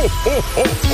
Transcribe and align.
The 0.00 0.80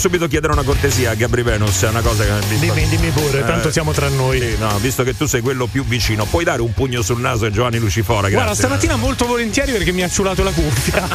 subito 0.00 0.26
chiedere 0.28 0.52
una 0.54 0.62
cortesia, 0.62 1.12
Gabri 1.14 1.42
Venus. 1.42 1.82
È 1.82 1.88
una 1.88 2.00
cosa 2.00 2.24
che. 2.24 2.30
Visto, 2.48 2.72
Dimmi, 2.72 2.88
dimmi 2.88 3.10
pure, 3.10 3.40
Eh, 3.40 3.44
tanto 3.44 3.70
siamo 3.70 3.92
tra 3.92 4.08
noi. 4.08 4.40
sì, 4.40 4.56
no, 4.58 4.78
visto 4.78 5.02
che 5.02 5.14
tu 5.16 5.26
sei 5.26 5.42
quello 5.42 5.66
più 5.66 5.84
vicino, 5.84 6.24
puoi 6.24 6.42
dare 6.44 6.62
un 6.62 6.72
pugno 6.72 7.02
sul 7.02 7.20
naso 7.20 7.44
a 7.44 7.50
Giovanni 7.50 7.78
Lucifora? 7.78 8.28
Grazie. 8.28 8.36
Guarda, 8.36 8.54
stamattina 8.54 8.96
molto 8.96 9.26
volentieri 9.26 9.72
perché 9.72 9.92
mi 9.92 10.02
ha 10.02 10.08
ciulato 10.08 10.42
la 10.42 10.50
cuffia. 10.52 11.08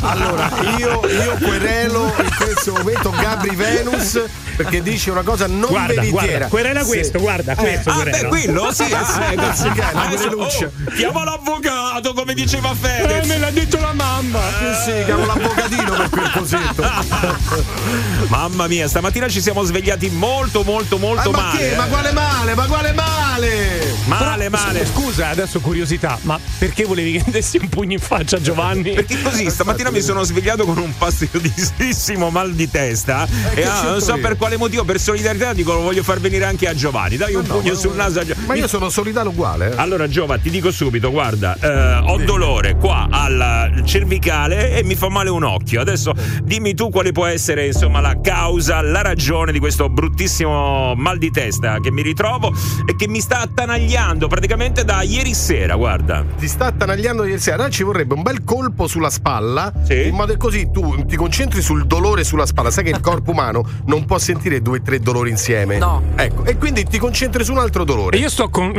Allora, 0.10 0.50
io, 0.78 1.00
io 1.08 1.36
querelo 1.40 2.12
in 2.22 2.30
questo 2.36 2.72
momento 2.72 3.10
Gabri 3.10 3.54
Venus 3.54 4.20
perché 4.56 4.82
dice 4.82 5.10
una 5.10 5.22
cosa 5.22 5.46
non 5.46 5.68
Guarda, 5.68 5.94
veritiera. 5.94 6.26
guarda, 6.26 6.46
querela 6.48 6.80
Sì. 6.82 6.86
questo, 6.88 7.18
guarda, 7.20 7.54
questo 7.54 7.90
Ah, 7.90 8.02
beh, 8.02 8.24
quello 8.26 8.72
sì, 8.72 8.82
Ah, 8.92 9.04
sì, 9.04 9.20
ecco, 9.34 9.52
sì. 9.54 9.62
sì, 9.62 9.68
quereluccia. 10.16 10.64
oh, 10.66 10.90
chiama 10.94 11.24
l'avvocato, 11.24 12.12
come 12.14 12.34
diceva 12.34 12.70
Eh, 12.72 12.74
Fedez. 12.74 13.26
me 13.26 13.38
l'ha 13.38 13.50
detto 13.50 13.78
la 13.78 13.92
mamma. 13.92 14.40
Sì, 14.58 14.90
sì, 14.90 15.04
chiamo 15.04 15.26
l'avvocatino 15.26 15.92
per 15.92 16.08
quel 16.10 16.30
cosetto. 16.32 16.82
Mamma 18.28 18.66
mia, 18.66 18.86
stamattina 18.88 19.28
ci 19.28 19.40
siamo 19.40 19.62
svegliati 19.62 20.08
molto, 20.10 20.62
molto, 20.62 20.98
molto 20.98 21.30
Ah, 21.30 21.32
ma 21.32 21.42
male. 21.42 21.58
che? 21.58 21.72
eh. 21.72 21.76
Ma 21.76 21.84
quale 21.86 22.12
male? 22.12 22.54
Ma 22.54 22.66
quale 22.66 22.92
male? 22.92 23.94
Male, 24.06 24.48
Però, 24.50 24.64
male. 24.64 24.86
Scusa, 24.86 25.28
adesso 25.28 25.60
curiosità, 25.60 26.18
ma 26.22 26.38
perché 26.58 26.84
volevi 26.84 27.12
che 27.20 27.30
dessi 27.30 27.58
un 27.60 27.68
pugno 27.68 27.92
in 27.94 27.98
faccia 27.98 28.36
a 28.36 28.40
Giovanni? 28.40 28.92
Perché 28.92 29.20
così 29.22 29.48
stamattina 29.50 29.90
mi 29.90 30.00
sono 30.00 30.22
svegliato 30.22 30.64
con 30.64 30.78
un 30.78 30.92
fastidiosissimo 30.92 32.30
mal 32.30 32.52
di 32.54 32.70
testa 32.70 33.26
e 33.50 33.54
che 33.54 33.64
ah, 33.64 33.82
non 33.82 34.00
so 34.00 34.14
io? 34.14 34.20
per 34.20 34.36
quale 34.36 34.56
motivo, 34.56 34.84
per 34.84 35.00
solidarietà 35.00 35.52
dico 35.52 35.72
lo 35.72 35.80
voglio 35.80 36.02
far 36.02 36.20
venire 36.20 36.44
anche 36.44 36.68
a 36.68 36.74
Giovanni. 36.74 37.16
Dai 37.16 37.34
un 37.34 37.42
pugno 37.44 37.74
sul 37.74 37.94
naso 37.94 38.20
a 38.20 38.24
Giovanni. 38.24 38.46
Ma 38.46 38.54
io 38.54 38.68
sono 38.68 38.88
solidale 38.90 39.28
uguale. 39.28 39.72
eh. 39.72 39.74
Allora 39.76 40.08
Giova, 40.08 40.38
ti 40.38 40.50
dico 40.50 40.70
subito, 40.70 41.10
guarda, 41.10 41.56
eh, 41.60 41.94
ho 42.04 42.18
dolore 42.18 42.76
qua 42.76 43.08
al 43.10 43.82
cervicale 43.84 44.72
e 44.76 44.84
mi 44.84 44.94
fa 44.94 45.08
male 45.08 45.30
un 45.30 45.42
occhio. 45.44 45.80
Adesso 45.80 46.14
dimmi 46.42 46.74
tu 46.74 46.90
quale 46.90 47.12
può 47.12 47.26
essere 47.26 47.66
insomma 47.66 47.89
la 47.98 48.20
causa, 48.22 48.80
la 48.82 49.02
ragione 49.02 49.50
di 49.50 49.58
questo 49.58 49.88
bruttissimo 49.88 50.94
mal 50.94 51.18
di 51.18 51.30
testa 51.30 51.80
che 51.80 51.90
mi 51.90 52.02
ritrovo 52.02 52.52
e 52.86 52.94
che 52.94 53.08
mi 53.08 53.20
sta 53.20 53.40
attanagliando 53.40 54.28
praticamente 54.28 54.84
da 54.84 55.02
ieri 55.02 55.34
sera, 55.34 55.74
guarda. 55.74 56.24
Ti 56.38 56.46
sta 56.46 56.66
attanagliando 56.66 57.24
ieri 57.24 57.40
sera. 57.40 57.56
Allora 57.56 57.70
ci 57.70 57.82
vorrebbe 57.82 58.14
un 58.14 58.22
bel 58.22 58.44
colpo 58.44 58.86
sulla 58.86 59.10
spalla. 59.10 59.72
Sì. 59.84 60.06
In 60.06 60.14
modo 60.14 60.32
che 60.32 60.38
così 60.38 60.70
tu 60.70 61.04
ti 61.06 61.16
concentri 61.16 61.62
sul 61.62 61.86
dolore 61.86 62.22
sulla 62.24 62.46
spalla. 62.46 62.70
Sai 62.70 62.84
che 62.84 62.90
il 62.90 63.00
corpo 63.00 63.32
umano 63.32 63.64
non 63.86 64.04
può 64.04 64.18
sentire 64.18 64.62
due 64.62 64.78
o 64.78 64.82
tre 64.82 65.00
dolori 65.00 65.30
insieme. 65.30 65.78
No. 65.78 66.02
Ecco. 66.16 66.44
E 66.44 66.56
quindi 66.56 66.84
ti 66.84 66.98
concentri 66.98 67.42
su 67.44 67.52
un 67.52 67.58
altro 67.58 67.84
dolore. 67.84 68.16
E 68.16 68.20
io 68.20 68.28
sto 68.28 68.48
con, 68.50 68.72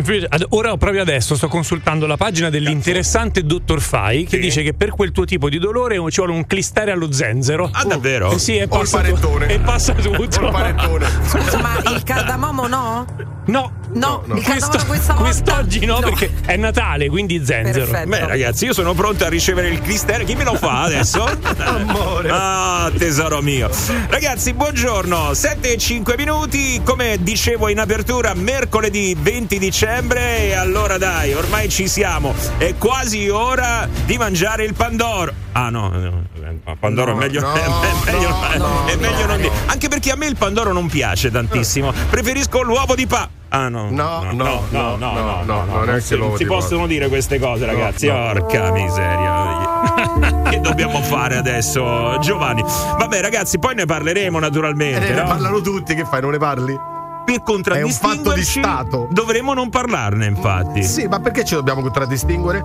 ora 0.49 0.77
proprio 0.77 1.01
adesso 1.01 1.35
sto 1.35 1.47
consultando 1.47 2.05
la 2.05 2.17
pagina 2.17 2.49
dell'interessante 2.49 3.43
Dottor 3.43 3.81
Fai 3.81 4.23
che 4.23 4.37
Sì. 4.37 4.41
dice 4.41 4.63
che 4.63 4.73
per 4.73 4.91
quel 4.91 5.11
tuo 5.11 5.25
tipo 5.25 5.49
di 5.49 5.57
dolore 5.59 5.95
ci 6.09 6.17
vuole 6.21 6.33
un 6.33 6.45
clistere 6.45 6.91
allo 6.91 7.11
zenzero. 7.11 7.69
Ah, 7.71 7.83
davvero? 7.85 8.31
Eh 8.31 8.39
sì, 8.39 8.57
e 8.57 8.63
il 8.63 8.67
passa, 8.67 9.00
panettone. 9.01 9.47
e 9.47 9.59
passa 9.59 9.93
tutto. 9.93 10.49
panettone. 10.49 11.07
Scusa, 11.25 11.57
ma 11.59 11.77
il 11.93 12.03
cardamomo 12.03 12.67
no? 12.67 13.05
No, 13.45 13.71
No, 13.93 14.23
no. 14.25 14.35
il 14.37 14.43
cardamomo 14.43 14.43
Questo- 14.43 14.85
questa 14.85 15.13
volta. 15.13 15.29
quest'oggi 15.29 15.85
no, 15.85 15.99
perché 15.99 16.31
è 16.45 16.55
Natale, 16.55 17.09
quindi 17.09 17.43
zenzero. 17.43 17.85
Perfetto. 17.85 18.09
Beh, 18.09 18.27
ragazzi, 18.27 18.65
io 18.65 18.73
sono 18.73 18.93
pronto 18.93 19.25
a 19.25 19.29
ricevere 19.29 19.69
il 19.69 19.81
clister. 19.81 20.23
Chi 20.23 20.35
me 20.35 20.43
lo 20.43 20.55
fa 20.55 20.83
adesso? 20.83 21.23
Amore. 21.57 22.29
Ah, 22.31 22.91
tesoro 22.97 23.41
mio. 23.41 23.69
Ragazzi, 24.09 24.53
buongiorno. 24.53 25.33
7 25.33 25.73
e 25.73 25.77
5 25.77 26.15
minuti. 26.17 26.81
Come 26.83 27.17
dicevo 27.21 27.67
in 27.69 27.79
apertura, 27.79 28.33
mercoledì 28.35 29.15
20 29.19 29.57
dicembre. 29.59 30.37
E 30.49 30.53
allora 30.53 30.97
dai, 30.97 31.33
ormai 31.33 31.67
ci 31.69 31.87
siamo. 31.87 32.33
È 32.57 32.75
quasi 32.77 33.27
ora 33.29 33.87
di 34.05 34.17
mangiare 34.17 34.63
il 34.63 34.73
Pandoro. 34.73 35.33
Ah, 35.53 35.69
no, 35.69 35.89
no, 35.89 36.23
no, 36.65 36.75
Pandoro 36.79 37.13
No, 37.13 37.17
è 37.21 37.21
meglio, 37.21 37.41
no, 37.41 37.53
è 37.53 38.11
meglio, 38.11 38.29
no, 38.29 38.51
è 38.51 38.57
no, 38.57 39.01
meglio 39.01 39.25
non 39.25 39.35
no. 39.35 39.37
dire. 39.37 39.51
Anche 39.67 39.87
perché 39.87 40.11
a 40.11 40.15
me 40.15 40.27
il 40.27 40.35
Pandoro 40.37 40.71
non 40.71 40.87
piace 40.87 41.31
tantissimo. 41.31 41.91
Preferisco 42.09 42.61
l'uovo 42.61 42.95
di 42.95 43.07
pa. 43.07 43.29
Ah 43.53 43.67
no, 43.67 43.89
No, 43.89 44.23
no, 44.31 44.65
no, 44.69 44.95
no, 44.95 45.41
no, 45.43 45.65
non 45.65 45.83
è 45.83 45.85
non 45.85 45.95
che 45.95 46.01
si, 46.01 46.15
non 46.17 46.37
si 46.37 46.45
possono 46.45 46.87
dire 46.87 47.09
queste 47.09 47.37
cose, 47.37 47.65
ragazzi. 47.65 48.07
no. 48.07 48.31
Porca 48.33 48.71
miseria. 48.71 50.43
che 50.49 50.59
dobbiamo 50.61 51.01
fare 51.01 51.35
adesso, 51.37 52.17
Giovanni? 52.19 52.63
Vabbè, 52.63 53.19
ragazzi, 53.21 53.59
poi 53.59 53.75
ne 53.75 53.85
parleremo 53.85 54.39
naturalmente. 54.39 55.07
Eh, 55.07 55.13
ne 55.13 55.21
no? 55.21 55.27
parlano 55.27 55.59
tutti, 55.61 55.95
che 55.95 56.05
fai? 56.05 56.21
Non 56.21 56.31
ne 56.31 56.37
parli? 56.37 56.79
Per 57.25 57.43
contraddistinguerci, 57.43 58.05
È 58.05 58.09
un 58.19 58.23
fatto 58.23 58.33
di 58.33 58.43
Stato. 58.43 59.07
dovremmo 59.11 59.53
non 59.53 59.69
parlarne, 59.69 60.25
infatti. 60.25 60.83
Sì, 60.83 61.07
ma 61.07 61.19
perché 61.19 61.43
ci 61.43 61.53
dobbiamo 61.53 61.81
contraddistinguere? 61.81 62.63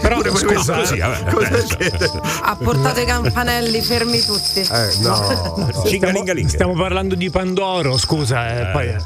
Però 0.00 0.16
Pure 0.16 0.30
scusa, 0.30 0.74
così, 0.78 0.98
vabbè, 0.98 1.30
Cos'è 1.32 1.46
adesso. 1.46 1.76
che- 1.76 2.20
Ha 2.42 2.56
portato 2.56 3.00
i 3.00 3.04
campanelli 3.04 3.80
fermi 3.82 4.20
tutti. 4.20 4.60
Eh, 4.60 4.94
no. 5.00 5.70
Cingalingalinga. 5.86 6.48
Stiamo 6.48 6.74
parlando 6.74 7.14
di 7.14 7.28
Pandoro, 7.30 7.96
scusa, 7.96 8.48
eh, 8.68 8.72
poi. 8.72 8.96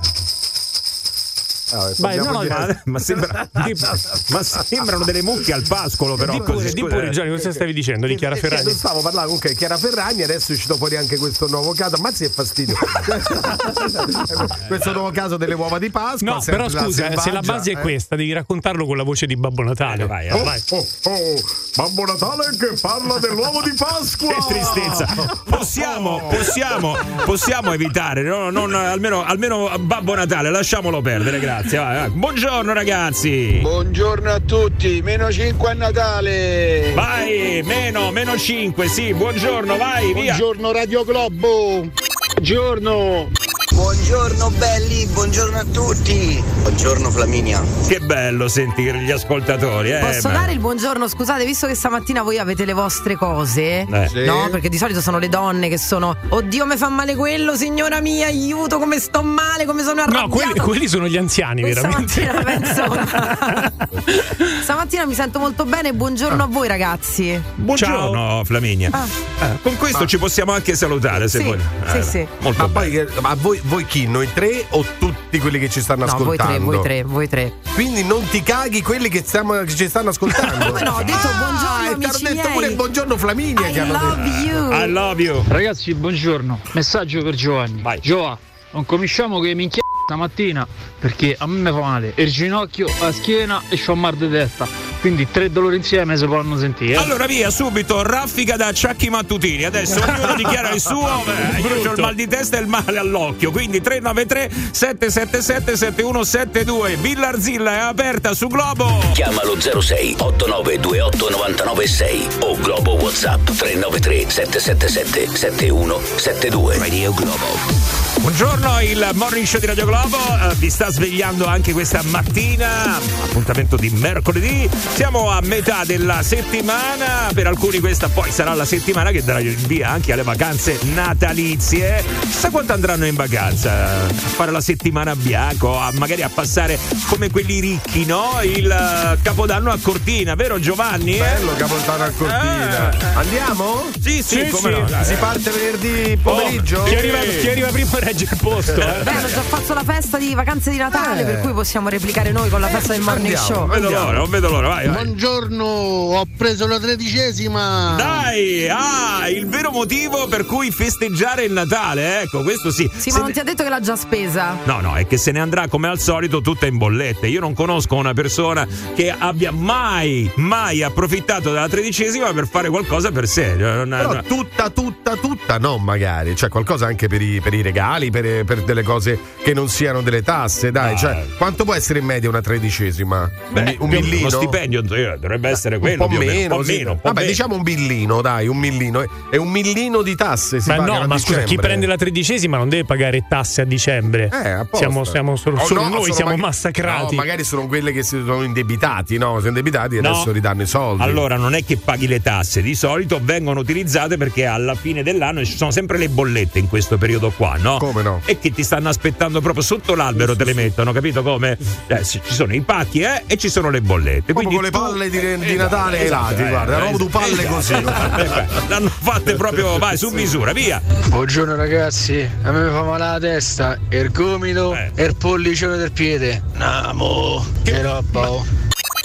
Ah, 1.72 1.90
Vai, 1.98 2.16
no, 2.18 2.40
di- 2.42 2.48
ma- 2.48 2.80
Ma, 2.84 2.98
sembra- 2.98 3.48
ma 4.28 4.42
sembrano 4.42 5.04
delle 5.04 5.22
mucche 5.22 5.52
al 5.52 5.64
pascolo, 5.66 6.16
però. 6.16 6.32
Di 6.32 6.38
pure, 6.40 6.52
così, 6.54 6.72
di 6.74 6.80
scusa, 6.80 6.94
pure, 6.94 7.06
eh. 7.08 7.10
Gianni, 7.10 7.30
cosa 7.30 7.52
stavi 7.52 7.72
dicendo 7.72 8.06
di 8.06 8.14
Chiara 8.16 8.34
Eh, 8.34 8.38
Ferragni? 8.38 8.64
Non 8.64 8.74
stavo 8.74 9.00
parlando 9.00 9.26
comunque 9.26 9.54
Chiara 9.54 9.76
Ferragni, 9.78 10.22
adesso 10.22 10.52
è 10.52 10.54
uscito 10.54 10.76
fuori 10.76 10.96
anche 10.96 11.16
questo 11.16 11.48
nuovo 11.48 11.72
caso. 11.72 11.96
Ammazzi 11.96 12.24
che 12.26 12.30
fastidio. 12.30 12.76
questo 14.68 14.92
nuovo 14.92 15.10
caso 15.10 15.36
delle 15.36 15.54
uova 15.54 15.78
di 15.78 15.90
Pasqua. 15.90 16.34
No, 16.34 16.42
però 16.44 16.64
la 16.68 16.82
scusa, 16.82 17.08
eh, 17.08 17.18
se 17.18 17.30
la 17.30 17.40
base 17.40 17.72
è 17.72 17.76
eh. 17.76 17.80
questa, 17.80 18.16
devi 18.16 18.32
raccontarlo 18.32 18.86
con 18.86 18.96
la 18.96 19.02
voce 19.04 19.26
di 19.26 19.36
Babbo 19.36 19.62
Natale. 19.62 20.06
Vai, 20.06 20.30
Oh, 20.30 20.42
vai. 20.44 20.62
oh, 20.70 20.86
oh, 21.04 21.40
Babbo 21.76 22.04
Natale 22.04 22.56
che 22.58 22.74
parla 22.80 23.18
dell'uovo 23.18 23.62
di 23.62 23.72
Pasqua. 23.76 24.28
Che 24.34 24.40
tristezza. 24.48 25.06
Possiamo, 25.44 26.26
possiamo, 26.28 26.96
possiamo 27.24 27.72
evitare, 27.72 28.22
no? 28.22 28.50
Non- 28.50 28.74
almeno, 28.74 29.24
almeno 29.24 29.70
Babbo 29.78 30.14
Natale, 30.14 30.50
lasciamolo 30.50 31.00
perdere, 31.00 31.38
grazie. 31.40 31.61
Vai, 31.62 31.76
vai. 31.76 32.10
Buongiorno 32.10 32.72
ragazzi. 32.72 33.58
Buongiorno 33.62 34.30
a 34.30 34.40
tutti, 34.40 35.00
meno 35.02 35.30
5 35.30 35.70
a 35.70 35.74
Natale. 35.74 36.92
Vai, 36.94 37.62
meno, 37.64 38.10
meno 38.10 38.36
5, 38.36 38.88
sì, 38.88 39.14
buongiorno, 39.14 39.76
vai, 39.76 40.12
via. 40.12 40.34
Buongiorno 40.36 40.72
Radio 40.72 41.04
Globo. 41.04 41.88
Buongiorno. 42.34 43.30
Buongiorno 43.72 44.50
belli, 44.50 45.06
buongiorno 45.06 45.58
a 45.58 45.64
tutti. 45.64 46.42
Buongiorno 46.60 47.10
Flaminia. 47.10 47.62
Che 47.88 48.00
bello 48.00 48.46
sentire 48.46 48.98
gli 48.98 49.10
ascoltatori, 49.10 49.90
eh. 49.92 49.98
Posso 49.98 50.28
beh. 50.28 50.34
dare 50.34 50.52
il 50.52 50.58
buongiorno? 50.58 51.08
Scusate, 51.08 51.44
visto 51.46 51.66
che 51.66 51.74
stamattina 51.74 52.22
voi 52.22 52.38
avete 52.38 52.64
le 52.66 52.74
vostre 52.74 53.16
cose, 53.16 53.86
Eh. 53.90 54.08
Sì. 54.08 54.24
no? 54.24 54.48
Perché 54.50 54.68
di 54.68 54.76
solito 54.76 55.00
sono 55.00 55.18
le 55.18 55.28
donne 55.28 55.68
che 55.68 55.78
sono 55.78 56.14
Oddio, 56.28 56.66
mi 56.66 56.76
fa 56.76 56.88
male 56.90 57.14
quello, 57.16 57.56
signora 57.56 58.00
mia, 58.00 58.26
aiuto, 58.26 58.78
come 58.78 58.98
sto 59.00 59.22
male, 59.22 59.64
come 59.64 59.82
sono 59.82 60.02
arrabbiato. 60.02 60.26
No, 60.26 60.32
quelli, 60.34 60.58
quelli 60.58 60.86
sono 60.88 61.08
gli 61.08 61.16
anziani, 61.16 61.62
Questa 61.62 61.80
veramente. 61.88 62.24
mattina 62.24 62.42
penso. 62.44 63.80
Stamattina 64.62 65.06
mi 65.06 65.14
sento 65.14 65.38
molto 65.38 65.64
bene, 65.64 65.92
buongiorno 65.94 66.42
a 66.42 66.46
voi 66.46 66.68
ragazzi. 66.68 67.40
Buongiorno 67.54 68.42
Flaminia. 68.44 68.90
Ah. 68.92 69.06
Eh, 69.46 69.58
con 69.62 69.76
questo 69.76 70.06
ci 70.06 70.18
possiamo 70.18 70.52
anche 70.52 70.74
salutare 70.76 71.26
se 71.26 71.38
Sì, 71.38 71.44
vuoi. 71.44 71.58
sì, 71.90 72.02
sì. 72.02 72.26
Molto 72.40 72.62
Ma 72.62 72.68
bene. 72.68 72.72
poi 72.72 72.90
che- 73.14 73.20
ma 73.20 73.34
voi, 73.40 73.60
voi 73.62 73.84
chi? 73.86 74.06
Noi 74.06 74.28
tre 74.32 74.66
o 74.70 74.84
tutti 74.98 75.38
quelli 75.38 75.58
che 75.58 75.68
ci 75.68 75.80
stanno 75.80 76.04
No, 76.04 76.16
voi 76.18 76.36
tre, 76.36 76.44
ascoltando? 76.44 76.64
voi 76.72 76.82
tre, 76.82 77.02
voi 77.04 77.28
tre. 77.28 77.52
Quindi 77.74 78.04
non 78.04 78.26
ti 78.28 78.42
caghi 78.42 78.82
quelli 78.82 79.08
che, 79.08 79.22
stiamo- 79.24 79.54
che 79.62 79.74
ci 79.74 79.88
stanno 79.88 80.10
ascoltando. 80.10 80.66
Come 80.66 80.82
no? 80.84 80.90
Ho 80.96 81.02
detto 81.02 81.28
buongiorno, 81.38 81.68
Ah, 81.68 81.90
e 81.90 81.98
ti 81.98 82.04
hanno 82.04 82.18
detto 82.18 82.32
miei. 82.34 82.52
pure 82.52 82.70
buongiorno 82.72 83.16
Flaminia 83.16 83.68
I 83.68 83.72
che 83.72 83.80
hanno 83.80 83.92
love 83.92 84.22
detto. 84.22 84.44
you. 84.46 84.72
I 84.72 84.88
love 84.90 85.22
you. 85.22 85.44
Ragazzi, 85.48 85.94
buongiorno. 85.94 86.60
Messaggio 86.72 87.22
per 87.22 87.34
Giovanni. 87.34 87.80
Vai. 87.82 88.00
Giova, 88.00 88.36
non 88.72 88.84
cominciamo 88.86 89.40
che 89.40 89.54
minchia 89.54 89.80
stamattina 90.06 90.66
perché 90.98 91.36
a 91.38 91.46
me 91.46 91.58
mi 91.70 91.70
fa 91.76 91.80
male 91.86 92.12
il 92.16 92.30
ginocchio, 92.30 92.86
la 93.00 93.12
schiena 93.12 93.62
e 93.68 93.78
c'ho 93.78 93.94
mal 93.94 94.14
di 94.16 94.28
testa. 94.28 94.91
Quindi 95.02 95.28
tre 95.28 95.50
dolori 95.50 95.78
insieme 95.78 96.16
si 96.16 96.24
possono 96.26 96.56
sentire. 96.56 96.94
Allora 96.94 97.26
via 97.26 97.50
subito, 97.50 98.02
raffica 98.02 98.54
da 98.54 98.72
Ciacchi 98.72 99.10
Mattutini. 99.10 99.64
Adesso 99.64 99.98
ognuno 100.00 100.36
dichiara 100.36 100.70
il 100.70 100.80
suo. 100.80 101.24
Beh, 101.24 101.58
io 101.82 101.90
ho 101.90 101.94
il 101.94 102.00
mal 102.00 102.14
di 102.14 102.28
testa 102.28 102.56
e 102.56 102.60
il 102.60 102.68
male 102.68 102.98
all'occhio. 102.98 103.50
Quindi 103.50 103.80
393 103.80 104.48
777 104.70 105.76
7172. 105.76 106.96
Villa 107.00 107.28
Arzilla 107.30 107.72
è 107.72 107.78
aperta 107.80 108.32
su 108.32 108.46
Globo. 108.46 109.02
Chiamalo 109.12 109.60
06 109.60 110.14
8928 110.20 111.30
996 111.30 112.26
o 112.42 112.56
Globo 112.60 112.92
WhatsApp 112.92 113.44
393 113.44 114.30
777 114.30 115.36
7172. 115.36 116.78
Radio 116.78 117.12
Globo. 117.12 117.91
Buongiorno, 118.22 118.80
il 118.82 119.10
morning 119.14 119.44
show 119.44 119.58
di 119.58 119.66
Radio 119.66 119.84
Globo 119.84 120.16
eh, 120.16 120.54
vi 120.54 120.70
sta 120.70 120.88
svegliando 120.92 121.44
anche 121.44 121.72
questa 121.72 122.02
mattina, 122.04 122.96
appuntamento 123.24 123.74
di 123.74 123.90
mercoledì. 123.90 124.70
Siamo 124.94 125.28
a 125.28 125.40
metà 125.42 125.82
della 125.84 126.22
settimana, 126.22 127.30
per 127.34 127.48
alcuni 127.48 127.80
questa 127.80 128.08
poi 128.08 128.30
sarà 128.30 128.54
la 128.54 128.64
settimana 128.64 129.10
che 129.10 129.24
darà 129.24 129.40
il 129.40 129.56
via 129.56 129.88
anche 129.88 130.12
alle 130.12 130.22
vacanze 130.22 130.78
natalizie. 130.94 132.04
Chissà 132.20 132.50
quanto 132.50 132.72
andranno 132.72 133.06
in 133.06 133.16
vacanza, 133.16 133.72
a 134.06 134.06
fare 134.12 134.52
la 134.52 134.60
settimana 134.60 135.10
a 135.10 135.16
bianco, 135.16 135.76
a- 135.76 135.90
magari 135.94 136.22
a 136.22 136.30
passare 136.32 136.78
come 137.08 137.28
quelli 137.28 137.58
ricchi, 137.58 138.04
no? 138.06 138.38
Il 138.44 138.70
eh, 138.70 139.18
capodanno 139.20 139.72
a 139.72 139.78
Cortina, 139.82 140.36
vero 140.36 140.60
Giovanni? 140.60 141.16
Bello 141.18 141.54
Capodanno 141.56 142.04
a 142.04 142.10
Cortina. 142.10 142.90
Eh. 142.92 143.04
Andiamo? 143.14 143.84
Sì, 144.00 144.22
sì, 144.22 144.44
Sì, 144.44 144.48
come 144.48 144.74
sì. 144.86 144.92
no? 144.94 145.02
Si 145.04 145.14
parte 145.14 145.50
venerdì 145.50 146.16
pomeriggio? 146.22 146.84
Chi 146.84 146.94
arriva, 146.94 147.18
chi 147.18 147.48
arriva 147.48 147.66
prima 147.68 148.10
il 148.20 148.28
posto. 148.40 148.72
Eh. 148.80 149.02
Beh, 149.02 149.10
hanno 149.10 149.28
già 149.28 149.40
fatto 149.42 149.74
la 149.74 149.82
festa 149.84 150.18
di 150.18 150.34
vacanze 150.34 150.70
di 150.70 150.76
Natale, 150.76 151.22
Eh. 151.22 151.24
per 151.24 151.40
cui 151.40 151.52
possiamo 151.52 151.88
replicare 151.88 152.30
noi 152.32 152.48
con 152.50 152.60
la 152.60 152.68
festa 152.68 152.92
del 152.92 153.02
morning 153.02 153.34
Andiamo. 153.34 153.46
show. 153.46 153.66
Non 153.66 153.70
vedo 153.80 153.90
l'ora, 153.90 154.18
non 154.18 154.30
vedo 154.30 154.48
l'ora, 154.50 154.68
vai, 154.68 154.86
vai. 154.88 154.94
Buongiorno, 155.04 155.64
ho 155.64 156.24
preso 156.36 156.66
la 156.66 156.78
tredicesima. 156.78 157.94
Dai, 157.96 158.68
ah, 158.68 159.28
il 159.28 159.46
vero 159.46 159.70
motivo 159.70 160.26
per 160.28 160.44
cui 160.46 160.70
festeggiare 160.70 161.44
il 161.44 161.52
Natale, 161.52 162.22
ecco, 162.22 162.42
questo 162.42 162.70
sì. 162.70 162.88
Sì, 162.94 163.10
Se 163.10 163.12
ma 163.12 163.18
non 163.18 163.26
ne- 163.28 163.32
ti 163.32 163.38
ha 163.40 163.44
detto 163.44 163.62
che 163.62 163.68
l'ha 163.68 163.80
già 163.80 163.96
spesa? 163.96 164.56
No, 164.64 164.80
no, 164.80 164.94
è 164.94 165.06
che 165.06 165.16
se 165.16 165.30
ne 165.32 165.40
andrà 165.40 165.68
come 165.68 165.88
al 165.88 165.98
solito 165.98 166.40
tutta 166.40 166.66
in 166.66 166.76
bollette. 166.78 167.26
Io 167.28 167.40
non 167.40 167.54
conosco 167.54 167.94
una 167.96 168.12
persona 168.12 168.66
che 168.94 169.14
abbia 169.16 169.52
mai, 169.52 170.30
mai 170.36 170.82
approfittato 170.82 171.52
della 171.52 171.68
tredicesima 171.68 172.32
per 172.32 172.48
fare 172.48 172.68
qualcosa 172.68 173.10
per 173.12 173.26
sé. 173.28 173.54
Non- 173.54 173.88
Però 173.88 174.12
non- 174.14 174.24
tutta, 174.26 174.70
tutta, 174.70 175.16
tutta 175.16 175.58
no, 175.58 175.78
magari. 175.78 176.34
Cioè, 176.34 176.48
qualcosa 176.48 176.86
anche 176.86 177.08
per 177.08 177.20
i, 177.22 177.40
per 177.40 177.54
i 177.54 177.62
regali, 177.62 178.01
per, 178.10 178.44
per 178.44 178.62
delle 178.62 178.82
cose 178.82 179.18
che 179.42 179.54
non 179.54 179.68
siano 179.68 180.00
delle 180.02 180.22
tasse, 180.22 180.70
dai. 180.70 180.94
Ah. 180.94 180.96
Cioè, 180.96 181.24
quanto 181.36 181.64
può 181.64 181.74
essere 181.74 181.98
in 181.98 182.04
media 182.04 182.28
una 182.28 182.40
tredicesima? 182.40 183.30
Beh, 183.50 183.60
un, 183.60 183.76
un 183.80 183.88
millino? 183.90 184.28
Uno 184.28 184.30
stipendio 184.30 184.80
eh, 184.80 185.16
dovrebbe 185.18 185.48
essere 185.48 185.76
un 185.76 185.80
quello. 185.80 185.96
po' 186.04 186.08
più 186.08 186.16
o 186.16 186.20
meno, 186.20 186.32
meno, 186.32 186.54
un 186.54 186.60
po' 186.60 186.64
sì. 186.66 186.76
meno, 186.76 186.90
un 186.92 186.96
po' 186.96 187.02
Vabbè, 187.08 187.20
meno. 187.20 187.30
diciamo 187.30 187.54
un 187.56 187.62
millino, 187.62 188.20
dai, 188.20 188.46
un 188.46 188.56
millino. 188.58 189.04
E 189.30 189.36
un 189.36 189.50
millino 189.50 190.02
di 190.02 190.14
tasse 190.14 190.60
si 190.60 190.68
Ma 190.68 190.76
no, 190.76 191.00
a 191.00 191.06
ma 191.06 191.18
scusa, 191.18 191.42
chi 191.42 191.56
prende 191.56 191.86
la 191.86 191.96
tredicesima 191.96 192.56
non 192.56 192.68
deve 192.68 192.84
pagare 192.84 193.24
tasse 193.28 193.62
a 193.62 193.64
dicembre. 193.64 194.30
Eh, 194.32 194.48
apposta. 194.50 194.76
siamo, 194.78 195.04
siamo 195.04 195.36
solo, 195.36 195.60
Oh, 195.60 195.64
solo 195.66 195.82
no, 195.82 195.88
noi 195.88 196.12
siamo 196.12 196.30
mag- 196.32 196.40
massacrati. 196.40 197.14
No, 197.14 197.20
magari 197.22 197.44
sono 197.44 197.66
quelle 197.66 197.92
che 197.92 198.02
si 198.02 198.20
sono 198.24 198.42
indebitati, 198.42 199.18
no? 199.18 199.36
Sono 199.36 199.48
indebitati 199.48 199.96
e 199.96 200.00
No. 200.00 200.10
adesso 200.10 200.32
ridanno 200.32 200.62
i 200.62 200.66
soldi. 200.66 201.02
Allora, 201.02 201.36
non 201.36 201.54
è 201.54 201.64
che 201.64 201.76
paghi 201.76 202.06
le 202.06 202.20
tasse, 202.22 202.62
di 202.62 202.74
solito 202.74 203.20
vengono 203.22 203.60
utilizzate 203.60 204.16
perché 204.16 204.46
alla 204.46 204.74
fine 204.74 205.02
dell'anno 205.02 205.44
ci 205.44 205.56
sono 205.56 205.70
sempre 205.70 205.98
le 205.98 206.08
bollette 206.08 206.58
in 206.58 206.68
questo 206.68 206.96
periodo 206.98 207.30
qua, 207.30 207.56
no? 207.58 207.76
Come 207.78 207.91
no? 208.00 208.22
E 208.24 208.38
che 208.38 208.50
ti 208.52 208.62
stanno 208.62 208.88
aspettando 208.88 209.42
proprio 209.42 209.62
sotto 209.62 209.94
l'albero, 209.94 210.34
te 210.34 210.44
le 210.44 210.54
mettono, 210.54 210.92
capito 210.92 211.22
come? 211.22 211.58
Eh, 211.88 212.02
ci 212.04 212.20
sono 212.24 212.54
i 212.54 212.62
pacchi, 212.62 213.00
eh, 213.00 213.24
e 213.26 213.36
ci 213.36 213.50
sono 213.50 213.68
le 213.68 213.82
bollette. 213.82 214.32
Proprio 214.32 214.48
Quindi 214.48 214.54
con 214.54 214.64
le 214.64 214.70
tu- 214.70 214.78
palle 214.80 215.10
di, 215.10 215.18
di 215.18 215.52
Esatto, 215.52 215.56
Natale 215.76 215.98
ai 215.98 216.04
esatto, 216.06 216.22
lati, 216.30 216.42
eh, 216.42 216.48
guarda, 216.48 216.72
eh, 216.72 216.78
proprio 216.78 216.98
due 216.98 217.08
palle 217.08 217.32
esatto, 217.32 217.54
così. 217.54 217.72
esatto, 217.74 218.20
eh, 218.64 218.68
L'hanno 218.68 218.88
fatte 218.88 219.34
proprio, 219.34 219.78
vai, 219.78 219.96
su 219.98 220.08
misura, 220.10 220.52
via. 220.52 220.80
Buongiorno 221.08 221.54
ragazzi, 221.56 222.26
a 222.42 222.50
me 222.52 222.62
mi 222.64 222.70
fa 222.70 222.82
male 222.82 223.04
la 223.04 223.18
testa, 223.18 223.76
il 223.90 224.10
gomito 224.12 224.74
Eh. 224.74 224.90
e 224.94 225.04
il 225.04 225.16
pollicione 225.16 225.76
del 225.76 225.90
piede. 225.92 226.42
Namo, 226.54 227.44
che 227.62 227.82
roba. 227.82 228.30
oh. 228.30 228.44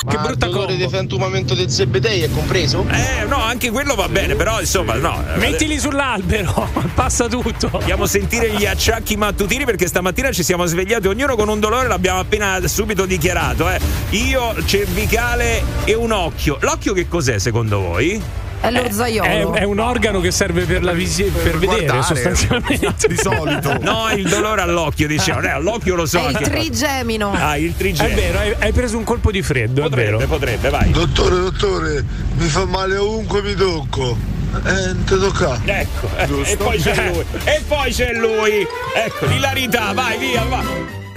Che 0.07 0.17
brutta 0.17 0.45
il 0.45 0.51
dolore 0.51 0.67
combo. 0.67 0.83
di 0.83 0.89
frantumamento 0.89 1.53
del 1.53 1.69
sebedei 1.69 2.21
è 2.21 2.29
compreso? 2.29 2.85
Eh, 2.89 3.25
no, 3.25 3.41
anche 3.41 3.69
quello 3.69 3.95
va 3.95 4.07
bene, 4.07 4.35
però 4.35 4.59
insomma, 4.59 4.95
no. 4.95 5.23
Mettili 5.35 5.77
sull'albero, 5.77 6.69
passa 6.95 7.27
tutto. 7.27 7.69
Andiamo 7.77 8.03
a 8.03 8.07
sentire 8.07 8.51
gli 8.51 8.65
acciacchi 8.65 9.15
mattutini 9.17 9.65
perché 9.65 9.87
stamattina 9.87 10.31
ci 10.31 10.43
siamo 10.43 10.65
svegliati 10.65 11.07
ognuno 11.07 11.35
con 11.35 11.49
un 11.49 11.59
dolore, 11.59 11.87
l'abbiamo 11.87 12.19
appena 12.19 12.59
subito 12.67 13.05
dichiarato. 13.05 13.69
Eh. 13.69 13.79
Io, 14.11 14.55
cervicale 14.65 15.63
e 15.83 15.93
un 15.93 16.11
occhio. 16.11 16.57
L'occhio 16.61 16.93
che 16.93 17.07
cos'è 17.07 17.39
secondo 17.39 17.79
voi? 17.79 18.45
È 18.59 18.71
lo 18.71 18.81
È, 18.81 18.91
zaiolo. 18.91 19.53
è 19.53 19.63
un 19.63 19.79
organo 19.79 20.19
che 20.19 20.31
serve 20.31 20.63
per, 20.65 20.83
la 20.83 20.91
visi- 20.91 21.23
per 21.23 21.57
vedere 21.59 21.85
guardare, 21.85 22.01
sostanzialmente. 22.03 23.07
Di 23.07 23.15
solito. 23.17 23.75
No, 23.87 24.09
il 24.11 24.27
dolore 24.27 24.61
all'occhio, 24.61 25.07
diciamo. 25.07 25.41
Eh, 25.41 25.49
all'occhio 25.49 25.95
lo 25.95 26.05
so 26.05 26.19
È 26.25 26.29
il 26.29 26.37
trigemino. 26.39 27.31
Ah, 27.33 27.55
il 27.57 27.71
È 27.73 27.77
trigemino. 27.77 28.15
vero, 28.15 28.39
hai, 28.39 28.55
hai 28.59 28.71
preso 28.73 28.97
un 28.97 29.03
colpo 29.03 29.31
di 29.31 29.41
freddo, 29.41 29.81
è 29.81 29.83
Potrebbe, 29.89 30.17
vero. 30.17 30.27
potrebbe, 30.27 30.69
vai. 30.69 30.89
Dottore, 30.91 31.35
dottore, 31.35 32.03
mi 32.35 32.47
fa 32.47 32.65
male 32.65 32.97
ovunque 32.97 33.41
mi 33.43 33.53
tocco. 33.53 34.17
Eh, 34.65 34.95
ti 35.05 35.19
tocca. 35.19 35.59
Ecco, 35.63 36.09
eh, 36.17 36.51
e 36.51 36.57
poi 36.57 36.77
c'è 36.79 36.95
lui. 37.13 37.23
E 37.43 37.61
poi 37.67 37.91
c'è 37.91 38.13
lui. 38.13 38.67
Ecco, 38.95 39.25
l'ilarità, 39.27 39.93
vai, 39.93 40.17
via, 40.17 40.43
va. 40.43 40.63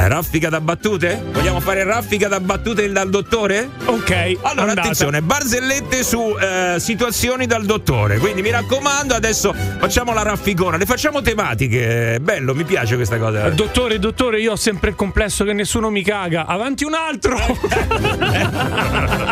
Raffica 0.09 0.49
da 0.49 0.61
battute? 0.61 1.23
Vogliamo 1.33 1.61
fare 1.61 1.85
raffica 1.85 2.29
da 2.29 2.41
battute 2.41 2.91
dal 2.91 3.09
dottore? 3.11 3.69
Ok, 3.87 4.11
Allora, 4.43 4.63
andata. 4.63 4.81
attenzione, 4.81 5.23
barzellette 5.23 6.03
su 6.03 6.37
eh, 6.39 6.77
situazioni 6.79 7.47
dal 7.47 7.65
dottore. 7.65 8.19
Quindi 8.19 8.43
mi 8.43 8.51
raccomando, 8.51 9.15
adesso 9.15 9.55
facciamo 9.79 10.13
la 10.13 10.23
rafficona. 10.23 10.77
Le 10.77 10.87
facciamo 10.87 11.23
tematiche. 11.23 12.19
Bello, 12.21 12.55
mi 12.55 12.65
piace 12.65 12.97
questa 12.97 13.19
cosa. 13.19 13.47
Eh, 13.47 13.53
Dottore, 13.53 13.99
dottore, 13.99 14.41
io 14.41 14.53
ho 14.53 14.57
sempre 14.57 14.91
il 14.91 14.97
complesso 14.97 15.45
che 15.45 15.53
nessuno 15.53 15.91
mi 15.91 16.03
caga. 16.03 16.47
Avanti 16.47 16.85
un 16.85 16.95
altro! 16.95 17.39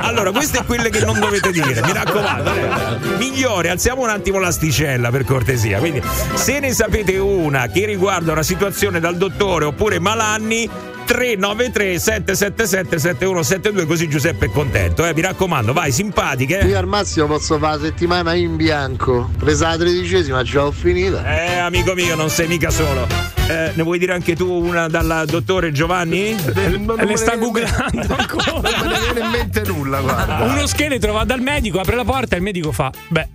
Allora, 0.01 0.31
queste 0.31 0.59
è 0.61 0.65
quelle 0.65 0.89
che 0.91 1.05
non 1.05 1.19
dovete 1.19 1.51
dire, 1.51 1.81
mi 1.83 1.93
raccomando. 1.93 2.51
eh. 2.55 3.17
Migliore, 3.19 3.69
alziamo 3.71 4.03
un 4.03 4.09
attimo 4.09 4.39
l'asticella 4.39 5.11
per 5.11 5.25
cortesia. 5.25 5.79
Quindi, 5.79 6.03
se 6.35 6.61
ne 6.61 6.73
sapete 6.73 7.17
una 7.19 7.67
che 7.67 7.85
riguarda 7.85 8.33
una 8.33 8.43
situazione 8.43 9.01
dal 9.01 9.17
dottore 9.17 9.67
oppure 9.67 9.99
malanni. 9.99 10.58
393 10.67 11.99
777 11.99 12.99
7172 12.99 13.87
così 13.87 14.09
Giuseppe 14.09 14.47
è 14.47 14.51
contento 14.51 15.07
eh? 15.07 15.15
mi 15.15 15.21
raccomando 15.23 15.73
vai 15.73 15.91
simpatiche 15.93 16.57
Io 16.59 16.77
al 16.79 16.87
massimo 16.87 17.27
posso 17.27 17.59
fare 17.59 17.77
la 17.79 17.85
settimana 17.85 18.35
in 18.35 18.57
bianco. 18.57 19.31
Presa 19.39 19.69
la 19.69 19.77
tredicesima, 19.79 20.43
già 20.43 20.65
ho 20.67 20.71
finita. 20.71 21.23
eh 21.25 21.59
amico 21.59 21.95
mio 21.95 22.15
non 22.15 22.29
sei 22.31 22.47
mica 22.47 22.71
solo 22.71 23.07
Eh, 23.49 23.73
ne 23.75 23.83
vuoi 23.83 23.99
dire 23.99 24.13
anche 24.13 24.35
tu 24.37 24.51
una 24.51 24.89
dal 24.89 25.25
dottore 25.27 25.73
Giovanni? 25.73 26.37
Le 26.55 27.17
sta 27.17 27.37
googlando 27.37 27.89
Non 27.93 28.17
ancora. 28.19 28.61
me 28.61 28.89
ne 28.89 28.99
viene 29.01 29.21
in 29.21 29.31
mente 29.31 29.63
nulla, 29.67 30.01
guarda. 30.01 30.45
Uno 30.45 30.67
scheletro 30.67 31.13
va 31.13 31.25
dal 31.25 31.41
medico, 31.41 31.81
apre 31.81 31.97
la 31.97 32.05
porta 32.05 32.35
e 32.35 32.39
il 32.39 32.45
medico 32.45 32.71
fa: 32.73 32.93
Beh, 33.09 33.29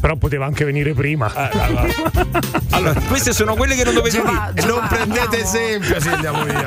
però 0.00 0.16
poteva 0.16 0.46
anche 0.46 0.64
venire 0.64 0.92
prima. 0.94 1.30
allora 2.70 2.94
queste 3.08 3.32
sono 3.32 3.54
quelle 3.54 3.74
che 3.74 3.84
non 3.84 3.94
dovete 3.94 4.20
dire 4.20 4.52
Giova- 4.54 4.78
non 4.78 4.88
prendete 4.88 5.20
andiamo. 5.20 5.44
esempio, 5.44 6.00
sì, 6.00 6.08
andiamo 6.08 6.44
via. 6.44 6.62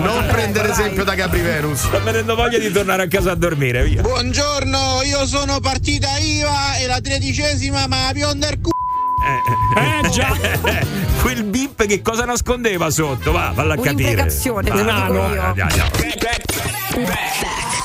Non 0.00 0.26
dai. 0.62 0.70
esempio 0.70 1.04
da 1.04 1.14
Gabri 1.14 1.40
Venus. 1.40 1.80
sta 1.86 1.98
venendo 1.98 2.34
voglia 2.34 2.58
di 2.58 2.70
tornare 2.70 3.02
a 3.02 3.08
casa 3.08 3.32
a 3.32 3.34
dormire 3.34 3.82
via 3.84 4.00
Buongiorno, 4.02 5.02
io 5.04 5.26
sono 5.26 5.58
partita 5.60 6.16
IVA 6.18 6.76
e 6.76 6.86
la 6.86 7.00
tredicesima 7.00 7.86
ma 7.88 8.10
bionda 8.12 8.48
il 8.48 8.60
c***o. 8.60 8.70
Eh 9.78 10.08
già! 10.10 10.28
quel 11.22 11.42
bip 11.44 11.84
che 11.86 12.00
cosa 12.02 12.24
nascondeva 12.24 12.90
sotto 12.90 13.32
va 13.32 13.50
valla 13.54 13.74
a 13.74 13.76
capire 13.76 14.10
Un'imprecazione, 14.12 14.70
Un 14.70 14.88
ano. 14.88 15.14
io. 15.34 15.42
Andiamo, 15.42 15.70
andiamo. 15.70 15.90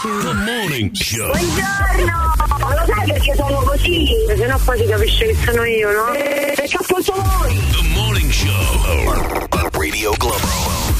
The 0.01 0.33
Morning 0.33 0.91
Show. 0.93 1.27
Buongiorno, 1.31 2.30
lo 2.73 2.85
sai 2.85 3.07
perché 3.07 3.35
sono 3.35 3.61
così? 3.61 4.07
Se 4.35 4.45
no 4.45 4.59
poi 4.63 4.77
si 4.77 4.85
capisce 4.85 5.25
che 5.27 5.37
sono 5.45 5.63
io, 5.63 5.91
no? 5.91 6.11
Perché 6.11 6.77
appunto 6.79 7.13
voi! 7.13 7.59
The 7.71 7.87
Morning 7.93 8.31
Show. 8.31 9.47
Radio 9.71 10.13
Globo. 10.17 10.90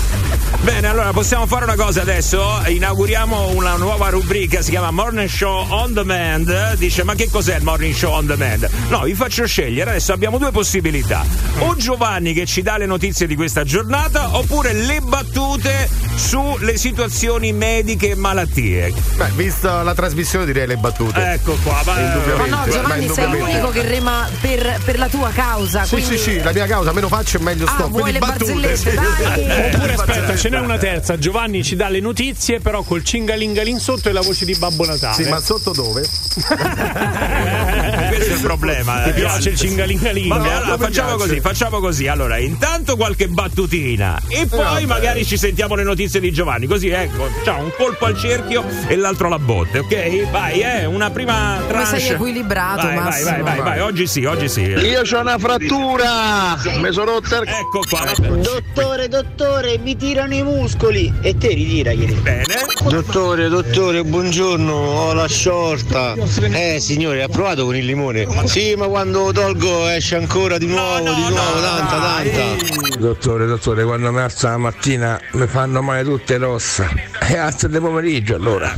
Bene, 0.59 0.87
allora 0.87 1.11
possiamo 1.11 1.47
fare 1.47 1.63
una 1.63 1.75
cosa 1.75 2.01
adesso. 2.01 2.61
Inauguriamo 2.67 3.49
una 3.49 3.77
nuova 3.77 4.09
rubrica, 4.09 4.61
si 4.61 4.69
chiama 4.69 4.91
Morning 4.91 5.27
Show 5.27 5.65
on 5.69 5.91
Demand. 5.93 6.75
Dice: 6.75 7.03
Ma 7.03 7.15
che 7.15 7.29
cos'è 7.31 7.55
il 7.57 7.63
Morning 7.63 7.95
Show 7.95 8.11
on 8.13 8.27
Demand? 8.27 8.69
No, 8.89 9.01
vi 9.01 9.15
faccio 9.15 9.45
scegliere. 9.47 9.89
Adesso 9.91 10.13
abbiamo 10.13 10.37
due 10.37 10.51
possibilità: 10.51 11.25
o 11.59 11.75
Giovanni 11.75 12.33
che 12.33 12.45
ci 12.45 12.61
dà 12.61 12.77
le 12.77 12.85
notizie 12.85 13.25
di 13.25 13.35
questa 13.35 13.63
giornata, 13.63 14.37
oppure 14.37 14.73
le 14.73 14.99
battute 15.01 15.89
sulle 16.15 16.77
situazioni 16.77 17.53
mediche 17.53 18.11
e 18.11 18.15
malattie. 18.15 18.93
Beh, 19.15 19.31
vista 19.35 19.81
la 19.81 19.95
trasmissione 19.95 20.45
direi 20.45 20.67
le 20.67 20.77
battute. 20.77 21.31
Ecco 21.33 21.57
qua. 21.63 21.81
Ma 21.85 21.99
Indubbiamente. 21.99 22.49
no, 22.55 22.63
Giovanni, 22.69 23.07
Ma 23.07 23.13
sei 23.13 23.29
l'unico 23.31 23.69
che 23.69 23.81
rema 23.81 24.29
per, 24.39 24.79
per 24.85 24.99
la 24.99 25.07
tua 25.07 25.31
causa. 25.33 25.85
Sì, 25.85 25.95
quindi... 25.95 26.17
sì, 26.17 26.23
sì, 26.33 26.43
la 26.43 26.51
mia 26.53 26.67
causa, 26.67 26.91
meno 26.93 27.07
faccio 27.07 27.37
e 27.37 27.41
meglio 27.41 27.65
Ah, 27.65 27.71
sto. 27.73 27.87
vuoi 27.87 28.01
Quindi 28.03 28.11
le 28.11 28.19
battute. 28.19 28.53
barzellette? 28.53 28.93
Dai! 28.93 29.71
Oppure 29.73 29.93
aspetta, 29.95 30.35
ce 30.41 30.49
n'è 30.49 30.57
una 30.57 30.79
terza. 30.79 31.19
Giovanni 31.19 31.63
ci 31.63 31.75
dà 31.75 31.87
le 31.87 31.99
notizie, 31.99 32.59
però 32.59 32.81
col 32.81 33.03
cingalingalin 33.03 33.77
sotto 33.77 34.09
e 34.09 34.11
la 34.11 34.21
voce 34.21 34.43
di 34.43 34.55
Babbo 34.55 34.87
Natale. 34.87 35.23
Sì, 35.23 35.29
ma 35.29 35.39
sotto 35.39 35.71
dove? 35.71 36.01
Questo 38.31 38.31
questo 38.31 38.33
è 38.33 38.35
il 38.35 38.41
problema. 38.41 39.01
Ti 39.03 39.09
eh. 39.09 39.13
piace 39.13 39.49
il 39.49 39.57
cingalingalino? 39.57 40.35
Vabbè, 40.35 40.51
allora 40.51 40.77
facciamo 40.77 41.15
così, 41.15 41.39
facciamo 41.39 41.79
così. 41.79 42.07
Allora, 42.07 42.37
intanto 42.37 42.95
qualche 42.95 43.27
battutina 43.27 44.19
e 44.27 44.47
poi 44.47 44.59
vabbè. 44.59 44.85
magari 44.85 45.25
ci 45.25 45.37
sentiamo 45.37 45.75
le 45.75 45.83
notizie 45.83 46.19
di 46.19 46.31
Giovanni. 46.31 46.65
Così 46.67 46.89
ecco, 46.89 47.27
ciao, 47.43 47.61
un 47.63 47.71
colpo 47.75 48.05
al 48.05 48.17
cerchio 48.17 48.63
e 48.87 48.95
l'altro 48.95 49.27
alla 49.27 49.39
botte, 49.39 49.79
ok? 49.79 50.29
Vai, 50.31 50.61
eh, 50.61 50.85
una 50.85 51.09
prima 51.09 51.59
Come 51.67 51.85
sei 51.85 51.99
tranche. 51.99 52.13
equilibrato, 52.13 52.85
vai, 52.85 52.95
vai, 52.95 53.03
Massimo. 53.03 53.29
vai, 53.29 53.41
vai, 53.41 53.59
vai, 53.59 53.79
oggi 53.79 54.07
sì, 54.07 54.23
oggi 54.25 54.47
sì. 54.47 54.61
Io 54.61 55.01
c'ho 55.01 55.19
una 55.19 55.37
frattura! 55.37 56.57
Mi 56.79 56.91
sono 56.91 57.11
rotta 57.11 57.37
il 57.37 57.49
Ecco 57.51 57.83
qua. 57.89 58.11
Dottore, 58.41 59.07
dottore, 59.07 59.77
mi 59.77 59.95
tirano 59.95 60.33
i 60.33 60.43
muscoli. 60.43 61.13
E 61.21 61.37
te 61.37 61.49
ritira, 61.49 61.91
ieri. 61.91 62.13
Bene. 62.13 62.45
Dottore, 62.87 63.49
dottore, 63.49 64.03
buongiorno, 64.03 64.73
ho 64.73 65.13
la 65.13 65.27
sciorta. 65.27 66.13
Eh 66.13 66.79
signore, 66.79 67.23
ha 67.23 67.27
provato 67.27 67.65
con 67.65 67.75
il 67.75 67.85
limone? 67.85 68.25
Sì, 68.45 68.75
ma 68.75 68.87
quando 68.87 69.31
tolgo 69.31 69.87
esce 69.87 70.15
ancora 70.15 70.57
di 70.57 70.67
nuovo, 70.67 71.03
no, 71.03 71.13
di 71.13 71.21
nuovo, 71.21 71.55
no, 71.55 71.61
tanta, 71.61 71.99
tanta. 71.99 72.97
Dottore, 72.97 73.45
dottore, 73.45 73.83
quando 73.83 74.11
mi 74.11 74.19
alzo 74.19 74.47
la 74.47 74.57
mattina 74.57 75.19
mi 75.33 75.47
fanno 75.47 75.81
male 75.81 76.03
tutte 76.03 76.37
le 76.37 76.45
ossa. 76.45 76.89
E 77.19 77.37
alzo 77.37 77.67
di 77.67 77.79
pomeriggio 77.79 78.35
allora. 78.35 78.73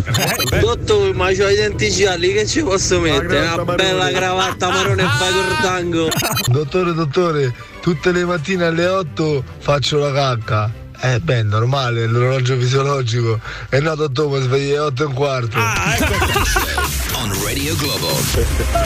Dottore, 0.60 1.14
ma 1.14 1.28
c'ho 1.28 1.50
i 1.50 1.56
denti 1.56 1.90
gialli, 1.90 2.34
che 2.34 2.46
ci 2.46 2.62
posso 2.62 3.00
mettere? 3.00 3.48
Una 3.48 3.76
bella 3.76 4.12
cravatta 4.12 4.70
marrone 4.70 5.04
e 5.04 5.08
fai 5.08 5.32
col 5.32 5.58
tango. 5.62 6.10
Dottore, 6.48 6.94
dottore, 6.94 7.54
tutte 7.82 8.12
le 8.12 8.26
mattine 8.26 8.66
alle 8.66 8.88
8 8.88 9.44
faccio 9.60 9.98
la 9.98 10.12
cacca. 10.12 10.72
Eh 11.02 11.20
beh, 11.20 11.44
normale, 11.44 12.04
è 12.04 12.08
l'orologio 12.08 12.58
fisiologico. 12.58 13.40
E 13.70 13.80
no, 13.80 13.96
dottore, 13.96 14.40
mi 14.40 14.46
svegli 14.46 14.70
alle 14.70 14.80
8 14.80 15.04
e 15.04 15.06
un 15.06 15.14
quarto. 15.14 15.58
Ah, 15.58 15.96
ecco. 15.96 17.12
On 17.24 17.32
Radio 17.42 17.74
Globo. 17.78 18.10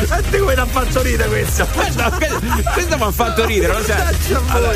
Senti 0.05 0.37
come 0.37 0.53
ti 0.53 0.59
ha 0.59 0.65
fatto 0.67 1.01
ridere 1.01 1.27
questa. 1.27 1.65
Questa, 1.65 2.11
questa 2.71 2.95
mi 2.95 3.01
ha 3.01 3.11
fatto 3.11 3.45
ridere, 3.45 3.73
lo 3.73 3.83
sai. 3.83 4.15
Allora, 4.49 4.73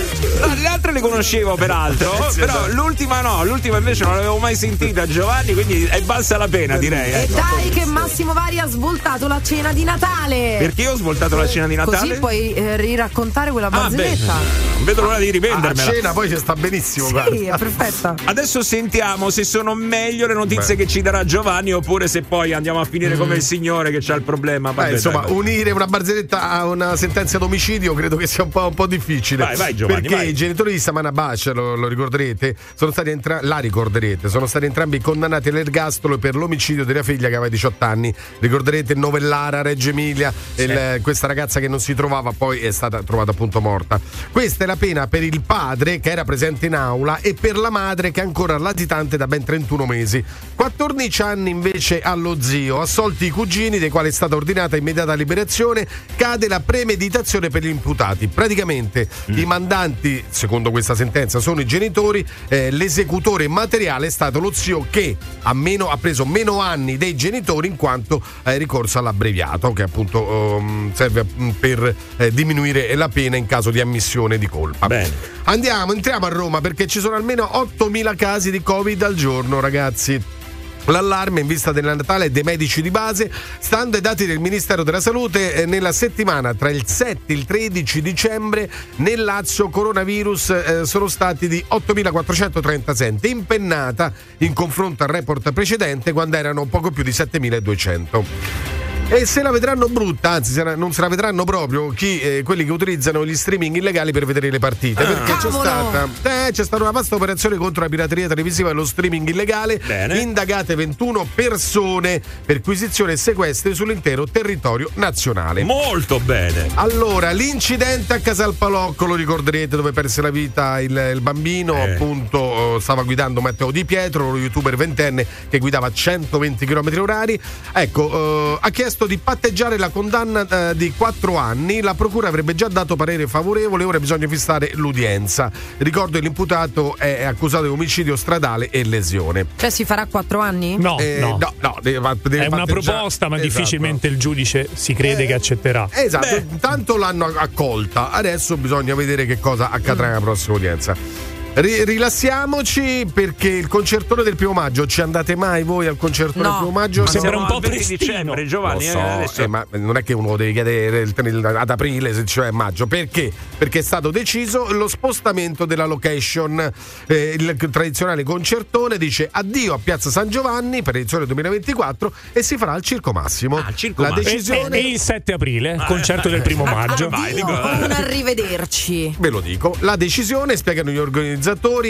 no, 0.47 0.53
le 0.55 0.65
altre 0.65 0.91
le 0.91 0.99
conoscevo 0.99 1.53
peraltro, 1.55 2.31
però 2.33 2.67
l'ultima 2.69 3.21
no, 3.21 3.43
l'ultima 3.45 3.77
invece 3.77 4.03
non 4.03 4.15
l'avevo 4.15 4.39
mai 4.39 4.55
sentita 4.55 5.05
Giovanni, 5.05 5.53
quindi 5.53 5.83
è 5.85 6.01
valsa 6.01 6.37
la 6.37 6.47
pena 6.47 6.77
direi. 6.77 7.11
E 7.11 7.15
ecco. 7.21 7.33
dai 7.33 7.69
che 7.69 7.85
Massimo 7.85 8.33
Vari 8.33 8.57
ha 8.57 8.67
svoltato 8.67 9.27
la 9.27 9.39
cena 9.43 9.71
di 9.73 9.83
Natale. 9.83 10.55
Perché 10.57 10.81
io 10.81 10.93
ho 10.93 10.95
svoltato 10.97 11.35
la 11.35 11.47
cena 11.47 11.67
di 11.67 11.75
Natale? 11.75 11.97
Così 12.07 12.19
puoi 12.19 12.53
eh, 12.53 12.77
riraccontare 12.77 13.51
quella 13.51 13.67
Ah, 13.67 13.89
beh, 13.89 13.95
barzelletta. 13.95 14.33
non 14.73 14.83
vedo 14.85 15.01
l'ora 15.03 15.19
di 15.19 15.27
A 15.27 15.31
riprendermela. 15.33 15.91
cena 15.91 16.13
poi 16.13 16.29
ci 16.29 16.37
sta 16.37 16.55
benissimo, 16.55 17.11
guarda. 17.11 17.35
sì, 17.35 17.45
è 17.45 17.55
perfetta. 17.55 18.15
Adesso 18.23 18.63
sentiamo 18.63 19.29
se 19.29 19.43
sono 19.43 19.75
meglio 19.75 20.25
le 20.25 20.33
notizie 20.33 20.75
che 20.75 20.87
ci 20.87 21.01
darà 21.03 21.23
Giovanni 21.25 21.71
oppure 21.73 22.07
se 22.07 22.23
poi 22.23 22.53
andiamo 22.53 22.79
a 22.79 22.85
finire 22.85 23.15
come 23.17 23.35
il 23.35 23.49
signore 23.51 23.91
che 23.91 23.97
c'ha 23.99 24.15
il 24.15 24.21
problema. 24.21 24.71
Vabbè, 24.71 24.87
Beh, 24.89 24.93
insomma, 24.95 25.21
dai, 25.21 25.31
unire 25.33 25.71
una 25.71 25.85
barzelletta 25.87 26.49
a 26.51 26.65
una 26.67 26.95
sentenza 26.95 27.37
d'omicidio 27.37 27.93
credo 27.93 28.15
che 28.15 28.27
sia 28.27 28.43
un 28.43 28.49
po', 28.49 28.67
un 28.67 28.73
po' 28.73 28.87
difficile. 28.87 29.43
Vai, 29.43 29.55
vai, 29.57 29.75
Giovanni, 29.75 30.01
Perché 30.01 30.15
vai. 30.15 30.29
i 30.29 30.33
genitori 30.33 30.71
di 30.71 30.79
Samana 30.79 31.11
Bash, 31.11 31.51
lo, 31.51 31.75
lo 31.75 31.87
ricorderete, 31.89 32.55
sono 32.75 32.91
stati 32.91 33.09
entra- 33.09 33.39
la 33.41 33.57
ricorderete, 33.59 34.29
sono 34.29 34.45
stati 34.45 34.65
entrambi 34.65 34.99
condannati 35.01 35.49
all'ergastolo 35.49 36.17
per 36.17 36.35
l'omicidio 36.35 36.85
della 36.85 37.03
figlia 37.03 37.27
che 37.27 37.35
aveva 37.35 37.49
18 37.49 37.83
anni. 37.83 38.13
Ricorderete 38.39 38.93
Novellara, 38.95 39.61
Reggio 39.61 39.89
Emilia, 39.89 40.33
il- 40.55 40.99
questa 41.01 41.27
ragazza 41.27 41.59
che 41.59 41.67
non 41.67 41.79
si 41.81 41.93
trovava 41.93 42.31
poi 42.35 42.59
è 42.59 42.71
stata 42.71 43.03
trovata 43.03 43.31
appunto 43.31 43.59
morta. 43.59 43.99
Questa 44.31 44.63
è 44.63 44.67
la 44.67 44.75
pena 44.77 45.07
per 45.07 45.23
il 45.23 45.41
padre 45.41 45.99
che 45.99 46.09
era 46.11 46.23
presente 46.23 46.67
in 46.67 46.75
aula 46.75 47.17
e 47.19 47.35
per 47.39 47.57
la 47.57 47.69
madre 47.69 48.11
che 48.11 48.21
è 48.21 48.23
ancora 48.23 48.57
latitante 48.57 49.17
da 49.17 49.27
ben 49.27 49.43
31 49.43 49.85
mesi. 49.85 50.23
14 50.55 51.21
anni 51.21 51.49
invece 51.49 52.01
allo 52.01 52.37
zio, 52.39 52.79
assolti 52.79 53.25
i 53.25 53.29
cugini 53.41 53.79
dei 53.79 53.89
quali 53.89 54.09
è 54.09 54.11
stata 54.11 54.35
ordinata 54.35 54.77
immediata 54.77 55.15
liberazione, 55.15 55.87
cade 56.15 56.47
la 56.47 56.59
premeditazione 56.59 57.49
per 57.49 57.63
gli 57.63 57.69
imputati. 57.69 58.27
Praticamente 58.27 59.07
i 59.33 59.45
mandanti, 59.45 60.23
secondo 60.29 60.69
questa 60.69 60.93
sentenza, 60.93 61.39
sono 61.39 61.59
i 61.59 61.65
genitori, 61.65 62.23
eh, 62.49 62.69
l'esecutore 62.69 63.47
materiale 63.47 64.05
è 64.05 64.09
stato 64.11 64.39
lo 64.39 64.51
zio 64.51 64.85
che 64.91 65.17
ha, 65.41 65.53
meno- 65.55 65.89
ha 65.89 65.97
preso 65.97 66.23
meno 66.23 66.59
anni 66.59 66.97
dei 66.97 67.15
genitori 67.15 67.67
in 67.67 67.77
quanto 67.77 68.21
è 68.43 68.59
ricorso 68.59 68.99
all'abbreviato 68.99 69.73
che 69.73 69.81
appunto 69.81 70.57
ehm, 70.57 70.93
serve 70.93 71.25
mm, 71.25 71.49
per 71.59 71.95
eh, 72.17 72.31
diminuire 72.31 72.93
la 72.93 73.09
pena 73.09 73.37
in 73.37 73.47
caso 73.47 73.71
di 73.71 73.79
ammissione 73.79 74.37
di 74.37 74.47
colpa. 74.47 74.85
Bene. 74.85 75.11
Andiamo, 75.45 75.93
entriamo 75.93 76.27
a 76.27 76.29
Roma 76.29 76.61
perché 76.61 76.85
ci 76.85 76.99
sono 76.99 77.15
almeno 77.15 77.49
8.000 77.51 78.15
casi 78.15 78.51
di 78.51 78.61
Covid 78.61 79.01
al 79.01 79.15
giorno, 79.15 79.59
ragazzi. 79.59 80.39
L'allarme 80.85 81.41
in 81.41 81.47
vista 81.47 81.71
del 81.71 81.85
Natale 81.85 82.31
dei 82.31 82.43
medici 82.43 82.81
di 82.81 82.91
base, 82.91 83.31
stando 83.59 83.95
ai 83.97 84.01
dati 84.01 84.25
del 84.25 84.39
Ministero 84.39 84.83
della 84.83 84.99
Salute, 84.99 85.53
eh, 85.53 85.65
nella 85.65 85.91
settimana 85.91 86.53
tra 86.53 86.69
il 86.69 86.85
7 86.85 87.31
e 87.31 87.33
il 87.33 87.45
13 87.45 88.01
dicembre 88.01 88.69
nel 88.97 89.23
Lazio 89.23 89.69
coronavirus 89.69 90.49
eh, 90.49 90.85
sono 90.85 91.07
stati 91.07 91.47
di 91.47 91.63
8.437, 91.69 93.27
impennata 93.27 94.11
in 94.39 94.53
confronto 94.53 95.03
al 95.03 95.09
report 95.09 95.51
precedente 95.51 96.11
quando 96.11 96.37
erano 96.37 96.65
poco 96.65 96.91
più 96.91 97.03
di 97.03 97.11
7.200. 97.11 98.90
E 99.13 99.25
se 99.25 99.41
la 99.41 99.51
vedranno 99.51 99.89
brutta, 99.89 100.29
anzi 100.29 100.53
se 100.53 100.63
la- 100.63 100.77
non 100.77 100.93
se 100.93 101.01
la 101.01 101.09
vedranno 101.09 101.43
proprio 101.43 101.89
chi, 101.89 102.21
eh, 102.21 102.43
quelli 102.45 102.63
che 102.63 102.71
utilizzano 102.71 103.25
gli 103.25 103.35
streaming 103.35 103.75
illegali 103.75 104.13
per 104.13 104.25
vedere 104.25 104.49
le 104.49 104.57
partite. 104.57 105.03
Perché 105.03 105.35
c'è 105.35 105.51
stata, 105.51 106.07
eh, 106.23 106.51
c'è 106.53 106.63
stata 106.63 106.81
una 106.81 106.91
vasta 106.93 107.15
operazione 107.15 107.57
contro 107.57 107.83
la 107.83 107.89
pirateria 107.89 108.29
televisiva 108.29 108.69
e 108.69 108.73
lo 108.73 108.85
streaming 108.85 109.27
illegale. 109.27 109.81
Bene. 109.85 110.17
Indagate 110.17 110.75
21 110.75 111.27
persone, 111.35 112.21
perquisizione 112.45 113.11
e 113.11 113.17
sequestri 113.17 113.75
sull'intero 113.75 114.25
territorio 114.27 114.89
nazionale. 114.93 115.63
Molto 115.63 116.21
bene. 116.21 116.69
Allora, 116.75 117.31
l'incidente 117.31 118.13
a 118.13 118.19
Casalpalocco, 118.19 119.05
lo 119.05 119.15
ricorderete, 119.15 119.75
dove 119.75 119.91
perse 119.91 120.21
la 120.21 120.29
vita 120.31 120.79
il, 120.79 121.11
il 121.13 121.19
bambino, 121.19 121.75
Eh. 121.75 121.91
appunto, 121.91 122.77
eh, 122.77 122.79
stava 122.79 123.03
guidando 123.03 123.41
Matteo 123.41 123.71
Di 123.71 123.83
Pietro, 123.83 124.31
lo 124.31 124.37
youtuber 124.37 124.77
ventenne 124.77 125.27
che 125.49 125.59
guidava 125.59 125.87
a 125.87 125.91
120 125.91 126.65
km 126.65 126.97
orari. 127.01 127.37
Ecco, 127.73 128.55
eh, 128.55 128.57
ha 128.61 128.69
chiesto 128.69 128.99
di 129.05 129.17
patteggiare 129.17 129.77
la 129.77 129.89
condanna 129.89 130.69
eh, 130.69 130.75
di 130.75 130.93
4 130.95 131.35
anni. 131.37 131.81
La 131.81 131.93
procura 131.93 132.27
avrebbe 132.27 132.55
già 132.55 132.67
dato 132.67 132.95
parere 132.95 133.27
favorevole, 133.27 133.83
ora 133.83 133.99
bisogna 133.99 134.27
fissare 134.27 134.71
l'udienza. 134.75 135.51
Ricordo 135.77 136.17
che 136.17 136.23
l'imputato 136.23 136.95
è 136.97 137.23
accusato 137.23 137.63
di 137.63 137.69
omicidio 137.69 138.15
stradale 138.15 138.69
e 138.69 138.83
lesione. 138.83 139.45
Cioè 139.55 139.69
si 139.69 139.85
farà 139.85 140.05
quattro 140.05 140.39
anni? 140.39 140.77
No, 140.77 140.97
Eh, 140.99 141.17
no. 141.19 141.37
no, 141.39 141.53
no, 141.59 141.77
deve- 141.81 142.17
deve 142.23 142.45
È 142.45 142.47
una 142.47 142.65
proposta, 142.65 143.27
ma 143.29 143.35
Esatto. 143.37 143.49
difficilmente 143.49 144.07
il 144.07 144.17
giudice 144.17 144.67
si 144.73 144.93
crede 144.93 145.25
che 145.25 145.33
accetterà. 145.33 145.87
Esatto, 145.91 146.27
Beh. 146.27 146.45
intanto 146.51 146.97
l'hanno 146.97 147.25
accolta, 147.25 148.11
adesso 148.11 148.57
bisogna 148.57 148.95
vedere 148.95 149.25
che 149.25 149.39
cosa 149.39 149.69
accadrà 149.69 150.07
nella 150.07 150.19
prossima 150.21 150.55
udienza. 150.55 151.30
Ri- 151.53 151.83
rilassiamoci 151.83 153.05
perché 153.13 153.49
il 153.49 153.67
concertone 153.67 154.23
del 154.23 154.37
primo 154.37 154.53
maggio, 154.53 154.87
ci 154.87 155.01
andate 155.01 155.35
mai 155.35 155.63
voi 155.63 155.85
al 155.85 155.97
concertone 155.97 156.45
No. 156.45 156.49
del 156.51 156.57
primo 156.59 156.71
maggio? 156.71 157.01
Mi 157.01 157.07
sembra 157.09 157.37
un 157.37 157.45
po' 157.45 157.55
al 157.55 157.59
20 157.59 157.75
prestino. 157.75 157.97
dicembre, 157.99 158.45
Giovanni. 158.45 158.85
so, 158.85 158.97
eh, 158.97 159.01
adesso- 159.01 159.41
eh, 159.43 159.47
ma 159.47 159.65
non 159.71 159.97
è 159.97 160.03
che 160.03 160.13
uno 160.13 160.29
lo 160.29 160.37
deve 160.37 160.53
chiedere 160.53 161.01
il- 161.01 161.13
il- 161.25 161.45
ad 161.45 161.69
aprile, 161.69 162.13
se 162.13 162.23
cioè 162.23 162.47
a 162.47 162.51
maggio. 162.53 162.87
Perché? 162.87 163.33
Perché 163.57 163.79
è 163.79 163.81
stato 163.81 164.11
deciso 164.11 164.71
lo 164.71 164.87
spostamento 164.87 165.65
della 165.65 165.83
location. 165.85 166.71
Eh, 167.07 167.35
il 167.37 167.53
tradizionale 167.69 168.23
concertone 168.23 168.97
dice 168.97 169.27
addio 169.29 169.73
a 169.73 169.79
Piazza 169.83 170.09
San 170.09 170.29
Giovanni 170.29 170.81
per 170.81 170.93
l'edizione 170.93 171.25
2024 171.25 172.13
e 172.31 172.43
si 172.43 172.55
farà 172.55 172.71
al 172.71 172.81
Circo 172.81 173.11
Massimo. 173.11 173.57
Ah, 173.57 173.65
al 173.65 173.75
Circo 173.75 174.03
La 174.03 174.09
Massimo. 174.11 174.29
E, 174.29 174.31
decisione. 174.31 174.77
e 174.77 174.87
il 174.87 174.99
7 175.01 175.33
aprile, 175.33 175.83
concerto 175.85 176.29
del 176.29 176.41
primo 176.43 176.63
maggio. 176.63 177.09
vai, 177.09 177.33
Dio, 177.33 177.45
dico, 177.45 177.51
eh. 177.51 177.83
un 177.83 177.91
arrivederci. 177.91 179.15
Ve 179.19 179.29
lo 179.29 179.41
dico, 179.41 179.75
la 179.81 179.97
decisione, 179.97 180.55
spiegano 180.55 180.91
gli 180.91 180.97
organizzatori, 180.97 181.39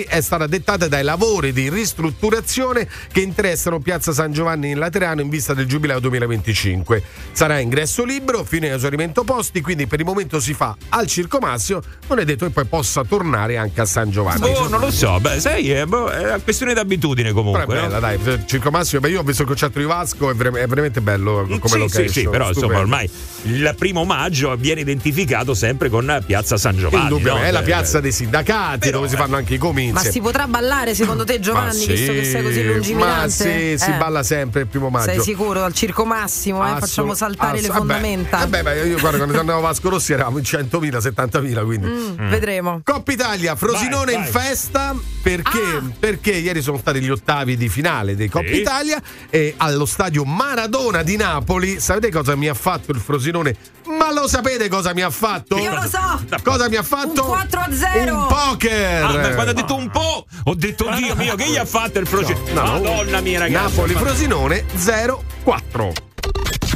è 0.07 0.21
stata 0.21 0.47
dettata 0.47 0.87
dai 0.87 1.03
lavori 1.03 1.51
di 1.51 1.69
ristrutturazione 1.69 2.87
che 3.11 3.19
interessano 3.19 3.79
Piazza 3.79 4.13
San 4.13 4.31
Giovanni 4.31 4.71
in 4.71 4.79
Laterano 4.79 5.19
in 5.19 5.27
vista 5.29 5.53
del 5.53 5.65
Giubileo 5.65 5.99
2025. 5.99 7.03
Sarà 7.33 7.59
ingresso 7.59 8.05
libero, 8.05 8.45
fine 8.45 8.73
esaurimento 8.73 9.23
posti, 9.25 9.59
quindi 9.61 9.87
per 9.87 9.99
il 9.99 10.05
momento 10.05 10.39
si 10.39 10.53
fa 10.53 10.75
al 10.89 11.05
Circo 11.07 11.39
Massimo, 11.39 11.81
non 12.07 12.19
è 12.19 12.25
detto 12.25 12.45
che 12.45 12.51
poi 12.51 12.65
possa 12.65 13.03
tornare 13.03 13.57
anche 13.57 13.81
a 13.81 13.85
San 13.85 14.09
Giovanni. 14.09 14.39
Boh, 14.39 14.69
non 14.69 14.79
lo 14.79 14.89
so, 14.91 15.19
beh, 15.19 15.39
sai, 15.39 15.69
è, 15.71 15.85
boh, 15.85 16.05
una 16.05 16.39
questione 16.41 16.73
d'abitudine 16.73 17.29
Però 17.29 17.41
comunque. 17.41 17.63
è 17.77 17.81
no? 17.81 17.87
bella, 17.87 17.99
dai, 17.99 18.43
Circo 18.45 18.71
Massimo, 18.71 19.01
beh, 19.01 19.09
io 19.09 19.19
ho 19.19 19.23
visto 19.23 19.41
il 19.41 19.47
concerto 19.49 19.79
di 19.79 19.85
Vasco, 19.85 20.29
è, 20.29 20.33
ver- 20.33 20.55
è 20.55 20.67
veramente 20.67 21.01
bello 21.01 21.45
come 21.45 21.59
sì, 21.65 21.77
location. 21.77 22.07
sì, 22.07 22.19
sì, 22.21 22.29
però 22.29 22.47
insomma 22.47 22.67
stupendo. 22.67 22.79
ormai 22.79 23.09
il 23.43 23.75
primo 23.77 24.05
maggio 24.05 24.55
viene 24.55 24.81
identificato 24.81 25.53
sempre 25.53 25.89
con 25.89 26.23
Piazza 26.25 26.57
San 26.57 26.77
Giovanni. 26.77 27.03
Indubbiamente, 27.03 27.41
no? 27.43 27.47
è 27.49 27.51
la 27.51 27.61
Eh, 27.61 27.63
piazza 27.63 27.99
dei 27.99 28.11
sindacati 28.11 28.79
Però, 28.79 28.97
dove 28.97 29.09
si 29.09 29.15
fanno 29.15 29.37
eh, 29.37 29.40
anche 29.41 29.55
i 29.55 29.57
comizi. 29.57 29.91
Ma 29.93 29.99
si 30.01 30.21
potrà 30.21 30.47
ballare 30.47 30.95
secondo 30.95 31.23
te 31.23 31.39
Giovanni, 31.39 31.85
Ma 31.85 31.93
visto 31.93 32.11
che 32.13 32.23
sei 32.23 32.43
così 32.43 32.53
sì, 32.55 32.63
lungimirante? 32.65 33.23
Ma 33.23 33.27
sì, 33.29 33.75
si 33.77 33.89
Eh. 33.91 33.97
balla 33.97 34.23
sempre 34.23 34.61
il 34.61 34.67
primo 34.67 34.89
maggio. 34.89 35.11
Sei 35.11 35.19
sicuro? 35.21 35.63
Al 35.63 35.73
circo 35.73 36.05
massimo, 36.05 36.65
eh? 36.65 36.79
Facciamo 36.79 37.13
saltare 37.13 37.59
le 37.61 37.67
ass- 37.67 37.77
vabbè, 37.77 37.77
fondamenta. 37.79 38.37
Vabbè, 38.37 38.63
beh, 38.63 38.87
io 38.87 38.99
guarda, 38.99 39.17
quando 39.17 39.39
andavo 39.39 39.59
a 39.59 39.61
Vasco 39.61 39.89
Rossi 39.89 40.13
eravamo 40.13 40.37
in 40.37 40.43
100.000, 40.43 40.99
70.000, 40.99 41.63
quindi. 41.63 41.87
Mm, 41.87 42.29
Vedremo. 42.29 42.81
Coppa 42.83 43.11
Italia, 43.11 43.55
Frosinone 43.55 44.13
Vai, 44.13 44.15
in 44.25 44.31
vai. 44.31 44.43
festa 44.45 44.95
perché, 45.21 45.59
Ah. 45.59 45.83
perché 45.99 46.31
ieri 46.31 46.61
sono 46.61 46.77
stati 46.77 46.99
gli 47.01 47.09
ottavi 47.09 47.57
di 47.57 47.69
finale 47.69 48.15
dei 48.15 48.29
Coppa 48.29 48.47
Sì. 48.47 48.55
Italia 48.61 49.01
e 49.29 49.53
allo 49.57 49.85
stadio 49.85 50.23
Maradona 50.25 51.03
di 51.03 51.15
Napoli. 51.17 51.79
Sapete 51.79 52.11
cosa 52.11 52.35
mi 52.35 52.47
ha 52.47 52.53
fatto 52.53 52.91
il 52.91 52.99
Frosinone? 52.99 53.55
Ma 53.97 54.13
lo 54.13 54.27
sapete 54.27 54.69
cosa 54.69 54.93
mi 54.93 55.01
ha 55.01 55.09
fatto? 55.09 55.57
Io 55.57 55.73
lo 55.73 55.81
so! 55.89 56.23
Cosa 56.43 56.69
mi 56.69 56.75
ha 56.75 56.83
fatto? 56.83 57.23
Un 57.23 57.27
4 57.29 57.59
a 57.59 57.69
0. 57.73 58.15
Un 58.15 58.27
poker! 58.27 59.03
Ah, 59.03 59.30
beh, 59.31 59.35
quando 59.35 59.51
ha 59.51 59.53
detto 59.53 59.75
un 59.75 59.89
po', 59.89 60.25
ho 60.43 60.55
detto 60.55 60.89
Dio 60.95 61.15
mio, 61.15 61.35
che 61.35 61.49
gli 61.49 61.57
ha 61.57 61.65
fatto 61.65 61.99
il 61.99 62.07
Frosinone? 62.07 62.51
No, 62.51 62.61
Madonna 62.63 63.21
mia, 63.21 63.39
ragazzi. 63.39 63.75
Napoli 63.75 63.93
Frosinone 63.93 64.65
0-4. 64.75 65.91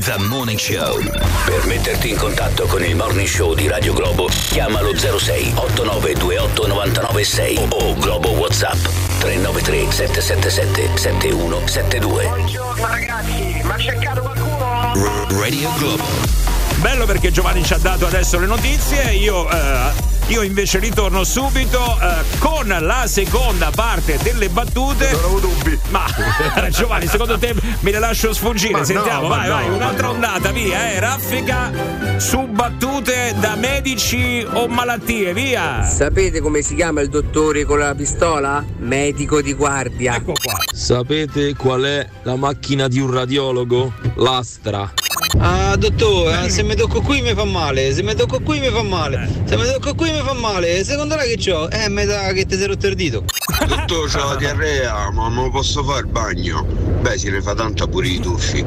The 0.06 0.18
Morning 0.28 0.60
Show. 0.60 1.02
Per 1.46 1.66
metterti 1.66 2.10
in 2.10 2.18
contatto 2.18 2.66
con 2.66 2.84
il 2.84 2.96
Morning 2.96 3.28
Show 3.28 3.56
di 3.56 3.68
Radio 3.68 3.94
Globo, 3.94 4.28
chiamalo 4.50 4.96
06 4.96 5.54
8928 5.56 6.68
996 6.68 7.68
o 7.70 7.94
Globo 7.96 8.30
WhatsApp 8.32 8.78
393 9.20 9.92
777 9.92 10.98
7172. 10.98 12.24
Buongiorno 12.24 12.88
ragazzi, 12.88 13.62
ma 13.64 13.74
ha 13.74 13.78
cercato 13.80 14.22
qualcuno? 14.22 14.96
Radio 15.40 15.72
Globo. 15.78 16.45
Bello 16.86 17.08
perché 17.08 17.32
Giovanni 17.32 17.64
ci 17.64 17.74
ha 17.74 17.80
dato 17.80 18.06
adesso 18.06 18.38
le 18.38 18.46
notizie. 18.46 19.12
Io, 19.16 19.50
eh, 19.50 19.92
io 20.28 20.44
invece 20.44 20.78
ritorno 20.78 21.24
subito 21.24 21.80
eh, 22.00 22.38
con 22.38 22.68
la 22.68 23.06
seconda 23.08 23.72
parte 23.74 24.20
delle 24.22 24.50
battute. 24.50 25.10
Non 25.10 25.20
avevo 25.24 25.40
dubbi. 25.40 25.80
Ma 25.90 26.06
Giovanni, 26.70 27.08
secondo 27.08 27.40
te 27.40 27.56
me 27.80 27.90
le 27.90 27.98
lascio 27.98 28.34
sfuggire? 28.34 28.74
Ma 28.74 28.78
no, 28.78 28.86
Sentiamo, 28.86 29.28
ma 29.28 29.36
vai, 29.36 29.48
no, 29.48 29.54
vai, 29.56 29.70
un'altra 29.70 30.06
no. 30.06 30.14
ondata, 30.14 30.52
via, 30.52 30.92
eh. 30.92 31.00
Raffica 31.00 31.72
su 32.18 32.46
battute 32.46 33.34
da 33.40 33.56
medici 33.56 34.46
o 34.48 34.68
malattie, 34.68 35.34
via. 35.34 35.82
Sapete 35.82 36.40
come 36.40 36.62
si 36.62 36.76
chiama 36.76 37.02
il 37.02 37.10
dottore 37.10 37.66
con 37.66 37.80
la 37.80 37.96
pistola? 37.96 38.64
Medico 38.78 39.42
di 39.42 39.54
guardia. 39.54 40.18
Ecco 40.18 40.34
qua. 40.34 40.54
Sapete 40.72 41.56
qual 41.56 41.82
è 41.82 42.08
la 42.22 42.36
macchina 42.36 42.88
di 42.88 43.00
un 43.00 43.12
radiologo? 43.12 43.92
L'astra. 44.18 44.94
Ah, 45.38 45.76
dottore, 45.76 46.50
se 46.50 46.64
mi 46.64 46.76
tocco 46.76 47.02
qui 47.02 47.22
mi 47.22 47.34
fa 47.34 47.44
male, 47.44 47.94
se 47.94 48.02
mi 48.02 48.16
tocco 48.16 48.40
qui 48.40 48.60
mi 48.60 48.70
fa 48.70 48.82
male, 48.82 49.30
se 49.46 49.58
mi 49.58 49.64
tocco 49.66 49.94
qui 49.94 50.12
mi 50.12 50.22
fa 50.24 50.34
male, 50.34 50.84
secondo 50.84 51.16
lei 51.16 51.36
che 51.36 51.52
c'ho? 51.52 51.70
Eh, 51.70 51.90
mi 51.90 52.06
sa 52.06 52.32
che 52.32 52.46
ti 52.46 52.56
sei 52.56 52.68
rotto 52.68 52.88
il 52.88 52.96
dito. 52.96 53.24
Dottore, 53.68 54.10
c'ho 54.10 54.30
la 54.30 54.36
diarrea, 54.36 55.12
ma 55.12 55.28
non 55.28 55.52
posso 55.52 55.84
fare 55.84 56.00
il 56.00 56.08
bagno. 56.08 56.64
Beh, 57.02 57.18
se 57.18 57.30
ne 57.30 57.42
fa 57.42 57.54
tanta 57.54 57.86
pure 57.88 58.08
i 58.08 58.20
tuffi. 58.20 58.66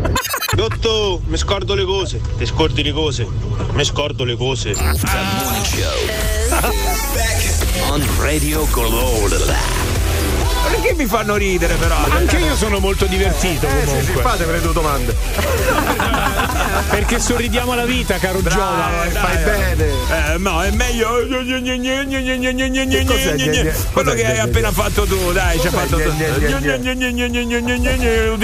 Dottore, 0.54 1.22
mi 1.26 1.36
scordo 1.36 1.74
le 1.74 1.84
cose, 1.84 2.20
ti 2.36 2.46
scordi 2.46 2.82
le 2.82 2.92
cose, 2.92 3.26
mi 3.72 3.84
scordo 3.84 4.24
le 4.24 4.36
cose. 4.36 4.72
The 4.72 4.82
Morning 4.82 5.64
Show. 5.64 5.98
On 7.90 8.06
Radio 8.18 8.66
Globo. 8.70 9.87
Perché 10.70 10.94
mi 10.94 11.06
fanno 11.06 11.36
ridere 11.36 11.74
però? 11.74 11.96
Anche 12.10 12.36
io 12.36 12.54
sono 12.56 12.78
molto 12.78 13.06
divertito 13.06 13.66
Eh, 13.66 13.70
sì, 13.70 13.86
sì, 13.86 14.12
comunque. 14.12 14.22
fatemi 14.22 14.60
due 14.60 14.72
domande. 14.72 15.16
Perché 16.90 17.18
sorridiamo 17.18 17.72
alla 17.72 17.84
vita, 17.84 18.16
caro 18.18 18.42
Giova. 18.42 19.04
Eh, 19.04 19.10
fai 19.10 19.36
bene. 19.44 19.84
Eh, 19.84 20.38
no, 20.38 20.62
è 20.62 20.70
meglio. 20.70 21.26
Quello 23.92 24.12
che 24.12 24.26
hai 24.26 24.38
appena 24.38 24.70
fatto 24.72 25.04
tu, 25.04 25.32
dai, 25.32 25.58
ci 25.60 25.66
ha 25.66 25.70
fatto 25.70 25.96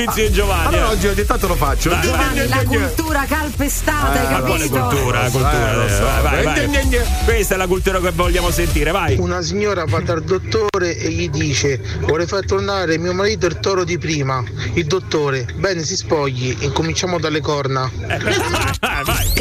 notizie 0.05 0.29
di 0.29 0.33
Giovanni. 0.33 0.67
Allora 0.77 0.91
oggi 0.91 1.07
ogni 1.07 1.25
tanto 1.25 1.47
lo 1.47 1.55
faccio. 1.55 1.89
Dai, 1.91 2.01
Giovanni, 2.03 2.49
la 2.49 2.63
cultura 2.65 3.25
calpestata, 3.27 4.21
hai 4.21 4.33
Ma 4.33 4.41
quale 4.41 4.69
capito? 4.69 4.87
cultura? 4.89 5.27
Eh, 5.27 5.31
cultura 5.31 6.21
vai, 6.23 6.45
vai. 6.45 6.69
Gne, 6.69 6.85
gne. 6.87 7.05
Questa 7.25 7.55
è 7.55 7.57
la 7.57 7.67
cultura 7.67 8.01
che 8.01 8.11
vogliamo 8.11 8.51
sentire, 8.51 8.91
vai. 8.91 9.17
Una 9.19 9.43
signora 9.43 9.85
va 9.87 10.01
dal 10.01 10.23
dottore 10.23 10.97
e 10.97 11.11
gli 11.11 11.29
dice 11.29 11.81
vorrei 12.15 12.29
far 12.29 12.45
tornare 12.45 12.97
mio 12.97 13.13
marito 13.13 13.47
il 13.47 13.59
toro 13.59 13.83
di 13.83 13.99
prima. 13.99 14.41
Il 14.75 14.87
dottore, 14.87 15.49
bene 15.57 15.83
si 15.83 15.97
spogli, 15.97 16.57
incominciamo 16.61 17.19
dalle 17.19 17.41
corna. 17.41 17.91
vai. 19.03 19.33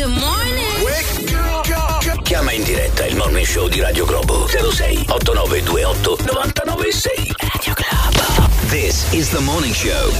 Chiama 2.23 2.51
in 2.51 2.63
diretta 2.63 3.05
il 3.05 3.15
Morning 3.15 3.45
Show 3.45 3.67
di 3.67 3.79
Radio 3.79 4.05
Globo 4.05 4.47
06 4.47 5.05
8928 5.07 6.17
996. 6.25 7.35
Radio 7.37 7.73
Globo. 7.75 8.49
This 8.69 9.05
is 9.13 9.29
the 9.29 9.39
Morning 9.39 9.73
Show. 9.75 10.11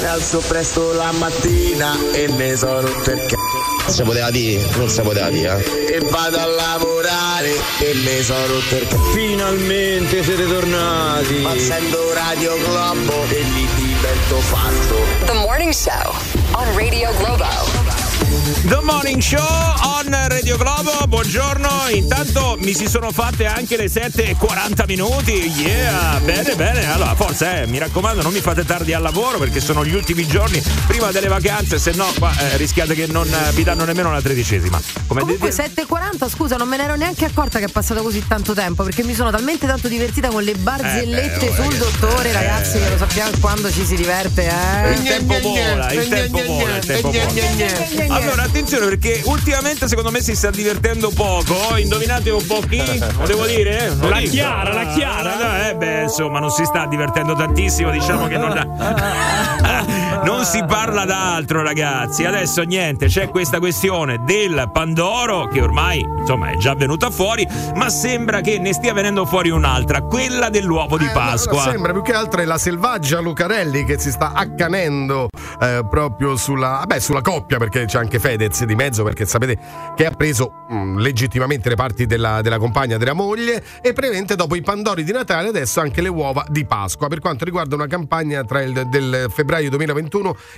Mi 0.00 0.06
alzo 0.06 0.38
presto 0.48 0.94
la 0.94 1.12
mattina 1.12 1.94
e 2.12 2.26
mi 2.28 2.56
sono 2.56 2.88
il 2.88 2.94
c***o. 3.02 3.57
Si 3.88 4.02
poteva 4.02 4.30
dire, 4.30 4.64
non 4.76 4.88
si 4.88 5.00
poteva 5.00 5.30
dire. 5.30 5.64
eh. 5.64 5.94
E 5.96 6.00
vado 6.10 6.38
a 6.38 6.46
lavorare 6.46 7.50
e 7.80 7.94
mi 7.94 8.22
sono 8.22 8.46
rotto 8.46 8.76
il 8.76 8.86
c***o. 8.86 8.98
Finalmente 9.12 10.22
siete 10.22 10.46
tornati. 10.46 11.42
Accendo 11.44 12.12
Radio 12.12 12.56
Globo 12.64 13.24
e 13.30 13.40
lì 13.40 13.66
divento 13.76 14.36
fatto. 14.40 14.96
The 15.24 15.32
Morning 15.32 15.72
Show 15.72 16.14
on 16.52 16.76
Radio 16.76 17.10
Globo. 17.16 17.97
The 18.28 18.80
Morning 18.82 19.22
Show 19.22 19.38
on 19.40 20.14
Radio 20.28 20.58
Globo, 20.58 21.06
buongiorno. 21.08 21.68
Intanto 21.92 22.56
mi 22.60 22.74
si 22.74 22.86
sono 22.86 23.10
fatte 23.10 23.46
anche 23.46 23.78
le 23.78 23.86
7.40 23.86 24.84
minuti. 24.86 25.32
Yeah, 25.32 26.20
bene, 26.22 26.54
bene. 26.54 26.92
Allora, 26.92 27.14
forza, 27.14 27.62
eh, 27.62 27.66
mi 27.66 27.78
raccomando, 27.78 28.20
non 28.20 28.32
mi 28.34 28.40
fate 28.40 28.66
tardi 28.66 28.92
al 28.92 29.00
lavoro 29.00 29.38
perché 29.38 29.60
sono 29.60 29.82
gli 29.82 29.94
ultimi 29.94 30.26
giorni 30.26 30.62
prima 30.86 31.10
delle 31.10 31.28
vacanze, 31.28 31.78
se 31.78 31.92
no 31.92 32.06
qua, 32.18 32.30
eh, 32.38 32.58
rischiate 32.58 32.94
che 32.94 33.06
non 33.06 33.26
eh, 33.26 33.52
vi 33.52 33.64
danno 33.64 33.84
nemmeno 33.84 34.12
la 34.12 34.20
tredicesima. 34.20 34.78
Come 35.06 35.20
Comunque 35.20 35.48
dite? 35.48 35.70
7.40, 35.86 36.28
scusa, 36.28 36.56
non 36.56 36.68
me 36.68 36.76
ne 36.76 36.84
ero 36.84 36.96
neanche 36.96 37.24
accorta 37.24 37.58
che 37.58 37.64
è 37.64 37.70
passato 37.70 38.02
così 38.02 38.22
tanto 38.28 38.52
tempo 38.52 38.82
perché 38.82 39.04
mi 39.04 39.14
sono 39.14 39.30
talmente 39.30 39.66
tanto 39.66 39.88
divertita 39.88 40.28
con 40.28 40.42
le 40.42 40.54
barzellette 40.54 41.46
Eh, 41.46 41.50
beh, 41.50 41.60
oh, 41.60 41.64
sul 41.64 41.76
dottore, 41.78 42.28
eh. 42.28 42.32
ragazzi, 42.32 42.78
che 42.78 42.90
lo 42.90 42.98
sappiamo 42.98 43.30
quando 43.40 43.70
ci 43.72 43.86
si 43.86 43.96
diverte, 43.96 44.46
eh. 44.46 44.92
Il 44.92 45.02
tempo 45.02 45.40
vola, 45.40 45.92
il 45.92 46.08
tempo 46.08 46.44
vola, 46.44 46.76
il 46.76 46.84
tempo 46.84 47.10
vola. 47.10 48.16
Allora, 48.18 48.42
attenzione 48.42 48.86
perché 48.86 49.20
ultimamente 49.26 49.86
secondo 49.86 50.10
me 50.10 50.20
si 50.20 50.34
sta 50.34 50.50
divertendo 50.50 51.10
poco. 51.10 51.76
Indovinate 51.76 52.30
un 52.30 52.44
po' 52.44 52.60
chi? 52.68 52.82
Lo 52.98 53.26
devo 53.26 53.46
dire? 53.46 53.92
Lo 53.98 54.08
La 54.08 54.18
dico. 54.18 54.32
Chiara, 54.32 54.72
la 54.72 54.86
Chiara. 54.86 55.38
Ah, 55.38 55.68
Eh 55.68 55.76
beh, 55.76 56.02
insomma, 56.02 56.40
non 56.40 56.50
si 56.50 56.64
sta 56.64 56.86
divertendo 56.86 57.34
tantissimo, 57.34 57.90
diciamo 57.90 58.26
che 58.26 58.36
non 58.36 58.56
non 60.24 60.44
si 60.44 60.62
parla 60.64 61.04
d'altro, 61.04 61.62
ragazzi. 61.62 62.24
Adesso 62.24 62.62
niente, 62.62 63.06
c'è 63.06 63.28
questa 63.28 63.58
questione 63.58 64.22
del 64.24 64.70
Pandoro 64.72 65.46
che 65.48 65.60
ormai, 65.60 66.00
insomma, 66.18 66.50
è 66.50 66.56
già 66.56 66.74
venuta 66.74 67.10
fuori, 67.10 67.46
ma 67.74 67.88
sembra 67.88 68.40
che 68.40 68.58
ne 68.58 68.72
stia 68.72 68.92
venendo 68.92 69.24
fuori 69.24 69.50
un'altra, 69.50 70.02
quella 70.02 70.48
dell'uovo 70.48 70.98
di 70.98 71.08
Pasqua. 71.12 71.62
Sembra 71.62 71.92
più 71.92 72.02
che 72.02 72.12
altro 72.12 72.40
è 72.40 72.44
la 72.44 72.58
selvaggia 72.58 73.20
Lucarelli 73.20 73.84
che 73.84 73.98
si 73.98 74.10
sta 74.10 74.32
accanendo 74.32 75.28
eh, 75.60 75.86
proprio 75.88 76.36
sulla, 76.36 76.78
vabbè, 76.80 76.98
sulla 76.98 77.20
coppia 77.20 77.58
perché 77.58 77.84
c'è 77.84 77.98
anche 77.98 78.18
Fedez 78.18 78.64
di 78.64 78.74
mezzo 78.74 79.02
perché 79.02 79.26
sapete 79.26 79.58
che 79.94 80.06
ha 80.06 80.10
preso 80.10 80.64
mh, 80.68 80.98
legittimamente 80.98 81.68
le 81.68 81.74
parti 81.74 82.06
della, 82.06 82.40
della 82.42 82.58
compagna 82.58 82.96
della 82.96 83.12
moglie 83.12 83.62
e 83.80 83.92
prevente 83.92 84.36
dopo 84.36 84.54
i 84.54 84.62
pandori 84.62 85.04
di 85.04 85.12
Natale 85.12 85.48
adesso 85.48 85.80
anche 85.80 86.00
le 86.00 86.08
uova 86.08 86.44
di 86.48 86.64
Pasqua 86.64 87.08
per 87.08 87.20
quanto 87.20 87.44
riguarda 87.44 87.74
una 87.74 87.86
campagna 87.86 88.44
tra 88.44 88.62
il 88.62 88.86
del 88.88 89.26
febbraio 89.32 89.68
2021 89.70 90.07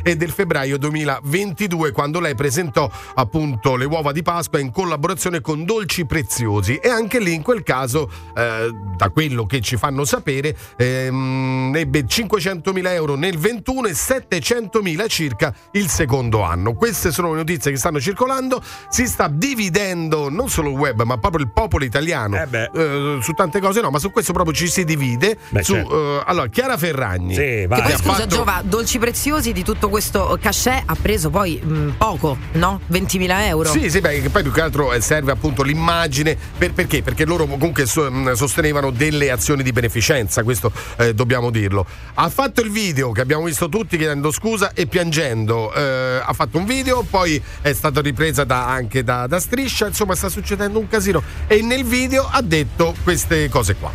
e 0.03 0.17
del 0.17 0.31
febbraio 0.31 0.79
2022 0.79 1.91
quando 1.93 2.21
lei 2.21 2.35
presentò 2.35 2.91
appunto 3.15 3.77
le 3.77 3.85
uova 3.85 4.13
di 4.13 4.23
Pasqua 4.23 4.59
in 4.59 4.71
collaborazione 4.71 5.41
con 5.41 5.65
Dolci 5.65 6.07
Preziosi. 6.07 6.77
E 6.77 6.89
anche 6.89 7.19
lì 7.19 7.35
in 7.35 7.43
quel 7.43 7.63
caso 7.63 8.11
eh, 8.37 8.71
da 8.97 9.09
quello 9.11 9.47
che 9.47 9.61
ci 9.61 9.77
fanno 9.77 10.05
sapere 10.05 10.57
ehm, 10.77 11.73
ebbe 11.77 12.05
500.000 12.07 12.87
euro 12.93 13.15
nel 13.17 13.37
21 13.39 13.89
e 13.89 13.93
700.000 13.93 15.09
circa 15.09 15.55
il 15.73 15.89
secondo 15.89 16.43
anno. 16.43 16.75
Queste 16.75 17.11
sono 17.11 17.31
le 17.33 17.39
notizie 17.39 17.71
che 17.71 17.77
stanno 17.79 18.01
circolando. 18.01 18.63
Si 18.89 19.07
sta 19.07 19.29
dividendo 19.29 20.29
non 20.29 20.49
solo 20.49 20.71
il 20.71 20.77
web 20.77 21.03
ma 21.03 21.17
proprio 21.19 21.45
il 21.45 21.51
popolo 21.53 21.85
italiano 21.85 22.37
eh, 22.43 23.19
su 23.23 23.33
tante 23.33 23.61
cose 23.61 23.81
no 23.81 23.91
ma 23.91 23.99
su 23.99 24.11
questo 24.11 24.33
proprio 24.33 24.55
ci 24.55 24.69
si 24.69 24.85
divide 24.85 25.37
Beh, 25.49 25.63
su, 25.63 25.75
certo. 25.75 26.21
eh, 26.21 26.23
allora 26.27 26.47
Chiara 26.49 26.77
Ferragni 26.77 27.35
Sì, 27.35 27.41
Che 27.41 27.67
poi 27.69 27.83
scusa 27.93 28.13
fatto- 28.15 28.27
Giova, 28.27 28.61
Dolci 28.65 28.99
Preziosi 28.99 29.40
di 29.41 29.65
tutto 29.65 29.89
questo 29.89 30.39
cachet 30.41 30.83
ha 30.85 30.95
preso 31.01 31.31
poi 31.31 31.59
mh, 31.63 31.95
poco, 31.97 32.37
no? 32.53 32.81
20.000 32.93 33.47
euro. 33.47 33.71
Sì, 33.71 33.89
sì, 33.89 34.01
beh, 34.01 34.29
poi 34.31 34.43
più 34.43 34.53
che 34.53 34.61
altro 34.61 34.93
eh, 34.93 35.01
serve 35.01 35.33
appunto 35.33 35.63
l'immagine. 35.63 36.37
Per- 36.59 36.73
perché? 36.75 37.03
Perché 37.03 37.25
loro 37.25 37.47
comunque 37.47 37.87
so- 37.87 38.11
mh, 38.11 38.35
sostenevano 38.35 38.91
delle 38.91 39.31
azioni 39.31 39.63
di 39.63 39.73
beneficenza, 39.73 40.43
questo 40.43 40.71
eh, 40.99 41.15
dobbiamo 41.15 41.51
dirlo. 41.51 41.87
Ha 42.15 42.29
fatto 42.29 42.61
il 42.61 42.71
video 42.71 43.13
che 43.13 43.23
abbiamo 43.23 43.45
visto 43.45 43.69
tutti 43.71 43.97
chiedendo 43.97 44.31
scusa 44.31 44.73
e 44.75 44.87
piangendo. 44.87 45.73
eh, 45.73 46.21
ha 46.23 46.33
fatto 46.35 46.59
un 46.59 46.67
video, 46.67 47.03
poi 47.09 47.43
è 47.63 47.73
stata 47.73 48.01
ripresa 48.03 48.45
da- 48.45 48.67
anche 48.69 49.03
da, 49.03 49.27
da 49.27 49.41
Striscia, 49.41 49.87
insomma 49.87 50.15
sta 50.15 50.29
succedendo 50.29 50.79
un 50.79 50.87
casino. 50.89 51.23
E 51.47 51.63
nel 51.63 51.85
video 51.85 52.29
ha 52.31 52.43
detto 52.43 52.95
queste 53.03 53.49
cose 53.49 53.75
qua. 53.77 53.91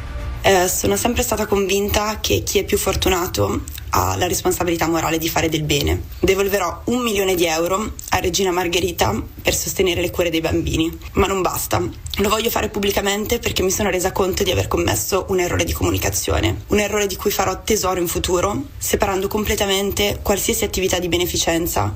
Eh, 0.48 0.68
sono 0.68 0.96
sempre 0.96 1.24
stata 1.24 1.48
convinta 1.48 2.20
che 2.22 2.44
chi 2.44 2.60
è 2.60 2.64
più 2.64 2.78
fortunato 2.78 3.64
ha 3.90 4.16
la 4.16 4.28
responsabilità 4.28 4.88
morale 4.88 5.18
di 5.18 5.28
fare 5.28 5.50
del 5.50 5.64
bene. 5.64 6.04
Devolverò 6.20 6.84
un 6.86 7.02
milione 7.02 7.34
di 7.34 7.48
euro 7.48 7.94
a 8.10 8.20
Regina 8.20 8.52
Margherita 8.52 9.20
per 9.42 9.56
sostenere 9.56 10.02
le 10.02 10.12
cure 10.12 10.30
dei 10.30 10.42
bambini, 10.42 10.96
ma 11.14 11.26
non 11.26 11.42
basta. 11.42 11.82
Lo 12.18 12.30
voglio 12.30 12.52
fare 12.52 12.70
pubblicamente 12.70 13.40
perché 13.40 13.64
mi 13.64 13.72
sono 13.72 13.90
resa 13.90 14.12
conto 14.12 14.44
di 14.44 14.52
aver 14.52 14.68
commesso 14.68 15.26
un 15.30 15.40
errore 15.40 15.64
di 15.64 15.74
comunicazione, 15.74 16.66
un 16.68 16.80
errore 16.80 17.08
di 17.08 17.16
cui 17.16 17.32
farò 17.32 17.64
tesoro 17.64 18.00
in 18.00 18.08
futuro, 18.08 18.66
separando 18.78 19.28
completamente 19.28 20.20
qualsiasi 20.22 20.64
attività 20.64 21.00
di 21.00 21.08
beneficenza 21.08 21.92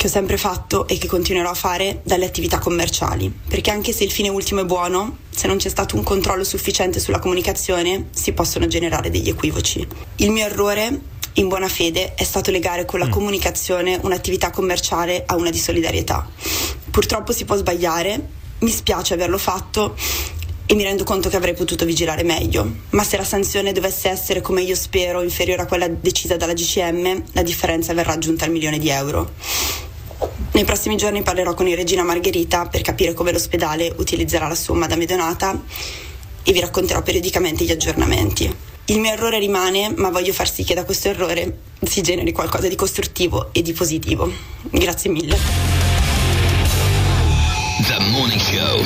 che 0.00 0.06
ho 0.06 0.10
sempre 0.10 0.38
fatto 0.38 0.88
e 0.88 0.96
che 0.96 1.06
continuerò 1.06 1.50
a 1.50 1.54
fare 1.54 2.00
dalle 2.04 2.24
attività 2.24 2.58
commerciali, 2.58 3.30
perché 3.46 3.70
anche 3.70 3.92
se 3.92 4.02
il 4.02 4.10
fine 4.10 4.30
ultimo 4.30 4.62
è 4.62 4.64
buono, 4.64 5.18
se 5.28 5.46
non 5.46 5.58
c'è 5.58 5.68
stato 5.68 5.94
un 5.94 6.02
controllo 6.02 6.42
sufficiente 6.42 6.98
sulla 6.98 7.18
comunicazione, 7.18 8.08
si 8.10 8.32
possono 8.32 8.66
generare 8.66 9.10
degli 9.10 9.28
equivoci. 9.28 9.86
Il 10.16 10.30
mio 10.30 10.46
errore 10.46 11.00
in 11.34 11.48
buona 11.48 11.68
fede 11.68 12.14
è 12.14 12.24
stato 12.24 12.50
legare 12.50 12.86
con 12.86 12.98
la 12.98 13.08
Mm. 13.08 13.10
comunicazione 13.10 13.98
un'attività 14.00 14.48
commerciale 14.48 15.24
a 15.26 15.36
una 15.36 15.50
di 15.50 15.58
solidarietà. 15.58 16.26
Purtroppo 16.90 17.32
si 17.32 17.44
può 17.44 17.56
sbagliare, 17.56 18.26
mi 18.60 18.70
spiace 18.70 19.12
averlo 19.12 19.36
fatto 19.36 19.94
e 20.64 20.74
mi 20.76 20.82
rendo 20.82 21.04
conto 21.04 21.28
che 21.28 21.36
avrei 21.36 21.52
potuto 21.52 21.84
vigilare 21.84 22.22
meglio, 22.22 22.66
ma 22.90 23.04
se 23.04 23.18
la 23.18 23.24
sanzione 23.24 23.72
dovesse 23.72 24.08
essere 24.08 24.40
come 24.40 24.62
io 24.62 24.74
spero 24.76 25.20
inferiore 25.20 25.60
a 25.60 25.66
quella 25.66 25.88
decisa 25.88 26.38
dalla 26.38 26.54
GCM, 26.54 27.22
la 27.32 27.42
differenza 27.42 27.92
verrà 27.92 28.14
aggiunta 28.14 28.46
al 28.46 28.50
milione 28.50 28.78
di 28.78 28.88
euro. 28.88 29.32
Nei 30.52 30.64
prossimi 30.64 30.96
giorni 30.96 31.22
parlerò 31.22 31.54
con 31.54 31.68
il 31.68 31.76
Regina 31.76 32.02
Margherita 32.02 32.66
per 32.66 32.82
capire 32.82 33.14
come 33.14 33.32
l'ospedale 33.32 33.94
utilizzerà 33.96 34.48
la 34.48 34.54
somma 34.54 34.86
da 34.86 34.96
me 34.96 35.06
donata 35.06 35.58
e 36.42 36.52
vi 36.52 36.60
racconterò 36.60 37.02
periodicamente 37.02 37.64
gli 37.64 37.70
aggiornamenti. 37.70 38.54
Il 38.86 38.98
mio 38.98 39.12
errore 39.12 39.38
rimane, 39.38 39.92
ma 39.96 40.10
voglio 40.10 40.32
far 40.32 40.50
sì 40.50 40.64
che 40.64 40.74
da 40.74 40.84
questo 40.84 41.08
errore 41.08 41.58
si 41.82 42.00
generi 42.00 42.32
qualcosa 42.32 42.66
di 42.66 42.74
costruttivo 42.74 43.50
e 43.52 43.62
di 43.62 43.72
positivo. 43.72 44.30
Grazie 44.70 45.10
mille. 45.10 45.38
The 47.86 48.04
Morning 48.10 48.40
Show. 48.40 48.82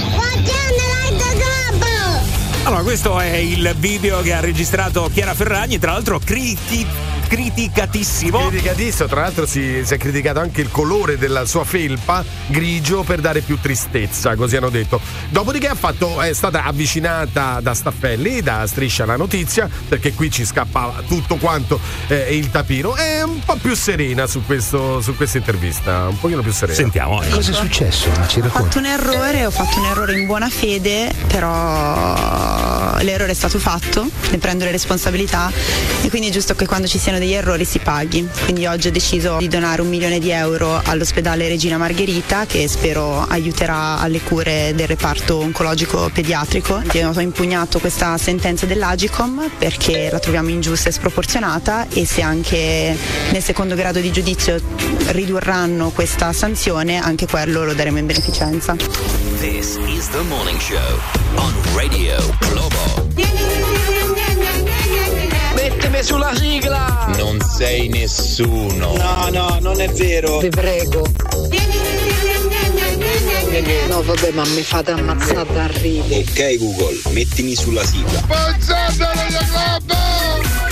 Allora, 2.64 2.82
questo 2.82 3.18
è 3.18 3.36
il 3.36 3.74
video 3.78 4.20
che 4.20 4.32
ha 4.32 4.40
registrato 4.40 5.10
Chiara 5.12 5.34
Ferragni, 5.34 5.78
tra 5.78 5.92
l'altro 5.92 6.18
criti- 6.18 6.86
criticatissimo. 7.26 8.48
Criticatissimo, 8.48 9.08
tra 9.08 9.22
l'altro 9.22 9.46
si, 9.46 9.82
si 9.84 9.94
è 9.94 9.96
criticato 9.96 10.40
anche 10.40 10.60
il 10.60 10.70
colore 10.70 11.18
della 11.18 11.44
sua 11.44 11.64
felpa 11.64 12.24
grigio 12.46 13.02
per 13.02 13.20
dare 13.20 13.40
più 13.40 13.58
tristezza, 13.60 14.34
così 14.36 14.56
hanno 14.56 14.70
detto. 14.70 15.00
Dopodiché 15.28 15.68
ha 15.68 15.74
fatto, 15.74 16.20
è 16.20 16.32
stata 16.32 16.64
avvicinata 16.64 17.60
da 17.60 17.74
Staffelli, 17.74 18.40
da 18.40 18.66
Striscia 18.66 19.04
la 19.04 19.16
notizia, 19.16 19.68
perché 19.88 20.12
qui 20.12 20.30
ci 20.30 20.44
scappa 20.44 21.02
tutto 21.06 21.36
quanto 21.36 21.78
eh, 22.08 22.36
il 22.36 22.50
tapiro. 22.50 22.94
È 22.94 23.22
un 23.22 23.40
po' 23.44 23.56
più 23.56 23.74
serena 23.74 24.26
su, 24.26 24.44
questo, 24.44 25.00
su 25.00 25.16
questa 25.16 25.38
intervista, 25.38 26.08
un 26.08 26.18
pochino 26.18 26.42
più 26.42 26.52
serena. 26.52 26.76
Sentiamo. 26.76 27.22
Cosa 27.30 27.50
è 27.50 27.54
successo? 27.54 28.10
Ci 28.26 28.40
Ho 28.40 28.48
fatto 28.48 28.78
un 28.78 28.86
errore, 28.86 29.46
ho 29.46 29.50
fatto 29.50 29.78
un 29.78 29.86
errore 29.86 30.18
in 30.18 30.26
buona 30.26 30.48
fede, 30.48 31.12
però 31.26 32.96
l'errore 33.00 33.32
è 33.32 33.34
stato 33.34 33.58
fatto, 33.58 34.06
ne 34.30 34.38
prendo 34.38 34.64
le 34.64 34.70
responsabilità 34.70 35.50
e 36.02 36.08
quindi 36.08 36.28
è 36.28 36.30
giusto 36.30 36.54
che 36.54 36.66
quando 36.66 36.86
ci 36.86 36.98
siano 36.98 37.13
degli 37.18 37.32
errori 37.32 37.64
si 37.64 37.78
paghi. 37.78 38.28
Quindi 38.44 38.66
oggi 38.66 38.88
ho 38.88 38.90
deciso 38.90 39.36
di 39.38 39.48
donare 39.48 39.80
un 39.80 39.88
milione 39.88 40.18
di 40.18 40.30
euro 40.30 40.80
all'ospedale 40.84 41.48
Regina 41.48 41.76
Margherita 41.76 42.46
che 42.46 42.68
spero 42.68 43.20
aiuterà 43.26 43.98
alle 43.98 44.20
cure 44.20 44.72
del 44.74 44.86
reparto 44.86 45.36
oncologico 45.38 46.10
pediatrico. 46.12 46.82
Io 46.92 47.10
ho 47.14 47.20
impugnato 47.20 47.78
questa 47.78 48.16
sentenza 48.18 48.66
dell'Agicom 48.66 49.50
perché 49.58 50.08
la 50.10 50.18
troviamo 50.18 50.48
ingiusta 50.48 50.88
e 50.88 50.92
sproporzionata 50.92 51.88
e 51.88 52.06
se 52.06 52.22
anche 52.22 52.96
nel 53.30 53.42
secondo 53.42 53.74
grado 53.74 54.00
di 54.00 54.10
giudizio 54.10 54.60
ridurranno 55.08 55.90
questa 55.90 56.32
sanzione, 56.32 56.98
anche 56.98 57.26
quello 57.26 57.64
lo 57.64 57.74
daremo 57.74 57.98
in 57.98 58.06
beneficenza. 58.06 58.76
This 59.40 59.78
is 59.86 60.08
the 60.10 60.22
Morning 60.28 60.58
Show 60.58 61.00
on 61.36 61.54
Radio 61.74 62.16
Globo. 62.40 63.03
Mettimi 65.94 66.12
sulla 66.12 66.34
sigla! 66.34 67.08
Non 67.18 67.38
sei 67.40 67.86
nessuno. 67.88 68.96
No, 68.96 69.28
no, 69.30 69.58
non 69.60 69.80
è 69.80 69.88
vero. 69.92 70.38
Vi 70.38 70.48
prego. 70.48 71.06
No, 73.86 74.02
vabbè, 74.02 74.32
ma 74.32 74.44
mi 74.44 74.62
fate 74.62 74.90
ammazzare 74.90 75.52
da 75.52 75.68
ridere. 75.68 76.24
Ok 76.28 76.58
Google, 76.58 77.00
mettimi 77.12 77.54
sulla 77.54 77.84
sigla. 77.84 78.22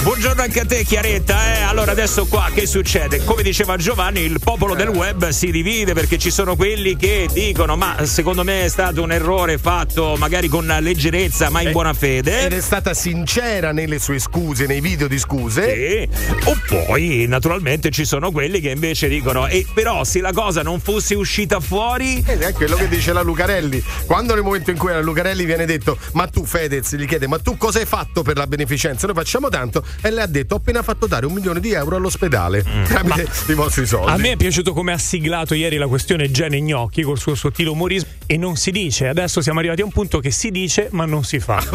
Buongiorno 0.03 0.43
anche 0.43 0.59
a 0.59 0.67
te 0.67 0.83
Chiaretta, 0.83 1.59
eh? 1.59 1.61
Allora 1.61 1.93
adesso 1.93 2.27
qua 2.27 2.51
che 2.53 2.67
succede? 2.67 3.23
Come 3.23 3.45
diceva 3.45 3.77
Giovanni, 3.77 4.23
il 4.23 4.41
popolo 4.43 4.75
del 4.75 4.89
web 4.89 5.29
si 5.29 5.53
divide 5.53 5.93
perché 5.93 6.19
ci 6.19 6.33
sono 6.33 6.57
quelli 6.57 6.97
che 6.97 7.29
dicono 7.33 7.77
ma 7.77 8.05
secondo 8.05 8.43
me 8.43 8.65
è 8.65 8.69
stato 8.69 9.01
un 9.01 9.13
errore 9.13 9.59
fatto 9.59 10.17
magari 10.19 10.49
con 10.49 10.67
leggerezza 10.67 11.51
ma 11.51 11.61
in 11.61 11.69
Eh, 11.69 11.71
buona 11.71 11.93
fede. 11.93 12.47
Ed 12.47 12.53
è 12.53 12.61
stata 12.61 12.95
sincera 12.95 13.71
nelle 13.71 14.01
sue 14.01 14.19
scuse, 14.19 14.67
nei 14.67 14.81
video 14.81 15.07
di 15.07 15.21
scuse. 15.21 15.73
Sì. 15.73 16.09
O 16.49 16.61
poi 16.67 17.27
naturalmente 17.29 17.91
ci 17.91 18.05
sono 18.05 18.33
quelli 18.33 18.59
che 18.59 18.71
invece 18.71 19.07
dicono 19.07 19.47
e 19.47 19.65
però 19.73 20.03
se 20.03 20.21
la 20.21 20.33
cosa 20.33 20.63
non 20.63 20.81
fosse 20.81 21.15
uscita 21.15 21.61
fuori 21.61 22.25
Ed 22.27 22.43
è 22.43 22.53
quello 22.53 22.75
che 22.75 22.89
dice 22.89 23.13
la 23.13 23.23
Lucarelli. 23.23 23.81
Quando 24.07 24.35
nel 24.35 24.43
momento 24.43 24.73
in 24.73 24.79
cui 24.79 24.91
la 24.91 25.01
Lucarelli 25.01 25.45
viene 25.45 25.65
detto: 25.65 25.97
Ma 26.15 26.27
tu, 26.27 26.45
Fedez, 26.45 26.97
gli 26.97 27.07
chiede: 27.07 27.29
Ma 27.29 27.39
tu 27.39 27.57
cosa 27.57 27.79
hai 27.79 27.87
fatto 27.87 28.23
per 28.23 28.37
la 28.37 28.49
beneficenza? 28.49 29.07
Noi 29.07 29.15
facciamo 29.15 29.49
tanto. 29.49 29.85
E 30.01 30.11
lei 30.11 30.25
ha 30.25 30.27
detto: 30.27 30.55
Ho 30.55 30.59
appena 30.59 30.83
fatto 30.83 31.07
dare 31.07 31.27
un 31.27 31.33
milione 31.33 31.61
di 31.61 31.73
euro 31.73 31.97
all'ospedale 31.97 32.65
tramite 32.85 33.29
i 33.49 33.55
vostri 33.55 33.87
soldi. 33.87 34.11
A 34.11 34.17
me 34.17 34.33
è 34.33 34.37
piaciuto 34.37 34.73
come 34.73 34.93
ha 34.93 34.99
siglato 34.99 35.55
ieri 35.55 35.77
la 35.77 35.87
questione 35.87 36.31
Gene 36.31 36.61
Gnocchi 36.61 37.03
col 37.03 37.19
suo 37.19 37.35
sottile 37.35 37.71
umorismo 37.71 38.09
e 38.27 38.37
non 38.37 38.57
si 38.57 38.71
dice. 38.71 39.09
Adesso 39.09 39.41
siamo 39.41 39.59
arrivati 39.59 39.83
a 39.83 39.85
un 39.85 39.93
punto 39.93 40.21
che 40.21 40.31
si 40.31 40.51
dice 40.51 40.89
ma 40.93 41.05
non 41.05 41.25
si 41.25 41.39
fa. 41.39 41.63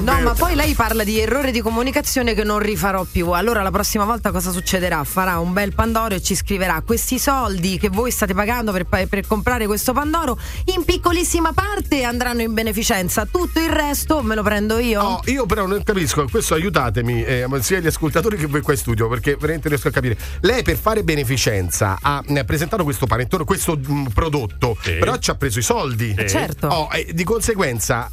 No, 0.00 0.20
ma 0.20 0.34
poi 0.34 0.54
lei 0.54 0.74
parla 0.74 1.04
di 1.04 1.18
errore 1.18 1.50
di 1.50 1.60
comunicazione 1.60 2.34
che 2.34 2.44
non 2.44 2.58
rifarò 2.58 3.04
più. 3.04 3.30
Allora 3.30 3.62
la 3.62 3.70
prossima 3.70 4.04
volta 4.04 4.30
cosa 4.30 4.50
succederà? 4.50 5.02
Farà 5.04 5.38
un 5.38 5.52
bel 5.52 5.72
Pandoro 5.74 6.14
e 6.14 6.22
ci 6.22 6.34
scriverà 6.34 6.82
questi 6.84 7.18
soldi 7.18 7.78
che 7.78 7.88
voi 7.88 8.10
state 8.10 8.34
pagando 8.34 8.72
per, 8.72 8.86
per 8.86 9.26
comprare 9.26 9.66
questo 9.66 9.92
Pandoro 9.92 10.38
in 10.74 10.84
piccolissima 10.84 11.52
parte 11.52 12.02
andranno 12.02 12.42
in 12.42 12.52
beneficenza. 12.52 13.26
Tutto 13.26 13.60
il 13.60 13.70
resto 13.70 14.22
me 14.22 14.34
lo 14.34 14.42
prendo 14.42 14.78
io. 14.78 15.02
No, 15.02 15.20
io 15.26 15.46
però 15.46 15.66
non 15.66 15.82
capisco, 15.82 16.26
questo 16.30 16.54
aiutatemi, 16.54 17.24
eh, 17.24 17.46
sia 17.62 17.80
gli 17.80 17.86
ascoltatori 17.86 18.36
che 18.36 18.46
voi 18.46 18.60
qua 18.60 18.72
in 18.72 18.78
studio, 18.78 19.08
perché 19.08 19.36
veramente 19.36 19.68
riesco 19.68 19.88
a 19.88 19.90
capire. 19.90 20.16
Lei 20.40 20.62
per 20.62 20.76
fare 20.76 21.02
beneficenza 21.02 21.98
ha, 22.00 22.22
presentato 22.44 22.84
questo 22.84 23.06
panettone, 23.06 23.44
questo 23.44 23.78
mm, 23.78 24.06
prodotto, 24.06 24.76
però 24.82 25.16
ci 25.18 25.30
ha 25.30 25.34
preso 25.34 25.58
i 25.58 25.62
soldi. 25.62 26.14
Eh, 26.16 26.28
certo. 26.28 26.66
Oh, 26.68 26.88
e 26.92 27.12
di 27.12 27.24
conseguenza, 27.24 28.10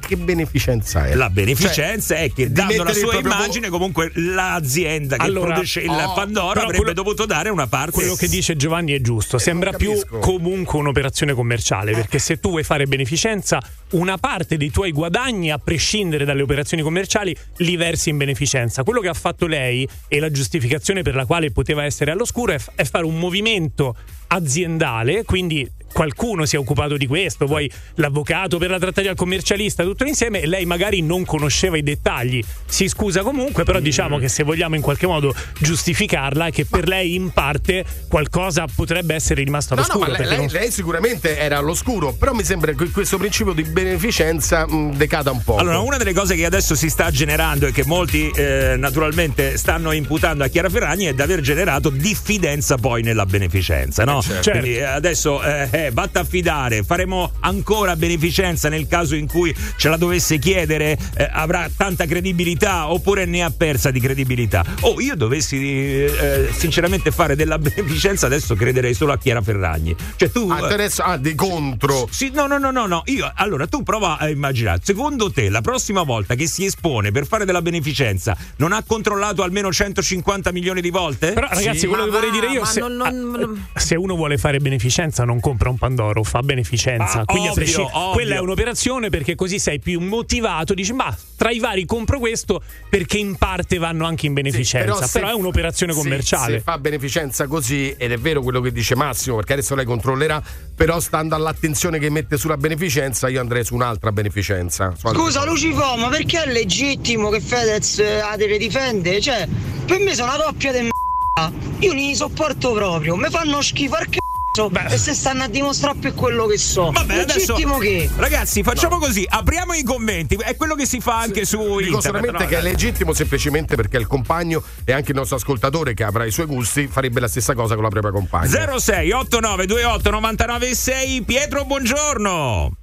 che 0.00 0.16
beneficenza 0.16 1.06
è? 1.06 1.14
La 1.14 1.30
beneficenza 1.30 2.16
è 2.16 2.32
che 2.32 2.50
dando 2.50 2.82
la 2.82 2.90
il 2.90 2.96
sua 2.96 3.18
immagine 3.18 3.68
comunque 3.68 4.10
l'azienda 4.14 5.16
che 5.16 5.24
Allora, 5.24 5.52
produce 5.52 5.80
il 5.80 5.90
oh, 5.90 6.12
Pandoro 6.14 6.52
però 6.52 6.64
avrebbe 6.66 6.76
quello- 6.76 6.92
dovuto 6.92 7.26
dare 7.26 7.48
una 7.48 7.66
parte. 7.66 7.92
Quello 7.92 8.14
che 8.14 8.28
dice 8.28 8.56
Giovanni 8.56 8.92
è 8.92 9.00
giusto, 9.00 9.38
sembra 9.38 9.72
più 9.72 9.92
comunque 10.20 10.78
un'operazione 10.78 11.32
commerciale, 11.32 11.92
perché 11.92 12.18
se 12.18 12.40
tu 12.40 12.50
vuoi 12.50 12.62
fare 12.62 12.86
beneficenza, 12.86 13.60
una 13.90 14.18
parte 14.18 14.56
dei 14.56 14.70
tuoi 14.70 14.92
guadagni, 14.92 15.50
a 15.50 15.58
prescindere 15.58 16.24
dalle 16.24 16.42
operazioni 16.42 16.82
commerciali, 16.82 17.34
li 17.58 17.76
versi 17.76 18.10
in 18.10 18.16
beneficenza. 18.16 18.82
Quello 18.82 19.00
che 19.00 19.08
ha 19.08 19.14
fatto 19.14 19.46
lei 19.46 19.88
e 20.08 20.18
la 20.18 20.30
giustificazione 20.30 21.02
per 21.02 21.14
la 21.14 21.24
quale 21.26 21.50
poteva 21.50 21.84
essere 21.84 22.10
all'oscuro 22.10 22.52
è, 22.52 22.58
f- 22.58 22.70
è 22.74 22.84
fare 22.84 23.04
un 23.04 23.18
movimento 23.18 23.96
aziendale, 24.28 25.24
quindi 25.24 25.68
qualcuno 25.92 26.44
si 26.46 26.56
è 26.56 26.58
occupato 26.58 26.96
di 26.96 27.06
questo, 27.06 27.46
poi 27.46 27.70
l'avvocato 27.96 28.58
per 28.58 28.70
la 28.70 28.78
trattativa 28.78 29.10
il 29.12 29.16
commercialista, 29.16 29.82
tutto 29.82 30.04
insieme 30.04 30.40
e 30.40 30.46
lei 30.46 30.64
magari 30.64 31.02
non 31.02 31.24
conosceva 31.24 31.76
i 31.76 31.82
dettagli. 31.82 32.42
Si 32.66 32.88
scusa 32.88 33.22
comunque, 33.22 33.64
però 33.64 33.78
diciamo 33.80 34.18
che 34.18 34.28
se 34.28 34.42
vogliamo 34.42 34.74
in 34.76 34.82
qualche 34.82 35.06
modo 35.06 35.34
giustificarla, 35.58 36.50
che 36.50 36.64
per 36.64 36.86
lei 36.88 37.14
in 37.14 37.30
parte 37.30 37.84
qualcosa 38.08 38.64
potrebbe 38.72 39.14
essere 39.14 39.42
rimasto 39.42 39.74
No, 39.74 39.80
no, 39.80 39.86
all'oscuro. 39.86 40.10
ma 40.10 40.16
lei, 40.18 40.26
perché 40.26 40.36
lei- 40.42 40.46
non- 40.52 40.60
lei 40.62 40.70
sicuramente 40.70 41.36
era 41.38 41.58
all'oscuro, 41.58 42.12
però 42.12 42.32
mi 42.32 42.44
sembra 42.44 42.72
che 42.72 42.90
questo 42.90 43.16
principio 43.18 43.52
di 43.52 43.62
beneficenza 43.62 44.66
mh, 44.66 44.96
decada 44.96 45.30
un 45.30 45.42
po'. 45.42 45.56
Allora, 45.56 45.80
una 45.80 45.96
delle 45.96 46.12
cose 46.12 46.34
che 46.36 46.44
adesso 46.44 46.74
si 46.74 46.88
sta 46.88 47.10
generando 47.10 47.66
e 47.66 47.72
che 47.72 47.84
molti 47.84 48.30
eh, 48.34 48.74
naturalmente 48.76 49.56
stanno 49.58 49.92
imputando 49.92 50.44
a 50.44 50.48
Chiara 50.48 50.68
Ferragni 50.68 51.04
è 51.06 51.14
di 51.14 51.22
aver 51.22 51.40
generato 51.40 51.90
diffidenza 51.90 52.76
poi 52.76 53.02
nella 53.02 53.26
beneficenza, 53.26 54.04
no? 54.04 54.22
Certo. 54.22 54.50
Quindi 54.50 54.76
eh, 54.76 54.82
adesso 54.84 55.42
eh, 55.42 55.68
eh, 55.86 55.90
vatta 55.90 56.20
a 56.20 56.24
fidare, 56.24 56.82
faremo 56.82 57.32
ancora 57.40 57.96
beneficenza 57.96 58.68
nel 58.68 58.86
caso 58.86 59.14
in 59.14 59.26
cui 59.26 59.54
ce 59.76 59.88
la 59.88 59.96
dovesse 59.96 60.38
chiedere, 60.38 60.98
eh, 61.14 61.28
avrà 61.30 61.68
tanta 61.74 62.06
credibilità 62.06 62.90
oppure 62.90 63.24
ne 63.24 63.42
ha 63.42 63.50
persa 63.50 63.90
di 63.90 64.00
credibilità. 64.00 64.64
Oh, 64.80 65.00
io 65.00 65.16
dovessi 65.16 66.04
eh, 66.04 66.48
sinceramente 66.52 67.10
fare 67.10 67.36
della 67.36 67.58
beneficenza, 67.58 68.26
adesso 68.26 68.54
crederei 68.54 68.94
solo 68.94 69.12
a 69.12 69.18
Chiara 69.18 69.42
Ferragni. 69.42 69.94
Cioè 70.16 70.30
tu... 70.30 70.48
Ah, 70.50 70.68
adesso 70.68 71.02
ah, 71.02 71.16
di 71.16 71.34
contro. 71.34 72.08
Sì, 72.10 72.30
no, 72.32 72.46
no, 72.46 72.58
no, 72.58 72.70
no, 72.70 72.86
no. 72.86 73.02
Io, 73.06 73.30
allora, 73.34 73.66
tu 73.66 73.82
prova 73.82 74.18
a 74.18 74.28
immaginare, 74.28 74.80
secondo 74.82 75.30
te 75.30 75.48
la 75.48 75.60
prossima 75.60 76.02
volta 76.02 76.34
che 76.34 76.46
si 76.46 76.64
espone 76.64 77.10
per 77.10 77.26
fare 77.26 77.44
della 77.44 77.62
beneficenza 77.62 78.36
non 78.56 78.72
ha 78.72 78.82
controllato 78.86 79.42
almeno 79.42 79.72
150 79.72 80.52
milioni 80.52 80.80
di 80.80 80.90
volte? 80.90 81.32
Però 81.32 81.48
ragazzi, 81.48 81.80
Sì, 81.80 81.86
quello 81.86 82.04
che 82.04 82.10
vorrei 82.10 82.30
dire 82.30 82.48
io 82.48 82.64
se, 82.64 82.80
non- 82.80 82.96
non- 82.96 83.66
ah, 83.72 83.80
se 83.80 83.94
uno 83.96 84.14
vuole 84.14 84.38
fare 84.38 84.58
beneficenza 84.58 85.24
non 85.24 85.40
compra 85.40 85.68
un 85.68 85.71
Pandoro, 85.76 86.22
fa 86.22 86.40
beneficenza. 86.40 87.20
Ah, 87.20 87.24
Quindi 87.24 87.48
ovvio, 87.48 87.84
ovvio. 87.92 88.10
quella 88.12 88.34
è 88.36 88.38
un'operazione 88.38 89.08
perché 89.10 89.34
così 89.34 89.58
sei 89.58 89.78
più 89.80 90.00
motivato, 90.00 90.74
dici 90.74 90.92
"Ma 90.92 91.14
tra 91.36 91.50
i 91.50 91.58
vari 91.58 91.84
compro 91.84 92.18
questo 92.18 92.62
perché 92.88 93.18
in 93.18 93.36
parte 93.36 93.78
vanno 93.78 94.06
anche 94.06 94.26
in 94.26 94.32
beneficenza". 94.34 95.06
se- 95.06 95.18
però, 95.18 95.30
è 95.30 95.34
un'operazione 95.34 95.92
se- 95.92 95.98
commerciale. 95.98 96.56
Se, 96.58 96.60
fa 96.60 96.78
beneficenza 96.78 97.46
così, 97.46 97.94
ed 97.96 98.12
è 98.12 98.18
vero 98.18 98.42
quello 98.42 98.60
che 98.60 98.72
dice 98.72 98.94
Massimo, 98.96 99.36
perché 99.36 99.54
adesso 99.54 99.74
lei 99.74 99.84
controllerà, 99.84 100.42
però 100.74 101.00
stando 101.00 101.34
all'attenzione 101.34 101.98
che 101.98 102.10
mette 102.10 102.36
sulla 102.36 102.56
beneficenza, 102.56 103.28
io 103.28 103.40
andrei 103.40 103.64
su 103.64 103.74
un'altra 103.74 104.12
beneficenza. 104.12 104.94
su 104.96 105.08
Scusa. 105.08 105.44
Lucifo, 105.44 105.96
ma 105.96 106.08
perché 106.08 106.42
è 106.44 106.50
legittimo 106.52 107.28
che 107.30 107.40
Fedez 107.40 107.98
eh, 107.98 108.18
la 108.18 108.34
deve 108.36 108.58
difende? 108.58 109.20
Cioè, 109.20 109.46
per 109.86 109.98
me 110.00 110.14
sono 110.14 110.34
una 110.34 110.44
coppia 110.44 110.72
di 110.72 110.80
m***a. 110.82 111.50
Io 111.80 111.92
li 111.92 112.14
sopporto 112.14 112.72
proprio, 112.72 113.16
mi 113.16 113.28
fanno 113.28 113.60
schifo 113.60 113.94
al 113.96 114.06
cazzo 114.52 114.70
e 114.94 114.96
se 114.98 115.14
stanno 115.14 115.42
a 115.44 115.48
dimostrare 115.48 115.98
per 115.98 116.14
quello 116.14 116.46
che 116.46 116.58
so. 116.58 116.90
Vabbè, 116.90 117.20
adesso, 117.20 117.52
legittimo 117.52 117.78
che? 117.78 118.08
ragazzi, 118.16 118.62
facciamo 118.62 118.98
così: 118.98 119.26
apriamo 119.28 119.72
i 119.72 119.82
commenti. 119.82 120.36
È 120.36 120.54
quello 120.56 120.74
che 120.74 120.86
si 120.86 121.00
fa 121.00 121.18
anche 121.20 121.44
su 121.44 121.58
Dico 121.58 121.78
internet. 121.80 122.00
solamente 122.02 122.42
no? 122.44 122.48
che 122.48 122.58
è 122.58 122.62
legittimo 122.62 123.12
semplicemente 123.12 123.76
perché 123.76 123.96
il 123.96 124.06
compagno 124.06 124.62
e 124.84 124.92
anche 124.92 125.12
il 125.12 125.16
nostro 125.16 125.36
ascoltatore 125.36 125.94
che 125.94 126.04
avrà 126.04 126.24
i 126.24 126.30
suoi 126.30 126.46
gusti 126.46 126.86
farebbe 126.86 127.20
la 127.20 127.28
stessa 127.28 127.54
cosa 127.54 127.74
con 127.74 127.82
la 127.84 127.88
propria 127.90 128.12
compagna. 128.12 128.78
06 128.78 129.10
89 129.10 129.66
28 129.66 130.10
99 130.10 130.74
6 130.74 131.22
Pietro, 131.22 131.64
buongiorno. 131.64 132.76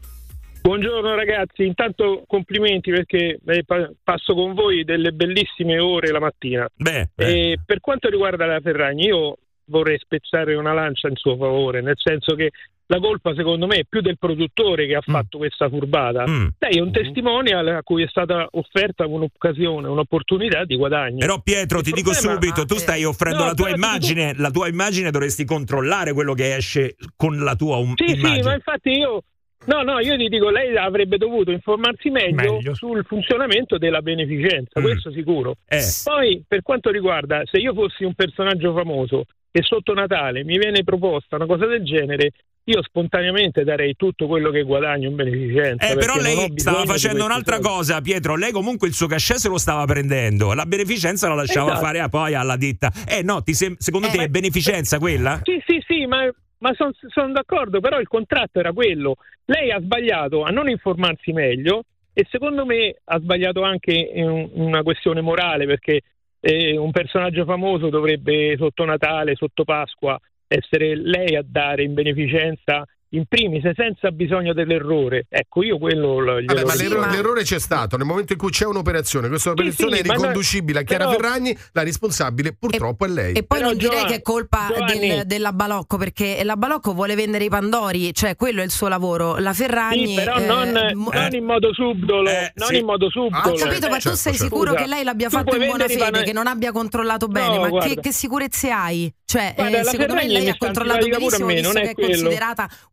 Buongiorno 0.61 1.15
ragazzi, 1.15 1.63
intanto 1.65 2.23
complimenti 2.27 2.91
perché 2.91 3.39
eh, 3.45 3.63
pa- 3.65 3.89
passo 4.03 4.33
con 4.33 4.53
voi 4.53 4.83
delle 4.83 5.11
bellissime 5.11 5.79
ore 5.79 6.11
la 6.11 6.19
mattina. 6.19 6.67
Beh, 6.75 7.09
E 7.15 7.59
per 7.65 7.79
quanto 7.79 8.09
riguarda 8.09 8.45
la 8.45 8.59
Ferragni, 8.61 9.05
io 9.05 9.37
vorrei 9.69 9.97
spezzare 9.99 10.55
una 10.55 10.73
lancia 10.73 11.07
in 11.07 11.15
suo 11.15 11.37
favore, 11.37 11.81
nel 11.81 11.95
senso 11.97 12.35
che 12.35 12.51
la 12.87 12.99
colpa 12.99 13.35
secondo 13.35 13.67
me 13.67 13.77
è 13.77 13.83
più 13.87 14.01
del 14.01 14.17
produttore 14.17 14.87
che 14.87 14.95
ha 14.95 15.01
fatto 15.01 15.37
questa 15.37 15.69
furbata. 15.69 16.25
Mm. 16.27 16.47
Lei 16.57 16.77
è 16.77 16.81
un 16.81 16.91
testimonial 16.91 17.67
a 17.67 17.83
cui 17.83 18.01
è 18.01 18.07
stata 18.07 18.47
offerta 18.51 19.05
un'occasione, 19.05 19.87
un'opportunità 19.87 20.65
di 20.65 20.75
guadagno. 20.75 21.19
Però 21.19 21.39
Pietro, 21.41 21.81
ti 21.81 21.89
Il 21.89 21.95
dico 21.95 22.09
problema- 22.11 22.33
subito, 22.41 22.65
tu 22.65 22.75
stai 22.79 23.03
offrendo 23.03 23.39
No, 23.41 23.45
la 23.45 23.53
tua 23.53 23.67
ti 23.67 23.73
dico- 23.73 23.85
immagine, 23.85 24.33
la 24.37 24.49
tua 24.49 24.67
immagine 24.67 25.11
dovresti 25.11 25.45
controllare 25.45 26.13
quello 26.13 26.33
che 26.33 26.55
esce 26.55 26.95
con 27.15 27.37
la 27.43 27.55
tua 27.55 27.77
um- 27.77 27.93
Sì, 27.95 28.05
immagine. 28.15 28.41
sì, 28.41 28.47
ma 28.47 28.53
infatti 28.55 28.89
io. 28.89 29.23
No, 29.65 29.81
no, 29.83 29.99
io 29.99 30.15
ti 30.15 30.29
dico, 30.29 30.49
lei 30.49 30.75
avrebbe 30.77 31.17
dovuto 31.17 31.51
informarsi 31.51 32.09
meglio, 32.09 32.53
Meglio. 32.53 32.73
sul 32.73 33.03
funzionamento 33.05 33.77
della 33.77 34.01
beneficenza, 34.01 34.79
Mm. 34.79 34.83
questo 34.83 35.11
sicuro. 35.11 35.55
Eh. 35.67 35.83
Poi, 36.05 36.43
per 36.47 36.61
quanto 36.63 36.89
riguarda, 36.89 37.41
se 37.43 37.57
io 37.59 37.73
fossi 37.73 38.05
un 38.05 38.13
personaggio 38.15 38.73
famoso 38.73 39.25
e 39.51 39.61
sotto 39.63 39.93
Natale 39.93 40.43
mi 40.43 40.57
viene 40.57 40.83
proposta 40.83 41.35
una 41.35 41.45
cosa 41.45 41.65
del 41.65 41.83
genere, 41.83 42.31
io 42.65 42.83
spontaneamente 42.83 43.63
darei 43.63 43.95
tutto 43.95 44.27
quello 44.27 44.51
che 44.51 44.61
guadagno 44.61 45.09
in 45.09 45.15
beneficenza. 45.15 45.87
Eh, 45.89 45.95
però 45.95 46.17
lei 46.17 46.51
stava 46.55 46.83
facendo 46.85 47.25
un'altra 47.25 47.55
soldi. 47.55 47.67
cosa, 47.69 48.01
Pietro. 48.01 48.35
Lei 48.35 48.51
comunque 48.51 48.87
il 48.87 48.93
suo 48.93 49.07
cachet 49.07 49.37
se 49.37 49.49
lo 49.49 49.57
stava 49.57 49.85
prendendo. 49.85 50.53
La 50.53 50.65
beneficenza 50.67 51.27
la 51.27 51.33
lasciava 51.33 51.71
Esatto. 51.71 51.85
fare 51.85 52.07
poi 52.09 52.35
alla 52.35 52.57
ditta. 52.57 52.91
Eh 53.07 53.23
no, 53.23 53.41
ti 53.41 53.53
sem- 53.55 53.75
secondo 53.77 54.07
te 54.09 54.23
è 54.23 54.27
beneficenza 54.27 54.99
quella? 54.99 55.39
Sì, 55.43 55.59
sì, 55.65 55.83
sì, 55.87 56.05
ma, 56.05 56.29
ma 56.59 56.71
sono 56.75 57.31
d'accordo, 57.31 57.79
però 57.79 57.99
il 57.99 58.07
contratto 58.07 58.59
era 58.59 58.71
quello. 58.71 59.15
Lei 59.45 59.71
ha 59.71 59.79
sbagliato 59.81 60.43
a 60.43 60.51
non 60.51 60.69
informarsi 60.69 61.31
meglio 61.31 61.85
e 62.13 62.27
secondo 62.29 62.67
me 62.67 62.97
ha 63.03 63.19
sbagliato 63.19 63.63
anche 63.63 63.93
in 64.13 64.29
un- 64.29 64.49
una 64.53 64.83
questione 64.83 65.21
morale 65.21 65.65
perché 65.65 66.01
eh, 66.39 66.77
un 66.77 66.91
personaggio 66.91 67.45
famoso 67.45 67.89
dovrebbe 67.89 68.55
sotto 68.57 68.85
Natale, 68.85 69.35
sotto 69.35 69.63
Pasqua, 69.63 70.19
essere 70.47 70.95
lei 70.95 71.35
a 71.35 71.43
dare 71.45 71.83
in 71.83 71.93
beneficenza 71.93 72.85
in 73.11 73.25
primis 73.27 73.63
senza 73.75 74.11
bisogno 74.11 74.53
dell'errore. 74.53 75.25
Ecco, 75.29 75.63
io 75.63 75.77
quello 75.77 76.19
lo- 76.19 76.39
glielo 76.39 76.53
Vabbè, 76.53 76.65
ma 76.65 76.75
dico. 76.75 76.95
l'erro- 76.99 77.09
l'errore 77.11 77.43
c'è 77.43 77.59
stato 77.59 77.97
nel 77.97 78.05
momento 78.05 78.33
in 78.33 78.39
cui 78.39 78.51
c'è 78.51 78.65
un'operazione. 78.65 79.27
Questa 79.29 79.49
operazione 79.51 79.95
sì, 79.97 80.01
è 80.01 80.05
ma 80.05 80.13
no- 80.13 80.19
riconducibile 80.19 80.79
a 80.79 80.81
Chiara 80.83 81.07
però- 81.07 81.17
Ferragni, 81.19 81.57
la 81.73 81.83
responsabile 81.83 82.53
purtroppo 82.57 83.05
è 83.05 83.07
lei. 83.07 83.33
E 83.33 83.43
poi 83.43 83.57
Però 83.59 83.69
non 83.69 83.77
direi 83.77 83.89
Giovanni- 83.91 84.11
che 84.11 84.17
è 84.17 84.21
colpa 84.21 84.67
del- 84.87 85.23
della 85.25 85.53
Balocco, 85.53 85.97
perché 85.97 86.43
la 86.43 86.55
Balocco 86.55 86.93
vuole 86.93 87.15
vendere 87.15 87.43
i 87.45 87.49
Pandori, 87.49 88.13
cioè 88.13 88.35
quello 88.35 88.61
è 88.61 88.63
il 88.63 88.71
suo 88.71 88.87
lavoro. 88.87 89.37
La 89.37 89.53
Ferragni. 89.53 90.07
Sì, 90.07 90.13
però 90.15 90.37
eh, 90.37 90.45
non, 90.45 90.91
mo- 90.95 91.09
non 91.11 91.33
in 91.33 91.43
modo 91.45 91.73
subdolo, 91.73 92.29
non 92.53 92.67
sì. 92.67 92.77
in 92.77 92.85
modo 92.85 93.09
subdolo. 93.09 93.53
Ho 93.53 93.57
capito, 93.57 93.87
ma 93.89 93.95
tu 93.95 94.01
Certo, 94.01 94.17
sei 94.17 94.33
certo. 94.33 94.43
sicuro 94.43 94.71
Scusa, 94.71 94.83
che 94.83 94.87
lei 94.89 95.03
l'abbia 95.03 95.29
tu 95.29 95.35
fatto 95.35 95.55
in 95.55 95.65
buona 95.65 95.87
fede, 95.87 95.99
pana- 95.99 96.21
che 96.21 96.33
non 96.33 96.47
abbia 96.47 96.71
controllato 96.71 97.27
bene? 97.27 97.57
No, 97.57 97.69
ma 97.69 97.79
che, 97.85 97.95
che 97.99 98.11
sicurezze 98.11 98.69
hai? 98.69 99.11
Cioè, 99.25 99.53
Guarda, 99.55 99.79
eh, 99.79 99.83
secondo 99.83 100.13
me 100.15 100.27
lei 100.27 100.49
ha 100.49 100.55
controllato 100.57 101.07
benissimo, 101.07 101.45
visto 101.47 101.61
non 101.71 101.73
che 101.73 101.81
è 101.81 101.89
è 101.89 101.93
quello. 101.93 102.29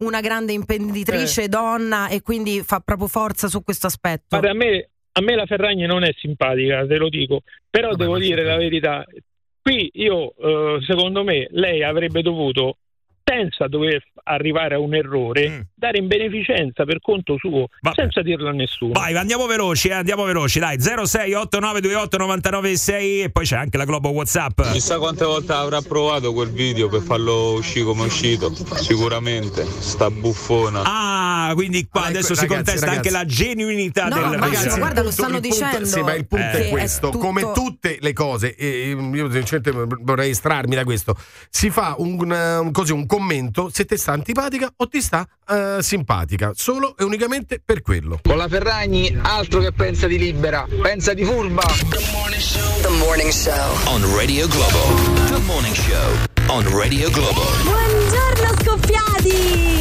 Una 0.06 0.20
grande 0.20 0.52
imprenditrice 0.52 1.48
donna 1.48 2.08
e 2.08 2.22
quindi 2.22 2.62
fa 2.62 2.80
proprio 2.80 3.08
forza 3.08 3.48
su 3.48 3.62
questo 3.62 3.86
aspetto. 3.86 4.38
Guarda, 4.38 4.50
a 4.50 4.54
me, 4.54 4.88
a 5.12 5.20
me 5.20 5.34
la 5.34 5.46
Ferragni 5.46 5.86
non 5.86 6.04
è 6.04 6.12
simpatica, 6.16 6.86
te 6.86 6.96
lo 6.96 7.08
dico, 7.08 7.42
però 7.68 7.94
devo 7.94 8.18
dire 8.18 8.42
la 8.44 8.56
verità. 8.56 9.04
Qui 9.60 9.90
io, 9.94 10.34
eh, 10.36 10.78
secondo 10.86 11.24
me, 11.24 11.48
lei 11.50 11.82
avrebbe 11.82 12.22
dovuto, 12.22 12.78
senza 13.30 13.66
dover 13.66 14.02
arrivare 14.28 14.74
a 14.76 14.78
un 14.78 14.94
errore, 14.94 15.48
Mm. 15.48 15.60
dare 15.74 15.98
in 15.98 16.06
beneficenza 16.06 16.84
per 16.84 17.00
conto 17.00 17.36
suo, 17.38 17.66
senza 17.94 18.22
dirlo 18.22 18.48
a 18.48 18.52
nessuno. 18.52 18.92
Vai, 18.92 19.16
andiamo 19.16 19.46
veloci, 19.46 19.88
eh, 19.88 19.94
andiamo 19.94 20.24
veloci, 20.24 20.58
dai. 20.60 20.80
06 20.80 21.32
8928 21.34 22.16
996 22.18 23.22
e 23.22 23.30
poi 23.30 23.44
c'è 23.44 23.56
anche 23.56 23.76
la 23.76 23.84
Globo 23.84 24.10
WhatsApp. 24.10 24.60
Chissà 24.72 24.98
quante 24.98 25.24
volte 25.24 25.52
avrà 25.52 25.80
provato 25.82 26.32
quel 26.32 26.50
video 26.50 26.88
per 26.88 27.02
farlo 27.02 27.54
uscire 27.54 27.84
come 27.84 28.02
è 28.02 28.06
uscito. 28.06 28.52
Sicuramente, 28.54 29.64
sta 29.64 30.08
buffona. 30.10 30.82
Ah, 30.84 31.52
quindi 31.54 31.86
qua 31.88 32.06
adesso 32.06 32.34
si 32.34 32.40
ragazzi, 32.42 32.54
contesta 32.54 32.86
ragazzi. 32.86 33.08
anche 33.08 33.10
la 33.18 33.24
genuinità 33.24 34.08
No, 34.08 34.28
del 34.30 34.38
ma 34.38 34.48
video. 34.48 34.76
guarda, 34.78 35.02
lo 35.02 35.10
stanno 35.10 35.40
punto- 35.40 35.48
dicendo 35.48 35.84
Sì, 35.84 36.00
ma 36.02 36.14
il 36.14 36.26
punto 36.26 36.46
che 36.50 36.58
è 36.62 36.66
è 36.66 36.70
questo: 36.70 37.10
tutto- 37.10 37.18
come 37.24 37.50
tutte 37.52 37.98
le 38.00 38.12
cose, 38.12 38.54
e 38.56 38.90
io 38.90 39.30
sinceramente 39.30 39.96
vorrei 40.00 40.30
estrarmi 40.30 40.74
da 40.74 40.84
questo. 40.84 41.16
Si 41.50 41.70
fa 41.70 41.94
un, 41.98 42.18
un- 42.30 42.72
così, 42.72 42.92
un 42.92 43.06
commento 43.16 43.70
se 43.72 43.86
ti 43.86 43.96
sta 43.96 44.12
antipatica 44.12 44.70
o 44.76 44.88
ti 44.88 45.00
sta 45.00 45.26
eh, 45.48 45.78
simpatica, 45.80 46.52
solo 46.54 46.94
e 46.98 47.04
unicamente 47.04 47.62
per 47.64 47.80
quello. 47.80 48.20
Con 48.22 48.36
la 48.36 48.46
Ferragni 48.46 49.16
altro 49.22 49.60
che 49.60 49.72
pensa 49.72 50.06
di 50.06 50.18
libera, 50.18 50.66
pensa 50.82 51.14
di 51.14 51.24
furba. 51.24 51.62
The 51.62 52.88
Morning 52.98 53.32
Show. 53.32 53.94
On 53.94 54.14
Radio 54.14 54.46
Globo. 54.48 55.30
The 55.30 55.38
Morning 55.46 55.74
Show. 55.74 56.35
On 56.48 56.64
Radio 56.76 57.10
Globo. 57.10 57.42
Buongiorno 57.62 58.54
scoppiati! 58.62 59.74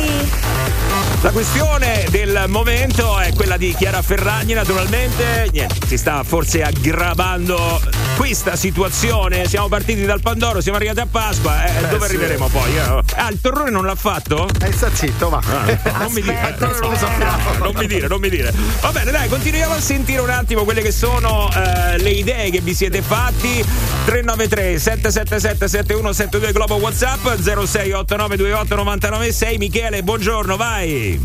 La 1.21 1.31
questione 1.31 2.05
del 2.11 2.43
momento 2.47 3.17
è 3.19 3.33
quella 3.33 3.57
di 3.57 3.73
Chiara 3.75 4.01
Ferragni, 4.03 4.53
naturalmente. 4.53 5.47
Niente, 5.51 5.75
si 5.87 5.97
sta 5.97 6.23
forse 6.23 6.61
aggravando 6.61 7.81
questa 8.15 8.55
situazione. 8.55 9.47
Siamo 9.47 9.67
partiti 9.67 10.05
dal 10.05 10.21
Pandoro, 10.21 10.61
siamo 10.61 10.77
arrivati 10.77 10.99
a 10.99 11.07
Pasqua. 11.09 11.65
Eh, 11.65 11.83
Eh, 11.83 11.87
dove 11.87 12.05
sì. 12.07 12.11
arriveremo 12.15 12.47
poi? 12.49 12.75
eh? 12.77 13.01
Ah, 13.15 13.29
il 13.31 13.41
torrone 13.41 13.71
non 13.71 13.85
l'ha 13.85 13.95
fatto? 13.95 14.47
Eh, 14.61 14.71
sta 14.71 14.93
zitto, 14.93 15.29
va. 15.29 15.41
Ah, 15.43 15.97
non 16.03 16.11
mi 16.11 16.21
dire, 16.21 16.55
non 16.59 16.75
lo 16.79 16.95
sappiamo. 16.95 17.53
non 17.57 17.73
mi 17.75 17.87
dire, 17.87 18.07
non 18.07 18.19
mi 18.19 18.29
dire. 18.29 18.53
Va 18.81 18.91
bene, 18.91 19.09
dai, 19.09 19.27
continuiamo 19.27 19.73
a 19.73 19.81
sentire 19.81 20.21
un 20.21 20.29
attimo 20.29 20.63
quelle 20.63 20.83
che 20.83 20.91
sono 20.91 21.49
eh, 21.51 21.97
le 21.97 22.09
idee 22.11 22.51
che 22.51 22.61
vi 22.61 22.75
siete 22.75 23.01
fatti. 23.01 23.65
393 24.05 24.77
777 24.77 25.67
7172 25.67 26.51
Globo 26.55 26.75
WhatsApp 26.77 27.19
068928 27.21 28.75
996 28.77 29.57
Michele, 29.57 30.03
buongiorno, 30.03 30.55
vai. 30.55 31.19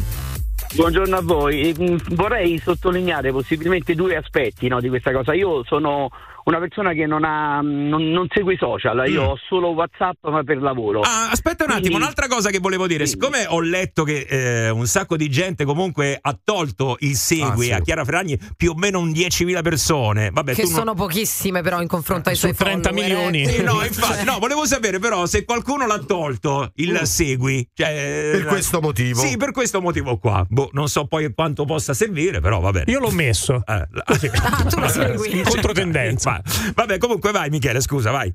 Buongiorno 0.74 1.16
a 1.16 1.20
voi. 1.22 1.74
Mm, 1.78 1.96
Vorrei 2.10 2.58
sottolineare 2.62 3.32
possibilmente 3.32 3.94
due 3.94 4.16
aspetti 4.16 4.68
no, 4.68 4.80
di 4.80 4.88
questa 4.88 5.12
cosa. 5.12 5.34
Io 5.34 5.64
sono 5.64 6.08
una 6.42 6.58
persona 6.58 6.92
che 6.94 7.06
non, 7.06 7.22
ha, 7.22 7.60
non, 7.60 8.08
non 8.10 8.26
segue 8.32 8.54
i 8.54 8.56
social, 8.56 9.06
io 9.08 9.22
Mm. 9.22 9.26
ho 9.26 9.38
solo 9.46 9.68
WhatsApp 9.68 10.14
ma 10.22 10.42
per 10.42 10.56
lavoro. 10.60 11.00
Ah, 11.00 11.28
aspetta 11.30 11.64
un 11.64 11.70
attimo, 11.70 11.88
Quindi- 11.88 12.02
un'altra 12.02 12.28
cosa 12.28 12.48
che 12.50 12.58
volevo 12.58 12.86
dire, 12.86 13.06
siccome 13.06 13.44
ho 13.46 13.60
letto 13.60 14.04
che 14.04 14.26
eh, 14.28 14.70
un 14.70 14.86
sacco 14.86 15.16
di 15.16 15.28
gente 15.28 15.64
comunque 15.64 16.18
ha 16.20 16.36
tolto 16.42 16.96
il 17.00 17.14
segui 17.14 17.70
Ah, 17.70 17.74
sì. 17.76 17.80
a 17.80 17.80
Chiara 17.82 18.04
Ferragni, 18.04 18.38
più 18.56 18.70
o 18.70 18.74
meno 18.74 18.98
un 19.00 19.10
10.000 19.12 19.60
persone, 19.62 20.30
vabbè 20.32 20.54
Che 20.54 20.62
tu 20.62 20.68
non- 20.70 20.78
sono 20.78 20.94
pochissime 20.94 21.60
però 21.60 21.82
in 21.82 21.88
confronto 21.88 22.30
ai 22.30 22.34
Su 22.34 22.46
suoi 22.46 22.54
30 22.54 22.88
follower, 22.88 23.10
eh. 23.10 23.14
milioni. 23.14 23.46
Sì, 23.46 23.62
no, 23.62 23.84
infatti, 23.84 24.24
no, 24.24 24.38
volevo 24.38 24.64
sapere 24.64 24.98
però 24.98 25.26
se 25.26 25.44
qualcuno 25.44 25.86
l'ha 25.86 25.98
tolto 25.98 26.72
il 26.76 26.98
segui. 27.04 27.68
Cioè, 27.74 28.30
Per 28.32 28.44
questo 28.46 28.80
motivo. 28.80 29.20
Sì, 29.20 29.36
per 29.36 29.52
questo 29.52 29.80
motivo 29.82 30.16
qua. 30.16 30.44
Boh, 30.60 30.68
non 30.72 30.88
so 30.88 31.06
poi 31.06 31.32
quanto 31.32 31.64
possa 31.64 31.94
servire, 31.94 32.40
però 32.40 32.60
va 32.60 32.70
bene. 32.70 32.90
Io 32.90 33.00
l'ho 33.00 33.10
messo. 33.10 33.62
Eh, 33.66 33.86
Ah, 34.10 34.64
tu 34.68 34.78
lo 34.80 34.88
segui. 34.88 35.38
In 35.38 35.44
controtendenza. 35.44 36.32
Va- 36.32 36.72
Vabbè, 36.74 36.98
comunque 36.98 37.30
vai 37.32 37.48
Michele, 37.48 37.80
scusa, 37.80 38.10
vai. 38.10 38.32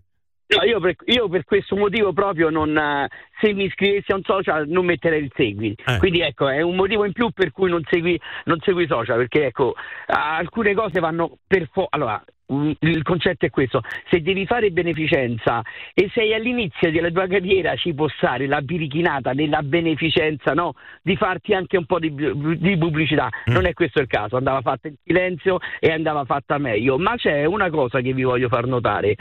No, 0.48 0.64
io, 0.64 0.80
per, 0.80 0.96
io 1.06 1.28
per 1.28 1.44
questo 1.44 1.76
motivo 1.76 2.14
proprio 2.14 2.50
non, 2.50 2.76
eh, 2.78 3.08
se 3.42 3.52
mi 3.54 3.66
iscrivessi 3.66 4.12
a 4.12 4.16
un 4.16 4.22
social 4.24 4.68
non 4.68 4.86
metterei 4.86 5.24
il 5.24 5.32
segui. 5.36 5.76
Eh. 5.86 5.98
Quindi 5.98 6.22
ecco, 6.22 6.48
è 6.48 6.62
un 6.62 6.76
motivo 6.76 7.04
in 7.06 7.14
più 7.14 7.30
per 7.32 7.52
cui 7.52 7.70
non 7.70 7.82
segui, 7.90 8.20
non 8.46 8.60
segui 8.64 8.84
i 8.84 8.88
social, 8.88 9.18
perché 9.18 9.48
ecco, 9.48 9.74
alcune 10.08 10.74
cose 10.76 11.00
vanno 11.00 11.38
per 11.48 11.68
fo- 11.72 11.88
Allora, 11.90 12.24
il 12.48 13.02
concetto 13.02 13.46
è 13.46 13.50
questo, 13.50 13.82
se 14.10 14.22
devi 14.22 14.46
fare 14.46 14.70
beneficenza 14.70 15.62
e 15.94 16.10
sei 16.14 16.34
all'inizio 16.34 16.92
della 16.92 17.10
tua 17.10 17.28
carriera 17.28 17.76
ci 17.76 17.94
può 17.94 18.08
stare 18.08 18.46
la 18.46 18.62
birichinata 18.62 19.32
nella 19.32 19.62
beneficenza, 19.64 20.54
no? 20.54 20.74
Di 21.02 21.16
farti 21.16 21.54
anche 21.54 21.78
un 21.78 21.86
po' 21.86 22.00
di, 22.00 22.14
di 22.14 22.78
pubblicità. 22.78 23.30
Non 23.46 23.66
è 23.66 23.74
questo 23.74 24.00
il 24.00 24.08
caso, 24.08 24.38
andava 24.38 24.62
fatta 24.62 24.88
in 24.88 24.96
silenzio 25.04 25.60
e 25.80 25.92
andava 25.92 26.24
fatta 26.26 26.58
meglio. 26.58 26.98
Ma 26.98 27.16
c'è 27.16 27.46
una 27.46 27.70
cosa 27.70 28.02
che 28.02 28.14
vi 28.14 28.24
voglio 28.24 28.48
far 28.48 28.68
notare. 28.68 29.16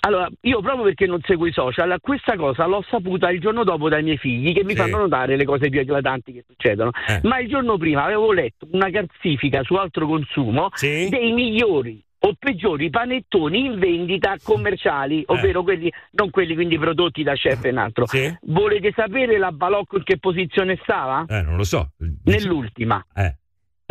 Allora, 0.00 0.28
io 0.42 0.60
proprio 0.60 0.84
perché 0.84 1.06
non 1.06 1.20
seguo 1.22 1.46
i 1.46 1.52
social, 1.52 1.96
questa 2.00 2.36
cosa 2.36 2.66
l'ho 2.66 2.84
saputa 2.88 3.30
il 3.30 3.40
giorno 3.40 3.64
dopo 3.64 3.88
dai 3.88 4.02
miei 4.02 4.18
figli 4.18 4.52
che 4.52 4.62
mi 4.64 4.70
Sì. 4.74 4.76
fanno 4.76 4.98
notare 4.98 5.36
le 5.36 5.44
cose 5.44 5.68
più 5.68 5.80
eclatanti 5.80 6.32
che 6.32 6.44
succedono. 6.46 6.90
Eh. 7.08 7.20
Ma 7.24 7.38
il 7.38 7.48
giorno 7.48 7.76
prima 7.78 8.04
avevo 8.04 8.32
letto 8.32 8.66
una 8.72 8.90
classifica 8.90 9.62
su 9.62 9.74
altro 9.74 10.06
consumo 10.06 10.68
Sì. 10.74 11.08
dei 11.08 11.32
migliori 11.32 12.02
o 12.22 12.34
peggiori 12.38 12.90
panettoni 12.90 13.64
in 13.64 13.78
vendita 13.78 14.36
commerciali, 14.42 15.22
ovvero 15.26 15.62
quelli, 15.62 15.90
non 16.12 16.28
quelli 16.30 16.54
quindi 16.54 16.78
prodotti 16.78 17.22
da 17.22 17.32
chef 17.32 17.64
e 17.64 17.70
un 17.70 17.78
altro. 17.78 18.06
Sì. 18.06 18.30
Volete 18.42 18.92
sapere 18.94 19.38
la 19.38 19.50
Balocco 19.52 19.96
in 19.96 20.02
che 20.04 20.18
posizione 20.18 20.78
stava? 20.82 21.24
Eh, 21.26 21.40
non 21.42 21.56
lo 21.56 21.64
so. 21.64 21.92
Nell'ultima. 22.24 23.02
Eh. 23.14 23.36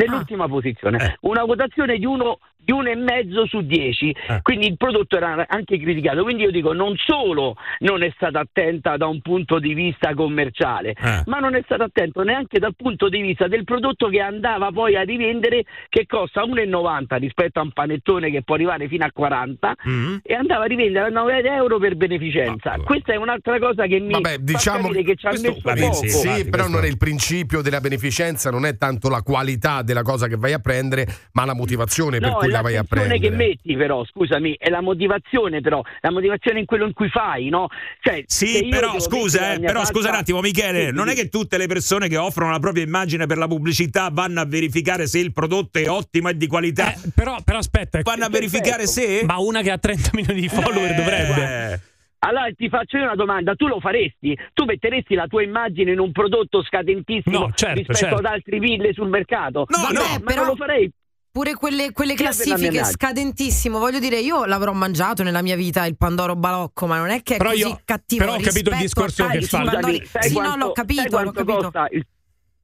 Nell'ultima 0.05 0.47
posizione, 0.47 1.17
una 1.21 1.43
votazione 1.43 1.97
di 1.97 2.05
uno, 2.05 2.39
di 2.57 2.71
uno 2.71 2.89
e 2.89 2.95
mezzo 2.95 3.45
su 3.47 3.62
10, 3.62 4.15
Eh. 4.27 4.39
quindi 4.41 4.67
il 4.67 4.77
prodotto 4.77 5.17
era 5.17 5.45
anche 5.47 5.77
criticato. 5.79 6.23
Quindi 6.23 6.43
io 6.43 6.51
dico: 6.51 6.73
non 6.73 6.95
solo 6.97 7.55
non 7.79 8.03
è 8.03 8.12
stata 8.15 8.39
attenta 8.39 8.95
da 8.97 9.07
un 9.07 9.21
punto 9.21 9.59
di 9.59 9.73
vista 9.73 10.13
commerciale, 10.13 10.91
Eh. 10.91 11.23
ma 11.25 11.39
non 11.39 11.55
è 11.55 11.62
stata 11.65 11.83
attento 11.85 12.21
neanche 12.23 12.59
dal 12.59 12.75
punto 12.75 13.09
di 13.09 13.21
vista 13.21 13.47
del 13.47 13.63
prodotto 13.63 14.07
che 14.07 14.19
andava 14.21 14.71
poi 14.71 14.95
a 14.95 15.01
rivendere, 15.01 15.63
che 15.89 16.05
costa 16.05 16.43
1,90 16.43 17.17
rispetto 17.17 17.59
a 17.59 17.63
un 17.63 17.71
panettone 17.71 18.29
che 18.31 18.43
può 18.43 18.55
arrivare 18.55 18.88
fino 18.88 19.05
a 19.05 19.12
40 19.12 19.75
Mm. 19.88 20.17
e 20.23 20.33
andava 20.33 20.63
a 20.63 20.67
rivendere 20.67 21.07
a 21.07 21.09
9 21.09 21.41
euro 21.43 21.77
per 21.79 21.95
beneficenza. 21.95 22.75
Questa 22.83 23.13
è 23.13 23.15
un'altra 23.15 23.57
cosa 23.59 23.85
che 23.88 23.99
mi 23.99 24.12
Vabbè, 24.12 24.38
diciamo 24.39 24.83
capire 24.89 25.03
che 25.03 25.15
ci 25.15 25.25
ha 25.27 25.31
messo 25.31 25.55
poco. 25.62 25.93
sì, 25.93 26.09
Sì, 26.09 26.27
infatti, 26.27 26.43
però 26.43 26.63
questo- 26.63 26.69
non 26.75 26.83
è 26.83 26.88
il 26.88 26.97
principio 26.97 27.62
della 27.62 27.79
beneficenza, 27.79 28.49
non 28.51 28.65
è 28.65 28.77
tanto 28.77 29.09
la 29.09 29.21
qualità 29.21 29.81
della 29.89 30.04
cosa 30.04 30.28
che 30.28 30.36
vai 30.38 30.54
a 30.54 30.60
prendere, 30.60 31.08
ma 31.34 31.45
la 31.45 31.56
motivazione 31.56 32.19
per 32.19 32.30
No, 32.30 32.36
cui 32.38 32.47
è 32.47 32.52
la 32.52 32.62
vai 32.62 32.75
a 32.75 32.84
prendere. 32.84 33.17
che 33.19 33.32
metti 33.32 33.75
però, 33.75 34.06
scusami, 34.06 34.56
è 34.60 34.69
la 34.69 34.82
motivazione 34.82 35.62
però, 35.62 35.82
la 36.02 36.12
motivazione 36.12 36.60
in 36.60 36.65
quello 36.65 36.86
in 36.86 36.93
cui 36.93 37.10
fai, 37.10 37.49
no? 37.49 37.67
Cioè, 38.02 38.23
Sì, 38.28 38.67
però 38.69 38.99
scusa, 38.99 39.54
eh, 39.54 39.54
la 39.56 39.60
però 39.67 39.80
faccia- 39.80 39.93
scusa 39.93 40.10
un 40.10 40.15
attimo, 40.15 40.41
Michele, 40.41 40.88
Sì, 40.88 40.93
non 40.93 41.10
è 41.10 41.13
che 41.15 41.30
tutte 41.30 41.58
le 41.58 41.65
persone 41.67 42.08
che 42.08 42.17
offrono 42.17 42.52
la 42.52 42.60
propria 42.60 42.84
immagine 42.84 43.25
per 43.25 43.38
la 43.38 43.47
pubblicità 43.47 44.10
vanno 44.12 44.39
a 44.41 44.45
verificare 44.45 45.08
se 45.08 45.17
il 45.19 45.34
prodotto 45.34 45.80
è 45.80 45.89
ottimo 45.89 46.30
e 46.30 46.38
di 46.38 46.45
qualità. 46.47 46.93
Eh, 46.93 46.97
però, 47.15 47.38
però 47.43 47.58
aspetta, 47.58 47.99
vanno 48.04 48.25
a 48.25 48.30
verificare 48.30 48.86
se. 48.88 49.21
ma 49.25 49.38
una 49.39 49.62
che 49.62 49.71
ha 49.71 49.78
30 49.78 50.12
milioni 50.13 50.41
di 50.41 50.49
follower 50.49 50.93
dovrebbe. 50.93 51.82
Allora 52.21 52.49
ti 52.55 52.67
faccio 52.67 52.97
io 52.97 53.03
una 53.03 53.15
domanda, 53.15 53.55
tu 53.55 53.67
lo 53.67 53.79
faresti? 53.79 54.38
Tu 54.53 54.65
metteresti 54.65 55.15
la 55.15 55.27
tua 55.27 55.41
immagine 55.41 55.91
in 55.93 55.99
un 55.99 56.12
prodotto 56.12 56.62
scadentissimo 56.63 57.39
No, 57.39 57.51
certo, 57.53 57.75
rispetto 57.77 57.97
certo. 57.97 58.15
ad 58.15 58.25
altri 58.25 58.60
ville 58.60 58.91
sul 58.93 59.08
mercato? 59.08 59.65
No, 59.69 59.77
Vabbè, 59.82 59.93
no, 59.93 59.99
ma 60.01 60.19
però- 60.19 60.41
non 60.41 60.49
lo 60.51 60.55
farei. 60.58 60.91
Pure 61.32 61.53
quelle, 61.53 61.91
quelle 61.91 62.15
classifiche 62.15 62.84
scadentissimo, 62.84 63.77
voglio 63.77 63.99
dire, 63.99 64.17
io 64.19 64.45
l'avrò 64.45 64.73
mangiato 64.73 65.21
nella 65.23 65.41
mia 65.43 65.55
vita 65.55 65.86
il 65.86 65.95
Pandoro 65.95 66.36
Balocco, 66.36 66.88
ma 66.88 66.97
non 66.97 67.10
è 67.10 67.21
che 67.21 67.36
è 67.36 67.38
Però 67.38 67.51
così 67.51 67.62
io- 67.62 67.79
cattivo. 67.86 68.23
però 68.25 68.36
ho 68.36 68.39
capito 68.41 68.69
il 68.71 68.77
discorso 68.77 69.25
che 69.27 69.41
fa. 69.43 69.62
Pandori. 69.63 70.01
Sì, 70.19 70.34
quanto- 70.34 70.58
no, 70.58 70.65
l'ho 70.65 70.71
capito, 70.73 71.21
l'ho 71.21 71.32
capito. 71.32 71.71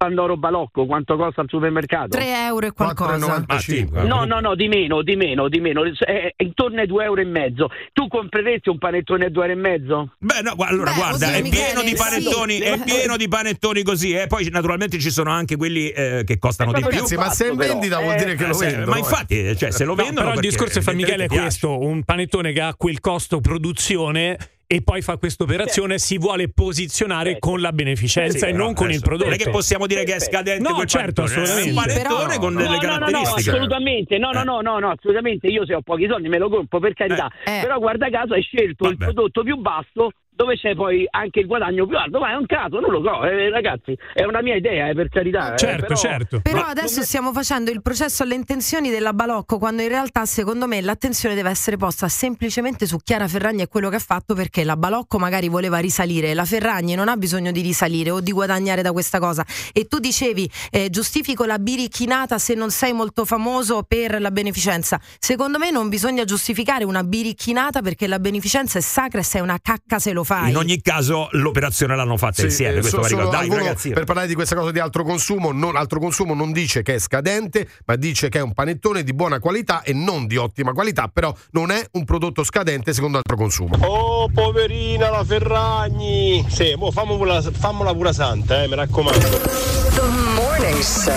Pandoro 0.06 0.38
Balocco? 0.38 0.86
Quanto 0.86 1.16
costa 1.16 1.42
al 1.42 1.48
supermercato? 1.50 2.10
3 2.10 2.46
euro 2.46 2.68
e 2.68 2.72
qualcosa. 2.72 3.16
4,95. 3.48 4.06
No, 4.06 4.24
no, 4.26 4.40
no, 4.40 4.54
di 4.56 4.68
meno, 4.68 5.02
di 5.02 5.16
meno, 5.16 5.48
di 5.48 5.60
meno, 5.60 5.82
è, 5.84 6.32
intorno 6.38 6.80
ai 6.82 6.88
2 6.88 7.04
euro 7.04 7.22
e 7.22 7.26
mezzo. 7.26 7.70
Tu 7.92 8.08
compreresti 8.08 8.70
un 8.70 8.78
panettone 8.78 9.26
a 9.26 9.30
2 9.30 9.42
euro 9.48 9.58
e 9.58 9.62
mezzo? 9.62 10.14
Beh, 10.20 10.42
no, 10.44 10.54
allora 10.60 10.92
Beh, 10.92 10.98
guarda, 10.98 11.34
è 11.34 11.42
Michele, 11.42 11.64
pieno 11.66 11.82
di 11.82 11.88
sì. 11.90 11.96
panettoni, 11.96 12.58
è 12.60 12.80
pieno 12.84 13.18
di 13.18 13.28
panettoni 13.28 13.82
così, 13.84 14.12
eh. 14.14 14.28
Poi 14.28 14.48
naturalmente 14.52 15.00
ci 15.00 15.10
sono 15.10 15.32
anche 15.32 15.56
quelli 15.56 15.90
eh, 15.90 16.22
che 16.24 16.38
costano 16.38 16.72
di 16.72 16.82
più. 16.82 16.90
Ragazzi, 16.92 17.16
ma 17.16 17.30
se 17.32 17.48
è 17.48 17.50
in 17.50 17.58
vendita 17.58 18.00
vuol 18.00 18.14
eh, 18.14 18.18
dire 18.18 18.36
che 18.36 18.44
Eh, 18.44 18.48
lo 18.48 18.54
se- 18.54 18.66
vendono. 18.68 18.90
ma 18.92 18.96
eh. 18.98 19.00
infatti, 19.00 19.58
cioè, 19.58 19.72
se 19.72 19.84
lo 19.86 19.96
No, 19.96 20.04
vendono 20.04 20.28
però 20.30 20.34
il 20.40 20.48
discorso 20.48 20.80
che 20.80 20.86
fa 20.86 20.92
Michele 20.94 21.24
è 21.26 21.28
questo: 21.28 21.80
un 21.80 22.04
panettone 22.04 22.52
che 22.54 22.62
ha 22.62 22.76
quel 22.76 23.00
costo 23.00 23.40
produzione 23.42 24.38
e 24.68 24.82
poi 24.82 25.02
fa 25.02 25.18
questa 25.18 25.44
operazione, 25.44 26.00
si 26.00 26.18
vuole 26.18 26.50
posizionare 26.52 27.32
Certo. 27.32 27.50
con 27.50 27.62
la 27.62 27.72
beneficenza 27.72 28.46
Sì, 28.46 28.52
e 28.52 28.52
non 28.52 28.74
con 28.74 28.90
il 28.92 29.00
prodotto. 29.02 29.26
Non 29.30 29.34
è 29.34 29.42
che 29.42 29.50
possiamo 29.50 29.86
dire 29.88 30.04
che 30.04 30.16
è 30.16 30.20
scadente 30.20 30.68
No, 30.68 30.76
quel 30.76 30.88
certo, 30.88 31.22
eh. 31.22 31.26
assolutamente. 31.26 31.70
Un 31.70 31.76
panettone 31.76 32.20
Sì, 32.20 32.26
però- 32.28 32.40
con 32.40 32.54
No, 32.54 32.60
delle 32.62 32.70
no, 32.70 32.76
no, 32.76 32.88
no, 32.88 32.94
caratteristiche. 33.00 33.50
assolutamente, 33.52 34.18
no, 34.18 34.32
no, 34.32 34.44
no, 34.44 34.62
no, 34.62 34.80
no, 34.80 34.90
assolutamente. 34.92 35.48
Io 35.48 35.66
se 35.66 35.76
ho 35.76 35.82
pochi 35.82 36.08
soldi 36.08 36.28
me 36.30 36.38
lo 36.38 36.50
compro 36.50 36.80
per 36.80 36.94
carità, 36.94 37.30
Eh. 37.46 37.60
però 37.62 37.78
guarda 37.80 38.10
caso 38.10 38.34
hai 38.34 38.42
scelto 38.42 38.88
il 38.90 38.96
Vabbè. 38.98 39.12
prodotto 39.12 39.44
più 39.44 39.58
basso 39.58 40.10
dove 40.36 40.56
c'è 40.58 40.76
poi 40.76 41.08
anche 41.10 41.40
il 41.40 41.48
guadagno 41.48 41.86
più 41.88 41.98
alto, 41.98 42.20
ma 42.20 42.32
è 42.32 42.36
un 42.36 42.46
caso, 42.46 42.80
non 42.80 42.92
lo 42.92 43.02
so, 43.04 43.24
eh, 43.24 43.50
ragazzi, 43.50 43.98
è 44.14 44.24
una 44.24 44.42
mia 44.42 44.56
idea, 44.56 44.90
eh, 44.90 44.94
per 44.94 45.10
carità. 45.10 45.54
eh, 45.54 45.58
Certo, 45.58 45.82
però- 45.82 45.96
certo. 45.96 46.40
Però 46.42 46.60
Ma- 46.60 46.68
adesso 46.68 47.02
stiamo 47.04 47.32
facendo 47.32 47.72
il 47.72 47.82
processo 47.82 48.24
alle 48.24 48.36
intenzioni 48.36 48.90
della 48.90 49.14
Balocco, 49.14 49.58
quando 49.58 49.82
in 49.82 49.88
realtà, 49.88 50.26
secondo 50.26 50.68
me, 50.68 50.82
l'attenzione 50.82 51.36
deve 51.36 51.50
essere 51.50 51.78
posta 51.78 52.08
semplicemente 52.10 52.86
su 52.86 52.98
Chiara 52.98 53.28
Ferragni 53.28 53.62
e 53.62 53.68
quello 53.68 53.90
che 53.90 53.96
ha 53.96 54.00
fatto, 54.00 54.34
perché 54.36 54.64
la 54.64 54.76
Balocco 54.76 55.18
magari 55.18 55.48
voleva 55.48 55.78
risalire, 55.78 56.34
la 56.34 56.46
Ferragni 56.46 56.96
non 56.96 57.08
ha 57.08 57.16
bisogno 57.16 57.52
di 57.52 57.62
risalire 57.62 58.10
o 58.12 58.20
di 58.20 58.32
guadagnare 58.32 58.82
da 58.82 58.92
questa 58.92 59.20
cosa. 59.20 59.46
E 59.72 59.86
tu 59.88 60.00
dicevi, 60.00 60.50
eh, 60.72 60.90
giustifico 60.90 61.46
la 61.46 61.60
birichinata 61.60 62.38
se 62.38 62.56
non 62.56 62.72
sei 62.72 62.92
molto 62.92 63.24
famoso 63.26 63.84
per 63.88 64.20
la 64.20 64.32
beneficenza. 64.32 65.00
Secondo 65.18 65.58
me 65.58 65.72
non 65.72 65.88
bisogna 65.88 66.26
giustificare 66.26 66.84
una 66.84 67.04
birichinata 67.04 67.82
perché 67.82 68.08
la 68.08 68.20
beneficenza 68.20 68.78
è 68.80 68.82
sacra 68.82 69.20
e 69.22 69.24
sei 69.24 69.42
una 69.42 69.60
cacca 69.62 70.00
se 70.00 70.12
lo 70.12 70.24
fai. 70.26 70.50
In 70.50 70.58
ogni 70.58 70.82
caso 70.82 71.30
l'operazione 71.32 71.96
l'hanno 71.96 72.18
fatta 72.18 72.34
Sì, 72.34 72.46
insieme, 72.46 72.78
eh, 72.78 72.80
questo 72.82 73.02
so- 73.02 73.16
va. 73.16 73.26
Dai, 73.26 73.48
ragazzi. 73.48 73.92
per 73.92 74.04
parlare 74.04 74.28
di 74.28 74.36
questa 74.36 74.56
cosa 74.56 74.72
di 74.72 74.80
altro 74.80 75.04
consumo, 75.04 75.54
non, 75.54 75.78
altro 75.78 76.00
consumo 76.00 76.34
non 76.34 76.52
dice 76.52 76.82
che 76.82 76.96
è 76.96 77.00
scadente, 77.00 77.68
ma 77.86 77.96
dice 77.96 78.28
che 78.28 78.40
è 78.40 78.42
un 78.42 78.54
panettone 78.54 79.04
di 79.04 79.14
buona 79.14 79.40
qualità 79.40 79.82
e 79.84 79.94
non 79.94 80.28
di 80.28 80.36
ottima 80.36 80.74
qualità, 80.74 81.08
però 81.08 81.34
non 81.52 81.72
è 81.72 81.82
un 81.94 82.04
prodotto 82.04 82.44
scadente 82.44 82.94
secondo 82.94 83.18
altro 83.18 83.38
consumo. 83.38 83.78
Oh, 83.86 84.28
poverina 84.30 85.10
la 85.10 85.24
Ferragni! 85.24 86.46
Sì, 86.50 86.74
mo 86.76 86.92
fammo 86.92 87.16
pure 87.16 87.34
la, 87.34 87.42
fammola 87.42 87.94
pure 87.94 88.12
santa, 88.12 88.64
eh, 88.64 88.68
mi 88.68 88.76
raccomando. 88.76 89.20
The 89.20 90.02
Morning 90.36 90.80
Show. 90.82 91.14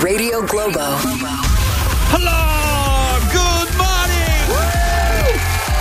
Radio 0.00 0.44
Globo. 0.44 0.80
Hello, 2.12 2.55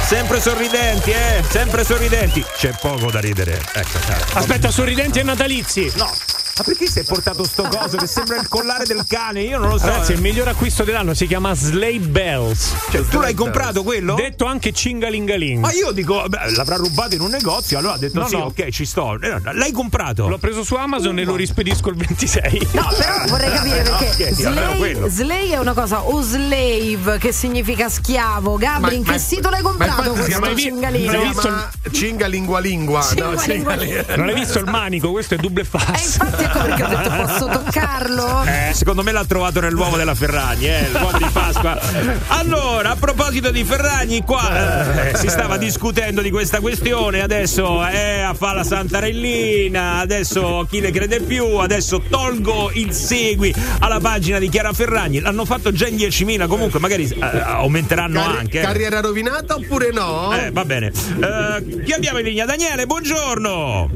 Sempre 0.06 0.40
sorridenti, 0.40 1.10
eh? 1.10 1.44
Sempre 1.50 1.84
sorridenti. 1.84 2.46
C'è 2.56 2.78
poco 2.80 3.10
da 3.10 3.20
ridere. 3.20 3.60
Ecco, 3.74 3.98
dai. 4.08 4.22
Aspetta, 4.34 4.70
sorridenti 4.70 5.18
e 5.20 5.24
natalizi. 5.24 5.92
No. 5.96 6.12
Ma 6.58 6.64
perché 6.64 6.88
si 6.88 7.00
è 7.00 7.04
portato 7.04 7.44
sto 7.44 7.64
coso 7.64 7.98
che 7.98 8.08
sembra 8.08 8.38
il 8.40 8.48
collare 8.48 8.86
del 8.86 9.04
cane? 9.06 9.42
Io 9.42 9.60
non 9.60 9.68
lo 9.72 9.78
so. 9.78 9.88
Ragazzi, 9.88 10.14
eh. 10.14 10.16
il 10.16 10.22
miglior 10.22 10.48
acquisto 10.48 10.86
dell'anno 10.86 11.14
si 11.14 11.28
chiama 11.28 11.54
Sleigh 11.54 12.06
Bells. 12.06 12.74
Cioè, 12.92 13.06
tu 13.08 13.20
l'hai 13.20 13.34
comprato 13.34 13.84
quello? 13.84 14.16
Detto 14.16 14.46
anche 14.46 14.72
Cingalingaling. 14.72 15.60
Ma 15.60 15.74
io 15.74 15.92
dico, 15.92 16.24
beh, 16.30 16.52
l'avrà 16.56 16.78
rubato 16.78 17.14
in 17.14 17.20
un 17.20 17.30
negozio, 17.30 17.78
allora 17.78 17.96
ha 17.96 17.98
detto 17.98 18.22
No, 18.22 18.28
sì, 18.28 18.38
no. 18.38 18.46
ok, 18.46 18.70
ci 18.70 18.86
sto. 18.86 19.20
Eh, 19.20 19.28
no, 19.28 19.52
L'hai 19.52 19.74
comprato? 19.74 20.30
L'ho 20.30 20.38
preso 20.38 20.64
su 20.64 20.76
Amazon 20.76 21.20
e 21.20 21.26
lo 21.26 21.36
rispedisco 21.36 21.90
il 21.90 21.98
26. 21.98 22.68
No, 22.72 22.88
però 22.98 23.26
vorrei 23.28 23.52
capire 23.52 23.82
perché 23.82 24.34
slave, 24.34 24.78
quello. 24.78 25.10
slave 25.10 25.50
è 25.50 25.58
una 25.58 25.74
cosa, 25.74 26.04
o 26.04 26.22
slave 26.22 27.18
che 27.18 27.34
significa 27.34 27.90
schiavo. 27.90 28.56
Gabri, 28.56 28.96
in 28.96 29.04
che 29.04 29.20
sito 29.20 29.50
l'hai 29.50 29.62
comprato 29.62 29.95
si 30.04 30.10
questo 30.10 30.58
cingalino? 30.58 31.12
non 31.12 31.22
hai 31.22 31.28
visto 31.28 31.42
chiama 31.42 31.70
Cinga 31.92 32.28
lingua 32.28 32.60
lingua. 32.60 33.02
Cinga 33.02 33.24
No, 33.26 33.30
lingua 33.32 33.42
cinga- 33.44 33.76
lingua. 33.76 34.16
Non 34.16 34.28
hai 34.30 34.34
visto 34.34 34.60
il 34.60 34.66
manico? 34.66 35.12
Questo 35.12 35.34
è 35.36 35.38
double 35.38 35.62
E 35.62 35.66
fast. 35.66 36.16
infatti 36.22 36.44
ecco 36.44 36.60
perché 36.60 36.84
ho 36.84 36.88
detto 36.88 37.10
posso 37.10 37.46
toccarlo? 37.48 38.44
Eh, 38.46 38.72
secondo 38.74 39.04
me 39.04 39.12
l'ha 39.12 39.26
trovato 39.26 39.60
nell'uovo 39.60 39.96
della 39.98 40.16
Ferragni, 40.16 40.68
eh, 40.68 40.90
l'uovo 40.92 41.18
di 41.18 41.26
Pasqua. 41.32 41.80
Allora, 42.28 42.92
a 42.92 42.96
proposito 42.96 43.52
di 43.52 43.64
Ferragni, 43.64 44.24
qua 44.24 45.12
eh, 45.12 45.16
si 45.18 45.30
stava 45.30 45.58
discutendo 45.58 46.22
di 46.22 46.30
questa 46.32 46.60
questione. 46.60 47.22
Adesso 47.22 47.86
eh, 47.88 48.22
a 48.22 48.34
fa 48.34 48.54
la 48.54 48.64
Santarellina, 48.64 50.00
adesso 50.00 50.66
chi 50.70 50.80
le 50.82 50.92
crede 50.92 51.22
più, 51.22 51.58
adesso 51.58 52.02
tolgo 52.10 52.72
il 52.74 52.92
segui 52.94 53.54
alla 53.80 54.00
pagina 54.00 54.40
di 54.40 54.50
Chiara 54.50 54.74
Ferragni. 54.74 55.20
L'hanno 55.20 55.46
fatto 55.46 55.72
già 55.72 55.88
in 55.88 55.96
10.000, 55.96 56.48
comunque 56.48 56.80
magari 56.80 57.08
eh, 57.08 57.20
aumenteranno 57.44 58.20
Carri- 58.22 58.38
anche. 58.38 58.60
eh. 58.60 58.64
Carriera 58.64 59.00
rovinata 59.02 59.56
oppure 59.56 59.85
no? 59.94 60.34
Eh, 60.36 60.52
va 60.52 60.66
bene. 60.66 60.88
Eh, 60.88 61.82
chi 61.84 61.92
abbiamo 61.94 62.20
in 62.20 62.26
linea? 62.26 62.46
Daniele, 62.46 62.86
buongiorno. 62.86 63.90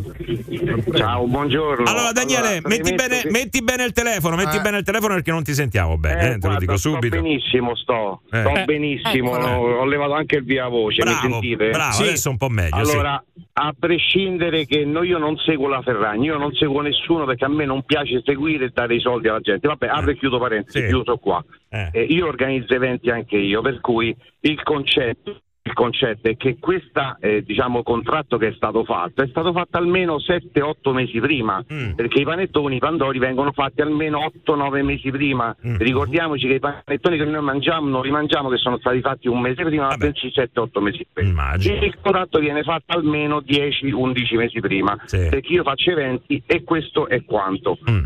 Ciao, 0.95 1.25
buongiorno. 1.27 1.89
Allora, 1.89 2.11
Daniele, 2.11 2.47
Allora, 2.57 2.67
metti, 2.67 2.93
bene, 2.93 3.21
che- 3.21 3.29
metti 3.31 3.61
bene 3.63 3.83
il 3.85 3.91
telefono, 3.93 4.35
metti 4.35 4.57
Eh. 4.57 4.61
bene 4.61 4.77
il 4.77 4.83
telefono 4.83 5.13
perché 5.15 5.31
non 5.31 5.43
ti 5.43 5.53
sentiamo 5.53 5.97
bene, 5.97 6.21
eh, 6.21 6.25
te 6.25 6.31
lo 6.33 6.37
guarda, 6.39 6.59
dico 6.59 6.77
sto 6.77 6.89
subito. 6.91 7.15
benissimo, 7.21 7.75
sto, 7.75 8.21
Eh. 8.31 8.39
sto 8.41 8.55
Eh, 8.55 8.65
benissimo, 8.65 9.31
ho 9.31 9.85
levato 9.85 10.13
anche 10.13 10.37
il 10.37 10.43
via 10.43 10.67
voce, 10.67 11.01
Bravo, 11.03 11.25
mi 11.27 11.31
sentite? 11.31 11.69
bravo, 11.69 11.97
adesso 12.03 12.29
un 12.29 12.37
po' 12.37 12.49
meglio, 12.49 12.83
sì. 12.85 12.91
Allora, 12.91 13.23
a 13.53 13.73
prescindere 13.77 14.65
che 14.65 14.85
no- 14.85 15.03
io 15.03 15.17
non 15.17 15.35
seguo 15.37 15.67
la 15.67 15.81
Ferragni, 15.81 16.25
io 16.25 16.37
non 16.37 16.53
seguo 16.53 16.81
nessuno 16.81 17.25
perché 17.25 17.45
a 17.45 17.49
me 17.49 17.65
non 17.65 17.83
piace 17.83 18.21
seguire 18.23 18.65
e 18.65 18.69
dare 18.73 18.95
i 18.95 18.99
soldi 18.99 19.27
alla 19.27 19.39
gente. 19.41 19.67
Vabbè, 19.67 19.87
apro 19.87 20.11
e 20.11 20.17
chiudo 20.17 20.37
parentesi, 20.39 20.79
Sì. 20.79 20.85
chiuso 20.87 21.17
qua. 21.17 21.43
Eh. 21.69 21.89
Eh, 21.91 22.03
io 22.03 22.27
organizzo 22.27 22.73
eventi 22.73 23.09
anche 23.09 23.37
io, 23.37 23.61
per 23.61 23.79
cui 23.81 24.15
il 24.41 24.63
concetto 24.63 25.41
il 25.69 25.73
concetto 25.73 26.27
è 26.29 26.35
che 26.35 26.57
questo 26.59 27.17
diciamo, 27.43 27.83
contratto 27.83 28.37
che 28.37 28.47
è 28.47 28.53
stato 28.53 28.83
fatto 28.83 29.21
è 29.21 29.27
stato 29.27 29.51
fatto 29.53 29.77
almeno 29.77 30.17
7-8 30.17 30.91
mesi 30.93 31.19
prima 31.19 31.63
Mm. 31.71 31.91
perché 31.93 32.21
i 32.21 32.23
panettoni, 32.23 32.77
i 32.77 32.79
pandori 32.79 33.19
vengono 33.19 33.51
fatti 33.51 33.81
almeno 33.81 34.19
8-9 34.45 34.83
mesi 34.83 35.11
prima 35.11 35.55
Mm. 35.65 35.75
ricordiamoci 35.77 36.47
che 36.47 36.55
i 36.55 36.59
panettoni 36.59 37.17
che 37.17 37.25
noi 37.25 37.43
mangiamo 37.43 37.87
non 37.87 38.01
li 38.03 38.11
mangiamo 38.11 38.49
che 38.49 38.57
sono 38.57 38.77
stati 38.79 39.01
fatti 39.01 39.27
un 39.27 39.39
mese 39.39 39.63
prima 39.63 39.87
ma 39.87 39.97
bensì 39.97 40.31
7-8 40.33 40.79
mesi 40.81 41.05
prima 41.11 41.53
il 41.85 41.95
contratto 42.01 42.39
viene 42.39 42.63
fatto 42.63 42.97
almeno 42.97 43.39
10-11 43.41 44.35
mesi 44.37 44.59
prima 44.59 44.97
perché 45.29 45.53
io 45.53 45.63
faccio 45.63 45.91
eventi 45.91 46.41
e 46.45 46.63
questo 46.63 47.07
è 47.07 47.23
quanto 47.23 47.77
Mm. 47.89 48.03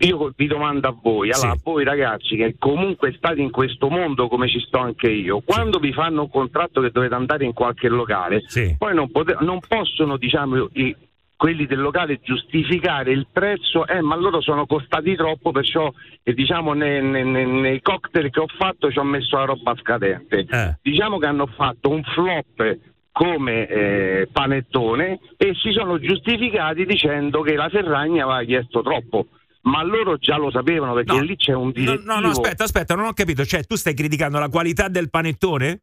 Io 0.00 0.32
vi 0.36 0.46
domando 0.46 0.88
a 0.88 0.96
voi, 1.00 1.30
allora 1.30 1.50
a 1.52 1.58
voi 1.62 1.84
ragazzi 1.84 2.36
che 2.36 2.56
comunque 2.58 3.12
state 3.16 3.40
in 3.40 3.50
questo 3.50 3.88
mondo 3.88 4.28
come 4.28 4.48
ci 4.48 4.60
sto 4.60 4.78
anche 4.78 5.08
io, 5.10 5.40
quando 5.44 5.78
vi 5.78 5.92
fanno 5.92 6.22
un 6.22 6.30
contratto 6.30 6.80
che 6.80 6.90
dovete 6.90 7.14
andare 7.14 7.44
in 7.44 7.52
qualche 7.52 7.88
locale, 7.88 8.42
poi 8.78 8.94
non, 8.94 9.10
pote- 9.10 9.36
non 9.40 9.60
possono 9.66 10.16
diciamo 10.16 10.68
i- 10.74 10.96
quelli 11.36 11.66
del 11.66 11.80
locale 11.80 12.20
giustificare 12.22 13.10
il 13.10 13.26
prezzo, 13.32 13.84
eh 13.86 14.00
ma 14.00 14.14
loro 14.16 14.40
sono 14.40 14.64
costati 14.64 15.16
troppo 15.16 15.50
perciò 15.50 15.92
eh, 16.22 16.34
diciamo 16.34 16.72
nei, 16.72 17.02
nei- 17.02 17.24
nei- 17.46 17.80
cocktail 17.82 18.30
che 18.30 18.38
ho 18.40 18.46
fatto 18.46 18.90
ci 18.92 18.98
ho 18.98 19.02
messo 19.04 19.36
la 19.36 19.44
roba 19.46 19.74
scadente. 19.76 20.46
Diciamo 20.80 21.18
che 21.18 21.26
hanno 21.26 21.46
fatto 21.46 21.90
un 21.90 22.02
flop 22.04 22.78
come 23.10 23.66
eh, 23.66 24.28
panettone 24.32 25.18
e 25.36 25.54
si 25.60 25.72
sono 25.72 25.98
giustificati 25.98 26.86
dicendo 26.86 27.42
che 27.42 27.56
la 27.56 27.68
Ferragni 27.68 28.20
aveva 28.20 28.42
chiesto 28.44 28.80
troppo. 28.82 29.26
Ma 29.62 29.82
loro 29.84 30.16
già 30.16 30.36
lo 30.36 30.50
sapevano 30.50 30.92
perché 30.94 31.20
lì 31.22 31.36
c'è 31.36 31.52
un 31.52 31.66
No, 31.66 31.70
direttivo. 31.72 32.12
no, 32.12 32.20
no, 32.20 32.28
aspetta, 32.30 32.64
aspetta, 32.64 32.94
non 32.96 33.06
ho 33.06 33.12
capito. 33.12 33.44
Cioè, 33.44 33.64
tu 33.64 33.76
stai 33.76 33.94
criticando 33.94 34.38
la 34.38 34.48
qualità 34.48 34.88
del 34.88 35.08
panettone? 35.08 35.80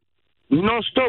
Non 0.48 0.82
sto, 0.82 1.04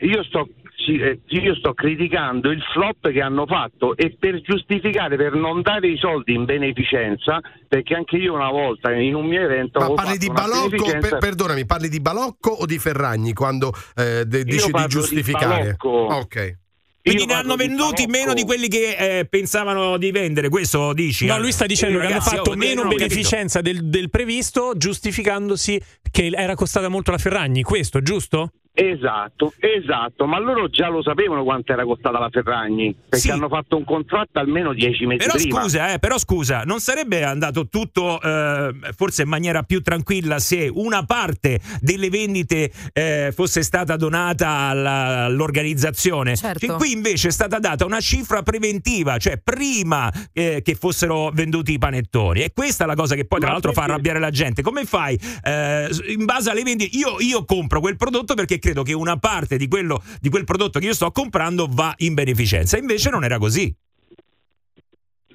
io 0.00 0.22
sto, 0.24 0.46
eh, 0.88 1.20
io 1.26 1.54
sto 1.56 1.72
criticando 1.72 2.50
il 2.50 2.62
flop 2.72 3.10
che 3.10 3.20
hanno 3.22 3.46
fatto 3.46 3.96
e 3.96 4.14
per 4.18 4.42
giustificare, 4.42 5.16
per 5.16 5.32
non 5.34 5.62
dare 5.62 5.88
i 5.88 5.96
soldi 5.96 6.34
in 6.34 6.44
beneficenza, 6.44 7.40
perché 7.66 7.94
anche 7.94 8.16
io 8.16 8.34
una 8.34 8.50
volta 8.50 8.92
in 8.92 9.14
un 9.14 9.26
mio 9.26 9.40
evento 9.40 9.80
Ma 9.80 9.90
parli 9.94 10.18
di 10.18 10.28
Balocco, 10.30 10.84
per- 11.00 11.16
perdonami, 11.18 11.64
parli 11.64 11.88
di 11.88 12.00
Balocco 12.00 12.50
o 12.50 12.66
di 12.66 12.78
Ferragni 12.78 13.32
quando 13.32 13.72
eh, 13.96 14.24
de- 14.26 14.44
dici 14.44 14.66
di 14.66 14.70
parlo 14.70 14.86
di 14.86 14.92
giustificare? 14.92 15.76
Balocco. 15.78 15.88
ok. 15.88 16.58
Quindi 17.04 17.26
ne 17.26 17.34
hanno 17.34 17.56
venduti 17.56 18.06
meno 18.06 18.32
di 18.32 18.44
quelli 18.44 18.66
che 18.66 19.18
eh, 19.18 19.24
pensavano 19.26 19.98
di 19.98 20.10
vendere, 20.10 20.48
questo 20.48 20.94
dici? 20.94 21.26
No, 21.26 21.38
lui 21.38 21.52
sta 21.52 21.66
dicendo 21.66 21.98
Eh, 21.98 22.00
che 22.00 22.06
hanno 22.06 22.14
ragazzi, 22.14 22.36
fatto 22.36 22.50
oh, 22.52 22.56
meno 22.56 22.86
beneficenza 22.86 23.60
del, 23.60 23.84
del 23.90 24.08
previsto, 24.08 24.72
giustificandosi 24.74 25.78
che 26.10 26.30
era 26.34 26.54
costata 26.54 26.88
molto 26.88 27.10
la 27.10 27.18
Ferragni. 27.18 27.62
Questo, 27.62 28.00
giusto? 28.00 28.52
Esatto, 28.76 29.52
esatto, 29.60 30.26
ma 30.26 30.40
loro 30.40 30.68
già 30.68 30.88
lo 30.88 31.00
sapevano 31.00 31.44
quanto 31.44 31.72
era 31.72 31.84
costata 31.84 32.18
la 32.18 32.28
Ferragni, 32.28 32.92
perché 33.08 33.30
hanno 33.30 33.48
fatto 33.48 33.76
un 33.76 33.84
contratto 33.84 34.40
almeno 34.40 34.72
dieci 34.72 35.06
mesi 35.06 35.24
Però 35.24 35.34
prima. 35.38 35.60
scusa, 35.62 35.92
eh, 35.92 35.98
però 36.00 36.18
scusa, 36.18 36.62
non 36.64 36.80
sarebbe 36.80 37.22
andato 37.22 37.68
tutto 37.68 38.20
eh, 38.20 38.74
forse 38.96 39.22
in 39.22 39.28
maniera 39.28 39.62
più 39.62 39.80
tranquilla 39.80 40.40
se 40.40 40.68
una 40.74 41.04
parte 41.04 41.60
delle 41.80 42.10
vendite 42.10 42.72
eh, 42.92 43.30
fosse 43.32 43.62
stata 43.62 43.94
donata 43.94 44.48
alla- 44.48 45.24
all'organizzazione? 45.26 46.34
Certo. 46.34 46.58
Che 46.58 46.72
qui 46.72 46.90
invece 46.90 47.28
è 47.28 47.30
stata 47.30 47.60
data 47.60 47.84
una 47.84 48.00
cifra 48.00 48.42
preventiva, 48.42 49.18
cioè 49.18 49.38
prima 49.38 50.12
eh, 50.32 50.62
che 50.64 50.74
fossero 50.74 51.30
venduti 51.32 51.74
i 51.74 51.78
panettoni. 51.78 52.40
E 52.42 52.52
questa 52.52 52.82
è 52.82 52.86
la 52.88 52.96
cosa 52.96 53.14
che 53.14 53.24
poi 53.24 53.38
tra 53.38 53.46
Ma 53.48 53.52
l'altro 53.54 53.70
fa 53.70 53.82
perché- 53.82 53.92
arrabbiare 53.92 54.18
la 54.18 54.30
gente. 54.30 54.62
Come 54.62 54.84
fai? 54.84 55.16
Eh, 55.44 55.88
in 56.08 56.24
base 56.24 56.50
alle 56.50 56.64
vendite, 56.64 56.96
io, 56.96 57.20
io 57.20 57.44
compro 57.44 57.78
quel 57.78 57.96
prodotto 57.96 58.34
perché 58.34 58.58
credo 58.64 58.82
che 58.82 58.94
una 58.94 59.18
parte 59.18 59.58
di, 59.58 59.68
quello, 59.68 60.02
di 60.20 60.30
quel 60.30 60.44
prodotto 60.44 60.78
che 60.78 60.86
io 60.86 60.94
sto 60.94 61.10
comprando 61.10 61.66
va 61.68 61.92
in 61.98 62.14
beneficenza. 62.14 62.78
Invece 62.78 63.10
non 63.10 63.22
era 63.22 63.36
così. 63.36 63.74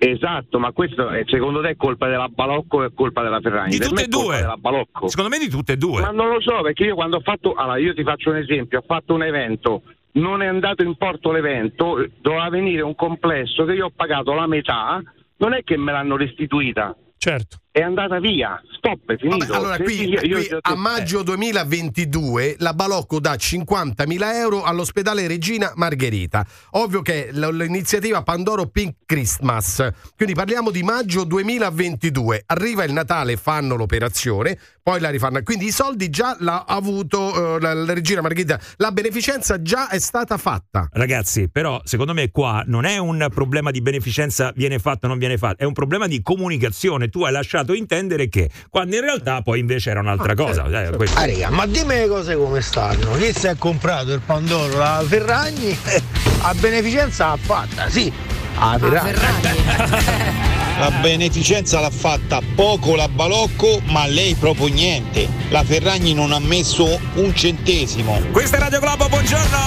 Esatto, 0.01 0.59
ma 0.59 0.71
questo 0.71 1.09
secondo 1.25 1.61
te 1.61 1.69
è 1.71 1.75
colpa 1.75 2.07
della 2.07 2.29
Balocco 2.29 2.77
o 2.77 2.85
è 2.85 2.89
colpa 2.93 3.21
della 3.21 3.39
Ferragni? 3.41 3.77
Di 3.77 3.79
tutte 3.79 4.05
e 4.05 4.07
due. 4.07 4.37
della 4.37 4.55
Balocco. 4.55 5.09
Secondo 5.09 5.29
me 5.29 5.37
di 5.37 5.49
tutte 5.49 5.73
e 5.73 5.77
due. 5.77 6.01
Ma 6.01 6.09
non 6.09 6.29
lo 6.29 6.41
so, 6.41 6.61
perché 6.61 6.85
io 6.85 6.95
quando 6.95 7.17
ho 7.17 7.21
fatto. 7.21 7.53
Allora, 7.53 7.77
io 7.77 7.93
ti 7.93 8.03
faccio 8.03 8.29
un 8.31 8.37
esempio: 8.37 8.79
ho 8.79 8.83
fatto 8.87 9.13
un 9.13 9.23
evento, 9.23 9.83
non 10.13 10.41
è 10.41 10.47
andato 10.47 10.83
in 10.83 10.95
porto 10.95 11.31
l'evento, 11.31 12.07
doveva 12.21 12.49
venire 12.49 12.81
un 12.81 12.95
complesso 12.95 13.65
che 13.65 13.73
io 13.73 13.87
ho 13.87 13.91
pagato 13.93 14.33
la 14.33 14.47
metà, 14.47 15.03
non 15.37 15.53
è 15.53 15.63
che 15.63 15.77
me 15.77 15.91
l'hanno 15.91 16.15
restituita. 16.15 16.95
Certo. 17.17 17.57
È 17.79 17.83
andata 17.83 18.19
via, 18.19 18.61
stop, 18.75 19.09
è 19.09 19.15
finito. 19.15 19.45
Vabbè, 19.45 19.55
allora, 19.55 19.77
qui, 19.77 20.09
io- 20.09 20.19
io 20.21 20.35
qui 20.35 20.57
a 20.59 20.75
maggio 20.75 21.23
2022 21.23 22.57
la 22.59 22.73
Balocco 22.73 23.21
dà 23.21 23.35
50.000 23.35 24.33
euro 24.33 24.63
all'ospedale 24.63 25.25
Regina 25.27 25.71
Margherita. 25.75 26.45
Ovvio 26.71 27.01
che 27.01 27.29
l'iniziativa 27.31 28.21
Pandoro 28.21 28.65
Pink 28.65 28.95
Christmas. 29.05 29.87
Quindi 30.17 30.35
parliamo 30.35 30.71
di 30.71 30.83
maggio 30.83 31.23
2022. 31.23 32.43
Arriva 32.47 32.83
il 32.83 32.91
Natale, 32.91 33.37
fanno 33.37 33.75
l'operazione, 33.75 34.59
poi 34.83 34.99
la 34.99 35.09
rifanno. 35.09 35.41
Quindi 35.41 35.67
i 35.67 35.71
soldi 35.71 36.09
già 36.09 36.35
l'ha 36.39 36.65
avuto 36.67 37.55
eh, 37.55 37.61
la, 37.61 37.73
la 37.73 37.93
Regina 37.93 38.19
Margherita. 38.19 38.59
La 38.75 38.91
beneficenza 38.91 39.61
già 39.61 39.87
è 39.87 39.99
stata 39.99 40.35
fatta. 40.37 40.89
Ragazzi, 40.91 41.49
però 41.49 41.79
secondo 41.85 42.13
me 42.13 42.29
qua 42.29 42.61
non 42.67 42.83
è 42.83 42.97
un 42.97 43.25
problema 43.33 43.71
di 43.71 43.81
beneficenza 43.81 44.51
viene 44.53 44.79
fatto 44.79 45.05
o 45.05 45.07
non 45.09 45.17
viene 45.17 45.37
fatto, 45.37 45.63
è 45.63 45.65
un 45.65 45.71
problema 45.71 46.07
di 46.07 46.21
comunicazione. 46.21 47.07
Tu 47.07 47.23
hai 47.23 47.31
lasciato 47.31 47.67
intendere 47.73 48.29
che, 48.29 48.49
quando 48.69 48.95
in 48.95 49.01
realtà 49.01 49.41
poi 49.41 49.59
invece 49.59 49.89
era 49.89 49.99
un'altra 49.99 50.33
cosa. 50.35 50.65
Eh, 50.65 50.95
questo- 50.95 51.17
Ah, 51.19 51.25
raga, 51.25 51.49
ma 51.49 51.65
dimmi 51.65 51.95
le 51.95 52.07
cose 52.07 52.35
come 52.35 52.61
stanno. 52.61 53.15
Chi 53.17 53.33
si 53.33 53.47
è 53.47 53.55
comprato 53.57 54.13
il 54.13 54.21
Pandoro 54.25 54.77
la 54.77 55.03
Ferragni 55.07 55.77
eh, 55.85 56.01
a 56.41 56.53
beneficenza 56.53 57.27
l'ha 57.27 57.37
fatta, 57.41 57.89
sì. 57.89 58.11
A 58.55 58.77
Ferragni. 58.77 60.47
La 60.79 60.91
beneficenza 60.91 61.81
l'ha 61.81 61.89
fatta 61.89 62.39
poco 62.55 62.95
la 62.95 63.09
Balocco, 63.09 63.81
ma 63.87 64.05
lei 64.07 64.33
proprio 64.35 64.67
niente. 64.67 65.27
La 65.49 65.61
Ferragni 65.65 66.13
non 66.13 66.31
ha 66.31 66.39
messo 66.39 66.97
un 67.15 67.35
centesimo. 67.35 68.21
Questa 68.31 68.55
è 68.55 68.59
Radio 68.61 68.79
Globo, 68.79 69.09
buongiorno! 69.09 69.57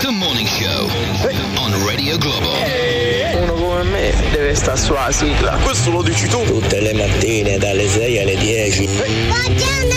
The 0.00 0.08
Morning 0.10 0.48
Show 0.48 0.88
on 1.56 1.86
Radio 1.86 2.18
Globo. 2.18 2.50
Uno 3.40 3.52
come 3.52 3.82
me 3.84 4.25
deve 4.46 4.54
stare 4.54 4.76
sulla 4.76 5.10
sigla. 5.10 5.58
Questo 5.64 5.90
lo 5.90 6.02
dici 6.02 6.28
tu. 6.28 6.44
Tutte 6.44 6.80
le 6.80 6.94
mattine 6.94 7.58
dalle 7.58 7.88
6 7.88 8.18
alle 8.20 8.36
10. 8.36 9.95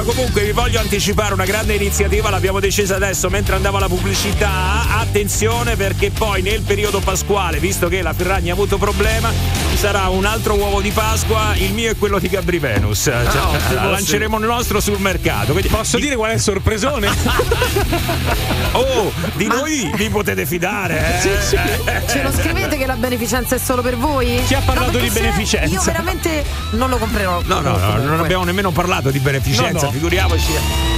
Allora, 0.00 0.14
comunque 0.14 0.44
vi 0.44 0.52
voglio 0.52 0.80
anticipare 0.80 1.34
una 1.34 1.44
grande 1.44 1.74
iniziativa, 1.74 2.30
l'abbiamo 2.30 2.58
decisa 2.58 2.96
adesso 2.96 3.28
mentre 3.28 3.56
andava 3.56 3.78
la 3.78 3.86
pubblicità. 3.86 4.98
Attenzione 4.98 5.76
perché 5.76 6.10
poi 6.10 6.40
nel 6.40 6.62
periodo 6.62 7.00
pasquale, 7.00 7.58
visto 7.58 7.86
che 7.88 8.00
la 8.00 8.14
Ferragni 8.14 8.48
ha 8.48 8.54
avuto 8.54 8.78
problema, 8.78 9.30
ci 9.70 9.76
sarà 9.76 10.08
un 10.08 10.24
altro 10.24 10.54
uovo 10.54 10.80
di 10.80 10.90
Pasqua, 10.90 11.54
il 11.56 11.74
mio 11.74 11.90
e 11.90 11.96
quello 11.96 12.18
di 12.18 12.28
Gabri 12.28 12.58
Venus. 12.58 13.02
Cioè, 13.02 13.24
ottimo, 13.26 13.90
lanceremo 13.90 14.38
il 14.38 14.46
nostro 14.46 14.80
sul 14.80 14.98
mercato. 15.00 15.52
Quindi- 15.52 15.68
Posso 15.68 15.98
dire 15.98 16.16
qual 16.16 16.30
è 16.30 16.34
il 16.34 16.40
sorpresone? 16.40 17.08
Oh, 18.72 19.12
di 19.34 19.48
noi 19.48 19.90
vi 19.96 20.08
potete 20.10 20.46
fidare, 20.46 21.16
eh? 21.16 21.20
Sì, 21.20 21.30
sì. 21.40 21.58
Ce 22.06 22.22
lo 22.22 22.30
scrivete 22.40 22.76
che 22.76 22.86
la 22.86 22.94
beneficenza 22.94 23.56
è 23.56 23.58
solo 23.58 23.82
per 23.82 23.96
voi? 23.96 24.40
Chi 24.46 24.54
ha 24.54 24.60
parlato 24.64 24.92
No, 24.92 24.98
di 24.98 25.10
beneficenza? 25.10 25.74
Io 25.74 25.82
veramente 25.82 26.44
non 26.70 26.88
lo 26.88 26.96
comprerò. 26.96 27.42
No, 27.46 27.60
no, 27.60 27.76
no, 27.76 27.96
non 27.96 28.20
abbiamo 28.20 28.44
nemmeno 28.44 28.70
parlato 28.70 29.10
di 29.10 29.18
beneficenza, 29.18 29.86
No, 29.86 29.92
no. 29.92 29.98
Figuriamoci. 30.00 30.52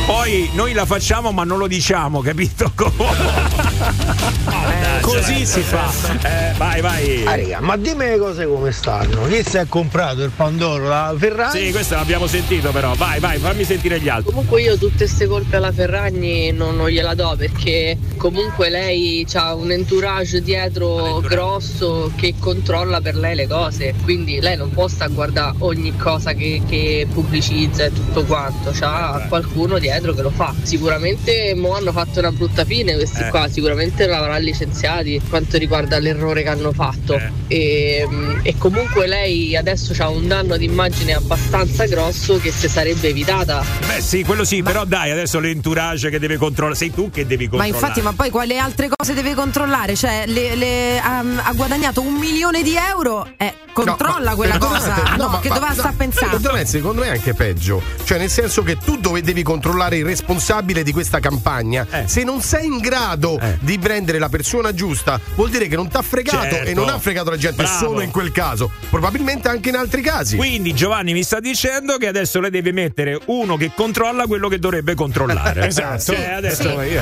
Poi 0.07 0.51
noi 0.55 0.73
la 0.73 0.87
facciamo 0.87 1.33
ma 1.33 1.43
non 1.43 1.59
lo 1.59 1.67
diciamo, 1.67 2.21
capito? 2.21 2.71
Eh, 4.53 5.01
così 5.01 5.45
si 5.45 5.61
fa. 5.61 5.91
Eh, 6.23 6.53
vai, 6.57 6.81
vai. 6.81 7.25
Ah, 7.25 7.37
raga, 7.37 7.61
ma 7.61 7.77
dimmi 7.77 8.05
le 8.05 8.19
cose 8.19 8.47
come 8.47 8.71
stanno. 8.71 9.27
Chi 9.27 9.43
si 9.43 9.57
è 9.57 9.67
comprato 9.69 10.23
il 10.23 10.31
Pandoro? 10.35 10.89
La 10.89 11.15
Ferrari? 11.17 11.67
Sì, 11.67 11.73
questo 11.73 11.95
l'abbiamo 11.95 12.27
sentito 12.27 12.71
però. 12.71 12.95
Vai, 12.95 13.19
vai, 13.19 13.39
fammi 13.39 13.65
sentire 13.65 14.01
gli 14.01 14.09
altri. 14.09 14.31
Comunque 14.31 14.63
io 14.63 14.77
tutte 14.77 14.99
queste 14.99 15.27
colpe 15.27 15.57
alla 15.57 15.73
Ferragni 15.73 16.53
non, 16.53 16.77
non 16.77 16.89
gliela 16.89 17.15
do 17.15 17.35
perché 17.37 17.99
comunque 18.17 18.69
lei 18.69 19.27
ha 19.35 19.55
un 19.55 19.73
entourage 19.73 20.43
dietro 20.43 21.21
grosso 21.21 22.13
che 22.17 22.35
controlla 22.39 23.01
per 23.01 23.17
lei 23.17 23.35
le 23.35 23.49
cose, 23.49 23.95
quindi 24.03 24.41
lei 24.41 24.57
non 24.57 24.71
può 24.71 24.87
stare 24.89 25.11
a 25.11 25.15
guardare 25.15 25.57
ogni 25.59 25.97
cosa 25.97 26.33
che, 26.33 26.63
che 26.69 27.07
pubblicizza 27.13 27.85
e 27.85 27.93
tutto 27.93 28.25
quanto, 28.25 28.73
c'ha 28.83 29.25
qualcuno 29.29 29.79
dietro 29.79 30.13
che 30.13 30.23
lo 30.23 30.31
fa. 30.31 30.53
Sicuramente 30.63 31.55
mo 31.57 31.75
hanno 31.77 31.93
fatto 31.93 32.19
una 32.19 32.33
brutta 32.33 32.65
fine 32.65 32.95
questi 32.95 33.23
Eh. 33.23 33.29
qua, 33.29 33.49
sicuramente 33.49 34.07
l'avranno 34.07 34.39
licenziati 34.43 35.21
quanto 35.29 35.57
riguarda 35.59 35.99
l'errore 35.99 36.43
che 36.43 36.49
hanno 36.49 36.73
fatto. 36.73 37.21
E, 37.47 38.07
e 38.43 38.55
comunque 38.59 39.07
lei 39.07 39.57
adesso 39.57 39.95
ha 40.03 40.09
un 40.09 40.27
danno 40.27 40.57
d'immagine 40.57 41.13
abbastanza 41.15 41.87
grosso 41.87 42.39
che 42.39 42.51
si 42.51 42.69
sarebbe 42.69 43.09
evitata. 43.09 43.65
Beh 43.87 44.01
sì, 44.01 44.25
quello 44.25 44.45
sì, 44.45 44.63
però 44.63 44.85
dai, 44.85 45.11
adesso 45.11 45.39
l'entourage 45.39 46.11
che 46.11 46.19
deve 46.19 46.37
controllare. 46.37 46.77
Sei 46.77 46.93
tu 46.93 47.11
che 47.11 47.27
devi 47.27 47.45
Ma 47.45 47.51
controllare. 47.51 47.79
infatti, 47.79 48.01
ma 48.03 48.13
poi 48.13 48.31
quali 48.31 48.59
altre 48.59 48.89
cose 48.95 49.15
deve 49.15 49.35
controllare? 49.35 49.95
Cioè, 49.95 50.25
le- 50.27 50.55
le- 50.57 50.99
ha, 51.01 51.19
ha 51.19 51.53
guadagnato 51.55 52.01
un 52.01 52.15
milione 52.15 52.63
di 52.63 52.75
euro? 52.77 53.29
Eh, 53.37 53.55
controlla 53.73 54.31
ma 54.31 54.35
quella 54.35 54.59
cosa. 54.59 54.95
No, 55.17 55.29
ma- 55.29 55.41
che 55.41 55.49
ma- 55.49 55.55
doveva 55.55 55.73
no, 55.75 55.79
sta 55.79 55.89
a 55.89 55.95
pensare? 55.97 56.31
perdonate, 56.31 56.67
secondo 56.67 57.01
me 57.03 57.09
è 57.09 57.11
anche 57.11 57.35
peggio. 57.35 57.83
Cioè, 58.05 58.19
nel 58.19 58.31
senso 58.31 58.63
che 58.63 58.72
tu 58.77 58.97
dove 58.99 59.23
devi 59.23 59.43
controllare 59.43 59.97
il 59.99 60.05
responsabile 60.05 60.83
di 60.83 60.93
questa 60.93 61.21
campagna. 61.21 61.87
Eh. 61.91 62.09
Se 62.09 62.25
non 62.25 62.41
sei 62.41 62.67
in 62.67 62.79
grado 62.79 63.41
di 63.61 63.79
prendere 63.79 64.19
la 64.19 64.29
persona 64.29 64.73
giusta, 64.75 65.21
vuol 65.35 65.51
dire 65.51 65.69
che 65.69 65.77
non 65.77 65.89
ti 65.89 65.97
ha 65.97 66.03
fregato 66.03 66.55
Certo. 66.55 66.71
e 66.71 66.75
non 66.75 66.89
ha 66.89 66.99
fregato 66.99 67.31
la 67.31 67.37
gente 67.37 67.63
Bravo. 67.63 67.79
solo 67.87 68.01
in 68.01 68.11
quel 68.11 68.33
caso. 68.33 68.71
Probabilmente 68.91 69.49
anche 69.49 69.69
in 69.71 69.77
altri 69.77 70.03
casi. 70.03 70.37
Quindi 70.37 70.75
Giovanni 70.75 71.13
mi 71.13 71.23
sta 71.23 71.41
dicendo 71.41 71.97
che 71.97 72.07
adesso 72.07 72.41
lei 72.41 72.51
deve 72.51 72.73
mettere 72.73 73.19
uno 73.27 73.57
che 73.57 73.73
controlla 73.75 74.27
quello 74.27 74.49
che 74.49 74.59
dovrebbe 74.59 74.95
controllare. 74.95 75.67
Esatto. 75.73 76.13
Cioè, 76.15 76.33
adesso 76.33 76.63
Sì, 76.63 76.93
io 76.93 77.01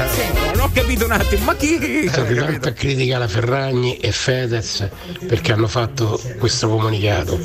non 0.55 0.61
ho 0.61 0.71
capito 0.73 1.05
un 1.05 1.13
attimo, 1.13 1.45
ma 1.45 1.55
chi? 1.57 2.09
Serve 2.09 2.35
tanto 2.35 2.69
a 2.69 2.73
criticare 2.73 3.27
Ferragni 3.29 3.97
e 3.97 4.13
Fedez 4.13 4.89
perché 5.27 5.53
hanno 5.53 5.67
fatto 5.67 6.21
questo 6.39 6.69
comunicato. 6.69 7.39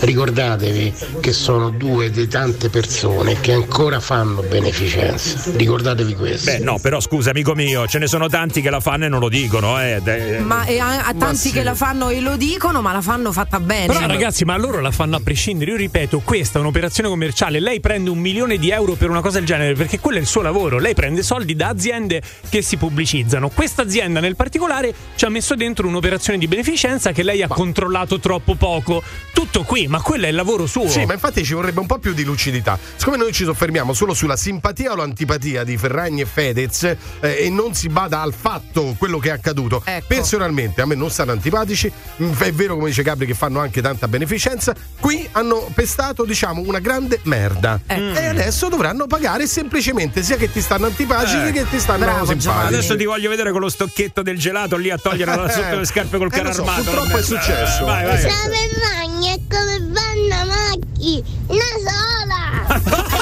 Ricordatevi 0.00 0.92
che 1.20 1.32
sono 1.32 1.70
due 1.70 2.10
di 2.10 2.26
tante 2.28 2.68
persone 2.68 3.38
che 3.40 3.52
ancora 3.72 4.00
fanno 4.00 4.42
beneficenza. 4.42 5.50
Ricordatevi 5.56 6.14
questo. 6.14 6.50
Beh, 6.50 6.58
no, 6.58 6.78
però 6.78 7.00
scusa, 7.00 7.30
amico 7.30 7.54
mio, 7.54 7.86
ce 7.86 7.98
ne 7.98 8.06
sono 8.06 8.28
tanti 8.28 8.60
che 8.60 8.68
la 8.68 8.80
fanno 8.80 9.06
e 9.06 9.08
non 9.08 9.18
lo 9.18 9.30
dicono, 9.30 9.80
eh. 9.82 9.98
De- 10.02 10.40
Ma 10.40 10.66
e 10.66 10.78
a, 10.78 11.06
a 11.06 11.14
tanti 11.14 11.48
sì. 11.48 11.52
che 11.52 11.62
la 11.62 11.74
fanno 11.74 12.10
e 12.10 12.20
lo 12.20 12.36
dicono, 12.36 12.82
ma 12.82 12.92
la 12.92 13.00
fanno 13.00 13.32
fatta 13.32 13.58
bene. 13.60 13.86
Però 13.86 14.06
ragazzi, 14.06 14.44
ma 14.44 14.58
loro 14.58 14.80
la 14.80 14.90
fanno 14.90 15.16
a 15.16 15.20
prescindere. 15.20 15.70
Io 15.70 15.78
ripeto, 15.78 16.20
questa 16.20 16.58
è 16.58 16.60
un'operazione 16.60 17.08
commerciale. 17.08 17.60
Lei 17.60 17.80
prende 17.80 18.10
un 18.10 18.18
milione 18.18 18.58
di 18.58 18.68
euro 18.70 18.92
per 18.92 19.08
una 19.08 19.22
cosa 19.22 19.38
del 19.38 19.46
genere 19.46 19.72
perché 19.72 19.98
quello 19.98 20.18
è 20.18 20.20
il 20.20 20.26
suo 20.26 20.42
lavoro. 20.42 20.78
Lei 20.78 20.92
prende 20.92 21.22
soldi 21.22 21.56
da 21.56 21.68
aziende 21.68 22.20
che 22.50 22.60
si 22.60 22.76
pubblicizzano. 22.76 23.48
Questa 23.48 23.80
azienda 23.80 24.20
nel 24.20 24.36
particolare 24.36 24.94
ci 25.14 25.24
ha 25.24 25.30
messo 25.30 25.54
dentro 25.54 25.88
un'operazione 25.88 26.38
di 26.38 26.46
beneficenza 26.46 27.12
che 27.12 27.22
lei 27.22 27.40
ha 27.40 27.48
controllato 27.48 28.20
troppo 28.20 28.54
poco. 28.54 29.02
Tutto 29.32 29.62
qui, 29.62 29.86
ma 29.86 30.02
quello 30.02 30.26
è 30.26 30.28
il 30.28 30.34
lavoro 30.34 30.66
suo. 30.66 30.88
Sì, 30.88 31.06
ma 31.06 31.14
infatti 31.14 31.42
ci 31.42 31.54
vorrebbe 31.54 31.80
un 31.80 31.86
po' 31.86 31.98
più 31.98 32.12
di 32.12 32.22
lucidità. 32.22 32.78
Siccome 32.96 33.16
noi 33.16 33.32
ci 33.32 33.44
soffermiamo 33.62 33.92
solo 33.92 34.12
sulla 34.12 34.34
simpatia 34.34 34.90
o 34.90 34.96
l'antipatia 34.96 35.62
di 35.62 35.76
Ferragni 35.76 36.22
e 36.22 36.26
Fedez 36.26 36.82
eh, 36.82 36.96
e 37.20 37.48
non 37.48 37.74
si 37.74 37.88
bada 37.88 38.20
al 38.20 38.34
fatto 38.34 38.96
quello 38.98 39.20
che 39.20 39.28
è 39.28 39.32
accaduto, 39.32 39.84
personalmente 40.08 40.80
a 40.82 40.86
me 40.86 40.96
non 40.96 41.10
stanno 41.10 41.30
antipatici. 41.30 41.90
Mm, 42.20 42.32
È 42.38 42.52
vero, 42.52 42.74
come 42.74 42.88
dice 42.88 43.02
Gabri, 43.04 43.24
che 43.24 43.34
fanno 43.34 43.60
anche 43.60 43.80
tanta 43.80 44.08
beneficenza. 44.08 44.74
Qui 44.98 45.28
hanno 45.32 45.70
pestato, 45.72 46.24
diciamo, 46.24 46.60
una 46.66 46.80
grande 46.80 47.20
merda. 47.22 47.78
E 47.86 48.26
adesso 48.26 48.68
dovranno 48.68 49.06
pagare 49.06 49.46
semplicemente 49.46 50.24
sia 50.24 50.34
che 50.36 50.50
ti 50.50 50.60
stanno 50.60 50.86
antipatici 50.86 51.36
Eh. 51.36 51.52
che 51.52 51.64
ti 51.68 51.78
stanno 51.78 52.26
simpatici. 52.26 52.48
Adesso 52.48 52.96
ti 52.96 53.04
voglio 53.04 53.28
vedere 53.30 53.52
con 53.52 53.60
lo 53.60 53.68
stocchetto 53.68 54.22
del 54.22 54.38
gelato 54.38 54.76
lì 54.76 54.90
a 54.90 54.98
togliere 54.98 55.36
da 55.36 55.46
sotto 55.48 55.76
le 55.76 55.84
scarpe 55.86 56.18
col 56.18 56.30
Eh, 56.32 56.36
carro 56.36 56.52
so, 56.52 56.62
armato. 56.62 56.82
purtroppo 56.82 57.16
è 57.16 57.22
successo. 57.22 57.82
Eh, 57.82 57.84
Vai, 57.84 58.04
vai. 58.06 58.18
Ferragni 58.18 59.26
è 59.28 59.38
come 59.48 59.78
vanno 59.92 60.50
macchi, 60.50 61.22
una 61.46 61.62
sola. 61.86 63.20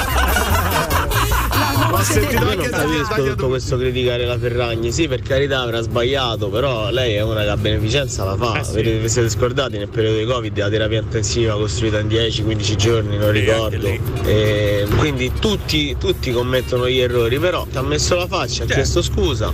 Ho 2.01 2.03
sentito 2.03 2.41
anche 2.41 2.55
non 2.55 2.69
capisco 2.71 3.23
tutto 3.23 3.47
questo 3.47 3.77
criticare 3.77 4.25
la 4.25 4.35
Ferragni, 4.39 4.91
sì 4.91 5.07
per 5.07 5.21
carità 5.21 5.61
avrà 5.61 5.81
sbagliato, 5.81 6.49
però 6.49 6.89
lei 6.89 7.13
è 7.13 7.21
una 7.21 7.43
che 7.43 7.49
a 7.49 7.57
beneficenza 7.57 8.23
la 8.23 8.35
fa. 8.35 8.63
Vedete, 8.73 8.97
vi 8.97 9.07
siete 9.07 9.29
scordati 9.29 9.77
nel 9.77 9.87
periodo 9.87 10.17
di 10.17 10.25
Covid 10.25 10.57
la 10.57 10.69
terapia 10.69 10.99
intensiva 11.01 11.53
costruita 11.53 11.99
in 11.99 12.07
10-15 12.07 12.75
giorni, 12.75 13.17
non 13.17 13.31
ricordo. 13.31 13.87
E 14.25 14.87
quindi 14.97 15.31
tutti, 15.39 15.95
tutti 15.99 16.31
commettono 16.31 16.89
gli 16.89 16.97
errori, 16.99 17.37
però 17.37 17.67
ti 17.69 17.77
ha 17.77 17.83
messo 17.83 18.15
la 18.15 18.25
faccia, 18.25 18.63
ha 18.63 18.65
chiesto 18.65 19.03
scusa, 19.03 19.53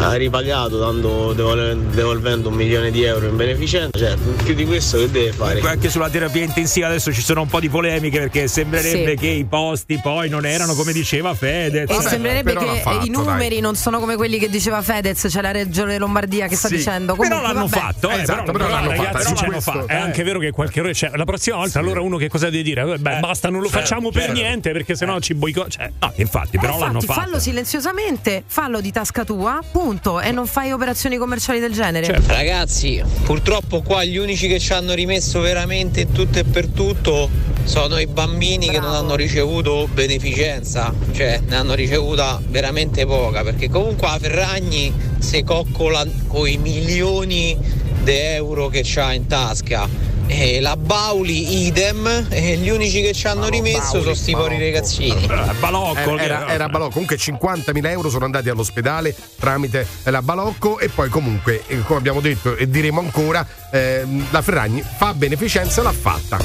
ha 0.00 0.14
ripagato 0.14 0.78
dando, 0.78 1.32
devol- 1.32 1.78
devolvendo 1.92 2.48
un 2.48 2.56
milione 2.56 2.90
di 2.90 3.04
euro 3.04 3.26
in 3.28 3.36
beneficenza, 3.36 3.96
cioè 3.96 4.16
più 4.42 4.54
di 4.54 4.64
questo 4.64 4.98
che 4.98 5.10
deve 5.12 5.30
fare? 5.30 5.44
Comunque 5.60 5.70
anche 5.70 5.90
sulla 5.90 6.10
terapia 6.10 6.42
intensiva 6.42 6.88
adesso 6.88 7.12
ci 7.12 7.22
sono 7.22 7.42
un 7.42 7.48
po' 7.48 7.60
di 7.60 7.68
polemiche 7.68 8.18
perché 8.18 8.48
sembrerebbe 8.48 9.10
Sì. 9.10 9.16
che 9.16 9.28
i 9.28 9.44
posti 9.44 10.00
poi 10.02 10.28
non 10.28 10.44
erano 10.44 10.74
come 10.74 10.92
diceva 10.92 11.34
Fede. 11.34 11.82
E 11.88 12.00
sembrerebbe 12.02 12.54
che 12.56 12.82
i 13.04 13.08
numeri 13.10 13.60
non 13.60 13.74
sono 13.76 13.98
come 13.98 14.16
quelli 14.16 14.38
che 14.38 14.48
diceva 14.48 14.82
Fedez, 14.82 15.26
c'è 15.28 15.40
la 15.40 15.50
regione 15.52 15.98
Lombardia 15.98 16.46
che 16.46 16.56
sta 16.56 16.68
Sì. 16.68 16.76
dicendo. 16.76 17.14
Però 17.14 17.28
Comunque, 17.40 17.46
l'hanno 17.54 17.66
vabbè. 17.66 17.80
fatto, 17.82 18.10
eh, 18.10 18.20
Esatto, 18.22 18.52
però, 18.52 18.68
l'hanno 18.68 18.90
ragazzi, 18.90 19.06
fatto, 19.12 19.34
però 19.34 19.50
questo, 19.52 19.72
fatto. 19.72 19.88
eh. 19.88 19.92
È 19.94 19.96
anche 19.96 20.22
vero 20.22 20.38
che 20.38 20.50
qualche 20.50 20.78
errore 20.80 20.94
c'è. 20.94 21.10
La 21.14 21.24
prossima 21.24 21.56
volta 21.56 21.78
allora 21.78 22.00
uno 22.00 22.16
che 22.16 22.28
cosa 22.28 22.48
deve 22.50 22.62
dire? 22.62 22.84
Beh, 22.98 23.18
basta, 23.20 23.48
non 23.50 23.60
lo 23.60 23.68
certo, 23.68 23.80
facciamo 23.80 24.10
per 24.10 24.22
certo. 24.22 24.40
niente 24.40 24.72
perché 24.72 24.94
sennò 24.94 25.18
ci 25.20 25.34
boicott. 25.34 25.68
Cioè, 25.70 25.90
no, 26.00 26.12
infatti, 26.16 26.58
però 26.58 26.76
Eh, 26.76 26.78
l'hanno 26.80 27.00
fatto. 27.00 27.20
fallo 27.20 27.38
silenziosamente, 27.38 28.44
fallo 28.46 28.80
di 28.80 28.90
tasca 28.92 29.24
tua, 29.24 29.60
punto. 29.70 30.20
E 30.20 30.30
non 30.32 30.46
fai 30.46 30.72
operazioni 30.72 31.16
commerciali 31.16 31.60
del 31.60 31.72
genere. 31.72 32.06
Certo. 32.06 32.32
Ragazzi, 32.32 33.02
purtroppo 33.24 33.82
qua 33.82 34.04
gli 34.04 34.16
unici 34.16 34.46
che 34.48 34.58
ci 34.58 34.72
hanno 34.72 34.92
rimesso 34.94 35.40
veramente 35.40 36.00
in 36.02 36.12
tutto 36.12 36.38
e 36.38 36.44
per 36.44 36.66
tutto 36.68 37.28
sono 37.64 37.98
i 37.98 38.06
bambini 38.06 38.68
che 38.68 38.78
non 38.78 38.92
hanno 38.94 39.14
ricevuto 39.16 39.88
beneficenza, 39.92 40.92
cioè 41.12 41.40
ne 41.46 41.56
hanno 41.56 41.73
ricevuta 41.74 42.40
veramente 42.48 43.06
poca, 43.06 43.42
perché 43.42 43.68
comunque 43.68 44.06
la 44.06 44.18
Ferragni 44.18 44.92
si 45.18 45.42
coccola 45.42 46.04
con 46.28 46.48
i 46.48 46.56
milioni 46.56 47.56
di 48.02 48.12
euro 48.12 48.68
che 48.68 48.82
c'ha 48.84 49.12
in 49.12 49.26
tasca. 49.26 50.12
E 50.26 50.58
la 50.60 50.76
Bauli 50.76 51.66
idem, 51.66 52.26
e 52.30 52.56
gli 52.56 52.70
unici 52.70 53.02
che 53.02 53.12
ci 53.12 53.26
hanno 53.26 53.48
rimesso 53.48 54.00
sono 54.00 54.14
sti 54.14 54.32
poveri 54.32 54.58
ragazzini. 54.58 55.26
Balocco, 55.60 56.16
era, 56.16 56.48
era 56.48 56.68
Balocco. 56.68 56.92
Comunque 56.92 57.16
50.000 57.16 57.86
euro 57.90 58.08
sono 58.08 58.24
andati 58.24 58.48
all'ospedale 58.48 59.14
tramite 59.38 59.86
la 60.04 60.22
Balocco 60.22 60.78
e 60.78 60.88
poi 60.88 61.10
comunque, 61.10 61.62
eh, 61.66 61.82
come 61.82 61.98
abbiamo 61.98 62.20
detto 62.20 62.56
e 62.56 62.70
diremo 62.70 63.00
ancora, 63.00 63.46
ehm, 63.70 64.28
la 64.30 64.40
Ferragni 64.40 64.82
fa 64.82 65.12
beneficenza, 65.12 65.82
l'ha 65.82 65.92
fatta. 65.92 66.38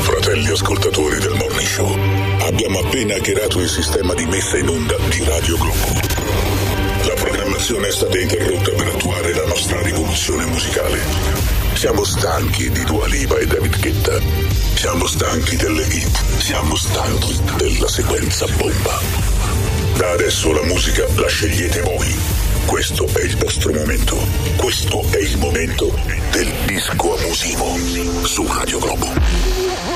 Fratelli 0.00 0.48
ascoltatori 0.48 1.18
del 1.18 1.34
Morning 1.34 1.66
Show, 1.66 1.96
abbiamo 2.46 2.78
appena 2.78 3.16
hackerato 3.16 3.60
il 3.60 3.68
sistema 3.68 4.14
di 4.14 4.24
messa 4.26 4.56
in 4.56 4.68
onda 4.68 4.94
di 5.08 5.24
Radio 5.24 5.56
Globo. 5.56 6.00
La 7.06 7.14
programmazione 7.14 7.88
è 7.88 7.90
stata 7.90 8.18
interrotta 8.18 8.70
per 8.70 8.86
attuare 8.86 9.34
la 9.34 9.46
nostra 9.46 9.82
rivoluzione 9.82 10.44
musicale. 10.46 11.00
Siamo 11.74 12.04
stanchi 12.04 12.70
di 12.70 12.84
Dua 12.84 13.06
Lipa 13.08 13.36
e 13.38 13.46
David 13.46 13.80
Guetta. 13.80 14.20
Siamo 14.74 15.06
stanchi 15.06 15.56
delle 15.56 15.82
hit. 15.86 16.38
Siamo 16.38 16.76
stanchi 16.76 17.36
della 17.56 17.88
sequenza 17.88 18.46
bomba. 18.56 19.00
Da 19.96 20.10
adesso 20.10 20.52
la 20.52 20.62
musica 20.64 21.04
la 21.16 21.28
scegliete 21.28 21.80
voi. 21.80 22.14
Questo 22.66 23.06
è 23.12 23.24
il 23.24 23.36
vostro 23.38 23.72
momento. 23.72 24.16
Questo 24.56 25.04
è 25.10 25.18
il 25.18 25.36
momento 25.38 25.92
del 26.30 26.52
disco 26.66 27.16
abusivo 27.16 27.76
su 28.24 28.46
Radio 28.46 28.78
Globo. 28.78 29.95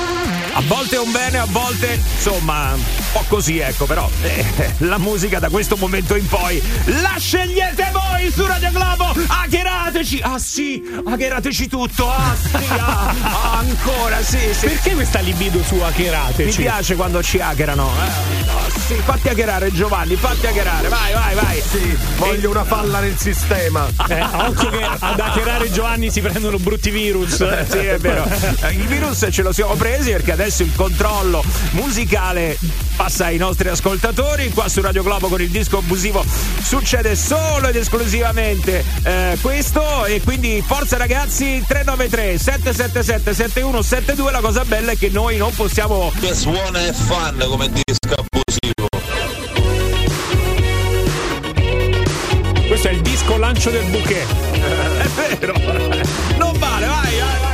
A 0.61 0.73
volte 0.75 0.95
è 0.95 0.99
un 0.99 1.11
bene, 1.11 1.39
a 1.39 1.47
volte 1.49 1.99
insomma 2.15 2.73
un 2.73 2.83
po' 3.11 3.25
così 3.27 3.57
ecco, 3.57 3.85
però 3.85 4.07
eh, 4.21 4.45
la 4.79 4.99
musica 4.99 5.39
da 5.39 5.49
questo 5.49 5.75
momento 5.75 6.15
in 6.15 6.27
poi 6.27 6.61
la 7.01 7.15
scegliete 7.17 7.91
voi 7.91 8.31
su 8.31 8.45
Radio 8.45 8.69
Globo, 8.71 9.13
hackerateci? 9.27 10.19
Ah 10.21 10.37
sì, 10.37 10.81
hackerateci 11.03 11.67
tutto. 11.67 12.09
Ah 12.09 12.35
sì, 12.39 12.65
ah, 12.77 13.13
ah, 13.21 13.57
ancora 13.57 14.21
sì, 14.21 14.37
sì. 14.53 14.67
Perché 14.67 14.93
questa 14.93 15.19
libido 15.19 15.61
su 15.63 15.75
hackerateci? 15.75 16.57
Mi 16.57 16.63
piace 16.63 16.95
quando 16.95 17.23
ci 17.23 17.39
hackerano. 17.39 17.89
Eh, 17.89 18.49
oh, 18.49 18.69
sì, 18.87 18.93
fatti 19.03 19.29
hackerare 19.29 19.73
Giovanni, 19.73 20.15
fatti 20.15 20.45
hackerare. 20.45 20.87
Vai, 20.87 21.13
vai, 21.13 21.35
vai. 21.35 21.61
Sì, 21.69 21.97
voglio 22.17 22.51
una 22.51 22.63
falla 22.63 22.99
nel 22.99 23.17
sistema. 23.17 23.87
Eh, 24.07 24.21
occhio 24.21 24.69
che 24.69 24.87
ad 24.99 25.19
hackerare 25.19 25.71
Giovanni 25.71 26.11
si 26.11 26.21
prendono 26.21 26.57
brutti 26.59 26.91
virus. 26.91 27.41
Eh, 27.41 27.65
sì, 27.67 27.77
è 27.77 27.97
vero. 27.97 28.25
Eh, 28.61 28.73
Il 28.73 28.85
virus 28.85 29.27
ce 29.31 29.41
lo 29.41 29.51
siamo 29.51 29.73
presi 29.73 30.11
perché 30.11 30.31
adesso 30.31 30.49
il 30.59 30.73
controllo 30.75 31.43
musicale 31.71 32.57
passa 32.95 33.25
ai 33.25 33.37
nostri 33.37 33.69
ascoltatori. 33.69 34.49
Qua 34.49 34.67
su 34.67 34.81
Radio 34.81 35.01
Globo 35.01 35.27
con 35.27 35.41
il 35.41 35.49
disco 35.49 35.77
abusivo 35.77 36.23
succede 36.61 37.15
solo 37.15 37.67
ed 37.67 37.75
esclusivamente 37.75 38.83
eh, 39.03 39.37
questo. 39.41 40.05
E 40.05 40.21
quindi 40.21 40.61
forza 40.65 40.97
ragazzi 40.97 41.63
393 41.65 42.37
777 42.37 43.33
7172. 43.33 44.31
La 44.31 44.41
cosa 44.41 44.65
bella 44.65 44.91
è 44.91 44.97
che 44.97 45.09
noi 45.09 45.37
non 45.37 45.53
possiamo. 45.53 46.11
Che 46.19 46.35
suona 46.35 46.85
e 46.85 46.93
fan 46.93 47.43
come 47.47 47.69
disco 47.69 48.13
abusivo. 48.15 48.87
Questo 52.67 52.87
è 52.87 52.91
il 52.91 53.01
disco 53.01 53.37
lancio 53.37 53.69
del 53.69 53.85
bouquet. 53.85 54.25
è 55.01 55.07
vero. 55.07 55.53
Non 56.37 56.57
vale, 56.57 56.85
vai, 56.85 57.19
vai, 57.19 57.39
vai. 57.41 57.50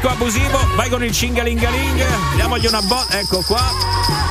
Disco 0.00 0.08
abusivo. 0.08 0.39
Vai 0.80 0.88
con 0.88 1.04
il 1.04 1.12
cingalingaling. 1.12 2.06
Diamogli 2.36 2.64
una 2.64 2.80
botta. 2.80 3.18
Ecco 3.18 3.42
qua. 3.46 3.60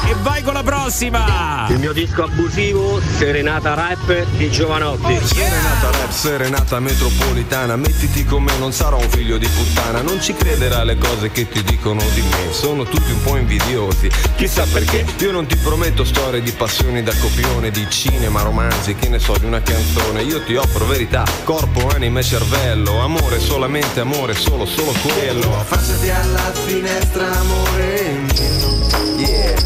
E 0.08 0.16
vai 0.24 0.42
con 0.42 0.54
la 0.54 0.64
prossima. 0.64 1.68
Il 1.70 1.78
mio 1.78 1.94
disco 1.94 2.24
abusivo, 2.24 3.00
Serenata 3.18 3.76
Rap 3.76 4.26
di 4.36 4.50
Giovanotti. 4.50 5.20
Serenata 5.24 5.92
rap, 5.92 6.10
serenata 6.10 6.80
metropolitana 6.80 7.76
Mettiti 7.76 8.26
con 8.26 8.42
me, 8.42 8.58
non 8.58 8.74
sarò 8.74 8.98
un 8.98 9.08
figlio 9.10 9.38
di 9.38 9.48
puttana 9.48 10.02
Non 10.02 10.20
ci 10.20 10.34
crederà 10.34 10.80
alle 10.80 10.98
cose 10.98 11.30
che 11.30 11.48
ti 11.48 11.64
dicono 11.64 12.02
di 12.16 12.22
me 12.22 12.52
Sono 12.52 12.84
tutti 12.84 13.12
un 13.12 13.22
po' 13.22 13.38
invidiosi 13.38 14.10
Chissà 14.36 14.66
perché 14.66 15.06
Io 15.20 15.32
non 15.32 15.46
ti 15.46 15.56
prometto 15.58 16.04
storie 16.04 16.42
di 16.42 16.52
passioni 16.52 17.04
da 17.04 17.14
copione 17.16 17.70
Di 17.70 17.86
cinema, 17.90 18.42
romanzi, 18.42 18.96
che 18.96 19.08
ne 19.10 19.20
so, 19.20 19.38
di 19.38 19.46
una 19.46 19.62
canzone 19.62 20.24
Io 20.24 20.42
ti 20.44 20.56
offro 20.56 20.86
verità, 20.86 21.24
corpo, 21.44 21.90
anima 21.90 22.22
e 22.22 22.24
cervello 22.24 23.00
Amore, 23.02 23.40
solamente 23.40 24.00
amore, 24.00 24.34
solo, 24.34 24.66
solo 24.66 24.92
quello 25.04 25.60
Affacciati 25.60 26.10
alla 26.10 26.39
finestra, 26.66 27.26
amore 27.40 28.12
mio. 28.28 29.18
Yeah. 29.18 29.58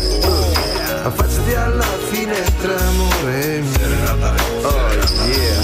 Affacciati 1.03 1.53
alla 1.53 1.85
finestra, 2.09 2.75
amore 2.75 3.61
mio. 3.61 4.67
Oh 4.67 4.91
yeah. 5.25 5.61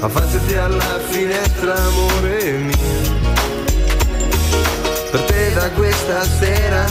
Affacciati 0.00 0.54
alla 0.56 0.98
finestra, 1.08 1.74
amore 1.74 2.52
mio. 2.52 3.18
Per 5.10 5.22
te 5.22 5.52
da 5.52 5.70
questa 5.70 6.22
sera 6.38 6.86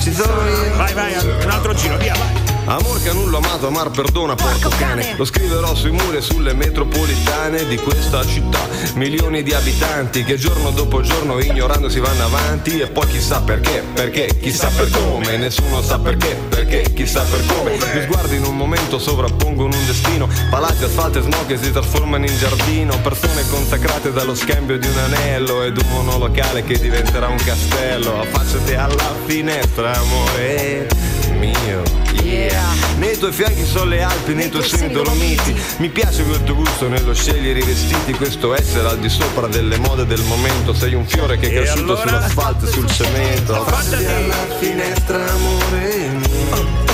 ci 0.00 0.12
sono 0.12 0.48
io. 0.48 0.76
Vai, 0.76 0.94
vai, 0.94 1.14
un 1.14 1.50
altro 1.50 1.74
giro, 1.74 1.96
via, 1.96 2.14
vai. 2.14 2.39
Amor 2.70 3.02
che 3.02 3.08
a 3.08 3.12
nulla 3.12 3.38
amato, 3.38 3.66
amar 3.66 3.90
perdona, 3.90 4.36
porco 4.36 4.68
cane. 4.78 5.14
Lo 5.16 5.24
scriverò 5.24 5.74
sui 5.74 5.90
muri 5.90 6.18
e 6.18 6.20
sulle 6.20 6.54
metropolitane 6.54 7.66
di 7.66 7.76
questa 7.76 8.24
città. 8.24 8.60
Milioni 8.94 9.42
di 9.42 9.52
abitanti 9.52 10.22
che 10.22 10.36
giorno 10.36 10.70
dopo 10.70 11.00
giorno 11.00 11.40
ignorando 11.40 11.88
si 11.88 11.98
vanno 11.98 12.26
avanti. 12.26 12.78
E 12.78 12.86
poi 12.86 13.08
chissà 13.08 13.40
perché, 13.40 13.82
perché, 13.92 14.38
chissà 14.40 14.68
per 14.68 14.88
come. 14.88 15.36
Nessuno 15.36 15.82
sa 15.82 15.98
perché, 15.98 16.38
perché, 16.48 16.92
chissà 16.94 17.22
per 17.22 17.44
come. 17.46 17.74
Gli 17.74 18.02
sguardi 18.02 18.36
in 18.36 18.44
un 18.44 18.56
momento 18.56 19.00
sovrappongono 19.00 19.74
un 19.74 19.86
destino. 19.86 20.28
Palazzi, 20.48 20.84
asfalto 20.84 21.18
e 21.18 21.22
smog 21.22 21.46
che 21.46 21.56
si 21.56 21.72
trasformano 21.72 22.24
in 22.24 22.36
giardino. 22.38 22.96
Persone 23.00 23.48
consacrate 23.48 24.12
dallo 24.12 24.36
scambio 24.36 24.78
di 24.78 24.86
un 24.86 24.96
anello 24.96 25.64
ed 25.64 25.76
un 25.76 25.88
monolocale 25.90 26.62
che 26.62 26.78
diventerà 26.78 27.26
un 27.26 27.38
castello. 27.38 28.20
Affacciati 28.20 28.74
alla 28.74 29.12
finestra, 29.26 29.92
amore 29.92 31.18
mio. 31.30 31.82
Yeah. 32.22 32.62
Nei 32.96 33.16
tuoi 33.18 33.32
fianchi 33.32 33.64
sono 33.64 33.86
le 33.86 34.02
Alpi, 34.02 34.34
nei 34.34 34.50
tuoi 34.50 34.62
seni 34.62 34.92
dolomiti. 34.92 35.54
Mi 35.78 35.88
piace 35.88 36.22
quel 36.24 36.42
tuo 36.44 36.54
gusto 36.56 36.88
nello 36.88 37.14
scegliere 37.14 37.58
i 37.60 37.64
vestiti. 37.64 38.12
Questo 38.12 38.54
essere 38.54 38.88
al 38.88 38.98
di 38.98 39.08
sopra 39.08 39.46
delle 39.46 39.78
mode 39.78 40.06
del 40.06 40.22
momento. 40.22 40.74
Sei 40.74 40.94
un 40.94 41.06
fiore 41.06 41.38
che 41.38 41.48
è 41.48 41.52
cresciuto 41.52 41.96
allora? 41.96 42.08
sull'asfalto 42.08 42.66
e 42.66 42.68
sul 42.68 42.90
cemento. 42.90 43.54
Affacciati 43.54 44.04
alla 44.04 44.34
finestra, 44.58 45.30
amore 45.30 46.08
mio. 46.08 46.88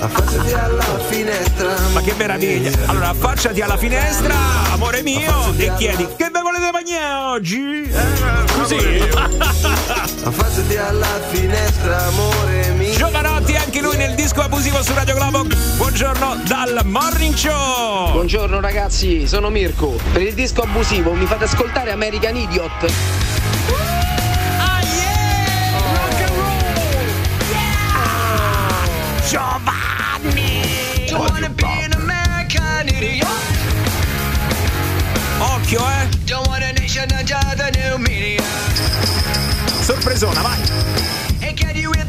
Affacciati 0.00 0.52
alla 0.52 0.98
finestra. 1.08 1.76
Ma 1.92 2.00
che 2.00 2.14
meraviglia! 2.16 2.70
Allora, 2.86 3.08
affacciati 3.08 3.60
alla 3.60 3.76
finestra, 3.76 4.34
amore 4.70 5.02
mio, 5.02 5.52
e 5.56 5.72
chiedi 5.76 6.06
che 6.16 6.27
volete 6.48 6.70
mangiare 6.72 7.24
oggi? 7.24 7.82
Eh, 7.82 8.52
così. 8.52 8.76
Affacciati 10.28 10.76
alla 10.76 11.20
finestra, 11.28 12.06
amore 12.06 12.70
mio. 12.72 12.94
Giovanotti, 12.94 13.54
anche 13.54 13.80
lui 13.80 13.96
nel 13.96 14.14
disco 14.14 14.40
abusivo 14.40 14.82
su 14.82 14.94
Radio 14.94 15.14
Globo. 15.14 15.46
Buongiorno 15.76 16.42
dal 16.46 16.80
Morning 16.84 17.34
Show. 17.34 18.12
Buongiorno 18.12 18.60
ragazzi, 18.60 19.26
sono 19.26 19.50
Mirko. 19.50 19.98
Per 20.12 20.22
il 20.22 20.34
disco 20.34 20.62
abusivo 20.62 21.12
mi 21.12 21.26
fate 21.26 21.44
ascoltare 21.44 21.90
American 21.90 22.36
Idiot. 22.36 22.92
Giovanni! 29.28 30.68
Occhio, 35.40 35.80
eh! 35.80 35.97
Sorpresona, 39.88 40.42
vai! 40.42 40.58
The 41.40 42.07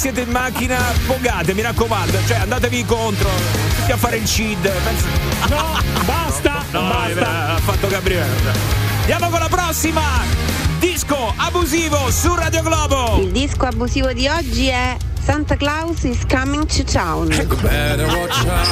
siete 0.00 0.22
in 0.22 0.30
macchina, 0.30 0.78
pogate, 1.06 1.52
mi 1.52 1.60
raccomando, 1.60 2.18
cioè 2.26 2.38
andatevi 2.38 2.86
contro, 2.86 3.28
tutti 3.76 3.92
a 3.92 3.98
fare 3.98 4.16
il 4.16 4.24
CID. 4.24 4.70
Penso- 4.70 5.06
No, 5.48 5.78
basta! 6.06 6.64
No, 6.72 6.80
basta! 6.88 7.20
eh, 7.20 7.52
ha 7.52 7.58
fatto 7.58 7.86
Gabriele. 7.86 8.34
Andiamo 9.00 9.28
con 9.28 9.40
la 9.40 9.48
prossima! 9.48 10.00
Disco 10.78 11.34
abusivo 11.36 12.10
su 12.10 12.34
Radio 12.34 12.62
Globo! 12.62 13.18
Il 13.20 13.30
disco 13.30 13.66
abusivo 13.66 14.10
di 14.14 14.26
oggi 14.26 14.68
è 14.68 14.96
Santa 15.22 15.54
Claus 15.56 16.02
is 16.04 16.20
coming 16.26 16.64
to 16.64 16.82
town. 16.82 17.28
Better 17.28 18.06
watch 18.06 18.42
out, 18.46 18.66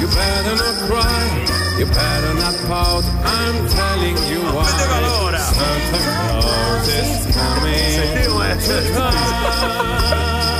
you 0.00 0.08
better 0.08 0.54
not 0.54 0.86
cry, 0.86 1.78
you 1.78 1.86
better 1.86 2.34
not 2.34 2.54
pout, 2.66 3.04
I'm 3.24 3.66
telling 3.68 4.18
you 4.28 4.40
why. 4.52 4.64
Santa 4.66 5.98
Claus 6.04 6.88
is 6.88 7.34
coming 7.34 8.58
to 8.60 8.92
town. 8.92 10.57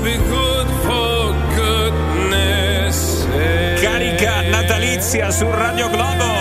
Be 0.00 0.16
good 0.16 0.66
for 0.84 1.32
goodness 1.54 2.96
sake. 3.24 3.80
Carica 3.82 4.42
natalizia 4.50 5.30
su 5.32 5.46
Radio 5.50 5.88
Globo. 5.88 6.32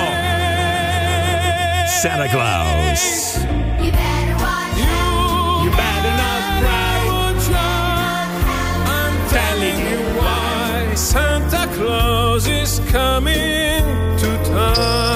Santa 1.87 2.27
Claus. 2.29 3.39
You 3.79 3.91
better 5.71 6.15
not 6.23 6.41
cry. 6.61 6.97
I'm 8.87 9.15
telling 9.29 9.79
you 9.89 10.01
why. 10.19 10.95
Santa 10.95 11.67
Claus 11.75 12.47
is 12.47 12.79
coming 12.91 13.83
to 14.17 14.27
town. 14.43 15.14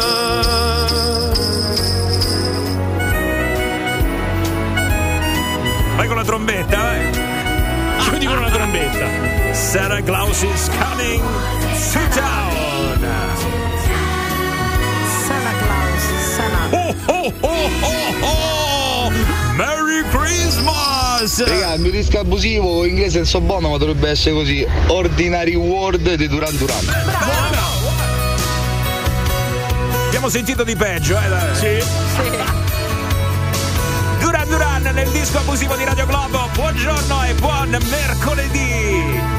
Santa 9.69 10.01
Claus 10.01 10.41
is 10.41 10.67
coming 10.69 11.21
to 11.21 11.99
town. 12.09 12.97
Santa 15.27 15.53
Claus, 15.61 16.03
Santa. 16.33 16.61
Oh, 16.73 16.95
oh, 17.07 17.33
oh, 17.43 17.69
oh, 17.83 18.23
oh. 18.23 19.53
Merry 19.55 20.01
Christmas! 20.09 21.45
Raga, 21.45 21.75
il 21.75 21.81
mio 21.81 21.91
disco 21.91 22.17
abusivo 22.17 22.83
in 22.83 22.93
inglese 22.95 23.19
non 23.19 23.27
so 23.27 23.41
buono, 23.41 23.69
ma 23.69 23.77
dovrebbe 23.77 24.09
essere 24.09 24.33
così. 24.33 24.65
Ordinary 24.87 25.53
World 25.53 26.15
di 26.15 26.27
Duran 26.27 26.57
Duran. 26.57 26.85
Abbiamo 30.07 30.29
sentito 30.29 30.63
di 30.63 30.75
peggio, 30.75 31.15
eh? 31.15 31.29
dai. 31.29 31.55
Sì. 31.55 31.85
Duran 34.19 34.47
Duran 34.47 34.81
nel 34.95 35.09
disco 35.11 35.37
abusivo 35.37 35.75
di 35.75 35.83
Radio 35.83 36.07
Globo. 36.07 36.49
Buongiorno 36.55 37.23
e 37.25 37.33
buon 37.35 37.69
mercoledì. 37.87 39.38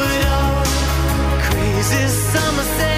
This 1.91 2.13
is 2.13 2.23
summer. 2.31 2.90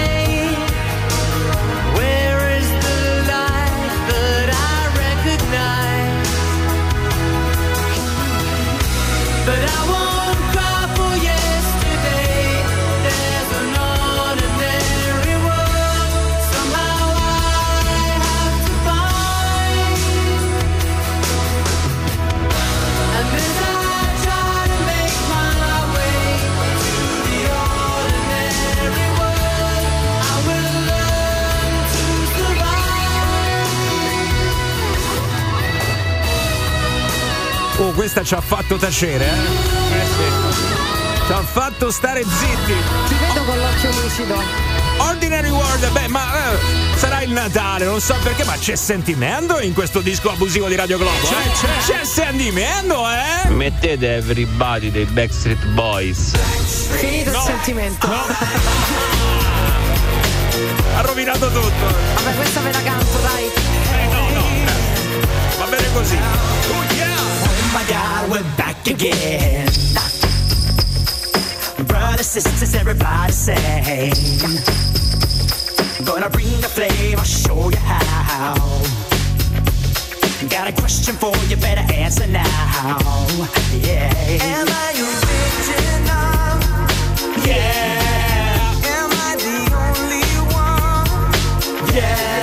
Questa 37.94 38.22
ci 38.24 38.34
ha 38.34 38.40
fatto 38.40 38.76
tacere, 38.76 39.24
eh? 39.24 40.42
Ci 41.26 41.32
ha 41.32 41.42
fatto 41.42 41.90
stare 41.90 42.22
zitti. 42.22 42.74
Ti 43.08 43.14
vedo 43.14 43.44
con 43.44 43.58
l'occhio 43.58 43.90
lucido. 44.02 44.42
Ordinary 44.98 45.48
World, 45.48 45.90
beh, 45.90 46.08
ma 46.08 46.52
eh, 46.52 46.58
sarà 46.96 47.22
il 47.22 47.30
Natale, 47.30 47.84
non 47.84 48.00
so 48.00 48.14
perché, 48.22 48.44
ma 48.44 48.56
c'è 48.58 48.74
sentimento 48.76 49.60
in 49.60 49.72
questo 49.72 50.00
disco 50.00 50.30
abusivo 50.30 50.68
di 50.68 50.74
Radio 50.74 50.98
Globo? 50.98 51.26
C'è, 51.26 51.36
eh? 51.36 51.52
c'è. 51.52 51.98
C'è 51.98 52.04
sentimento, 52.04 53.04
eh? 53.08 53.48
Mettete 53.48 54.16
Everybody 54.16 54.90
dei 54.90 55.04
Backstreet 55.04 55.64
Boys. 55.66 56.32
Finito 56.96 57.30
il 57.30 57.36
sentimento. 57.44 58.08
Ha 60.96 61.00
rovinato 61.00 61.50
tutto. 61.50 61.94
Vabbè, 62.14 62.36
questa 62.36 62.60
ve 62.60 62.70
la 62.70 62.82
canto, 62.82 63.18
dai. 63.18 63.44
Eh, 63.46 64.06
no, 64.12 64.28
no. 64.30 64.44
Va 65.58 65.64
bene 65.64 65.92
così. 65.92 66.16
Oh, 66.16 66.94
yeah. 66.94 67.03
My 67.74 67.84
God, 67.88 68.30
we're 68.30 68.56
back 68.56 68.86
again. 68.86 69.66
Brothers, 71.88 72.28
sisters, 72.28 72.74
everybody 72.76 73.32
say. 73.32 74.12
Gonna 76.04 76.30
bring 76.30 76.60
the 76.60 76.68
flame, 76.68 77.18
I'll 77.18 77.24
show 77.24 77.70
you 77.70 77.76
how. 77.78 78.54
Got 80.48 80.68
a 80.68 80.72
question 80.80 81.16
for 81.16 81.36
you, 81.48 81.56
better 81.56 81.84
answer 81.92 82.28
now. 82.28 82.96
Yeah. 83.72 84.12
Am 84.40 84.68
I 84.68 84.92
original? 85.10 86.14
Yeah. 87.44 88.84
Am 88.86 89.10
I 89.10 89.34
the 89.46 89.58
only 89.82 90.26
one? 90.54 91.94
Yeah. 91.96 92.33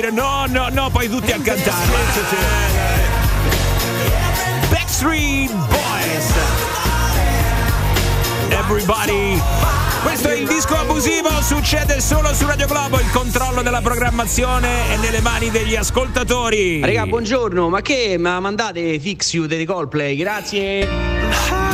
Dire 0.00 0.12
no, 0.12 0.44
no, 0.46 0.68
no, 0.70 0.90
poi 0.90 1.08
tutti 1.08 1.32
a 1.32 1.40
cantare. 1.40 1.86
Backstreet 4.70 5.50
Boys. 5.52 6.32
Everybody. 8.50 9.40
Questo 10.02 10.28
è 10.28 10.34
il 10.34 10.46
disco 10.46 10.76
abusivo, 10.76 11.28
succede 11.42 12.00
solo 12.00 12.32
su 12.32 12.46
Radio 12.46 12.68
Globo, 12.68 13.00
il 13.00 13.10
controllo 13.10 13.62
della 13.62 13.80
programmazione 13.80 14.92
è 14.92 14.96
nelle 14.98 15.20
mani 15.20 15.50
degli 15.50 15.74
ascoltatori. 15.74 16.80
Raga, 16.80 17.06
buongiorno, 17.06 17.68
ma 17.68 17.82
che 17.82 18.16
ma 18.18 18.38
mandate 18.38 19.00
Fix 19.00 19.32
You 19.32 19.46
dei 19.46 19.64
Coldplay? 19.64 20.16
Grazie. 20.16 21.67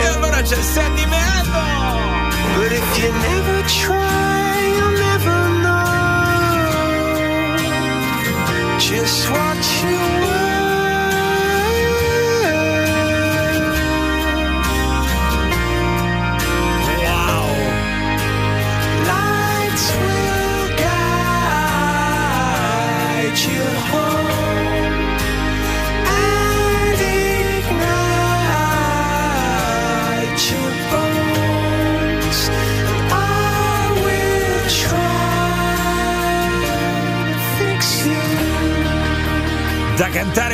E 0.00 0.06
allora 0.06 0.42
c'è 0.42 0.60
Sandy 0.60 1.06
Mello. 1.06 1.64
But 2.56 2.72
if 2.72 2.98
you 2.98 3.10
never 3.10 3.62
try, 3.66 4.76
you'll 4.76 4.98
never 4.98 5.48
know 5.62 5.82
just 8.78 9.26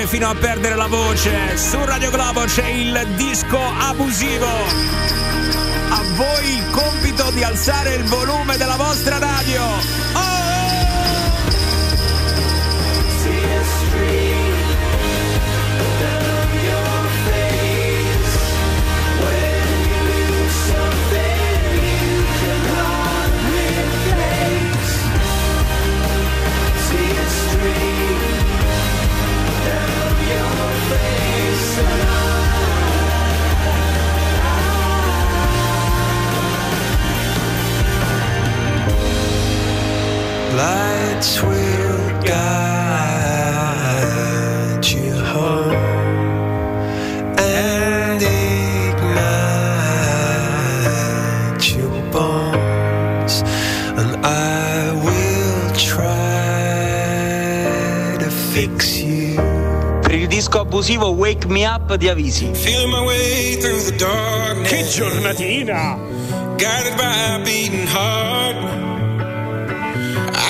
fino 0.08 0.28
a 0.28 0.34
perdere 0.34 0.74
la 0.74 0.86
voce. 0.86 1.56
Su 1.56 1.82
Radio 1.84 2.10
Globo 2.10 2.44
c'è 2.44 2.66
il 2.66 3.06
disco 3.16 3.58
abusivo. 3.58 4.46
A 4.46 6.02
voi 6.16 6.54
il 6.56 6.70
compito 6.70 7.30
di 7.30 7.42
alzare 7.42 7.94
il 7.94 8.04
volume 8.04 8.56
della 8.56 8.76
vostra 8.76 9.18
radio. 9.18 9.97
Abusivo 60.78 61.10
Wake 61.16 61.48
Me 61.48 61.66
Up 61.66 61.96
di 61.96 62.08
Avisi. 62.08 62.54
Feel 62.54 62.86
my 62.86 63.04
way 63.04 63.56
through 63.56 63.82
the 63.90 63.96
darkness. 63.96 64.70
Che 64.70 64.84
giornatina! 64.84 65.98
Guided 66.56 66.96
by 66.96 67.34
a 67.34 67.44
beating 67.44 67.86
heart. 67.86 68.87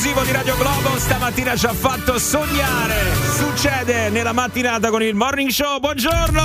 Disco 0.00 0.08
abusivo 0.08 0.22
di 0.22 0.32
Radio 0.32 0.56
Globo 0.56 0.98
stamattina 0.98 1.54
ci 1.56 1.66
ha 1.66 1.74
fatto 1.74 2.18
sognare. 2.18 3.12
Succede 3.36 4.08
nella 4.08 4.32
mattinata 4.32 4.88
con 4.88 5.02
il 5.02 5.14
morning 5.14 5.50
show. 5.50 5.78
Buongiorno! 5.78 6.42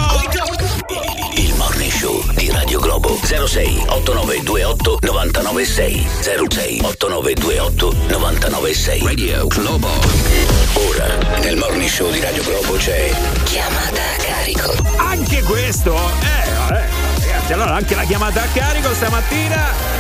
Il 1.35 1.53
morning 1.55 1.91
show 1.91 2.21
di 2.33 2.51
Radio 2.51 2.79
Globo 2.79 3.17
06 3.23 3.85
8928 3.87 4.99
996 5.01 6.07
06 6.49 6.79
8928 6.83 7.95
996 8.09 9.01
Radio 9.03 9.47
Globo 9.47 9.87
Ora 10.73 11.39
nel 11.39 11.57
morning 11.57 11.89
show 11.89 12.11
di 12.11 12.19
Radio 12.19 12.43
Globo 12.43 12.73
c'è 12.73 13.13
chiamata 13.43 14.01
a 14.01 14.23
carico 14.23 14.73
Anche 14.97 15.41
questo, 15.43 15.95
eh, 15.95 16.51
vabbè, 16.51 16.87
ragazzi, 17.19 17.53
allora 17.53 17.75
anche 17.75 17.95
la 17.95 18.03
chiamata 18.03 18.41
a 18.41 18.47
carico 18.53 18.93
stamattina. 18.93 19.94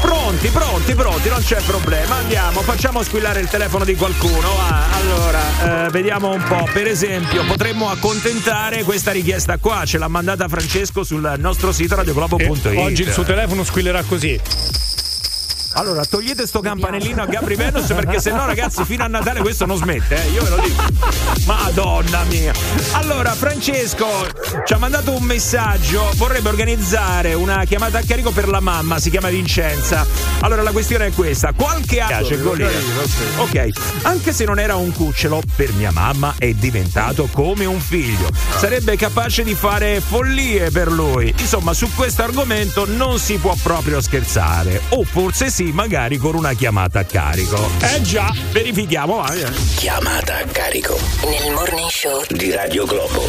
Pronti, 0.00 0.48
pronti, 0.48 0.94
pronti, 0.94 1.28
non 1.28 1.40
c'è 1.40 1.60
problema. 1.62 2.16
Andiamo, 2.16 2.60
facciamo 2.62 3.02
squillare 3.02 3.40
il 3.40 3.48
telefono 3.48 3.84
di 3.84 3.94
qualcuno. 3.96 4.54
va. 4.54 4.92
allora, 4.92 5.86
eh, 5.86 5.90
vediamo 5.90 6.30
un 6.30 6.42
po'. 6.42 6.68
Per 6.72 6.86
esempio, 6.86 7.44
potremmo 7.44 7.88
accontentare 7.90 8.84
questa 8.84 9.10
richiesta 9.10 9.58
qua. 9.58 9.84
Ce 9.84 9.98
l'ha 9.98 10.08
mandata 10.08 10.46
Francesco 10.48 11.02
sul 11.02 11.34
nostro 11.38 11.72
sito 11.72 11.96
radioglobo.it. 11.96 12.66
E 12.66 12.76
oggi 12.78 13.02
il 13.02 13.12
suo 13.12 13.24
telefono 13.24 13.64
squillerà 13.64 14.02
così. 14.02 14.77
Allora, 15.78 16.04
togliete 16.04 16.44
sto 16.44 16.58
campanellino 16.58 17.22
a 17.22 17.26
Gabri 17.26 17.54
Venus 17.54 17.86
perché 17.86 18.20
se 18.20 18.32
no, 18.32 18.44
ragazzi, 18.46 18.84
fino 18.84 19.04
a 19.04 19.06
Natale 19.06 19.38
questo 19.38 19.64
non 19.64 19.76
smette, 19.76 20.24
eh? 20.24 20.30
io 20.30 20.42
ve 20.42 20.48
lo 20.48 20.60
dico. 20.60 20.82
Madonna 21.46 22.24
mia. 22.24 22.52
Allora, 22.94 23.32
Francesco 23.32 24.26
ci 24.66 24.72
ha 24.72 24.78
mandato 24.78 25.16
un 25.16 25.22
messaggio, 25.22 26.10
vorrebbe 26.16 26.48
organizzare 26.48 27.34
una 27.34 27.64
chiamata 27.64 27.98
a 27.98 28.02
carico 28.04 28.32
per 28.32 28.48
la 28.48 28.58
mamma, 28.58 28.98
si 28.98 29.08
chiama 29.08 29.28
Vincenza. 29.28 30.04
Allora, 30.40 30.62
la 30.62 30.72
questione 30.72 31.06
è 31.06 31.12
questa, 31.12 31.52
qualche 31.52 32.00
anno 32.00 32.08
piace 32.08 32.38
Golia. 32.38 32.68
Ok, 33.36 33.68
anche 34.02 34.32
se 34.32 34.44
non 34.44 34.58
era 34.58 34.74
un 34.74 34.90
cucciolo, 34.92 35.40
per 35.54 35.72
mia 35.74 35.92
mamma 35.92 36.34
è 36.38 36.52
diventato 36.54 37.28
come 37.30 37.66
un 37.66 37.78
figlio. 37.78 38.28
Sarebbe 38.56 38.96
capace 38.96 39.44
di 39.44 39.54
fare 39.54 40.00
follie 40.00 40.72
per 40.72 40.90
lui. 40.90 41.32
Insomma, 41.38 41.72
su 41.72 41.88
questo 41.94 42.24
argomento 42.24 42.84
non 42.84 43.20
si 43.20 43.36
può 43.36 43.54
proprio 43.62 44.00
scherzare. 44.00 44.80
O 44.88 45.04
forse 45.04 45.50
sì, 45.50 45.66
magari 45.72 46.16
con 46.16 46.34
una 46.34 46.52
chiamata 46.54 47.00
a 47.00 47.04
carico. 47.04 47.56
Eh 47.80 48.00
già, 48.02 48.32
verifichiamo. 48.52 49.26
eh. 49.32 49.50
Chiamata 49.76 50.38
a 50.38 50.44
carico 50.44 50.98
Nel 51.24 51.52
morning 51.52 51.88
show 51.88 52.22
di 52.28 52.50
Radio 52.52 52.84
Globo 52.84 53.22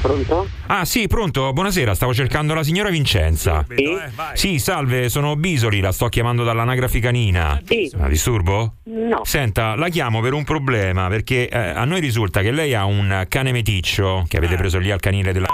Pronto? 0.00 0.46
Ah 0.66 0.84
sì, 0.84 1.06
pronto, 1.06 1.52
buonasera, 1.54 1.94
stavo 1.94 2.12
cercando 2.12 2.52
la 2.52 2.62
signora 2.62 2.90
Vincenza. 2.90 3.64
Sì? 3.74 3.96
Sì, 4.34 4.58
salve, 4.58 5.08
sono 5.08 5.34
Bisoli, 5.36 5.80
la 5.80 5.92
sto 5.92 6.08
chiamando 6.08 6.44
dall'anagrafe 6.44 6.98
canina. 7.00 7.58
Sì. 7.64 7.90
La 7.96 8.08
disturbo? 8.08 8.74
No. 8.84 9.22
Senta, 9.24 9.74
la 9.76 9.88
chiamo 9.88 10.20
per 10.20 10.34
un 10.34 10.44
problema, 10.44 11.08
perché 11.08 11.48
eh, 11.48 11.56
a 11.58 11.84
noi 11.86 12.00
risulta 12.00 12.42
che 12.42 12.50
lei 12.50 12.74
ha 12.74 12.84
un 12.84 13.24
cane 13.28 13.50
meticcio 13.52 14.24
che 14.28 14.36
avete 14.36 14.56
preso 14.56 14.76
lì 14.78 14.90
al 14.90 15.00
canile 15.00 15.32
della... 15.32 15.46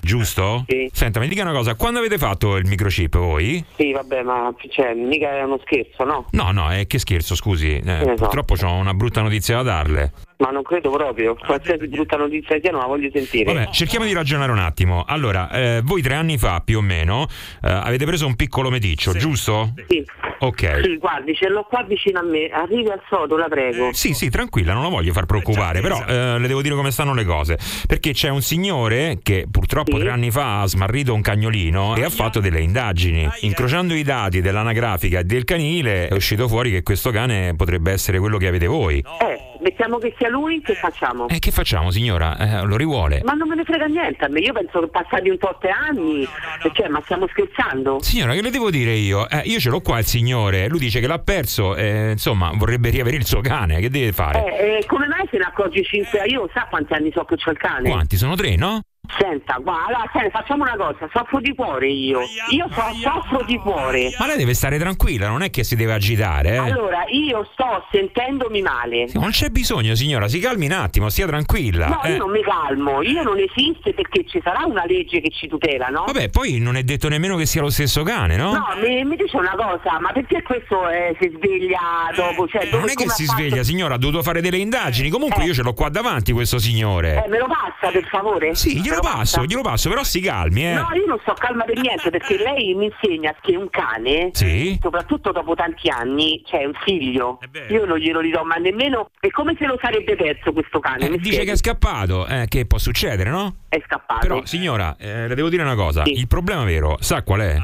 Giusto? 0.00 0.64
Sì. 0.66 0.88
Senta, 0.92 1.20
mi 1.20 1.28
dica 1.28 1.42
una 1.42 1.52
cosa, 1.52 1.74
quando 1.74 1.98
avete 1.98 2.18
fatto 2.18 2.56
il 2.56 2.66
microchip 2.66 3.16
voi? 3.16 3.64
Sì, 3.76 3.92
vabbè, 3.92 4.22
ma 4.22 4.54
cioè, 4.70 4.94
mica 4.94 5.30
è 5.36 5.42
uno 5.42 5.58
scherzo, 5.64 6.04
no? 6.04 6.26
No, 6.30 6.50
no, 6.52 6.70
è 6.70 6.86
che 6.86 6.98
scherzo, 6.98 7.34
scusi. 7.34 7.76
Eh, 7.76 8.02
so. 8.04 8.14
purtroppo 8.14 8.54
ho 8.60 8.74
una 8.74 8.94
brutta 8.94 9.20
notizia 9.22 9.56
da 9.56 9.62
darle. 9.62 10.12
Ma 10.38 10.50
non 10.50 10.62
credo 10.62 10.90
proprio. 10.90 11.34
Qualsiasi 11.34 11.88
brutta 11.88 12.16
notizia 12.16 12.58
sia, 12.60 12.70
non 12.70 12.80
la 12.80 12.86
voglio 12.86 13.10
sentire. 13.12 13.52
Vabbè, 13.52 13.70
cerchiamo 13.70 14.04
di 14.04 14.12
ragionare 14.12 14.52
un 14.52 14.58
attimo. 14.58 15.04
Allora, 15.06 15.50
eh, 15.50 15.80
voi 15.82 16.00
tre 16.00 16.14
anni 16.14 16.38
fa 16.38 16.62
più 16.64 16.78
o 16.78 16.80
meno 16.80 17.26
eh, 17.60 17.68
avete 17.68 18.04
preso 18.04 18.24
un 18.26 18.36
piccolo 18.36 18.70
meticcio, 18.70 19.12
giusto? 19.14 19.74
Sì. 19.88 20.04
Ok. 20.40 20.80
Sì, 20.84 20.96
guardi, 20.98 21.34
ce 21.34 21.48
l'ho 21.48 21.64
qua 21.64 21.82
vicino 21.82 22.20
a 22.20 22.22
me. 22.22 22.48
Arrivi 22.48 22.88
al 22.88 23.02
sodo, 23.08 23.36
la 23.36 23.48
prego. 23.48 23.92
Sì, 23.92 24.14
sì, 24.14 24.30
tranquilla, 24.30 24.74
non 24.74 24.84
la 24.84 24.88
voglio 24.88 25.12
far 25.12 25.26
preoccupare, 25.26 25.80
però 25.80 26.04
eh, 26.06 26.38
le 26.38 26.46
devo 26.46 26.62
dire 26.62 26.76
come 26.76 26.92
stanno 26.92 27.14
le 27.14 27.24
cose. 27.24 27.58
Perché 27.88 28.12
c'è 28.12 28.28
un 28.28 28.40
signore 28.40 29.18
che 29.20 29.46
purtroppo 29.50 29.98
tre 29.98 30.10
anni 30.10 30.30
fa 30.30 30.60
ha 30.60 30.66
smarrito 30.66 31.14
un 31.14 31.20
cagnolino 31.20 31.96
e 31.96 32.04
ha 32.04 32.10
fatto 32.10 32.38
delle 32.38 32.60
indagini. 32.60 33.28
Incrociando 33.40 33.92
i 33.94 34.04
dati 34.04 34.40
dell'anagrafica 34.40 35.18
e 35.18 35.24
del 35.24 35.42
canile 35.42 36.06
è 36.06 36.14
uscito 36.14 36.46
fuori 36.46 36.70
che 36.70 36.84
questo 36.84 37.10
cane 37.10 37.56
potrebbe 37.56 37.90
essere 37.90 38.20
quello 38.20 38.38
che 38.38 38.46
avete 38.46 38.66
voi. 38.66 38.98
Eh, 38.98 39.47
mettiamo 39.60 39.98
che 39.98 40.14
sia 40.18 40.28
lui, 40.28 40.60
che 40.60 40.74
facciamo? 40.74 41.28
E 41.28 41.38
che 41.38 41.50
facciamo, 41.50 41.90
signora? 41.90 42.36
Eh, 42.36 42.64
lo 42.64 42.76
rivuole? 42.76 43.20
Ma 43.24 43.32
non 43.32 43.48
me 43.48 43.54
ne 43.54 43.64
frega 43.64 43.86
niente 43.86 44.24
a 44.24 44.28
me, 44.28 44.40
io 44.40 44.52
penso 44.52 44.80
che 44.80 44.88
passati 44.88 45.28
un 45.28 45.38
tot 45.38 45.64
anni, 45.64 46.26
cioè, 46.72 46.88
ma 46.88 47.00
stiamo 47.04 47.26
scherzando? 47.28 47.98
Signora, 48.00 48.34
che 48.34 48.42
le 48.42 48.50
devo 48.50 48.70
dire 48.70 48.92
io? 48.92 49.28
Eh, 49.28 49.42
io 49.44 49.58
ce 49.58 49.70
l'ho 49.70 49.80
qua 49.80 49.98
il 49.98 50.06
signore, 50.06 50.68
lui 50.68 50.78
dice 50.78 51.00
che 51.00 51.06
l'ha 51.06 51.18
perso, 51.18 51.76
eh, 51.76 52.12
insomma, 52.12 52.50
vorrebbe 52.54 52.90
riavere 52.90 53.16
il 53.16 53.26
suo 53.26 53.40
cane, 53.40 53.80
che 53.80 53.90
deve 53.90 54.12
fare? 54.12 54.58
Eh, 54.58 54.78
eh, 54.78 54.86
come 54.86 55.06
mai 55.06 55.26
se 55.30 55.38
ne 55.38 55.44
accorgi 55.44 55.82
5 55.82 56.24
Io 56.26 56.48
sa 56.52 56.66
quanti 56.68 56.92
anni 56.92 57.10
so 57.12 57.24
che 57.24 57.36
c'ho 57.36 57.50
il 57.50 57.58
cane? 57.58 57.88
Quanti? 57.88 58.16
Sono 58.16 58.34
tre, 58.34 58.56
no? 58.56 58.80
Senta, 59.16 59.56
guarda, 59.60 59.86
allora, 59.86 60.10
senta, 60.12 60.38
facciamo 60.38 60.62
una 60.64 60.76
cosa, 60.76 61.08
soffro 61.12 61.40
di 61.40 61.54
cuore 61.54 61.88
io. 61.88 62.20
Io 62.50 62.66
so, 62.70 62.82
soffro 63.00 63.42
di 63.44 63.56
cuore. 63.58 64.14
Ma 64.18 64.26
lei 64.26 64.36
deve 64.36 64.54
stare 64.54 64.78
tranquilla, 64.78 65.28
non 65.28 65.42
è 65.42 65.50
che 65.50 65.64
si 65.64 65.76
deve 65.76 65.94
agitare, 65.94 66.50
eh? 66.50 66.56
Allora, 66.58 67.04
io 67.08 67.48
sto 67.52 67.84
sentendomi 67.90 68.60
male. 68.60 69.08
Non 69.14 69.30
c'è 69.30 69.48
bisogno, 69.48 69.94
signora, 69.94 70.28
si 70.28 70.38
calmi 70.40 70.66
un 70.66 70.72
attimo, 70.72 71.08
stia 71.08 71.26
tranquilla. 71.26 71.86
No, 71.88 72.02
eh. 72.02 72.12
io 72.12 72.18
non 72.18 72.30
mi 72.30 72.42
calmo, 72.42 73.02
io 73.02 73.22
non 73.22 73.38
esiste 73.38 73.94
perché 73.94 74.24
ci 74.26 74.40
sarà 74.44 74.64
una 74.66 74.84
legge 74.84 75.20
che 75.20 75.30
ci 75.30 75.48
tutela, 75.48 75.86
no? 75.86 76.04
Vabbè, 76.04 76.28
poi 76.28 76.58
non 76.58 76.76
è 76.76 76.82
detto 76.82 77.08
nemmeno 77.08 77.36
che 77.36 77.46
sia 77.46 77.62
lo 77.62 77.70
stesso 77.70 78.02
cane, 78.02 78.36
no? 78.36 78.52
No, 78.52 78.66
mi, 78.82 79.04
mi 79.04 79.16
dice 79.16 79.36
una 79.36 79.54
cosa, 79.56 79.98
ma 80.00 80.12
perché 80.12 80.42
questo 80.42 80.86
eh, 80.88 81.16
si 81.20 81.32
sveglia 81.34 81.80
dopo? 82.14 82.46
Cioè, 82.46 82.64
dove- 82.66 82.78
non 82.78 82.88
è 82.90 82.94
che 82.94 83.08
si 83.08 83.24
fatto- 83.24 83.38
sveglia, 83.40 83.62
signora, 83.62 83.94
ha 83.94 83.98
dovuto 83.98 84.22
fare 84.22 84.40
delle 84.42 84.58
indagini. 84.58 85.08
Comunque 85.08 85.42
Eh. 85.42 85.46
io 85.46 85.54
ce 85.54 85.62
l'ho 85.62 85.72
qua 85.72 85.88
davanti 85.88 86.32
questo 86.32 86.58
signore. 86.58 87.24
Eh, 87.24 87.28
me 87.28 87.38
lo 87.38 87.46
passa 87.46 87.90
per 87.90 88.06
favore? 88.08 88.54
Sì, 88.54 88.74
Me 88.74 88.97
glielo 88.98 89.12
lo 89.12 89.16
passo, 89.16 89.44
glielo 89.44 89.62
passo, 89.62 89.88
però 89.88 90.02
si 90.02 90.20
calmi, 90.20 90.66
eh. 90.66 90.74
No, 90.74 90.88
io 90.94 91.06
non 91.06 91.18
sto 91.22 91.34
calma 91.34 91.64
per 91.64 91.78
niente 91.78 92.10
perché 92.10 92.36
lei 92.38 92.74
mi 92.74 92.86
insegna 92.86 93.34
che 93.40 93.56
un 93.56 93.68
cane, 93.70 94.30
Sì. 94.32 94.78
soprattutto 94.80 95.32
dopo 95.32 95.54
tanti 95.54 95.88
anni, 95.88 96.42
cioè 96.46 96.64
un 96.64 96.74
figlio, 96.84 97.38
io 97.68 97.84
non 97.84 97.98
glielo 97.98 98.20
ridò 98.20 98.42
ma 98.44 98.56
nemmeno. 98.56 99.10
È 99.18 99.28
come 99.30 99.54
se 99.58 99.66
lo 99.66 99.78
sarebbe 99.80 100.16
perso 100.16 100.52
questo 100.52 100.78
cane. 100.80 101.06
Eh, 101.06 101.10
mi 101.10 101.18
dice 101.18 101.44
che 101.44 101.52
è 101.52 101.56
scappato, 101.56 102.26
eh, 102.26 102.46
che 102.48 102.66
può 102.66 102.78
succedere, 102.78 103.30
no? 103.30 103.56
È 103.68 103.80
scappato. 103.84 104.20
Però, 104.20 104.44
signora, 104.44 104.96
eh, 104.98 105.28
le 105.28 105.34
devo 105.34 105.48
dire 105.48 105.62
una 105.62 105.74
cosa: 105.74 106.02
il 106.06 106.26
problema 106.26 106.64
vero, 106.64 106.96
sa 107.00 107.22
qual 107.22 107.40
è? 107.40 107.56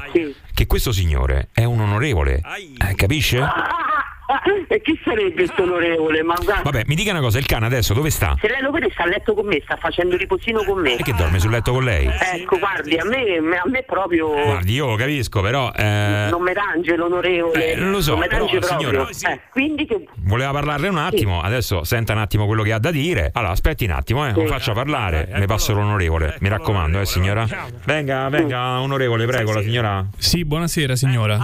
Che 0.53 0.67
questo 0.67 0.91
signore 0.91 1.49
è 1.53 1.63
un 1.65 1.81
onorevole. 1.81 2.41
Eh, 2.89 2.95
capisce? 2.95 3.39
Ah, 3.41 4.04
e 4.67 4.81
chi 4.81 4.99
sarebbe 5.03 5.33
questo 5.33 5.63
onorevole? 5.63 6.23
Ma 6.23 6.33
guarda, 6.41 6.61
Vabbè, 6.63 6.83
mi 6.87 6.95
dica 6.95 7.11
una 7.11 7.19
cosa: 7.21 7.37
il 7.37 7.45
cane 7.45 7.65
adesso 7.65 7.93
dove 7.93 8.09
sta? 8.09 8.35
se 8.39 8.47
lei 8.47 8.61
lo 8.61 8.71
vede 8.71 8.89
sta 8.91 9.03
a 9.03 9.07
letto 9.07 9.33
con 9.33 9.45
me, 9.45 9.59
sta 9.63 9.75
facendo 9.77 10.15
riposino 10.17 10.63
con 10.63 10.79
me. 10.81 10.95
E 10.97 11.03
che 11.03 11.13
dorme 11.13 11.39
sul 11.39 11.51
letto 11.51 11.71
con 11.71 11.83
lei? 11.83 12.07
Ecco, 12.33 12.57
guardi, 12.57 12.97
a 12.97 13.05
me, 13.05 13.37
a 13.37 13.69
me 13.69 13.83
proprio 13.83 14.29
Guardi, 14.31 14.73
io 14.73 14.87
lo 14.87 14.95
capisco, 14.95 15.41
però. 15.41 15.71
eh, 15.75 16.27
non 16.29 16.41
mi 16.41 16.53
tange 16.53 16.95
l'onorevole. 16.95 17.73
Eh, 17.73 17.77
lo 17.77 18.01
so, 18.01 18.11
non 18.11 18.19
mi 18.21 18.27
tange 18.27 18.59
però, 18.59 18.67
proprio. 18.77 19.07
signora, 19.13 19.33
Eh, 19.33 19.39
quindi 19.51 19.85
che 19.85 20.05
Voleva 20.17 20.51
parlarle 20.51 20.87
un 20.87 20.97
attimo, 20.97 21.41
adesso 21.41 21.83
senta 21.83 22.13
un 22.13 22.19
attimo 22.19 22.45
quello 22.47 22.63
che 22.63 22.73
ha 22.73 22.79
da 22.79 22.91
dire. 22.91 23.29
Allora, 23.33 23.51
aspetti 23.51 23.85
un 23.85 23.91
attimo, 23.91 24.25
eh, 24.27 24.31
lo 24.33 24.45
faccia 24.47 24.73
parlare. 24.73 25.29
Mi 25.35 25.45
passo 25.45 25.73
l'onorevole, 25.73 26.37
mi 26.39 26.49
raccomando, 26.49 26.99
eh, 26.99 27.05
signora. 27.05 27.45
Venga, 27.85 28.27
venga, 28.29 28.79
onorevole, 28.79 29.25
prego, 29.25 29.53
la 29.53 29.61
signora. 29.61 30.05
Sì, 30.17 30.43
buonasera 30.45 30.95
signora. 30.95 31.39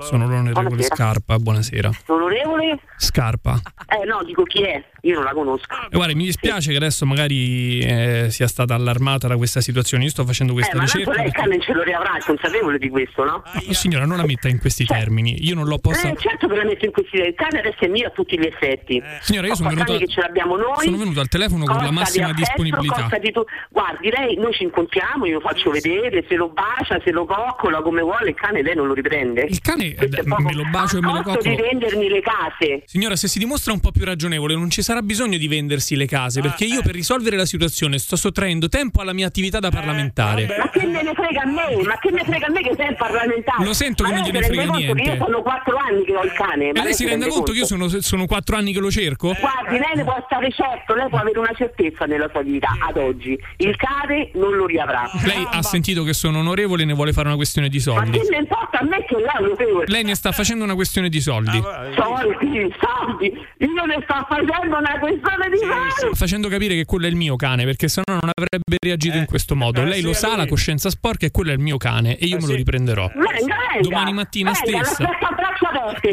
Sono 0.00 0.26
l'onorevole 0.26 0.52
Buonasera. 0.68 0.94
Scarpa, 0.94 1.38
buonasera. 1.38 1.90
L'onorevole? 2.24 2.80
Scarpa. 2.96 3.60
Eh 3.88 4.04
no, 4.04 4.22
dico 4.24 4.42
chi 4.44 4.62
è? 4.62 4.82
Io 5.04 5.14
non 5.14 5.24
la 5.24 5.32
conosco. 5.32 5.66
E 5.90 5.96
guarda, 5.96 6.14
mi 6.14 6.24
dispiace 6.24 6.70
che 6.70 6.76
adesso 6.76 7.04
magari 7.06 7.78
eh, 7.80 8.26
sia 8.30 8.46
stata 8.48 8.74
allarmata 8.74 9.28
da 9.28 9.36
questa 9.36 9.60
situazione. 9.60 10.04
Io 10.04 10.10
sto 10.10 10.24
facendo 10.24 10.52
Eh, 10.52 10.56
questa 10.56 10.76
ma 10.76 10.84
tanto 10.84 10.98
ricerca. 10.98 11.16
lei 11.18 11.26
il 11.26 11.32
perché- 11.32 11.48
cane 11.50 11.62
ce 11.64 11.72
lo 11.74 11.82
riavrà, 11.82 12.16
è 12.16 12.20
consapevole 12.20 12.78
di 12.78 12.88
questo, 12.88 13.24
no? 13.24 13.42
Oh, 13.68 13.72
signora, 13.74 14.06
non 14.06 14.16
la 14.16 14.24
metta 14.24 14.48
in 14.48 14.58
questi 14.58 14.84
termini. 14.84 15.44
Io 15.46 15.54
non 15.54 15.66
l'ho 15.66 15.78
posta. 15.78 16.08
Eh, 16.08 16.16
certo 16.18 16.48
che 16.48 16.54
la 16.56 16.64
metto 16.64 16.84
in 16.86 16.92
considerazione. 16.92 17.28
Il 17.28 17.34
cane 17.34 17.58
adesso 17.60 17.84
è 17.84 17.88
mio 17.88 18.06
a 18.06 18.10
tutti 18.10 18.38
gli 18.38 18.46
effetti. 18.46 19.02
Signora, 19.20 19.46
io 19.46 19.54
sono 19.54 19.68
venuto- 19.68 19.92
anni 19.92 20.00
che 20.00 20.08
ce 20.08 20.20
l'abbiamo 20.20 20.56
noi. 20.56 20.84
sono 20.84 20.96
venuto 20.96 21.20
al 21.20 21.28
telefono 21.28 21.64
con 21.64 21.74
la 21.74 21.80
Costa 21.80 21.90
di 21.90 21.94
massima 21.98 22.24
affetto, 22.26 22.40
disponibilità. 22.40 23.00
costa 23.02 23.18
di 23.18 23.30
tu- 23.32 23.44
Guardi, 23.70 24.10
lei, 24.10 24.36
noi 24.36 24.52
ci 24.54 24.62
incontriamo, 24.62 25.26
io 25.26 25.34
lo 25.34 25.40
faccio 25.40 25.70
vedere, 25.70 26.24
se 26.28 26.34
lo 26.34 26.48
bacia, 26.48 26.98
se 27.04 27.10
lo 27.10 27.26
coccola 27.26 27.82
come 27.82 28.00
vuole, 28.00 28.30
il 28.30 28.34
cane 28.34 28.62
lei 28.62 28.74
non 28.74 28.86
lo 28.86 28.94
riprende. 28.94 29.42
Il 29.50 29.60
cane 29.60 29.94
eh, 29.94 30.08
me 30.24 30.54
lo 30.54 30.64
bacio 30.70 30.96
e 30.96 31.00
me 31.00 31.12
lo 31.12 31.18
A 31.18 31.22
costo 31.22 31.42
di 31.42 31.50
coccolo. 31.56 31.68
vendermi 31.68 32.08
le 32.08 32.20
case. 32.22 32.82
Signora, 32.86 33.16
se 33.16 33.28
si 33.28 33.38
dimostra 33.38 33.72
un 33.72 33.80
po' 33.80 33.90
più 33.90 34.04
ragionevole, 34.04 34.54
non 34.54 34.70
ci 34.70 34.80
sarà 34.82 34.93
bisogno 35.02 35.38
di 35.38 35.48
vendersi 35.48 35.96
le 35.96 36.06
case, 36.06 36.40
perché 36.40 36.64
io 36.64 36.82
per 36.82 36.92
risolvere 36.94 37.36
la 37.36 37.46
situazione 37.46 37.98
sto 37.98 38.16
sottraendo 38.16 38.68
tempo 38.68 39.00
alla 39.00 39.12
mia 39.12 39.26
attività 39.26 39.58
da 39.58 39.70
parlamentare. 39.70 40.46
Ma 40.58 40.68
che 40.70 40.86
me 40.86 41.02
ne 41.02 41.12
frega 41.14 41.40
a 41.42 41.46
me? 41.46 41.82
Ma 41.84 41.98
che 41.98 42.10
me 42.10 42.18
ne 42.18 42.24
frega 42.24 42.46
a 42.46 42.50
me 42.50 42.60
che 42.62 42.72
sei 42.76 42.88
il 42.88 42.96
parlamentare? 42.96 43.64
Lo 43.64 43.72
sento 43.72 44.02
Ma 44.02 44.08
che 44.10 44.14
non 44.14 44.22
lei 44.24 44.32
gliene 44.32 44.46
frega 44.46 44.62
conto 44.66 44.78
Che 44.78 44.92
niente. 44.92 45.10
io 45.18 45.24
sono 45.24 45.42
quattro 45.42 45.76
anni 45.76 46.04
che 46.04 46.16
ho 46.16 46.22
il 46.24 46.32
cane. 46.32 46.68
E 46.68 46.72
ma 46.74 46.84
lei 46.84 46.94
si 46.94 47.06
rende 47.06 47.28
conto 47.28 47.52
che 47.52 47.58
io 47.58 47.66
sono, 47.66 47.88
sono 47.88 48.26
quattro 48.26 48.56
anni 48.56 48.72
che 48.72 48.80
lo 48.80 48.90
cerco? 48.90 49.34
Guardi, 49.38 49.78
lei 49.78 49.92
ne 49.96 50.04
può 50.04 50.22
stare 50.26 50.50
certo, 50.52 50.94
lei 50.94 51.08
può 51.08 51.18
avere 51.18 51.38
una 51.38 51.52
certezza 51.54 52.04
nella 52.06 52.28
sua 52.30 52.42
vita 52.42 52.68
ad 52.86 52.96
oggi. 52.96 53.38
Il 53.58 53.76
cane 53.76 54.30
non 54.34 54.54
lo 54.56 54.66
riavrà. 54.66 55.10
Lei 55.24 55.46
ha 55.50 55.62
sentito 55.62 56.02
che 56.04 56.12
sono 56.14 56.38
onorevole 56.38 56.82
e 56.82 56.86
ne 56.86 56.92
vuole 56.94 57.12
fare 57.12 57.28
una 57.28 57.36
questione 57.36 57.68
di 57.68 57.76
Ma 57.78 57.82
soldi. 57.82 58.18
che 58.18 58.26
ne 58.30 58.38
importa 58.38 58.78
a 58.78 58.84
me 58.84 59.04
che 59.04 59.16
lei 59.16 59.48
lo 59.48 59.54
deve? 59.56 59.84
Lei 59.86 60.04
ne 60.04 60.14
sta 60.14 60.32
facendo 60.32 60.64
una 60.64 60.74
questione 60.74 61.08
di 61.08 61.20
soldi. 61.20 61.60
Soldi, 61.96 62.74
soldi. 62.80 63.32
Io 63.58 63.84
ne 63.84 63.98
sto 64.02 64.26
facendo 64.28 64.78
una 64.90 64.98
questione 64.98 65.48
di 65.50 65.58
soldi. 65.58 66.16
Facendo 66.16 66.48
capire 66.48 66.74
che 66.74 66.84
quello 66.84 67.06
è 67.06 67.08
il 67.08 67.16
mio 67.16 67.36
cane, 67.36 67.64
perché 67.64 67.88
sennò 67.88 68.18
non 68.20 68.30
avrebbe 68.34 68.76
reagito 68.80 69.16
in 69.16 69.26
questo 69.26 69.56
modo. 69.56 69.82
Lei 69.82 70.02
lo 70.02 70.12
sa, 70.12 70.36
la 70.36 70.46
coscienza 70.46 70.90
sporca, 70.90 71.26
e 71.26 71.30
quello 71.30 71.50
è 71.50 71.54
il 71.54 71.60
mio 71.60 71.76
cane, 71.76 72.16
e 72.16 72.26
io 72.26 72.38
me 72.40 72.46
lo 72.46 72.54
riprenderò. 72.54 73.08
Venga, 73.08 73.56
venga. 73.72 73.80
Domani 73.80 74.12
mattina 74.12 74.52
venga, 74.52 74.84
stessa. 74.84 75.04
Aspetta 75.04 75.28
a 75.28 75.32
braccia 75.34 75.68
aperte. 75.68 76.12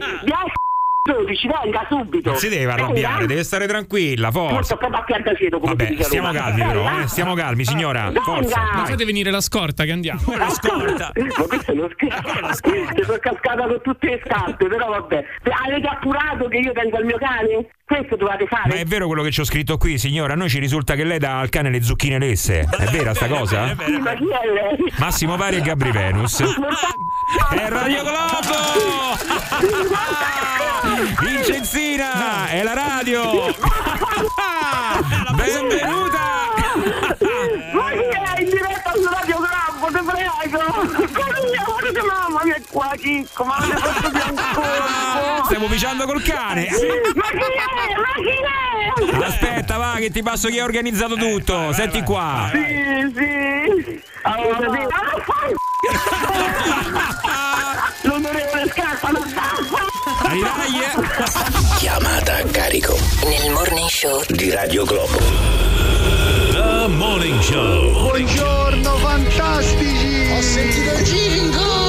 12, 1.04 1.48
venga 1.48 1.86
subito. 1.90 2.30
Non 2.30 2.38
si 2.38 2.48
deve 2.48 2.72
arrabbiare, 2.72 3.14
Venga. 3.14 3.26
deve 3.26 3.44
stare 3.44 3.66
tranquilla, 3.66 4.30
forza. 4.30 4.78
Vabbè, 4.80 5.96
stiamo 6.04 6.32
calmi 6.32 6.62
però, 6.62 7.00
eh, 7.00 7.08
stiamo 7.08 7.34
calmi, 7.34 7.66
signora. 7.66 8.04
Venga. 8.04 8.22
Forza. 8.22 8.62
Ma 8.74 8.86
fate 8.86 9.04
venire 9.04 9.32
la 9.32 9.42
scorta 9.42 9.84
che 9.84 9.92
andiamo. 9.92 10.22
Ma 10.28 10.46
questo 10.46 11.72
è 11.72 11.74
uno 11.74 11.90
scherzo. 11.94 12.62
Ti 12.94 13.04
sono 13.04 13.18
cascata 13.18 13.66
con 13.66 13.82
tutte 13.82 14.10
le 14.10 14.22
scarpe, 14.24 14.68
però 14.68 14.90
vabbè. 14.90 15.26
Avete 15.66 15.88
appurato 15.88 16.48
che 16.48 16.58
io 16.58 16.72
tengo 16.72 17.00
il 17.00 17.06
mio 17.06 17.18
cane? 17.18 17.68
Questo 17.86 18.16
dovete 18.16 18.46
fare. 18.48 18.70
Ma 18.70 18.76
è 18.76 18.86
vero 18.86 19.08
quello 19.08 19.22
che 19.22 19.32
c'ho 19.32 19.44
scritto 19.44 19.78
qui, 19.78 19.98
signora? 19.98 20.34
A 20.34 20.36
noi 20.38 20.50
ci 20.50 20.60
risulta 20.60 20.96
che 20.96 21.04
lei 21.04 21.20
dà 21.20 21.40
al 21.40 21.50
cane 21.50 21.70
le 21.70 21.82
zucchine 21.82 22.18
lesse. 22.20 22.62
È 22.62 22.86
vera 22.86 23.14
sta 23.14 23.28
cosa? 23.28 23.76
Sì, 23.86 23.98
ma 23.98 24.14
chi 24.14 24.28
è 24.30 24.48
lei? 24.48 24.94
Massimo 24.98 25.36
Vari 25.36 25.58
e 25.58 25.62
Gabri 25.62 25.92
Venus. 25.92 26.42
È 26.42 27.70
Radio 27.70 28.02
Globo! 28.04 28.56
Vincenzina! 31.20 32.48
È 32.48 32.64
la 32.64 32.74
radio! 32.74 33.54
Benvenuta! 35.36 36.20
Ma 37.74 37.90
chi 37.92 37.98
è 37.98 38.40
in 38.42 38.46
diretta 38.50 38.92
su 38.94 39.10
Radio 39.10 39.38
Globo? 39.38 39.88
Ti 39.98 40.04
prego! 40.06 40.60
Così, 42.02 42.08
mamma 42.08 42.44
mia, 42.44 42.56
qua 42.70 42.94
Chicco, 42.98 43.44
ma 43.44 43.58
mi 43.60 43.72
fatto 43.74 44.10
di 44.10 44.20
ancora! 44.20 45.44
Stiamo 45.46 45.68
viciando 45.68 46.06
col 46.06 46.22
cane! 46.24 46.68
Ma 47.14 47.28
chi 47.28 47.38
è? 47.38 47.96
Ma 47.96 48.14
chi 48.16 49.22
è? 49.22 49.26
Aspetta, 49.26 49.78
va, 49.78 49.96
che 49.98 50.10
ti 50.10 50.24
passo 50.24 50.48
chi 50.48 50.60
ha 50.60 50.64
organizzato 50.64 51.16
tutto. 51.16 51.72
Senti 51.74 52.02
qua. 52.02 52.50
Sì, 52.52 53.14
sì! 53.16 54.02
Allora, 54.24 54.58
L'onorevole 58.02 58.70
Scarpa 58.70 59.10
non 59.10 59.28
sta! 59.28 59.52
Dai, 60.24 60.40
dai, 60.40 61.78
Chiamata 61.78 62.38
a 62.38 62.44
carico 62.44 62.98
Nel 63.24 63.52
morning 63.52 63.88
show 63.88 64.24
di 64.30 64.50
Radio 64.52 64.86
Globo. 64.86 65.18
The 66.52 66.88
Morning 66.88 67.40
Show. 67.42 67.92
Buongiorno 67.92 68.98
fantastici! 68.98 70.32
Ho 70.32 70.42
sentito 70.42 70.92
il 70.94 71.04
jingle! 71.04 71.81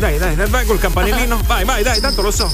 Dai, 0.00 0.18
dai, 0.18 0.34
dai, 0.34 0.46
vai 0.46 0.64
col 0.64 0.78
campanellino. 0.78 1.38
Vai, 1.46 1.64
vai, 1.64 1.82
dai, 1.82 2.00
tanto 2.00 2.22
lo 2.22 2.30
so. 2.30 2.50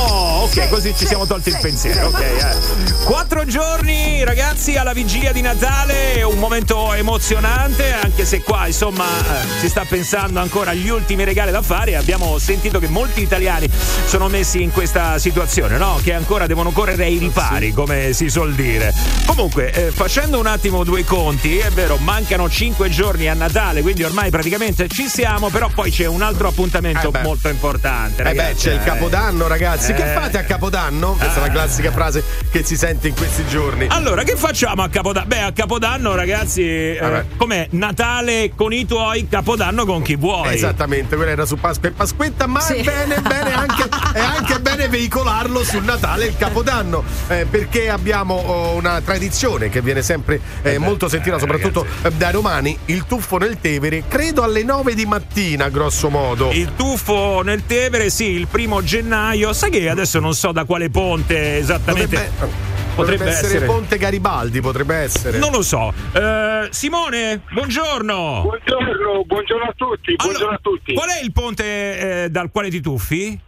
Oh, 0.00 0.42
ok, 0.44 0.68
così 0.68 0.94
ci 0.96 1.06
siamo 1.06 1.26
tolti 1.26 1.48
il 1.48 1.58
pensiero. 1.60 2.06
Ok, 2.06 2.20
eh. 2.20 3.04
Quattro 3.04 3.44
giorni, 3.44 4.22
ragazzi, 4.24 4.76
alla 4.76 4.92
vigilia 4.92 5.32
di 5.32 5.40
Natale. 5.40 6.22
Un 6.22 6.38
momento 6.38 6.92
emozionante, 6.92 7.92
anche 7.92 8.24
se 8.24 8.42
qua, 8.42 8.66
insomma, 8.66 9.04
eh, 9.04 9.58
si 9.60 9.68
sta 9.68 9.84
pensando 9.88 10.38
ancora 10.38 10.70
agli 10.70 10.88
ultimi 10.88 11.24
regali 11.24 11.50
da 11.50 11.62
fare. 11.62 11.96
Abbiamo 11.96 12.38
sentito 12.38 12.78
che 12.78 12.88
molti 12.88 13.22
italiani 13.22 13.68
sono 14.06 14.28
messi 14.28 14.62
in 14.62 14.70
questa 14.70 15.18
situazione, 15.18 15.76
no? 15.78 15.98
Che 16.02 16.12
ancora 16.12 16.46
devono 16.46 16.70
correre 16.70 17.04
ai 17.04 17.18
ripari, 17.18 17.72
come 17.72 18.12
si 18.12 18.28
suol 18.28 18.54
dire. 18.54 18.94
Comunque, 19.26 19.72
eh, 19.72 19.90
facendo 19.90 20.38
un 20.38 20.46
attimo 20.46 20.84
due 20.84 21.04
conti, 21.04 21.58
è 21.58 21.70
vero, 21.70 21.96
mancano 21.96 22.48
cinque 22.48 22.88
giorni 22.88 23.28
a 23.28 23.34
Natale, 23.34 23.82
quindi 23.82 24.04
ormai 24.04 24.30
praticamente 24.30 24.86
ci 24.88 25.08
siamo, 25.08 25.48
però 25.48 25.68
poi 25.74 25.90
c'è 25.90 26.06
un 26.06 26.22
altro 26.22 26.48
appuntamento 26.48 27.12
Eh 27.12 27.22
molto 27.22 27.48
importante. 27.48 28.22
Eh 28.22 28.24
beh, 28.24 28.36
ragazzi, 28.36 28.68
c'è 28.68 28.72
il 28.74 28.82
capodanno, 28.82 29.46
ragazzi. 29.46 29.87
Che 29.94 30.02
Eh, 30.02 30.14
fate 30.14 30.38
a 30.38 30.40
eh. 30.40 30.44
Capodanno? 30.44 31.12
Questa 31.12 31.38
è 31.38 31.46
la 31.46 31.50
classica 31.50 31.90
frase 31.90 32.22
che 32.50 32.62
si 32.62 32.76
sente 32.76 33.08
in 33.08 33.14
questi 33.14 33.46
giorni. 33.46 33.86
Allora, 33.88 34.22
che 34.22 34.36
facciamo 34.36 34.82
a 34.82 34.88
Capodanno? 34.88 35.26
Beh, 35.26 35.42
a 35.42 35.52
Capodanno, 35.52 36.14
ragazzi, 36.14 36.62
eh, 36.62 37.24
com'è? 37.36 37.66
Natale 37.70 38.52
con 38.54 38.72
i 38.72 38.86
tuoi, 38.86 39.28
Capodanno 39.28 39.84
con 39.84 40.02
chi 40.02 40.16
vuoi. 40.16 40.54
Esattamente, 40.54 41.16
quella 41.16 41.30
era 41.30 41.46
su 41.46 41.56
Pasqua 41.56 41.88
e 41.88 41.92
Pasquetta, 41.92 42.46
ma 42.46 42.64
è 42.66 42.82
bene, 42.82 43.20
bene 43.20 43.52
anche, 43.54 43.88
è 44.12 44.20
anche 44.20 44.60
bene 44.60 44.88
veicolarlo 44.88 45.64
sul 45.64 45.84
Natale 45.84 46.24
e 46.24 46.28
il 46.28 46.36
Capodanno, 46.36 47.02
eh, 47.28 47.46
perché 47.48 47.88
abbiamo 47.88 48.34
oh, 48.34 48.74
una 48.74 49.00
tradizione 49.00 49.68
che 49.68 49.80
viene 49.80 50.02
sempre 50.02 50.40
eh, 50.62 50.78
molto 50.78 51.08
sentita, 51.08 51.38
soprattutto 51.38 51.86
eh, 52.02 52.10
dai 52.12 52.32
romani, 52.32 52.76
il 52.86 53.04
tuffo 53.06 53.38
nel 53.38 53.58
Tevere, 53.60 54.04
credo 54.08 54.42
alle 54.42 54.62
9 54.62 54.94
di 54.94 55.06
mattina, 55.06 55.68
grosso 55.68 56.08
modo. 56.10 56.50
Il 56.52 56.74
tuffo 56.76 57.42
nel 57.42 57.64
Tevere, 57.66 58.10
sì, 58.10 58.30
il 58.30 58.46
primo 58.46 58.82
gennaio. 58.82 59.52
Sai 59.52 59.67
che 59.70 59.88
adesso 59.88 60.18
non 60.20 60.34
so 60.34 60.52
da 60.52 60.64
quale 60.64 60.90
ponte 60.90 61.56
esattamente. 61.58 62.30
Dovrebbe- 62.38 62.76
Potrebbe 62.98 63.26
essere, 63.26 63.64
Ponte 63.64 63.96
Garibaldi, 63.96 64.60
potrebbe 64.60 64.96
essere. 64.96 65.38
Non 65.38 65.52
lo 65.52 65.62
so. 65.62 65.92
Eh, 66.12 66.66
Simone, 66.70 67.42
buongiorno. 67.52 68.40
Buongiorno, 68.42 69.24
buongiorno 69.24 69.64
a 69.68 69.72
tutti, 69.76 70.16
buongiorno 70.16 70.56
a 70.56 70.58
tutti. 70.60 70.94
Qual 70.94 71.08
è 71.08 71.22
il 71.22 71.30
ponte 71.30 72.24
eh, 72.24 72.28
dal 72.30 72.50
quale 72.50 72.70
ti 72.70 72.80
tuffi? 72.80 73.38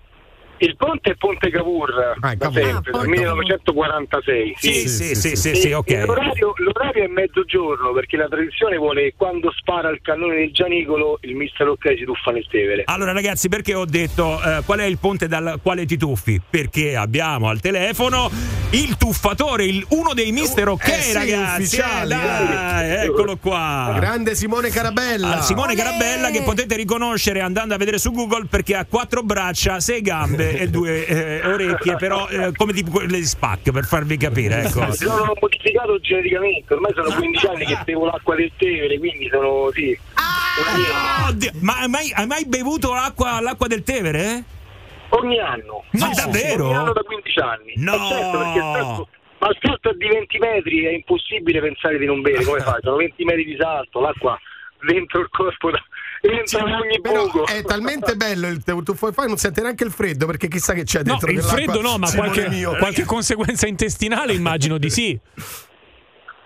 Il 0.62 0.76
ponte 0.76 1.12
è 1.12 1.14
Ponte 1.14 1.48
Cavour, 1.50 1.90
da 2.20 2.36
Cavour. 2.36 2.52
sempre, 2.62 2.90
Ah, 2.92 2.96
dal 2.96 3.06
poi 3.06 3.08
1946. 3.08 4.54
Sì, 4.58 4.72
sì, 4.88 5.14
sì, 5.14 5.36
sì, 5.36 5.54
sì, 5.54 5.72
ok. 5.72 5.90
L'orario, 6.06 6.52
l'orario 6.56 7.04
è 7.04 7.06
mezzogiorno 7.06 7.92
perché 7.92 8.16
la 8.18 8.28
tradizione 8.28 8.76
vuole 8.76 9.14
quando 9.16 9.50
spara 9.56 9.88
il 9.88 10.00
cannone 10.02 10.34
del 10.36 10.52
Gianicolo 10.52 11.18
il 11.22 11.34
mister 11.34 11.66
Ok 11.68 11.94
si 11.96 12.04
tuffa 12.04 12.30
nel 12.30 12.46
Tevere. 12.50 12.82
Allora, 12.86 13.12
ragazzi, 13.12 13.48
perché 13.48 13.72
ho 13.74 13.86
detto 13.86 14.38
eh, 14.42 14.60
qual 14.66 14.80
è 14.80 14.84
il 14.84 14.98
ponte 14.98 15.28
dal 15.28 15.58
quale 15.62 15.86
ti 15.86 15.96
tuffi? 15.96 16.40
Perché 16.50 16.94
abbiamo 16.94 17.48
al 17.48 17.60
telefono 17.60 18.30
il 18.72 18.96
tuffatore, 18.98 19.64
il- 19.64 19.84
uno 19.90 20.12
dei 20.12 20.30
mister 20.30 20.68
ok, 20.68 20.88
Eh 20.88 20.92
sì, 21.00 21.12
ragazzi. 21.14 21.60
ufficiali, 21.62 22.12
eh, 22.12 22.16
dai, 22.16 23.06
eccolo 23.06 23.36
qua. 23.38 23.94
Grande 23.96 24.34
Simone 24.34 24.68
Carabella. 24.68 25.38
Ah, 25.38 25.40
Simone 25.40 25.74
Carabella 25.74 26.30
che 26.30 26.42
potete 26.42 26.76
riconoscere 26.76 27.40
andando 27.40 27.72
a 27.74 27.78
vedere 27.78 27.98
su 27.98 28.12
Google 28.12 28.44
perché 28.48 28.76
ha 28.76 28.84
quattro 28.84 29.22
braccia, 29.22 29.80
sei 29.80 30.02
gambe 30.02 30.48
e 30.58 30.68
due 30.68 31.06
eh, 31.06 31.46
orecchie, 31.46 31.96
però 31.96 32.28
eh, 32.28 32.52
come 32.54 32.72
tipo 32.72 32.90
quelle 32.90 33.18
di 33.18 33.24
Spac 33.24 33.70
per 33.70 33.84
farvi 33.84 34.16
capire, 34.16 34.62
ecco. 34.64 34.90
Si 34.92 35.04
sono 35.04 35.32
modificato 35.40 35.98
geneticamente, 36.00 36.74
ormai 36.74 36.92
sono 36.94 37.10
15 37.14 37.46
anni 37.46 37.64
che 37.66 37.78
bevo 37.84 38.06
l'acqua 38.06 38.34
del 38.34 38.50
Tevere, 38.56 38.98
quindi 38.98 39.28
sono 39.30 39.70
sì. 39.72 39.98
Oddio, 41.28 41.50
ma 41.60 41.78
hai 41.80 41.88
mai, 41.88 42.12
hai 42.14 42.26
mai 42.26 42.44
bevuto 42.46 42.92
l'acqua, 42.92 43.40
l'acqua 43.40 43.66
del 43.66 43.82
Tevere? 43.82 44.44
Ogni 45.10 45.38
anno. 45.38 45.84
Ma 45.92 46.12
Sì, 46.12 46.24
davvero? 46.24 46.66
Ogni 46.66 46.74
anno 46.76 46.92
da 46.92 47.02
15 47.02 47.38
anni. 47.40 47.72
No. 47.76 47.96
Ma 47.96 48.08
certo, 48.08 48.38
perché 48.38 48.58
salto- 48.60 49.08
ma 49.38 49.48
il 49.48 49.58
salto 49.60 49.90
è 49.90 49.94
di 49.94 50.06
20 50.06 50.38
metri, 50.38 50.84
è 50.84 50.90
impossibile 50.90 51.60
pensare 51.60 51.98
di 51.98 52.04
non 52.06 52.20
bere, 52.20 52.44
come 52.44 52.60
fai? 52.60 52.78
Sono 52.82 52.96
20 52.96 53.24
metri 53.24 53.44
di 53.44 53.56
salto, 53.58 54.00
l'acqua 54.00 54.38
dentro 54.82 55.20
il 55.20 55.28
corpo 55.30 55.70
da- 55.70 55.82
entra 56.22 56.60
in 56.68 56.74
ogni 56.74 57.00
Però 57.00 57.24
buco. 57.24 57.46
è 57.46 57.62
talmente 57.62 58.14
bello 58.16 58.48
il 58.48 58.62
tuffo 58.64 59.08
e 59.08 59.12
non 59.26 59.36
sente 59.38 59.62
neanche 59.62 59.84
il 59.84 59.90
freddo 59.90 60.26
perché 60.26 60.48
chissà 60.48 60.72
che 60.74 60.84
c'è 60.84 60.98
No, 60.98 61.04
dentro 61.04 61.30
il 61.30 61.36
nell'acqua. 61.36 61.56
freddo 61.62 61.80
no, 61.80 61.96
ma 61.98 62.10
qualche, 62.12 62.48
qualche 62.78 63.04
conseguenza 63.04 63.66
intestinale 63.66 64.32
immagino 64.34 64.76
di 64.78 64.90
sì. 64.90 65.18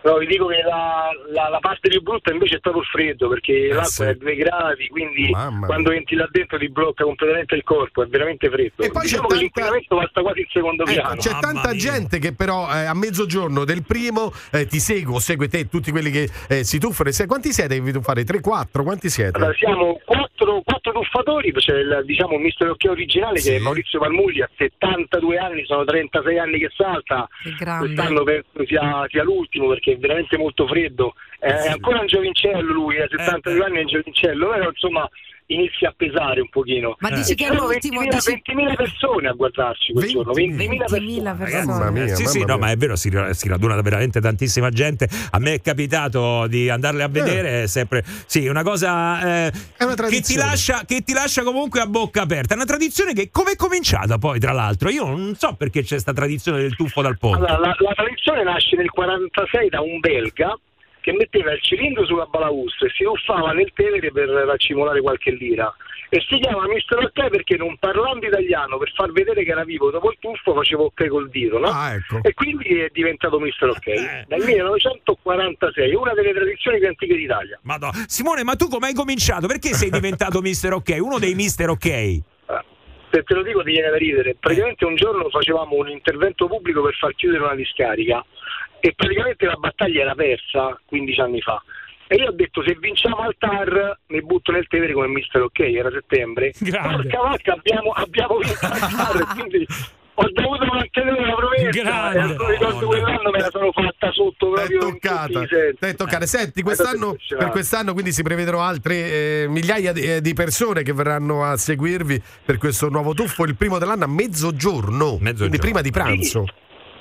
No, 0.05 0.19
vi 0.19 0.27
dico 0.27 0.47
che 0.47 0.61
la, 0.63 1.09
la- 1.33 1.49
la 1.49 1.59
parte 1.61 1.89
più 1.89 2.03
brutta 2.03 2.31
invece 2.33 2.57
è 2.57 2.61
proprio 2.61 2.83
il 2.83 2.89
freddo, 2.89 3.29
perché 3.29 3.69
l'acqua 3.69 3.85
sì. 3.89 4.03
è 4.03 4.09
a 4.09 4.15
2 4.15 4.35
gradi, 4.37 4.89
quindi 4.89 5.31
Mamma 5.31 5.67
quando 5.67 5.93
entri 5.93 6.15
là 6.17 6.29
dentro 6.31 6.59
ti 6.59 6.69
blocca 6.69 7.05
completamente 7.05 7.55
il 7.55 7.63
corpo, 7.65 8.03
è 8.03 8.07
veramente 8.07 8.51
freddo. 8.51 8.83
E 8.83 8.91
poi 8.91 9.03
c'è 9.03 9.09
diciamo 9.09 9.29
che 9.29 9.35
tanta- 9.35 9.41
l'inquinamento 9.43 9.97
basta 9.97 10.21
quasi 10.21 10.41
in 10.41 10.47
secondo 10.51 10.83
Ecco, 10.85 10.93
piano. 10.93 11.17
c'è 11.17 11.39
tanta 11.41 11.75
gente 11.75 12.19
che 12.19 12.35
però 12.35 12.69
eh, 12.71 12.85
a 12.85 12.95
mezzogiorno 12.95 13.65
del 13.65 13.83
primo 13.83 14.31
eh, 14.53 14.67
ti 14.67 14.79
segue 14.79 15.15
o 15.15 15.19
segue 15.19 15.49
te, 15.49 15.69
tutti 15.69 15.91
quelli 15.91 16.11
che 16.11 16.29
eh, 16.49 16.65
si 16.65 16.79
tuffano. 16.79 17.11
Se- 17.11 17.27
Quanti 17.27 17.53
siete 17.53 17.75
che 17.75 17.81
vi 17.81 17.93
tuffate? 17.93 18.23
3-4? 18.25 18.83
Quanti 18.83 19.09
siete? 19.09 19.37
Allora, 19.39 19.55
siamo 19.55 19.99
quattro, 20.45 20.63
quattro 20.63 20.93
tuffatori, 20.93 21.53
c'è 21.53 21.77
il, 21.79 22.03
diciamo, 22.05 22.35
il 22.35 22.41
mister 22.41 22.69
Occhio 22.69 22.93
originale 22.93 23.41
che 23.41 23.57
è 23.57 23.59
Maurizio 23.59 23.99
Palmulli, 23.99 24.43
ha 24.43 24.51
72 24.57 25.39
anni, 25.39 25.65
sono 25.65 25.85
36 25.85 26.39
anni 26.39 26.59
che 26.59 26.71
salta, 26.77 27.29
quest'anno 27.79 28.23
penso 28.23 28.67
sia, 28.67 29.07
sia 29.09 29.23
l'ultimo 29.23 29.69
perché 29.69 29.93
è 29.93 29.97
veramente 29.97 30.37
molto 30.37 30.67
freddo, 30.67 31.15
è 31.39 31.69
ancora 31.69 32.01
un 32.01 32.07
giovincello 32.07 32.73
lui, 32.73 33.01
ha 33.01 33.09
72 33.09 33.65
anni 33.65 33.77
è 33.79 33.81
un 33.81 33.87
giovincello, 33.87 34.49
però 34.49 34.69
insomma 34.69 35.09
inizia 35.47 35.91
a 35.91 35.95
pesare 35.97 36.41
un 36.41 36.49
pochino. 36.49 36.97
Ma 37.01 37.11
dici 37.11 37.35
che 37.35 37.47
è 37.47 37.55
l'ultimo, 37.55 38.01
20.000, 38.03 38.09
dici- 38.11 38.43
20.000 38.53 38.75
persone 38.75 39.29
a 39.29 39.33
guardarci 39.33 39.93
quel 39.93 40.09
giorno, 40.09 40.33
20.000 40.33 41.37
persone. 41.37 41.65
Mamma 41.65 41.91
mia, 41.91 42.15
sì, 42.15 42.27
sì, 42.27 42.39
mamma 42.39 42.53
no, 42.53 42.59
mia. 42.59 42.67
ma 42.67 42.73
è 42.73 42.77
vero, 42.77 42.97
si, 42.97 43.11
si 43.31 43.49
raduna 43.49 43.81
veramente 43.81 44.21
tantissima 44.21 44.71
gente. 44.71 45.09
A 45.31 45.39
me 45.39 45.55
è 45.55 45.61
capitato 45.61 46.47
di 46.47 46.69
andarle 46.71 47.03
a 47.03 47.09
vedere, 47.09 47.65
è 47.65 47.67
sempre 47.67 48.05
sì, 48.27 48.47
una 48.47 48.63
cosa 48.63 49.47
eh, 49.47 49.53
che, 50.09 50.21
ti 50.21 50.37
lascia, 50.37 50.85
che 50.87 51.03
ti 51.03 51.13
lascia 51.13 51.43
comunque 51.43 51.81
a 51.81 51.87
bocca 51.87 52.23
aperta. 52.23 52.55
È 52.55 52.57
una 52.57 52.67
tradizione 52.67 53.13
che 53.13 53.31
come 53.31 53.53
è 53.53 53.57
cominciata 53.57 54.19
poi, 54.19 54.39
tra 54.39 54.53
l'altro? 54.53 54.89
Io 54.89 55.07
non 55.07 55.35
so 55.37 55.55
perché 55.55 55.83
c'è 55.83 55.89
questa 55.89 56.13
tradizione 56.13 56.61
del 56.61 56.75
tuffo 56.75 57.03
dal 57.03 57.19
ponte. 57.19 57.39
Allora, 57.39 57.59
la, 57.59 57.77
la 57.79 57.93
tradizione 57.95 58.43
nasce 58.45 58.77
nel 58.77 58.91
46 58.91 59.69
da 59.69 59.81
un 59.81 60.01
belga 60.01 60.59
che 61.05 61.13
metteva 61.13 61.53
il 61.53 61.61
cilindro 61.61 62.07
sulla 62.07 62.25
balaustra 62.25 62.87
e 62.87 62.91
si 62.97 63.05
tuffava 63.05 63.53
nel 63.53 63.71
Tevere 63.75 64.11
per 64.11 64.27
raccimolare 64.27 65.03
qualche 65.03 65.33
lira. 65.33 65.71
E 66.09 66.25
si 66.27 66.39
chiama 66.39 66.67
Mister 66.67 66.99
Ok 66.99 67.29
perché 67.29 67.57
non 67.59 67.77
parlando 67.77 68.25
italiano, 68.25 68.79
per 68.79 68.91
far 68.95 69.13
vedere 69.13 69.45
che 69.45 69.51
era 69.51 69.65
vivo 69.65 69.91
dopo 69.91 70.11
il 70.11 70.17
tuffo, 70.19 70.55
faceva 70.55 70.85
ok 70.85 71.07
col 71.09 71.29
dito, 71.29 71.59
no? 71.59 71.69
Ah, 71.69 71.93
ecco. 71.93 72.21
E 72.23 72.33
quindi 72.33 72.81
è 72.81 72.89
diventato 72.91 73.39
Mister 73.39 73.69
Ok. 73.69 74.25
Dal 74.29 74.43
1946, 74.45 75.95
una 75.95 76.15
delle 76.15 76.33
tradizioni 76.33 76.79
più 76.79 76.89
antiche 76.89 77.17
d'Italia. 77.17 77.59
Madonna. 77.65 78.05
Simone, 78.07 78.43
ma 78.43 78.55
tu 78.55 78.69
come 78.69 78.87
hai 78.87 78.95
cominciato? 78.95 79.47
Perché 79.47 79.75
sei 79.75 79.91
diventato 79.91 80.41
Mister 80.43 80.73
Ok? 80.73 80.97
Uno 80.99 81.19
dei 81.19 81.35
Mister 81.35 81.69
Ok? 81.69 82.23
Se 83.11 83.23
te 83.23 83.35
lo 83.35 83.43
dico 83.43 83.63
ti 83.63 83.73
viene 83.73 83.91
da 83.91 83.97
ridere. 83.99 84.37
Praticamente 84.41 84.87
un 84.87 84.97
giorno 84.97 85.29
facevamo 85.29 85.77
un 85.77 85.91
intervento 85.91 86.49
pubblico 86.49 86.83
per 86.83 86.95
far 86.95 87.15
chiudere 87.15 87.45
una 87.45 87.55
discarica 87.55 88.25
e 88.85 88.93
praticamente 88.95 89.47
la 89.47 89.55
battaglia 89.55 90.03
era 90.03 90.15
persa 90.15 90.79
15 90.85 91.21
anni 91.23 91.41
fa. 91.41 91.63
E 92.07 92.17
io 92.17 92.27
ho 92.27 92.33
detto 92.33 92.63
se 92.63 92.77
vinciamo 92.79 93.17
al 93.17 93.35
TAR 93.39 93.99
mi 94.09 94.21
butto 94.21 94.53
nel 94.53 94.67
Tevere 94.67 94.93
come 94.93 95.07
Mister 95.07 95.41
Ok, 95.41 95.61
era 95.61 95.91
settembre. 95.91 96.53
Porca 96.59 97.21
vacca, 97.23 97.53
abbiamo, 97.55 97.93
abbiamo 97.93 98.37
vinto 98.37 98.67
al 98.67 98.79
TAR, 98.79 99.25
quindi 99.33 99.67
ho 100.17 100.31
dovuto 100.35 100.67
mantenere 100.67 101.27
la 101.27 101.35
promessa. 101.35 101.71
Grande. 101.71 102.35
E 102.35 102.37
mi 102.37 102.51
ricordo 102.51 102.87
quell'anno 102.87 103.31
me 103.31 103.39
la 103.41 103.49
sono 103.51 103.73
fatta 103.73 104.13
sotto 104.13 104.51
proprio 104.51 104.75
in 104.75 104.81
tutti 104.81 104.99
toccata. 104.99 105.43
i 105.43 105.47
sensi. 105.49 105.79
Te 105.79 105.89
è 105.89 105.95
toccata. 105.95 106.27
Senti, 106.27 106.61
È 106.61 106.63
quest'anno, 106.63 107.17
per 107.39 107.49
quest'anno 107.49 107.93
quindi 107.95 108.13
si 108.13 108.23
prevedono 108.23 108.61
altre 108.61 108.95
eh, 108.97 109.47
migliaia 109.49 109.93
di, 109.93 110.03
eh, 110.03 110.21
di 110.21 110.35
persone 110.35 110.83
che 110.83 110.93
verranno 110.93 111.43
a 111.43 111.57
seguirvi 111.57 112.21
per 112.45 112.59
questo 112.59 112.91
nuovo 112.91 113.15
tuffo, 113.15 113.45
il 113.45 113.57
primo 113.57 113.79
dell'anno 113.79 114.05
a 114.05 114.09
mezzogiorno, 114.09 115.17
quindi 115.17 115.57
prima 115.57 115.81
di 115.81 115.91
pranzo. 115.91 116.45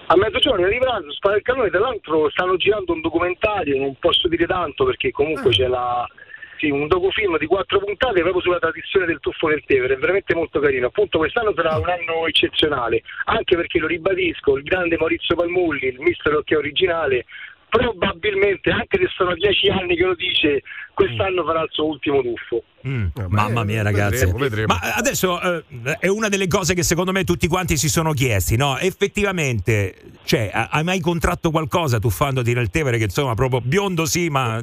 A 0.08 0.16
mezzogiorno 0.18 0.68
pranzo 0.80 1.12
spara 1.14 1.38
il 1.38 1.42
cannone, 1.42 1.70
tra 1.70 1.80
l'altro 1.80 2.30
stanno 2.30 2.58
girando 2.58 2.92
un 2.92 3.02
documentario, 3.02 3.80
non 3.80 3.96
posso 4.00 4.28
dire 4.28 4.46
tanto 4.46 4.84
perché 4.84 5.12
comunque 5.12 5.50
Ah. 5.50 5.54
c'è 5.54 5.68
la, 5.68 6.08
sì, 6.58 6.70
un 6.70 6.88
docufilm 6.88 7.38
di 7.38 7.46
quattro 7.46 7.80
puntate 7.80 8.22
proprio 8.22 8.42
sulla 8.42 8.60
tradizione 8.60 9.06
del 9.06 9.20
tuffo 9.20 9.48
del 9.48 9.64
Tevere, 9.66 9.96
è 9.96 9.98
veramente 9.98 10.36
molto 10.36 10.60
carino. 10.60 10.88
Appunto 10.88 11.18
quest'anno 11.18 11.54
sarà 11.56 11.78
un 11.78 11.88
anno 11.90 12.28
eccezionale, 12.28 13.02
anche 13.26 13.56
perché 13.56 13.80
lo 13.80 13.88
ribadisco, 13.88 14.58
il 14.58 14.64
grande 14.64 14.98
Maurizio 14.98 15.36
Palmulli, 15.36 15.88
il 15.88 16.00
mister 16.00 16.36
Occhio 16.36 16.60
originale, 16.60 17.26
probabilmente, 17.70 18.70
anche 18.72 18.98
se 18.98 19.08
sono 19.16 19.34
dieci 19.36 19.70
anni 19.70 19.96
che 19.96 20.04
lo 20.04 20.16
dice, 20.16 20.62
quest'anno 20.94 21.44
farà 21.44 21.62
il 21.62 21.70
suo 21.72 21.86
ultimo 21.86 22.22
tuffo. 22.22 22.64
Mm, 22.88 23.06
mamma 23.30 23.64
mia, 23.64 23.82
ragazzi. 23.82 24.26
vedremo, 24.26 24.38
vedremo. 24.38 24.68
Ma 24.74 24.82
eh, 24.82 24.94
adesso 24.98 25.40
eh, 25.42 25.64
è 26.00 26.08
una 26.08 26.28
delle 26.28 26.48
cose 26.48 26.74
che 26.74 26.84
secondo 26.84 27.12
me 27.12 27.24
tutti 27.24 27.48
quanti 27.48 27.78
si 27.78 27.88
sono 27.90 28.12
chiesti, 28.14 28.56
no? 28.58 28.78
Effettivamente, 28.78 29.96
cioè, 30.26 30.50
ha- 30.52 30.68
hai 30.72 30.84
mai 30.84 31.00
contratto 31.00 31.50
qualcosa 31.52 32.00
tuffandoti 32.00 32.54
nel 32.54 32.70
Tevere? 32.70 32.98
Che 32.98 33.06
insomma, 33.06 33.34
proprio 33.36 33.62
biondo 33.62 34.06
sì, 34.06 34.28
ma 34.30 34.60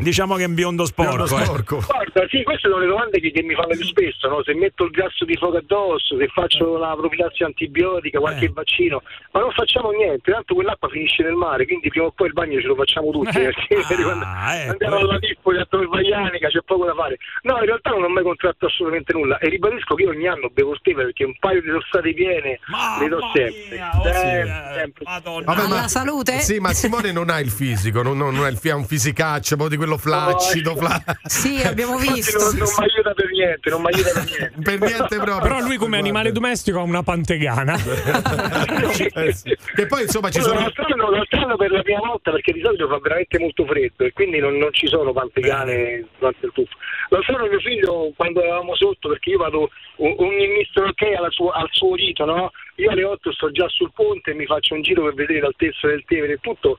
diciamo 0.00 0.34
che 0.36 0.42
è 0.42 0.46
un 0.46 0.54
biondo 0.54 0.84
sporco. 0.84 1.38
eh. 1.38 1.44
Guarda, 1.86 2.26
sì, 2.28 2.42
queste 2.42 2.68
sono 2.68 2.80
le 2.80 2.86
domande 2.88 3.20
che, 3.20 3.30
che 3.30 3.42
mi 3.42 3.54
fanno 3.54 3.68
più 3.76 3.84
spesso, 3.84 4.28
no? 4.28 4.42
Se 4.42 4.52
metto 4.54 4.84
il 4.84 4.90
grasso 4.90 5.24
di 5.24 5.36
fuoco 5.36 5.58
addosso, 5.58 6.16
se 6.18 6.26
faccio 6.28 6.76
la 6.78 6.94
profilassi 6.98 7.42
antibiotica, 7.44 8.18
qualche 8.18 8.46
Eh. 8.46 8.52
vaccino, 8.52 9.02
ma 9.32 9.40
non 9.40 9.50
facciamo 9.52 9.90
niente, 9.92 10.32
tanto 10.32 10.54
quell'acqua 10.54 10.88
finisce 10.88 11.22
nel 11.22 11.34
mare, 11.34 11.66
quindi 11.66 11.88
prima 11.88 12.06
o 12.06 12.10
poi 12.12 12.26
il 12.28 12.32
bagno 12.32 12.60
ce 12.60 12.66
lo 12.66 12.74
facciamo 12.74 13.10
tutti, 13.10 13.38
Eh. 13.38 13.52
perché 13.52 13.74
Ah, 13.74 13.84
quando 14.02 14.24
ecco, 14.24 14.70
andiamo 14.72 14.96
alla 14.96 15.18
Lipoli 15.18 15.58
a 15.60 15.66
contratto 15.66 15.78
per 15.78 15.88
Vaianica, 15.88 16.48
c'è 16.48 16.60
poco 16.64 16.84
da 16.86 16.94
fare. 16.94 17.16
No, 17.42 17.58
in 17.60 17.66
realtà 17.66 17.90
non 17.90 18.04
ho 18.04 18.08
mai 18.08 18.22
contratto 18.22 18.66
assolutamente 18.66 19.12
nulla 19.12 19.38
e 19.38 19.48
ribadisco 19.48 19.94
che 19.94 20.02
io 20.02 20.10
ogni 20.10 20.26
anno 20.26 20.48
bevo 20.52 20.74
steve 20.76 21.04
perché 21.04 21.24
un 21.24 21.36
paio 21.38 21.60
di 21.62 21.68
torsate 21.68 22.12
piene 22.14 22.58
le 23.00 23.08
do 23.08 23.20
sempre. 23.32 24.12
Sempre, 24.12 24.72
sempre. 24.76 25.04
Vabbè, 25.44 25.62
Alla 25.62 25.88
salute? 25.88 26.38
Sì, 26.40 26.58
ma 26.58 26.72
Simone 26.72 27.12
non 27.12 27.30
ha 27.30 27.40
il 27.40 27.50
fisico, 27.50 28.02
non, 28.02 28.16
non, 28.16 28.34
non 28.34 28.44
ha 28.44 28.48
il 28.48 28.58
ha 28.70 28.76
un 28.76 28.84
fisicaccio, 28.84 29.56
proprio 29.56 29.68
di 29.68 29.76
quello 29.76 29.98
flaccido. 29.98 30.76
fla- 30.76 31.02
Sì, 31.24 31.60
abbiamo 31.62 31.96
visto. 31.98 32.38
Non, 32.38 32.56
non 32.56 32.68
mi 32.78 32.84
aiuta 32.84 33.12
per 33.14 33.30
niente, 33.30 33.70
non 33.70 33.80
mi 33.80 33.86
aiuta 33.92 34.12
per 34.12 34.24
niente. 34.24 34.52
per 34.62 34.78
niente 34.80 35.16
proprio. 35.16 35.38
Però 35.40 35.60
lui 35.60 35.76
come 35.76 35.98
animale 35.98 36.32
domestico 36.32 36.78
ha 36.78 36.82
una 36.82 37.02
pantegana. 37.02 37.78
Eh 39.12 39.32
sì. 39.32 39.56
Che 39.74 39.86
poi 39.86 40.02
insomma 40.02 40.30
ci 40.30 40.40
sono. 40.40 40.60
Lo 40.60 41.24
stanno 41.26 41.56
per 41.56 41.70
la 41.70 41.82
prima 41.82 42.00
volta 42.00 42.30
perché 42.30 42.52
di 42.52 42.60
solito 42.62 42.86
fa 42.88 42.98
veramente 42.98 43.38
molto 43.38 43.64
freddo 43.64 44.04
e 44.04 44.12
quindi 44.12 44.38
non, 44.38 44.56
non 44.56 44.72
ci 44.72 44.86
sono 44.86 45.12
pantegane 45.12 46.06
durante 46.18 46.46
il 46.46 46.52
tuffo. 46.52 46.76
Lo 47.10 47.20
sanno 47.22 47.48
mio 47.48 47.58
figlio 47.58 48.12
quando 48.14 48.40
eravamo 48.40 48.76
sotto 48.76 49.08
perché 49.08 49.30
io 49.30 49.38
vado 49.38 49.70
ogni 49.96 50.46
mister 50.46 50.84
ok 50.84 51.30
sua- 51.30 51.54
al 51.54 51.68
suo 51.72 51.96
dito, 51.96 52.24
no? 52.24 52.52
Io 52.76 52.90
alle 52.90 53.02
8 53.02 53.32
sto 53.32 53.50
già 53.50 53.68
sul 53.68 53.90
ponte 53.92 54.30
e 54.30 54.34
mi 54.34 54.46
faccio 54.46 54.74
un 54.74 54.82
giro 54.82 55.02
per 55.02 55.14
vedere 55.14 55.40
l'altezza 55.40 55.88
del 55.88 56.04
Tevere 56.04 56.34
e 56.34 56.38
tutto. 56.40 56.78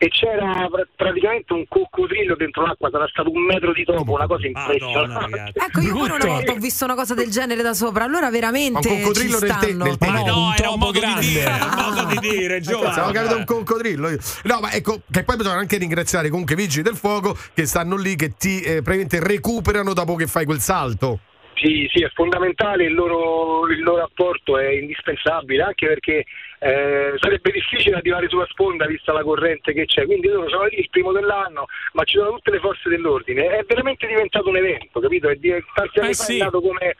E 0.00 0.08
c'era 0.10 0.68
pra- 0.70 0.86
praticamente 0.94 1.52
un 1.52 1.64
coccodrillo 1.66 2.36
dentro 2.36 2.64
l'acqua, 2.64 2.88
sarà 2.88 3.08
stato 3.08 3.32
un 3.32 3.42
metro 3.44 3.72
di 3.72 3.82
topo, 3.82 4.12
una 4.12 4.26
cosa 4.28 4.46
impressionante. 4.46 5.52
Ecco, 5.54 5.80
io 5.80 5.92
pure 5.92 6.12
una 6.12 6.24
volta 6.24 6.52
ho 6.52 6.56
visto 6.56 6.84
una 6.84 6.94
cosa 6.94 7.14
del 7.14 7.30
genere 7.30 7.62
da 7.62 7.74
sopra. 7.74 8.04
Allora 8.04 8.30
veramente 8.30 8.88
Ma 8.88 8.94
un 8.94 9.00
coccodrillo 9.02 9.38
ci 9.38 9.44
nel 9.44 9.56
te- 9.58 9.66
stanno. 9.66 9.84
nel 9.84 9.98
Tevere. 9.98 10.24
no, 10.24 10.34
No, 10.36 10.54
era 10.56 10.70
un 10.70 10.78
modo 10.78 11.00
grande. 11.00 11.20
di 11.20 11.26
dire, 11.26 11.50
un 11.50 11.74
modo 11.84 12.04
di 12.20 12.28
dire, 12.28 12.60
Giovanni. 12.60 12.92
Stavo 12.92 13.10
capendo 13.10 13.36
un 13.38 13.44
coccodrillo. 13.44 14.08
io. 14.10 14.18
No, 14.44 14.60
ma 14.60 14.72
ecco, 14.72 15.00
che 15.10 15.24
poi 15.24 15.36
bisogna 15.36 15.56
anche 15.56 15.76
ringraziare 15.78 16.28
comunque 16.28 16.54
i 16.54 16.56
vigili 16.58 16.82
del 16.84 16.94
fuoco 16.96 17.36
che 17.52 17.66
stanno 17.66 17.96
lì, 17.96 18.14
che 18.14 18.34
ti 18.38 18.60
eh, 18.60 18.82
praticamente 18.82 19.18
recuperano 19.18 19.94
dopo 19.94 20.14
che 20.14 20.28
fai 20.28 20.44
quel 20.44 20.60
salto. 20.60 21.18
Sì, 21.54 21.90
sì, 21.92 22.04
è 22.04 22.10
fondamentale, 22.14 22.84
il 22.84 22.94
loro, 22.94 23.66
il 23.68 23.80
loro 23.82 24.04
apporto 24.04 24.58
è 24.58 24.68
indispensabile, 24.74 25.64
anche 25.64 25.88
perché 25.88 26.24
eh, 26.60 27.14
sarebbe 27.16 27.50
difficile 27.50 27.96
arrivare 27.96 28.28
sulla 28.28 28.46
sponda 28.46 28.86
vista 28.86 29.12
la 29.12 29.22
corrente 29.22 29.72
che 29.72 29.86
c'è, 29.86 30.04
quindi 30.06 30.28
loro 30.28 30.48
sono 30.48 30.64
lì 30.64 30.78
il 30.78 30.88
primo 30.90 31.12
dell'anno, 31.12 31.66
ma 31.92 32.04
ci 32.04 32.16
sono 32.16 32.30
tutte 32.32 32.50
le 32.50 32.58
forze 32.60 32.88
dell'ordine, 32.88 33.46
è 33.48 33.64
veramente 33.66 34.06
diventato 34.06 34.48
un 34.48 34.56
evento, 34.56 35.00
capito? 35.00 35.28
È 35.28 35.34
di- 35.36 35.54
tanti 35.74 35.98
anni 36.00 36.10
Eh 36.10 36.14
sì. 36.14 36.38
è 36.38 36.44
nato 36.44 36.60
come... 36.60 36.96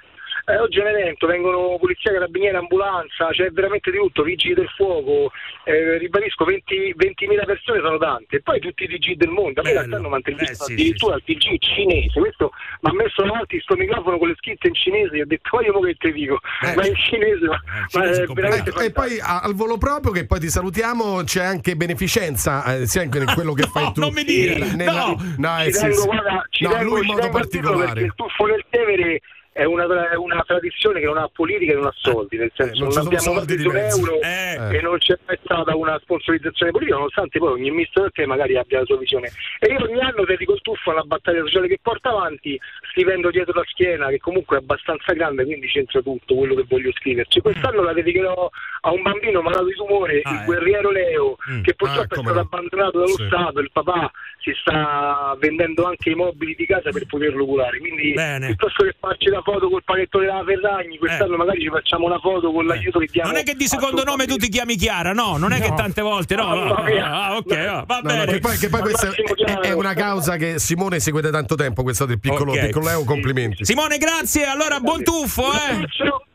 eh, 0.49 0.59
oggi 0.59 0.79
è 0.79 0.83
un 0.83 0.89
evento, 0.89 1.27
vengono 1.27 1.77
polizia, 1.79 2.13
carabinieri, 2.13 2.57
ambulanza, 2.57 3.29
c'è 3.31 3.51
veramente 3.51 3.91
di 3.91 3.99
tutto, 3.99 4.23
vigili 4.23 4.55
del 4.55 4.69
fuoco, 4.77 5.31
eh, 5.65 5.99
ribadisco 5.99 6.45
20 6.45 6.95
20.000 6.97 7.45
persone 7.45 7.81
sono 7.81 7.99
tante, 7.99 8.37
e 8.37 8.41
poi 8.43 8.59
tutti 8.61 8.85
i 8.85 8.89
TG 8.89 9.17
del 9.17 9.29
mondo, 9.29 9.61
a 9.61 9.63
me 9.65 9.71
in 9.71 9.77
realtà 9.77 9.97
hanno 9.97 10.09
mantenuto 10.09 10.45
addirittura 10.65 11.17
il 11.17 11.23
TG 11.25 11.59
cinese, 11.59 12.19
questo 12.19 12.51
mi 12.81 12.91
ha 12.91 12.95
messo 12.95 13.23
davanti 13.23 13.61
sto 13.61 13.77
microfono 13.77 14.19
con 14.19 14.29
le 14.29 14.35
scritte 14.39 14.69
in 14.69 14.75
cinese, 14.75 15.17
io 15.17 15.23
ho 15.25 15.27
detto 15.27 15.57
ma 15.57 15.63
io 15.65 15.73
mo 15.73 15.81
che 15.81 15.95
te 15.95 16.13
dico, 16.13 16.39
ma 16.75 16.87
in 16.87 16.95
cinese, 16.97 17.47
ma, 17.47 17.61
ma 17.93 18.05
è 18.05 18.27
veramente 18.33 18.71
Ecco, 18.71 18.81
e 18.81 18.91
poi 18.91 19.19
al 19.23 19.55
volo 19.55 19.77
proprio, 19.79 20.13
che 20.13 20.27
poi 20.27 20.41
ti 20.41 20.49
salutiamo, 20.49 21.23
c'è 21.25 21.45
anche 21.45 21.77
beneficenza, 21.77 22.65
eh, 22.77 22.87
sia 22.87 23.03
anche 23.03 23.19
in 23.19 23.31
quello 23.35 23.53
che 23.53 23.63
fai 23.65 23.93
tu. 23.93 24.01
non 24.01 24.13
mi 24.13 24.25
dire, 24.25 24.75
Nella- 24.75 25.07
no. 25.07 25.17
no, 25.37 25.61
eh, 25.61 25.67
ci 25.67 25.73
sì, 25.73 25.81
tengo, 25.81 25.97
sì. 26.01 26.07
guarda, 26.07 26.47
ci 26.51 26.65
No, 26.65 26.71
tengo, 26.71 26.85
lui 26.85 26.99
in 26.99 27.05
ci 27.05 27.13
modo 27.13 27.29
particolare. 27.31 27.85
perché 27.87 28.01
il 28.01 28.13
tuffo 28.15 28.47
del 28.47 28.65
Tevere 28.71 29.21
è 29.59 29.65
una, 29.65 29.87
una 30.17 30.45
tradizione 30.47 31.01
che 31.01 31.07
non 31.07 31.19
ha 31.19 31.29
politica 31.33 31.73
e 31.73 31.75
non 31.75 31.87
ha 31.87 31.95
soldi, 31.97 32.37
nel 32.37 32.53
senso 32.55 32.85
non 32.85 32.93
non, 32.95 33.07
abbiamo 33.07 33.35
soldi 33.35 33.39
soldi 33.39 33.57
di 33.57 33.67
un 33.67 33.77
euro 33.77 34.21
Eh. 34.21 34.77
e 34.77 34.81
non 34.81 34.99
c'è 34.99 35.19
mai 35.27 35.37
stata 35.43 35.75
una 35.75 35.99
sponsorizzazione 35.99 36.71
politica, 36.71 36.97
nonostante 36.97 37.41
poi 37.41 37.53
ogni 37.53 37.73
mister 37.73 38.13
che 38.13 38.25
magari 38.25 38.57
abbia 38.57 38.79
la 38.79 38.85
sua 38.85 38.99
visione. 38.99 39.33
E 39.59 39.73
io 39.73 39.83
ogni 39.83 40.01
anno 40.01 40.25
dedico 40.25 40.55
il 40.55 40.61
tuffo 40.61 40.93
alla 40.93 41.03
battaglia 41.03 41.41
sociale 41.41 41.67
che 41.67 41.81
porta 41.83 42.11
avanti, 42.11 42.57
scrivendo 42.93 43.31
dietro 43.31 43.55
la 43.55 43.65
schiena, 43.67 44.07
che 44.11 44.19
comunque 44.19 44.59
è 44.59 44.61
abbastanza 44.61 45.13
grande, 45.13 45.45
quindi 45.45 45.67
c'entra 45.67 46.01
tutto 46.03 46.37
quello 46.37 46.55
che 46.55 46.65
voglio 46.69 46.93
scriverci. 46.93 47.41
Quest'anno 47.41 47.83
la 47.83 47.93
dedicherò 47.93 48.49
a 48.83 48.93
un 48.93 49.03
bambino 49.03 49.43
malato 49.43 49.65
di 49.65 49.75
tumore, 49.75 50.19
il 50.19 50.43
guerriero 50.45 50.93
Leo, 50.93 51.35
che 51.65 51.75
purtroppo 51.75 52.15
è 52.15 52.23
stato 52.23 52.39
abbandonato 52.39 52.99
dallo 52.99 53.17
Sì. 53.17 53.27
Stato, 53.27 53.59
il 53.59 53.71
papà 53.73 54.09
si 54.39 54.53
sta 54.61 55.37
vendendo 55.41 55.85
anche 55.85 56.11
i 56.11 56.15
mobili 56.15 56.55
di 56.55 56.65
casa 56.65 56.91
per 56.91 57.07
poterlo 57.07 57.45
curare. 57.45 57.79
Quindi 57.79 58.15
piuttosto 58.47 58.85
che 58.85 58.95
farci 59.01 59.29
la 59.31 59.43
foto 59.53 59.69
col 59.71 59.83
panettone 59.85 60.27
della 60.27 60.45
Ferragni, 60.45 60.99
quest'anno 60.99 61.37
magari 61.37 61.61
ci 61.63 61.69
facciamo 61.69 62.07
una 62.07 62.19
foto 62.19 62.53
con 62.53 62.67
l'aiuto 62.67 62.99
che 62.99 63.09
diamo. 63.11 63.31
Non 63.31 63.39
è 63.39 63.43
che 63.43 63.55
di 63.55 63.67
secondo 63.67 64.05
nome 64.05 64.27
tu 64.27 64.37
ti 64.37 64.49
chiami 64.49 64.77
Chiara, 64.77 65.13
no, 65.13 65.37
non 65.39 65.53
è 65.53 65.61
che 65.61 65.73
tante 65.75 66.03
volte, 66.03 66.35
no. 66.35 66.55
no, 66.55 66.83
mia. 66.85 67.07
Ah, 67.11 67.37
ok, 67.37 67.53
ah, 67.53 67.85
va 67.87 68.01
No, 68.03 68.11
no, 68.11 68.17
bene. 68.19 68.33
che 68.33 68.39
poi, 68.41 68.57
che 68.59 68.69
poi 68.69 68.81
questa 68.81 69.11
è, 69.11 69.69
è 69.69 69.73
una 69.73 69.95
causa 69.95 70.37
che 70.37 70.59
Simone 70.59 71.01
segue 71.01 71.23
da 71.23 71.31
tanto 71.31 71.55
tempo, 71.55 71.83
questa 71.83 72.05
del 72.05 72.21
piccolo, 72.21 72.53
Ok. 72.53 72.67
piccolo 72.67 72.85
Leo, 72.87 73.05
complimenti. 73.05 73.65
Simone, 73.65 73.99
grazie. 73.99 74.45
Allora, 74.47 74.81
buon 74.81 75.03
tuffo, 75.03 75.45
eh. 75.53 75.87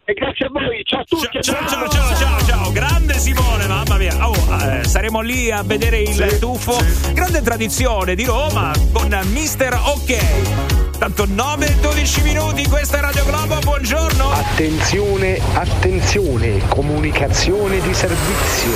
E 0.05 0.13
grazie 0.13 0.47
a 0.47 0.49
voi, 0.49 0.81
ciao 0.83 0.99
a 0.99 1.03
tutti. 1.05 1.41
Ciao, 1.41 1.65
ciao, 1.67 1.87
ciao, 1.87 2.15
ciao, 2.15 2.39
ciao. 2.45 2.71
Grande 2.73 3.13
Simone, 3.13 3.67
mamma 3.67 3.97
mia. 3.97 4.27
Oh, 4.27 4.35
eh, 4.61 4.83
saremo 4.83 5.21
lì 5.21 5.49
a 5.49 5.63
vedere 5.63 5.99
il 6.01 6.39
tuffo. 6.39 6.75
Grande 7.13 7.41
tradizione 7.41 8.13
di 8.15 8.25
Roma 8.25 8.73
con 8.91 9.17
Mister 9.31 9.73
Ok. 9.73 10.82
Tanto 10.97 11.25
9 11.27 11.67
e 11.67 11.75
12 11.75 12.21
minuti, 12.21 12.67
questa 12.67 12.97
è 12.97 13.01
Radio 13.01 13.25
Globo, 13.25 13.59
buongiorno. 13.59 14.31
Attenzione, 14.31 15.39
attenzione, 15.53 16.65
comunicazione 16.69 17.81
di 17.81 17.93
servizio. 17.93 18.71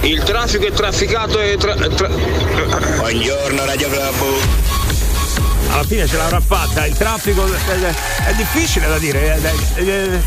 Il 0.00 0.22
traffico 0.24 0.66
è 0.66 0.72
trafficato 0.72 1.38
e 1.38 1.56
tra... 1.58 1.74
Buongiorno 1.76 3.64
Radio 3.64 3.88
Globo. 3.88 4.81
Alla 5.72 5.84
fine 5.84 6.06
ce 6.06 6.16
l'avrà 6.18 6.40
fatta, 6.40 6.86
il 6.86 6.94
traffico 6.94 7.46
eh, 7.46 7.94
è 8.26 8.34
difficile 8.34 8.86
da 8.88 8.98
dire. 8.98 9.38
eh, 9.74 9.82
eh, 9.84 10.20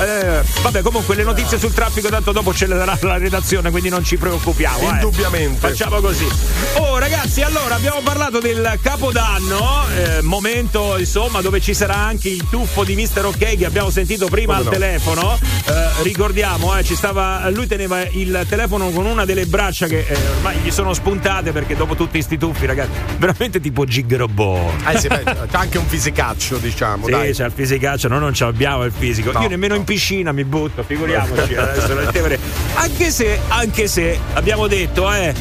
eh, 0.00 0.42
vabbè, 0.62 0.82
comunque 0.82 1.14
le 1.16 1.24
notizie 1.24 1.58
sul 1.58 1.72
traffico 1.72 2.08
tanto 2.08 2.30
dopo 2.32 2.54
ce 2.54 2.66
le 2.66 2.76
darà 2.76 2.96
la 3.02 3.18
redazione, 3.18 3.70
quindi 3.70 3.88
non 3.88 4.04
ci 4.04 4.16
preoccupiamo. 4.16 4.78
eh. 4.78 4.92
Indubbiamente. 4.94 5.68
Facciamo 5.68 6.00
così. 6.00 6.26
Oh 6.74 6.98
ragazzi, 6.98 7.42
allora 7.42 7.74
abbiamo 7.74 8.00
parlato 8.02 8.38
del 8.38 8.78
Capodanno, 8.80 9.84
eh, 9.96 10.22
momento 10.22 10.96
insomma 10.96 11.40
dove 11.40 11.60
ci 11.60 11.74
sarà 11.74 11.96
anche 11.96 12.28
il 12.28 12.46
tuffo 12.48 12.84
di 12.84 12.94
Mister 12.94 13.24
Ok 13.26 13.56
che 13.56 13.66
abbiamo 13.66 13.90
sentito 13.90 14.26
prima 14.28 14.56
Come 14.56 14.58
al 14.58 14.64
no. 14.64 14.70
telefono. 14.70 15.38
Eh, 15.66 16.02
ricordiamo, 16.02 16.76
eh, 16.76 16.84
ci 16.84 16.94
stava, 16.94 17.48
lui 17.50 17.66
teneva 17.66 18.00
il 18.10 18.46
telefono 18.48 18.90
con 18.90 19.06
una 19.06 19.24
delle 19.24 19.46
braccia 19.46 19.86
che 19.86 20.04
eh, 20.06 20.16
ormai 20.36 20.56
gli 20.58 20.70
sono 20.70 20.92
spuntate 20.94 21.50
perché 21.52 21.74
dopo 21.74 21.96
tutti 21.96 22.20
sti 22.22 22.38
tuffi, 22.38 22.66
ragazzi, 22.66 22.90
veramente 23.18 23.60
tipo 23.60 23.84
Gig 23.84 24.14
Robot. 24.14 24.82
Eh 24.86 24.98
sì, 24.98 25.08
beh, 25.08 25.22
c'ha 25.24 25.58
anche 25.58 25.78
un 25.78 25.86
fisicaccio, 25.86 26.56
diciamo. 26.56 27.06
Sì, 27.06 27.10
dai. 27.10 27.32
c'è 27.32 27.46
il 27.46 27.52
fisicaccio, 27.54 28.08
noi 28.08 28.20
non 28.20 28.34
ce 28.34 28.44
l'abbiamo 28.44 28.84
il 28.84 28.92
fisico. 28.96 29.32
No, 29.32 29.40
Io 29.42 29.48
nemmeno 29.48 29.74
in 29.74 29.84
piscina 29.84 30.32
mi 30.32 30.44
butto, 30.44 30.82
figuriamoci. 30.82 31.54
adesso 31.54 31.94
nel 31.94 32.08
Tevere. 32.10 32.38
Anche 32.74 33.10
se, 33.10 33.40
anche 33.48 33.86
se 33.88 34.18
abbiamo 34.34 34.66
detto, 34.66 35.10
eh, 35.12 35.34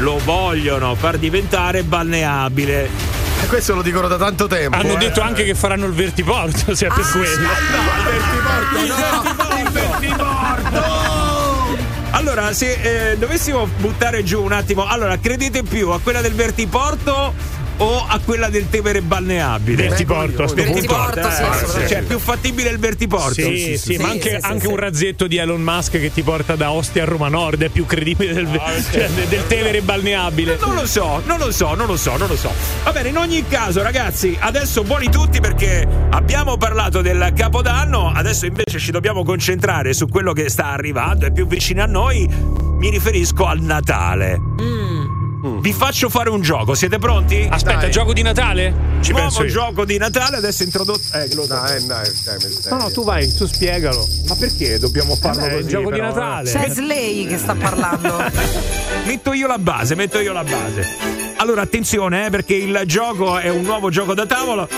lo 0.00 0.18
vogliono 0.24 0.94
far 0.94 1.18
diventare 1.18 1.82
balneabile. 1.82 3.16
E 3.40 3.46
questo 3.46 3.74
lo 3.74 3.82
dicono 3.82 4.08
da 4.08 4.16
tanto 4.16 4.46
tempo. 4.46 4.76
Hanno 4.76 4.94
eh. 4.94 4.98
detto 4.98 5.20
anche 5.20 5.44
che 5.44 5.54
faranno 5.54 5.86
il 5.86 5.92
vertiporto, 5.92 6.74
se 6.74 6.86
è 6.86 6.88
per 6.88 7.10
quello. 7.10 7.48
Allora, 12.10 12.52
se 12.52 13.12
eh, 13.12 13.16
dovessimo 13.16 13.68
buttare 13.78 14.24
giù 14.24 14.42
un 14.42 14.52
attimo, 14.52 14.86
allora 14.86 15.18
credete 15.18 15.62
più 15.62 15.90
a 15.90 16.00
quella 16.00 16.20
del 16.20 16.32
vertiporto 16.32 17.32
o 17.78 18.04
a 18.06 18.18
quella 18.24 18.48
del 18.48 18.68
Tevere 18.68 19.00
balneabile? 19.02 19.88
Vertiporto, 19.88 20.46
sto 20.46 20.54
Vertiporto, 20.56 21.20
punto. 21.20 21.28
eh, 21.28 21.66
Sì, 21.82 21.88
cioè 21.88 22.02
più 22.02 22.18
fattibile 22.18 22.70
il 22.70 22.78
vertiporto. 22.78 23.32
Sì, 23.32 23.76
sì, 23.78 23.96
ma 23.98 24.08
anche, 24.10 24.38
anche 24.40 24.66
un 24.66 24.76
razzetto 24.76 25.26
di 25.26 25.36
Elon 25.36 25.60
Musk 25.62 25.92
che 25.92 26.12
ti 26.12 26.22
porta 26.22 26.54
da 26.56 26.70
Ostia 26.72 27.02
a 27.02 27.06
Roma 27.06 27.28
Nord 27.28 27.62
è 27.62 27.68
più 27.68 27.86
credibile 27.86 28.34
del, 28.34 28.48
cioè, 28.90 29.08
del 29.28 29.46
Tevere 29.46 29.80
balneabile. 29.82 30.56
Non 30.60 30.74
lo 30.74 30.86
so, 30.86 31.22
non 31.26 31.38
lo 31.38 31.50
so, 31.50 31.74
non 31.74 31.86
lo 31.86 31.96
so, 31.96 32.16
non 32.16 32.28
lo 32.28 32.36
so. 32.36 32.50
Va 32.84 32.92
bene, 32.92 33.08
in 33.10 33.16
ogni 33.16 33.44
caso, 33.48 33.82
ragazzi, 33.82 34.36
adesso 34.38 34.82
buoni 34.82 35.08
tutti 35.10 35.40
perché 35.40 35.86
abbiamo 36.10 36.56
parlato 36.56 37.00
del 37.02 37.32
Capodanno, 37.34 38.12
adesso 38.14 38.46
invece 38.46 38.78
ci 38.78 38.90
dobbiamo 38.90 39.22
concentrare 39.24 39.92
su 39.92 40.08
quello 40.08 40.32
che 40.32 40.48
sta 40.48 40.66
arrivando, 40.72 41.26
è 41.26 41.30
più 41.32 41.46
vicino 41.46 41.82
a 41.82 41.86
noi. 41.86 42.26
Mi 42.78 42.90
riferisco 42.90 43.44
al 43.46 43.60
Natale. 43.60 44.38
Vi 45.40 45.72
faccio 45.72 46.08
fare 46.08 46.30
un 46.30 46.40
gioco, 46.40 46.74
siete 46.74 46.98
pronti? 46.98 47.46
Aspetta, 47.48 47.80
Dai. 47.82 47.90
gioco 47.92 48.12
di 48.12 48.22
Natale? 48.22 48.74
Ci 49.00 49.12
Nuovo 49.12 49.44
gioco 49.46 49.84
di 49.84 49.96
Natale, 49.96 50.36
adesso 50.38 50.64
introdotto. 50.64 51.00
Eh, 51.16 51.32
lo. 51.34 51.46
Dai, 51.46 51.86
dai, 51.86 52.10
dai, 52.24 52.34
mi 52.44 52.50
stai- 52.50 52.72
No, 52.72 52.78
no, 52.84 52.90
tu 52.90 53.04
vai, 53.04 53.32
tu 53.32 53.46
spiegalo. 53.46 54.04
Ma 54.26 54.34
perché 54.34 54.78
dobbiamo 54.80 55.14
farlo 55.14 55.44
Eh, 55.44 55.48
è 55.48 55.52
il 55.54 55.56
così? 55.60 55.68
gioco 55.68 55.90
di 55.92 55.98
però, 56.00 56.08
eh? 56.10 56.14
Natale. 56.14 56.50
C'è 56.50 56.68
Slay 56.70 57.26
che 57.26 57.38
sta 57.38 57.54
parlando. 57.54 58.16
Metto 59.06 59.32
io 59.32 59.46
la 59.46 59.58
base, 59.58 59.94
metto 59.94 60.18
io 60.18 60.32
la 60.32 60.44
base. 60.44 60.86
Allora, 61.36 61.62
attenzione, 61.62 62.26
eh, 62.26 62.30
perché 62.30 62.54
il 62.54 62.82
gioco 62.86 63.38
è 63.38 63.48
un 63.48 63.62
nuovo 63.62 63.90
gioco 63.90 64.14
da 64.14 64.26
tavolo. 64.26 64.68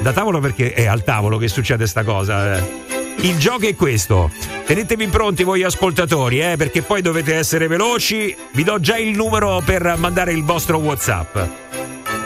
Da 0.00 0.12
tavolo 0.12 0.38
perché 0.38 0.74
è 0.74 0.84
al 0.86 1.02
tavolo 1.02 1.38
che 1.38 1.48
succede 1.48 1.86
sta 1.86 2.04
cosa. 2.04 2.56
eh. 2.56 2.93
Il 3.18 3.38
gioco 3.38 3.66
è 3.66 3.74
questo. 3.74 4.30
Tenetevi 4.66 5.08
pronti 5.08 5.44
voi 5.44 5.62
ascoltatori, 5.62 6.40
eh, 6.40 6.56
perché 6.56 6.82
poi 6.82 7.02
dovete 7.02 7.34
essere 7.34 7.66
veloci. 7.66 8.34
Vi 8.52 8.64
do 8.64 8.80
già 8.80 8.96
il 8.96 9.16
numero 9.16 9.62
per 9.64 9.96
mandare 9.98 10.32
il 10.32 10.44
vostro 10.44 10.78
WhatsApp. 10.78 11.36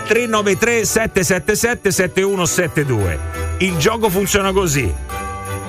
393 0.06 0.84
777 0.84 1.90
7172. 1.90 3.18
Il 3.58 3.76
gioco 3.76 4.08
funziona 4.08 4.52
così. 4.52 4.92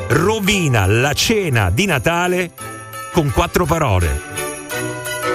Rovina 0.07 0.85
la 0.85 1.13
cena 1.13 1.69
di 1.69 1.85
Natale 1.85 2.51
con 3.11 3.31
quattro 3.31 3.65
parole. 3.65 4.21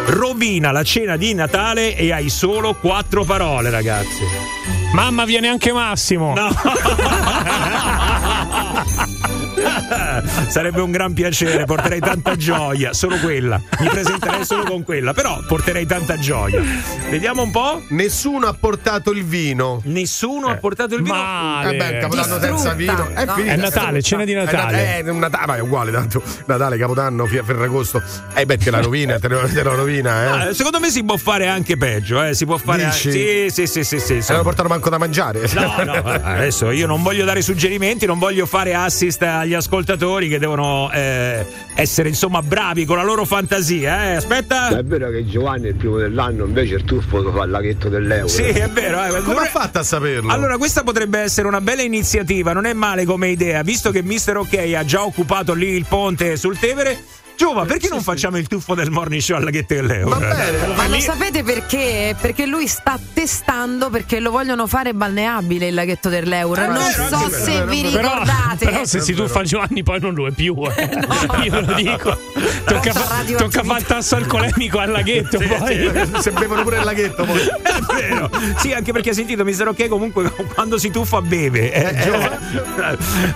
Rovina 0.07 0.71
la 0.71 0.83
cena 0.83 1.17
di 1.17 1.35
Natale 1.35 1.97
e 1.97 2.13
hai 2.13 2.29
solo 2.29 2.75
quattro 2.75 3.25
parole, 3.25 3.71
ragazzi. 3.71 4.23
Mamma 4.93 5.25
viene 5.25 5.49
anche 5.49 5.73
Massimo. 5.73 6.35
Sarebbe 10.49 10.81
un 10.81 10.91
gran 10.91 11.13
piacere, 11.13 11.65
porterei 11.65 12.01
tanta 12.01 12.37
gioia, 12.37 12.93
solo 12.93 13.17
quella. 13.19 13.61
Mi 13.81 13.89
presenterei 13.89 14.45
solo 14.45 14.65
con 14.65 14.83
quella, 14.83 15.13
però 15.13 15.41
porterei 15.47 15.87
tanta 15.87 16.17
gioia. 16.19 16.63
Vediamo 17.11 17.43
un 17.43 17.51
po'. 17.51 17.83
Nessuno 17.89 18.47
ha 18.47 18.55
portato 18.55 19.11
il 19.11 19.25
vino. 19.25 19.81
Nessuno 19.85 20.49
ha 20.49 20.57
portato 20.57 20.95
il 20.95 21.03
vino. 21.03 21.15
Male. 21.15 21.75
Eh 21.75 21.77
beh, 21.77 21.89
il 21.89 21.99
capodanno 22.01 22.41
senza 22.41 22.73
vino. 22.73 23.09
È, 23.15 23.25
No. 23.25 23.35
È 23.37 23.57
Natale, 23.57 24.03
cena 24.03 24.25
di 24.25 24.33
È 24.33 24.37
Natale. 24.45 24.77
Nat- 25.03 25.09
È, 25.09 25.13
Natale, 25.13 25.47
ma 25.47 25.57
è 25.57 25.61
uguale 25.61 25.91
tanto. 25.93 26.23
Natale, 26.47 26.77
Capodanno, 26.77 27.27
Ferragosto. 27.27 28.03
Eh 28.35 28.45
beh, 28.45 28.59
te 28.59 28.71
la 28.71 28.81
rovina, 28.81 29.19
te, 29.19 29.29
la 29.29 29.63
rovina, 29.75 30.23
eh. 30.23 30.49
Ah, 30.49 30.55
secondo 30.55 30.79
me 30.81 30.91
si 30.91 31.03
può 31.05 31.17
fare 31.17 31.49
anche 31.49 31.77
peggio, 31.77 32.23
eh. 32.23 32.35
Si 32.35 32.45
può 32.45 32.57
fare 32.59 32.85
Dici? 32.85 33.09
anche. 33.09 33.51
Sì, 33.51 33.67
sì, 33.67 33.67
sì, 33.67 33.85
sì, 33.85 33.99
sì. 33.99 34.15
Insomma. 34.17 34.39
non 34.39 34.47
portano 34.47 34.69
manco 34.69 34.91
da 34.91 34.99
mangiare. 34.99 35.49
No, 35.55 35.83
no, 35.85 35.93
adesso 36.05 36.71
io 36.71 36.87
non 36.87 37.03
voglio 37.03 37.25
dare 37.25 37.41
suggerimenti, 37.41 38.07
non 38.07 38.19
voglio 38.19 38.45
fare 38.47 38.75
assist 38.75 39.23
agli 39.45 39.55
ascoltatori 39.55 40.29
che 40.29 40.39
devono 40.39 40.91
eh, 40.93 41.47
essere 41.75 42.09
insomma 42.09 42.43
bravi 42.43 42.85
con 42.85 42.97
la 42.97 43.05
loro 43.05 43.25
fantasia. 43.25 44.11
Eh. 44.11 44.15
Aspetta. 44.17 44.77
È 44.77 44.83
vero 44.83 45.11
che 45.11 45.25
Giovanni 45.27 45.69
il 45.69 45.75
primo 45.75 45.99
dell'anno 45.99 46.45
invece 46.45 46.75
il 46.75 46.85
tuffo 46.85 47.23
lo 47.23 47.33
fa 47.33 47.45
il 47.45 47.51
laghetto 47.51 47.89
dell'euro. 47.89 48.29
Sì, 48.29 48.43
è 48.43 48.69
vero. 48.71 49.03
eh. 49.05 49.09
Come 49.09 49.21
Dovrei- 49.21 49.47
ha 49.47 49.51
fatto 49.51 49.79
a 49.79 49.83
saperlo? 49.83 50.33
Allora, 50.33 50.57
questa 50.59 50.83
potrebbe 50.83 51.21
essere 51.21 51.47
una 51.47 51.61
bella 51.61 51.83
iniziativa, 51.83 52.53
non 52.53 52.65
è 52.67 52.73
male 52.73 53.05
come 53.05 53.29
idea, 53.29 53.63
visto 53.63 53.91
che 53.91 54.03
Mister 54.03 54.37
OK 54.39 54.55
ha 54.77 54.85
già 54.85 55.05
occupato 55.05 55.55
lì 55.55 55.69
il 55.69 55.87
ponte 55.89 56.37
sul 56.37 56.59
Tevere. 56.59 57.23
Giova, 57.37 57.65
perché 57.65 57.89
non 57.89 58.01
facciamo 58.01 58.39
il 58.39 58.47
tuffo 58.47 58.75
del 58.75 58.91
morning 58.91 59.21
show 59.21 59.37
alla 59.37 59.51
Ghetta 59.51 59.75
dell'Euro? 59.75 60.19
Ma 60.77 60.87
lo 60.89 61.01
sapete 61.01 61.43
perché? 61.43 62.15
Perché 62.19 62.47
lui 62.47 62.67
sta 62.69 62.99
testando 63.13 63.91
perché 63.91 64.21
lo 64.21 64.31
vogliono 64.31 64.67
fare 64.69 64.95
balneabile 64.95 65.67
il 65.69 65.75
laghetto 65.75 66.09
dell'euro. 66.09 66.67
non 66.71 66.91
so 66.91 67.29
se 67.31 67.65
vi 67.67 67.83
Però, 67.83 68.01
ricordate. 68.13 68.65
però 68.67 68.85
se 68.85 69.01
si 69.01 69.13
tuffa 69.15 69.43
Giovanni 69.43 69.83
poi 69.83 69.99
non 70.01 70.15
lo 70.15 70.27
è 70.29 70.31
più. 70.31 70.55
eh. 70.77 70.89
Io 71.45 71.61
lo 71.61 71.73
dico. 71.75 72.17
Tocca, 72.65 72.93
fa- 72.93 73.25
tocca 73.37 73.63
fare 73.65 73.81
il 73.81 73.87
tasso 73.87 74.15
alcolemico 74.17 74.79
al 74.79 74.91
laghetto 74.91 75.39
poi. 75.59 75.91
Se 76.21 76.31
bevono 76.31 76.63
pure 76.63 76.79
il 76.79 76.85
laghetto 76.85 77.25
poi. 77.25 77.41
È 77.41 77.95
vero. 78.01 78.31
Sì, 78.59 78.73
anche 78.73 78.93
perché 78.93 79.09
hai 79.11 79.15
sentito 79.17 79.45
Mister 79.45 79.67
OK 79.69 79.89
comunque 79.89 80.31
quando 80.55 80.79
si 80.79 80.91
tuffa 80.91 81.21
beve. 81.21 81.73
eh. 81.73 82.13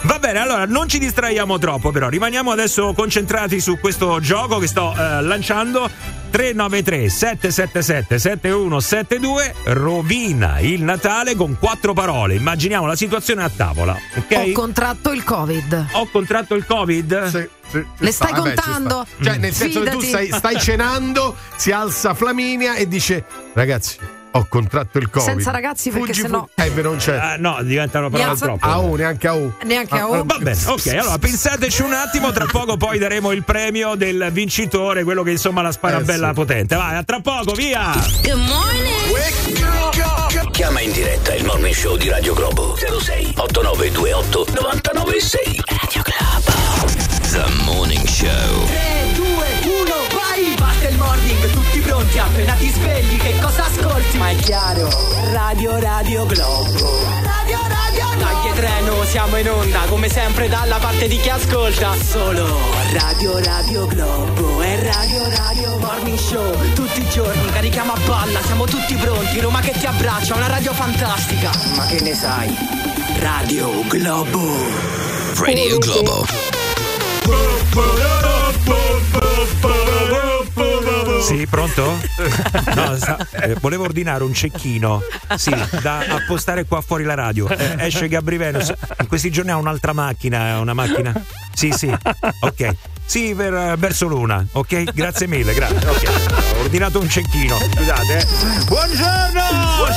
Va 0.02 0.18
bene, 0.20 0.38
allora 0.38 0.64
non 0.66 0.88
ci 0.88 0.98
distraiamo 1.00 1.58
troppo 1.58 1.90
però, 1.90 2.08
rimaniamo 2.08 2.50
adesso 2.52 2.92
concentrati 2.94 3.58
su 3.60 3.72
questo 3.72 3.86
gioco 4.20 4.58
che 4.58 4.66
sto 4.66 4.94
eh, 4.96 5.22
lanciando. 5.22 6.16
393 6.30 7.08
777 7.08 8.18
7172 8.18 9.54
rovina 9.72 10.58
il 10.60 10.82
Natale 10.82 11.34
con 11.34 11.56
quattro 11.58 11.94
parole. 11.94 12.34
Immaginiamo 12.34 12.86
la 12.86 12.96
situazione 12.96 13.42
a 13.44 13.48
tavola, 13.48 13.96
ok? 14.14 14.36
Ho 14.48 14.52
contratto 14.52 15.12
il 15.12 15.24
Covid. 15.24 15.86
Ho 15.92 16.06
contratto 16.10 16.54
il 16.54 16.66
Covid? 16.66 17.24
Sì, 17.28 17.48
sì, 17.70 17.78
ci 17.78 17.86
Le 18.04 18.12
sta. 18.12 18.26
stai 18.26 18.36
Vabbè, 18.38 18.48
ci 18.50 18.54
contando? 18.62 19.06
sta. 19.08 19.24
Cioè, 19.24 19.36
nel 19.38 19.54
senso 19.54 19.80
che 19.80 19.90
tu 19.90 20.00
stai, 20.00 20.30
stai 20.30 20.60
cenando, 20.60 21.34
si 21.56 21.70
alza 21.70 22.12
Flaminia 22.12 22.74
e 22.74 22.86
dice: 22.86 23.24
Ragazzi, 23.54 23.96
ho 24.32 24.46
contratto 24.48 24.98
il 24.98 25.10
Covid. 25.10 25.28
Senza 25.28 25.50
ragazzi, 25.50 25.90
perché 25.90 26.06
Fuggi, 26.06 26.20
sennò- 26.20 26.48
fu- 26.54 26.62
Eh, 26.62 26.70
beh, 26.70 26.82
non 26.82 26.96
c'è. 26.96 27.16
Ah, 27.16 27.36
no, 27.38 27.58
diventano 27.62 28.08
parole 28.10 28.30
alza- 28.30 28.46
troppo. 28.46 28.66
A 28.66 28.78
U, 28.78 28.94
neanche 28.94 29.26
a 29.28 29.34
U. 29.34 29.52
Neanche 29.64 29.94
a 29.94 30.00
Ah, 30.02 30.06
uno. 30.06 30.24
Va 30.24 30.38
bene, 30.38 30.58
ok, 30.66 30.86
allora 30.88 31.18
pensateci 31.18 31.82
un 31.82 31.92
attimo, 31.92 32.30
tra 32.32 32.46
poco 32.50 32.76
poi 32.76 32.98
daremo 32.98 33.32
il 33.32 33.42
premio 33.44 33.94
del 33.94 34.28
vincitore, 34.32 35.04
quello 35.04 35.22
che 35.22 35.30
insomma 35.32 35.62
la 35.62 35.72
spara 35.72 35.98
Eh, 35.98 36.02
bella 36.04 36.28
sì. 36.28 36.34
potente. 36.34 36.76
Vai, 36.76 36.96
a 36.96 37.02
tra 37.02 37.20
poco, 37.20 37.52
via! 37.52 37.92
Chiama 40.52 40.80
in 40.80 40.92
diretta 40.92 41.34
il 41.34 41.44
morning 41.44 41.74
show 41.74 41.96
di 41.96 42.08
Radio 42.08 42.34
Globo 42.34 42.74
06 42.76 43.17
sempre 60.38 60.48
dalla 60.48 60.78
parte 60.78 61.08
di 61.08 61.16
chi 61.16 61.30
ascolta. 61.30 61.94
Solo 61.96 62.46
Radio 62.92 63.38
Radio 63.40 63.86
Globo 63.88 64.62
e 64.62 64.80
Radio 64.84 65.28
Radio 65.30 65.78
Morning 65.78 66.16
Show. 66.16 66.72
Tutti 66.74 67.00
i 67.00 67.08
giorni 67.08 67.50
carichiamo 67.50 67.92
a 67.92 67.98
palla, 68.06 68.40
siamo 68.42 68.64
tutti 68.64 68.94
pronti, 68.94 69.40
Roma 69.40 69.58
che 69.60 69.72
ti 69.72 69.86
abbraccia, 69.86 70.36
una 70.36 70.46
radio 70.46 70.72
fantastica. 70.72 71.50
Ma 71.74 71.86
che 71.86 72.00
ne 72.02 72.14
sai? 72.14 72.54
Radio 73.18 73.82
Globo. 73.88 74.54
Radio 75.34 75.78
Globo 75.78 76.26
Sì, 81.28 81.46
pronto? 81.46 81.98
No, 82.74 82.96
sa- 82.96 83.18
eh, 83.32 83.54
volevo 83.60 83.84
ordinare 83.84 84.24
un 84.24 84.32
cecchino, 84.32 85.02
sì, 85.36 85.54
da 85.82 85.98
appostare 86.08 86.64
qua 86.64 86.80
fuori 86.80 87.04
la 87.04 87.14
radio. 87.14 87.48
Eh, 87.48 87.76
esce 87.86 88.08
Gabri 88.08 88.36
Venus. 88.38 88.72
In 89.00 89.06
questi 89.08 89.30
giorni 89.30 89.50
ha 89.50 89.56
un'altra 89.56 89.92
macchina, 89.92 90.48
è 90.48 90.58
una 90.58 90.72
macchina? 90.74 91.12
Sì, 91.58 91.72
sì, 91.76 91.92
ok. 92.40 92.74
Sì, 93.04 93.34
per, 93.34 93.74
verso 93.78 94.06
l'una, 94.06 94.46
ok? 94.52 94.92
Grazie 94.92 95.26
mille, 95.26 95.52
grazie. 95.54 95.88
Ok, 95.88 96.02
ho 96.56 96.60
ordinato 96.60 97.00
un 97.00 97.08
cecchino, 97.08 97.56
scusate. 97.74 98.16
eh. 98.18 98.64
Buongiorno! 98.66 99.42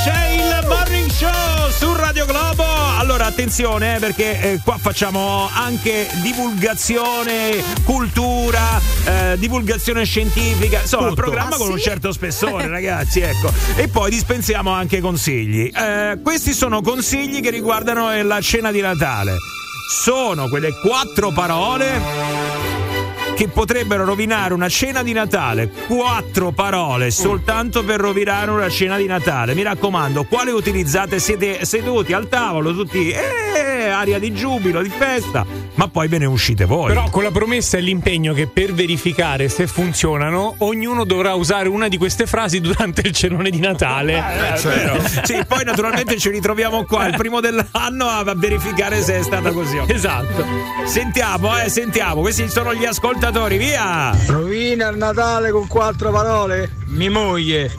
C'è 0.02 0.28
il 0.32 0.66
Morning 0.66 1.08
Show 1.08 1.70
su 1.78 1.94
Radio 1.94 2.26
Globo. 2.26 2.64
Allora, 2.98 3.26
attenzione, 3.26 3.94
eh, 3.94 3.98
perché 4.00 4.40
eh, 4.40 4.60
qua 4.64 4.76
facciamo 4.76 5.48
anche 5.54 6.08
divulgazione, 6.20 7.62
cultura, 7.84 8.80
eh, 9.04 9.36
divulgazione 9.38 10.04
scientifica. 10.04 10.80
Insomma, 10.80 11.10
un 11.10 11.14
programma 11.14 11.54
Ah, 11.54 11.58
con 11.58 11.70
un 11.70 11.78
certo 11.78 12.10
spessore, 12.10 12.66
ragazzi, 12.66 13.20
ecco. 13.20 13.52
E 13.76 13.86
poi 13.86 14.10
dispensiamo 14.10 14.72
anche 14.72 14.98
consigli. 15.00 15.70
Eh, 15.72 16.18
questi 16.24 16.54
sono 16.54 16.80
consigli 16.80 17.40
che 17.40 17.50
riguardano 17.50 18.12
eh, 18.12 18.24
la 18.24 18.40
cena 18.40 18.72
di 18.72 18.80
Natale. 18.80 19.36
Sono 19.88 20.48
quelle 20.48 20.72
quattro 20.72 21.30
parole 21.30 22.81
che 23.42 23.48
potrebbero 23.48 24.04
rovinare 24.04 24.54
una 24.54 24.68
cena 24.68 25.02
di 25.02 25.12
Natale. 25.12 25.68
Quattro 25.88 26.52
parole 26.52 27.10
soltanto 27.10 27.82
per 27.82 27.98
rovinare 27.98 28.52
una 28.52 28.68
cena 28.68 28.96
di 28.96 29.06
Natale. 29.06 29.54
Mi 29.54 29.64
raccomando, 29.64 30.22
quale 30.24 30.52
utilizzate? 30.52 31.18
Siete 31.18 31.64
seduti 31.64 32.12
al 32.12 32.28
tavolo, 32.28 32.72
tutti 32.72 33.10
eh, 33.10 33.88
aria 33.88 34.20
di 34.20 34.32
giubilo, 34.32 34.80
di 34.80 34.90
festa, 34.90 35.44
ma 35.74 35.88
poi 35.88 36.06
ve 36.06 36.18
ne 36.18 36.26
uscite 36.26 36.66
voi. 36.66 36.88
Però 36.88 37.10
con 37.10 37.24
la 37.24 37.32
promessa 37.32 37.78
e 37.78 37.80
l'impegno 37.80 38.32
che 38.32 38.46
per 38.46 38.72
verificare 38.74 39.48
se 39.48 39.66
funzionano, 39.66 40.54
ognuno 40.58 41.02
dovrà 41.02 41.34
usare 41.34 41.68
una 41.68 41.88
di 41.88 41.96
queste 41.96 42.26
frasi 42.26 42.60
durante 42.60 43.00
il 43.04 43.12
cenone 43.12 43.50
di 43.50 43.58
Natale. 43.58 44.18
Eh, 44.18 44.52
è 44.54 44.60
vero. 44.60 45.02
Sì, 45.24 45.42
poi 45.48 45.64
naturalmente 45.64 46.16
ci 46.16 46.30
ritroviamo 46.30 46.84
qua 46.84 47.08
il 47.08 47.16
primo 47.16 47.40
dell'anno 47.40 48.06
a 48.06 48.22
verificare 48.36 49.02
se 49.02 49.18
è 49.18 49.22
stata 49.22 49.50
così. 49.50 49.80
Esatto. 49.88 50.46
Sentiamo, 50.84 51.58
eh, 51.60 51.68
sentiamo. 51.68 52.20
Questi 52.20 52.48
sono 52.48 52.72
gli 52.72 52.84
ascoltatori, 52.84 53.30
via! 53.32 54.14
Rovina 54.26 54.88
il 54.88 54.98
Natale 54.98 55.50
con 55.50 55.66
quattro 55.66 56.10
parole. 56.10 56.70
Mi 56.88 57.08
moglie. 57.08 57.74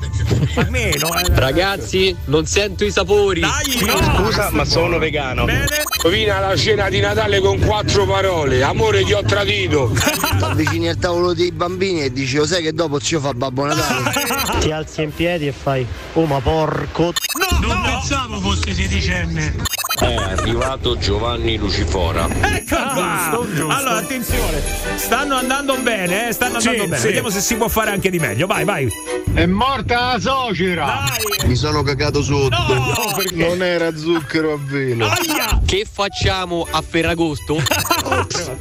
Almeno, 0.56 1.16
eh. 1.16 1.26
Ragazzi, 1.30 2.16
non 2.26 2.46
sento 2.48 2.84
i 2.84 2.92
sapori. 2.92 3.42
Dai, 3.42 3.86
no. 3.86 4.26
Scusa, 4.26 4.50
ma 4.52 4.66
sono 4.66 4.98
vegano. 4.98 5.46
Bene. 5.46 5.84
Rovina 6.02 6.40
la 6.40 6.56
cena 6.56 6.90
di 6.90 7.00
Natale 7.00 7.40
con 7.40 7.60
quattro 7.60 8.06
parole. 8.06 8.64
Amore, 8.64 9.04
ti 9.04 9.14
ho 9.14 9.22
tradito. 9.22 9.92
Ti 9.94 10.44
avvicini 10.44 10.90
al 10.90 10.98
tavolo 10.98 11.34
dei 11.34 11.52
bambini 11.52 12.02
e 12.02 12.12
dici, 12.12 12.38
lo 12.38 12.48
sai 12.48 12.64
che 12.64 12.74
dopo 12.74 13.00
zio 13.00 13.20
fa 13.20 13.34
Babbo 13.34 13.66
Natale? 13.66 14.12
Ti 14.60 14.72
alzi 14.72 15.04
in 15.04 15.14
piedi 15.14 15.48
e 15.48 15.52
fai, 15.52 15.86
oh 16.14 16.26
ma 16.26 16.40
porco. 16.40 17.14
Non 17.62 17.82
pensavo 17.84 18.40
fosse 18.40 18.74
sedicenne. 18.74 19.73
È 20.04 20.16
arrivato 20.16 20.98
Giovanni 20.98 21.58
Lucifora. 21.58 22.28
Ecco 22.42 22.76
qua. 22.76 23.30
Allora, 23.70 23.98
attenzione, 23.98 24.62
stanno 24.96 25.36
andando 25.36 25.78
bene, 25.78 26.28
eh, 26.28 26.34
stanno 26.34 26.60
Sì, 26.60 26.68
andando 26.68 26.90
bene. 26.90 27.00
sì. 27.02 27.08
Vediamo 27.08 27.30
se 27.30 27.40
si 27.40 27.56
può 27.56 27.70
fare 27.70 27.92
anche 27.92 28.10
di 28.10 28.20
meglio. 28.20 28.46
Vai, 28.46 28.66
vai. 28.66 28.92
È 29.34 29.46
morta 29.46 30.12
la 30.14 30.20
suocera! 30.20 31.04
Mi 31.46 31.56
sono 31.56 31.84
cagato 31.84 32.22
sotto. 32.22 32.74
No, 32.74 33.14
perché? 33.16 33.36
Non 33.48 33.64
era 33.64 33.96
zucchero 33.96 34.54
a 34.54 34.58
velo. 34.62 35.06
Aia! 35.08 35.62
Che 35.66 35.88
facciamo 35.90 36.68
a 36.70 36.84
Ferragosto? 36.88 37.58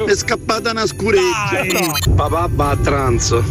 È 0.07 0.15
scappata 0.15 0.71
una 0.71 0.87
scureggia. 0.87 1.51
Dai. 1.51 1.93
Papà 2.15 2.49
va 2.53 2.71
a 2.71 2.77
tranzo. 2.77 3.43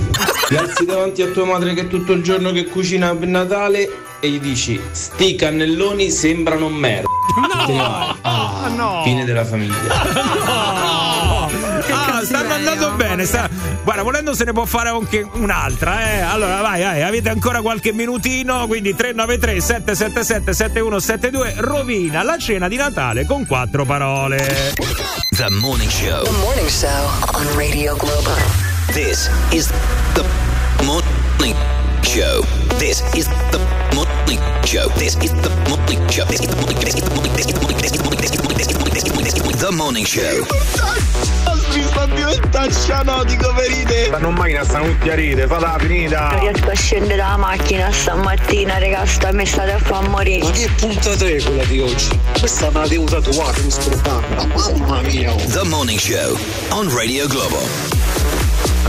Ti 0.48 0.56
alzi 0.56 0.86
davanti 0.86 1.22
a 1.22 1.28
tua 1.28 1.46
madre 1.46 1.74
che 1.74 1.88
tutto 1.88 2.14
il 2.14 2.24
giorno 2.24 2.52
che 2.54 2.66
cucina 2.68 3.14
per 3.16 3.28
Natale 3.28 3.90
e 4.22 4.30
gli 4.30 4.40
dici 4.40 4.80
sti 4.92 5.36
cannelloni 5.36 6.10
sembrano 6.10 6.70
merda. 6.70 7.10
No! 7.36 8.16
no. 8.76 9.02
Fine 9.04 9.26
della 9.26 9.46
famiglia. 9.46 10.90
Ah, 11.94 12.22
stanno 12.24 12.54
andando 12.54 12.92
bene. 12.92 13.26
sta- 13.26 13.50
Guarda, 13.84 14.04
volendo 14.04 14.34
se 14.34 14.46
ne 14.46 14.54
può 14.54 14.66
fare 14.66 14.90
anche 14.90 15.28
un'altra. 15.34 16.14
Eh. 16.14 16.20
Allora, 16.22 16.62
vai, 16.62 16.82
vai, 16.82 17.02
avete 17.02 17.30
ancora 17.30 17.62
qualche 17.62 17.92
minutino. 17.92 18.68
Quindi 18.68 18.96
393 18.96 19.60
777 19.60 20.54
7172 20.54 21.54
rovina 21.58 22.24
la 22.24 22.38
cena 22.38 22.68
di 22.68 22.76
Natale 22.78 23.26
con 23.26 23.46
quattro 23.46 23.84
parole. 23.86 24.74
The 25.30 25.50
Morning 25.50 25.90
Show. 25.90 26.24
The 26.24 26.32
Morning 26.32 26.70
Show 26.70 27.10
on 27.34 27.48
Radio 27.56 27.96
Global. 27.98 28.36
This 28.94 29.30
is 29.50 29.70
the 30.14 30.24
morning 30.84 31.56
show. 32.02 32.46
This 32.78 33.04
is 33.14 33.28
the 33.50 33.60
Motley 33.96 34.40
Show. 34.66 34.88
This 34.98 35.16
is 35.22 35.32
the 35.32 35.50
Motley 35.70 35.98
Show. 36.10 36.26
This 36.26 36.42
is 36.42 36.48
the 36.48 36.56
Motley 36.56 36.76
Show. 36.76 36.86
This 36.86 36.96
is 36.96 37.02
the 37.02 37.16
Motley. 37.16 37.32
This 37.36 37.46
is 37.46 37.54
the 37.54 37.60
Motley. 37.60 37.82
This 37.82 37.92
is 37.92 37.98
the 37.98 38.04
Motley. 38.04 38.22
This 38.22 38.32
is 38.32 38.38
the 38.38 38.44
Motley. 38.44 38.58
This 38.58 38.68
is 38.68 38.74
the 38.74 38.80
Motley. 38.80 38.94
This 38.94 39.04
is 39.04 39.14
the 39.14 39.14
Motley. 39.14 39.32
This 39.32 39.34
is 39.34 39.34
the 39.34 39.44
Motley. 39.44 39.60
The 39.60 39.72
Morning 39.72 40.06
Show. 40.06 40.46
Mi 41.74 41.84
sta 41.84 42.06
diventando 42.06 42.74
scianotico 42.74 43.54
per 43.54 43.72
idee. 43.72 44.08
Stanno 44.08 44.30
in 44.30 44.34
macchina, 44.36 44.64
stanno 44.64 44.86
tutti 44.88 45.10
a 45.10 45.16
ride, 45.16 45.48
fatela 45.48 45.78
finita. 45.80 46.30
Non 46.32 46.40
riesco 46.40 46.70
a 46.70 46.76
scendere 46.76 47.16
dalla 47.16 47.38
macchina 47.38 47.92
stamattina, 47.92 48.78
raga, 48.78 49.06
sta 49.06 49.32
mi 49.32 49.46
state 49.46 49.72
a 49.72 49.80
far 49.80 50.08
morire. 50.10 50.44
Ma 50.44 50.52
che 50.52 50.70
punta 50.76 51.16
3 51.16 51.42
quella 51.42 51.64
di 51.64 51.80
oggi? 51.80 52.20
Questa 52.38 52.70
me 52.72 52.80
la 52.80 52.88
devo 52.88 53.06
tatuare, 53.06 53.62
mi 53.62 53.72
scordavo. 53.72 54.46
Mamma 54.78 55.02
mia. 55.02 55.34
The 55.36 55.64
Morning 55.64 56.00
Show 56.00 56.38
on 56.72 56.94
Radio 56.94 57.28
Globo. 57.28 58.21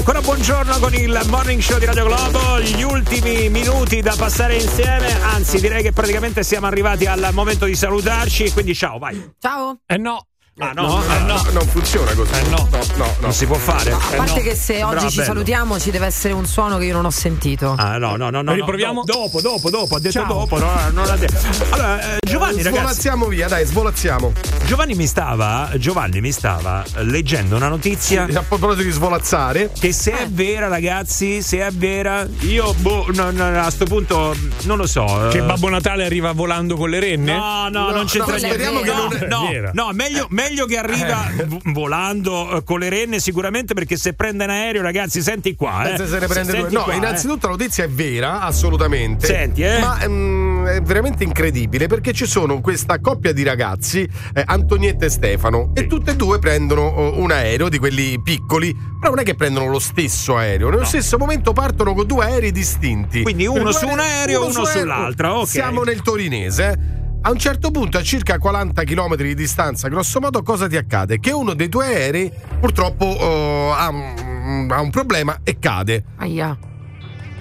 Ancora 0.03 0.21
buongiorno 0.21 0.79
con 0.81 0.95
il 0.95 1.21
morning 1.29 1.61
show 1.61 1.79
di 1.79 1.85
Radio 1.85 2.07
Globo, 2.07 2.59
gli 2.59 2.83
ultimi 2.83 3.49
minuti 3.51 4.01
da 4.01 4.17
passare 4.19 4.57
insieme, 4.57 5.07
anzi 5.23 5.61
direi 5.61 5.81
che 5.81 5.93
praticamente 5.93 6.43
siamo 6.43 6.67
arrivati 6.67 7.07
al 7.07 7.29
momento 7.33 7.67
di 7.67 7.77
salutarci, 7.77 8.51
quindi 8.51 8.75
ciao, 8.75 8.99
vai. 8.99 9.35
Ciao. 9.39 9.79
Eh 9.87 9.99
no. 9.99 10.27
Ah 10.59 10.73
no, 10.75 11.03
eh, 11.03 11.19
no. 11.21 11.43
non 11.53 11.67
funziona 11.67 12.13
così. 12.13 12.31
Eh 12.35 12.43
no. 12.51 12.57
no, 12.59 12.69
no, 12.71 12.79
no. 12.97 13.15
Non 13.21 13.33
si 13.33 13.47
può 13.47 13.57
fare. 13.57 13.91
A 13.93 13.99
parte 14.17 14.43
che 14.43 14.55
se 14.55 14.75
oggi 14.75 14.81
Sembrava 14.83 15.09
ci 15.09 15.17
bello. 15.17 15.27
salutiamo 15.29 15.81
ci 15.81 15.91
deve 15.91 16.07
essere 16.07 16.35
un 16.35 16.45
suono 16.47 16.77
che 16.77 16.85
io 16.85 16.93
non 16.93 17.07
ho 17.07 17.11
sentito. 17.11 17.75
Ah 17.79 17.97
no, 17.97 18.17
no, 18.17 18.29
no, 18.29 18.43
no. 18.43 18.53
Riproviamo? 18.53 19.03
no, 19.03 19.03
Dopo, 19.05 19.41
dopo, 19.41 19.71
dopo, 19.71 19.97
ha 19.97 19.99
detto 19.99 20.21
Ciao. 20.21 20.27
dopo, 20.27 20.59
no, 20.59 20.71
non 20.93 21.09
ha 21.09 21.17
detto. 21.17 21.39
Allora, 21.71 22.17
eh, 22.17 22.19
Giovanni, 22.21 22.63
ragazzi. 22.63 22.77
Svolazziamo 22.81 23.27
via, 23.29 23.49
dai, 23.49 23.65
svolazziamo. 23.65 24.33
Giovanni 24.67 24.95
mi 24.95 25.07
stava, 25.07 25.71
Giovanni 25.77 26.21
mi 26.21 26.33
stava 26.33 26.85
eh, 26.97 27.03
leggendo 27.05 27.57
una 27.57 27.69
notizia. 27.69 28.25
A 28.31 28.43
proposito 28.47 28.83
di 28.83 28.91
svolazzare. 28.91 29.71
Che 29.79 29.93
se 29.95 30.13
è 30.13 30.29
vera, 30.29 30.69
ragazzi, 30.69 31.41
se 31.41 31.67
è 31.67 31.71
vera, 31.71 32.29
io 32.41 32.75
boh, 32.75 33.07
no, 33.15 33.31
no, 33.31 33.59
a 33.59 33.71
sto 33.71 33.87
punto 33.87 34.37
non 34.65 34.77
lo 34.77 34.87
so. 34.87 35.29
Che 35.31 35.39
eh. 35.39 35.43
Babbo 35.43 35.71
Natale 35.71 36.05
arriva 36.05 36.33
volando 36.33 36.77
con 36.77 36.91
le 36.91 37.01
renne? 37.01 37.35
No, 37.35 37.69
no, 37.71 37.91
non 37.91 38.05
c'entra 38.05 38.35
no, 38.35 38.39
niente. 38.39 38.49
speriamo 38.49 38.81
che 38.81 38.93
non- 38.93 39.29
no, 39.31 39.39
no, 39.41 39.49
è 39.49 39.53
vera. 39.53 39.71
no, 39.73 39.91
meglio, 39.93 40.27
meglio 40.43 40.67
che 40.67 40.77
arriva 40.77 41.31
v- 41.47 41.73
volando 41.73 42.57
eh, 42.57 42.65
con 42.65 42.81
le 42.81 42.89
renne 42.89 43.21
sicuramente 43.21 43.75
perché 43.75 43.97
se 43.97 44.15
prende 44.15 44.45
un 44.45 44.51
aereo, 44.51 44.83
ragazzi, 44.83 45.23
senti 45.23 45.55
qua. 45.55 45.85
Eh. 45.85 45.97
Pensa 45.97 46.19
se 46.19 46.27
prende 46.27 46.53
due. 46.53 46.61
Senti 46.61 46.75
No, 46.75 46.83
qua, 46.85 46.93
eh. 46.93 46.97
innanzitutto 46.97 47.47
la 47.47 47.53
notizia 47.53 47.85
è 47.85 47.89
vera, 47.89 48.41
assolutamente. 48.41 49.27
Senti, 49.27 49.63
eh. 49.63 49.79
Ma 49.79 49.99
mm, 50.07 50.67
è 50.67 50.81
veramente 50.83 51.25
incredibile 51.25 51.87
perché 51.87 52.13
ci 52.13 52.27
sono 52.27 52.61
questa 52.61 52.99
coppia 53.01 53.33
di 53.33 53.43
ragazzi, 53.43 54.09
eh, 54.35 54.43
Antonietta 54.45 55.07
e 55.07 55.11
Stefano, 55.11 55.71
e 55.75 55.87
tutte 55.87 56.13
e 56.13 56.17
due 56.17 56.39
prendono 56.39 56.83
oh, 56.83 57.21
un 57.21 57.31
aereo 57.31 57.69
di 57.69 57.79
quelli 57.79 58.21
piccoli, 58.21 58.75
però 58.99 59.13
non 59.13 59.21
è 59.21 59.25
che 59.25 59.35
prendono 59.35 59.69
lo 59.69 59.79
stesso 59.79 60.37
aereo, 60.37 60.71
nello 60.71 60.85
stesso 60.85 61.19
momento 61.19 61.53
partono 61.53 61.95
con 61.95 62.07
due 62.07 62.25
aerei 62.25 62.53
distinti. 62.53 63.23
Quindi 63.23 63.47
uno 63.47 63.73
su 63.73 63.87
un 63.87 63.99
aereo, 63.99 64.43
uno 64.43 64.53
su 64.53 64.65
sull'altro, 64.65 65.41
ok. 65.41 65.49
Siamo 65.49 65.83
nel 65.83 66.03
torinese. 66.03 67.01
A 67.25 67.31
un 67.31 67.39
certo 67.39 67.71
punto, 67.71 67.99
a 67.99 68.03
circa 68.03 68.37
40 68.37 68.83
km 68.83 69.15
di 69.15 69.37
distanza, 69.37 69.87
grosso 69.87 70.19
modo, 70.19 70.43
cosa 70.43 70.67
ti 70.67 70.77
accade? 70.77 71.21
Che 71.21 71.31
uno 71.31 71.55
dei 71.55 71.69
due 71.69 71.87
aerei 71.87 72.33
purtroppo 72.59 73.05
oh, 73.05 73.73
ha, 73.73 73.89
un, 73.91 74.67
ha 74.69 74.81
un 74.81 74.91
problema 74.91 75.39
e 75.45 75.57
cade. 75.61 76.03
Aia. 76.17 76.59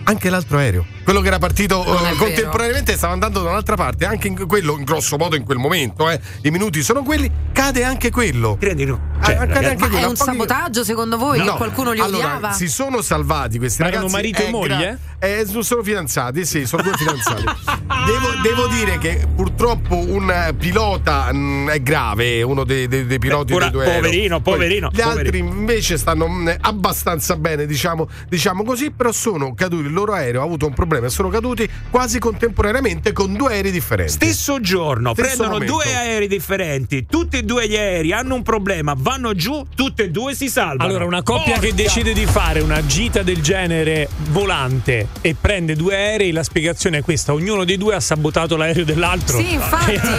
Anche 0.04 0.30
l'altro 0.30 0.60
aereo. 0.60 0.86
Quello 1.04 1.22
che 1.22 1.28
era 1.28 1.40
partito 1.40 1.84
eh, 1.84 2.12
è 2.12 2.16
contemporaneamente 2.16 2.96
stava 2.96 3.14
andando 3.14 3.42
da 3.42 3.50
un'altra 3.50 3.76
parte, 3.76 4.06
anche 4.06 4.28
in 4.28 4.46
quello, 4.48 4.78
in 4.78 4.84
grosso 4.84 5.18
modo 5.18 5.36
in 5.36 5.44
quel 5.44 5.58
momento, 5.58 6.10
eh, 6.10 6.20
i 6.44 6.52
minuti 6.52 6.84
sono 6.84 7.02
quelli, 7.04 7.30
cade 7.52 7.84
anche 7.84 8.12
quello. 8.12 8.56
Credi 8.60 8.86
no? 8.86 9.10
Ah, 9.20 9.26
Cioè, 9.26 9.36
cade 9.36 9.54
ragazzi, 9.54 9.66
anche 9.66 9.82
Ma 9.82 9.88
quello. 9.90 10.06
è 10.06 10.10
un 10.10 10.16
sabotaggio 10.16 10.84
secondo 10.84 11.18
voi? 11.18 11.40
No. 11.40 11.46
Che 11.46 11.58
qualcuno 11.58 11.92
li 11.92 12.00
allora, 12.00 12.36
odiava? 12.36 12.52
si 12.54 12.68
sono 12.70 13.02
salvati 13.02 13.58
questi 13.58 13.82
Ma 13.82 13.90
ragazzi. 13.90 14.06
erano 14.06 14.22
marito 14.22 14.44
e 14.44 14.50
moglie? 14.52 15.00
eh, 15.20 15.44
sono- 15.48 15.62
sono 15.64 15.84
fidanzati, 15.84 16.46
sì, 16.46 16.66
sono 16.66 16.84
due 16.84 16.94
fidanzati. 16.96 17.44
devo, 18.06 18.30
devo 18.44 18.68
dire 18.68 18.98
che 19.00 19.28
purtroppo 19.36 19.96
un 19.98 20.54
pilota 20.58 21.32
mh, 21.34 21.70
è 21.72 21.82
grave, 21.82 22.42
uno 22.44 22.64
dei, 22.64 22.88
dei- 22.88 23.06
dei 23.06 23.20
piloti 23.20 23.52
Eh, 23.52 23.56
pura- 23.56 23.66
dei 23.70 23.74
due 23.74 23.86
aerei. 23.86 24.02
poverino, 24.02 24.40
Poi 24.40 24.54
poverino, 24.54 24.90
Gli 24.94 25.02
altri 25.02 25.26
poverino. 25.26 25.50
invece 25.52 25.98
stanno 25.98 26.28
mh, 26.28 26.56
abbastanza 26.62 27.36
bene, 27.38 27.66
diciamo, 27.66 28.08
diciamo 28.30 28.64
così, 28.64 28.92
però 28.92 29.12
sono 29.12 29.54
caduti, 29.56 29.86
il 29.88 29.94
loro 29.94 30.14
aereo 30.14 30.42
ha 30.42 30.46
avuto 30.46 30.66
un 30.68 30.74
problema 30.74 30.90
e 30.98 31.10
sono 31.10 31.30
caduti 31.30 31.70
quasi 31.90 32.20
contemporaneamente 32.20 33.12
con 33.12 33.34
due 33.34 33.54
aerei 33.54 33.72
differenti. 33.72 34.14
Stesso 34.14 34.60
giorno 34.60 35.14
Stesso 35.14 35.28
prendono 35.28 35.52
momento. 35.54 35.74
due 35.74 35.96
aerei 35.96 36.28
differenti, 36.28 37.06
tutti 37.06 37.38
e 37.38 37.44
due 37.44 37.68
gli 37.68 37.76
aerei 37.76 38.14
hanno 38.14 38.36
un 38.36 38.44
problema, 38.44 38.94
vanno 38.98 39.34
giù, 39.34 39.66
tutti 39.76 40.02
e 40.04 40.10
due 40.10 40.36
si 40.36 40.50
salvano. 40.50 40.90
Allora, 40.90 41.06
una 41.06 41.24
coppia 41.24 41.58
che 41.60 41.70
Porca- 41.70 41.84
decide 41.84 42.14
di 42.14 42.26
fare 42.26 42.60
una 42.62 42.86
gita 42.86 43.22
del 43.22 43.42
genere 43.42 44.10
volante 44.30 45.08
e 45.22 45.36
prende 45.40 45.76
due 45.76 45.96
aerei, 45.96 46.32
la 46.32 46.44
spiegazione 46.44 47.00
è 47.00 47.02
questa: 47.02 47.34
ognuno 47.34 47.64
dei 47.64 47.78
due 47.78 47.96
ha 47.96 48.00
sabotato 48.00 48.58
l'aereo 48.58 48.86
dell'altro. 48.86 49.38
Sì, 49.38 49.54
infatti. 49.54 50.00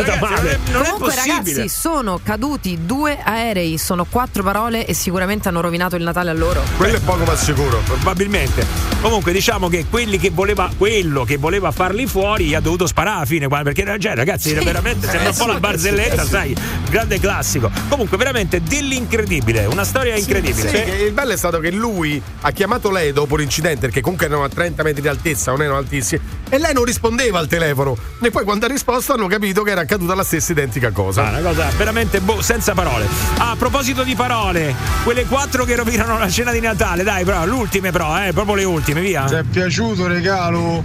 Non 0.73 0.83
è 0.83 0.91
Comunque, 0.91 1.15
ragazzi, 1.15 1.69
sono 1.69 2.21
caduti 2.23 2.81
due 2.85 3.19
aerei, 3.23 3.79
sono 3.79 4.05
quattro 4.09 4.43
parole 4.43 4.87
e 4.87 4.95
sicuramente 4.95 5.49
hanno 5.49 5.61
rovinato 5.61 5.97
il 5.97 6.03
Natale 6.03 6.31
a 6.31 6.33
loro. 6.33 6.63
Quello 6.77 6.97
è 6.97 7.01
poco 7.01 7.25
ma 7.25 7.35
sicuro. 7.37 7.79
Probabilmente. 7.85 8.65
Comunque, 9.01 9.33
diciamo 9.33 9.69
che 9.69 9.87
quelli 9.91 10.19
che 10.19 10.31
voleva, 10.63 10.71
quello 10.77 11.25
che 11.25 11.37
voleva 11.37 11.71
farli 11.71 12.07
fuori 12.07 12.47
gli 12.47 12.55
ha 12.55 12.61
dovuto 12.61 12.87
sparare 12.87 13.17
alla 13.17 13.25
fine. 13.25 13.49
Perché, 13.49 13.85
cioè, 13.99 14.15
ragazzi, 14.15 14.53
veramente 14.55 15.09
sembra 15.09 15.31
un 15.31 15.37
po' 15.37 15.47
la 15.47 15.61
barzelletta, 15.61 16.25
sai? 16.25 16.55
Grande 16.89 17.19
classico. 17.19 17.71
Comunque, 17.89 18.17
veramente 18.17 18.63
dell'incredibile. 18.63 19.67
Una 19.67 19.85
storia 19.85 20.17
incredibile. 20.17 20.69
Sì, 20.69 20.83
che 20.83 21.05
il 21.07 21.13
bello 21.13 21.33
è 21.33 21.37
stato 21.37 21.59
che 21.59 21.71
lui 21.71 22.21
ha 22.41 22.51
chiamato 22.51 22.91
lei 22.91 23.13
dopo 23.13 23.37
l'incidente, 23.37 23.81
perché 23.81 24.01
comunque 24.01 24.27
erano 24.27 24.45
a 24.45 24.49
30 24.49 24.83
metri 24.83 25.01
di 25.01 25.09
altezza, 25.09 25.51
non 25.51 25.63
erano 25.63 25.79
altissimi, 25.79 26.21
e 26.49 26.59
lei 26.59 26.75
non 26.75 26.85
rispondeva 26.85 27.39
al 27.39 27.49
telefono. 27.49 27.97
E 28.21 28.31
poi 28.31 28.45
quando 28.45 28.67
ha 28.67 28.69
risposto 28.69 29.15
hanno 29.15 29.27
capito 29.27 29.63
che 29.63 29.71
era 29.71 29.83
accaduta 29.83 30.15
la 30.15 30.25
stessa 30.25 30.53
identica 30.53 30.91
cosa. 30.91 31.27
Ah, 31.27 31.39
una 31.39 31.41
cosa 31.41 31.71
veramente 31.77 32.21
boh, 32.21 32.43
senza 32.43 32.75
parole. 32.75 33.07
Ah, 33.39 33.53
a 33.53 33.57
proposito 33.57 34.03
di 34.03 34.15
parole, 34.15 34.75
quelle 35.05 35.25
quattro 35.25 35.65
che 35.65 35.77
rovinano 35.77 36.19
la 36.19 36.29
cena 36.29 36.53
di 36.53 36.61
Natale, 36.61 37.03
dai, 37.03 37.25
però, 37.25 37.45
le 37.45 37.53
ultime, 37.53 37.91
però, 37.91 38.23
eh, 38.23 38.33
proprio 38.33 38.55
le 38.55 38.65
ultime, 38.65 39.01
via. 39.01 39.25
Ti 39.25 39.35
è 39.35 39.43
piaciuto 39.43 40.07
regalo? 40.53 40.85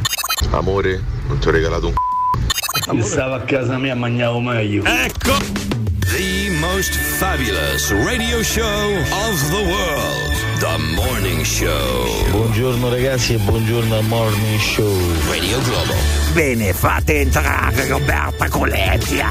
Amore, 0.52 1.04
non 1.28 1.40
ti 1.40 1.48
ho 1.48 1.52
regalato 1.52 1.88
un 1.88 2.98
Io 2.98 3.04
stavo 3.04 3.34
a 3.34 3.42
casa 3.42 3.78
mia 3.78 3.96
mangiavo 3.96 4.40
meglio. 4.40 4.84
Ecco. 4.86 5.36
The 6.00 6.50
most 6.60 6.94
fabulous 6.94 7.92
radio 7.92 8.42
show 8.42 8.96
of 9.28 9.50
the 9.50 9.64
world. 9.70 10.47
The 10.60 10.78
Morning 10.96 11.44
Show. 11.44 12.30
Buongiorno 12.32 12.90
ragazzi 12.90 13.36
e 13.36 13.38
buongiorno 13.38 13.96
al 13.96 14.04
morning 14.06 14.60
show. 14.60 14.98
Radio 15.30 15.62
Globo. 15.62 15.94
Bene, 16.34 16.74
fate 16.74 17.20
entrare 17.20 17.88
Roberta 17.88 18.50
Coletia. 18.50 19.28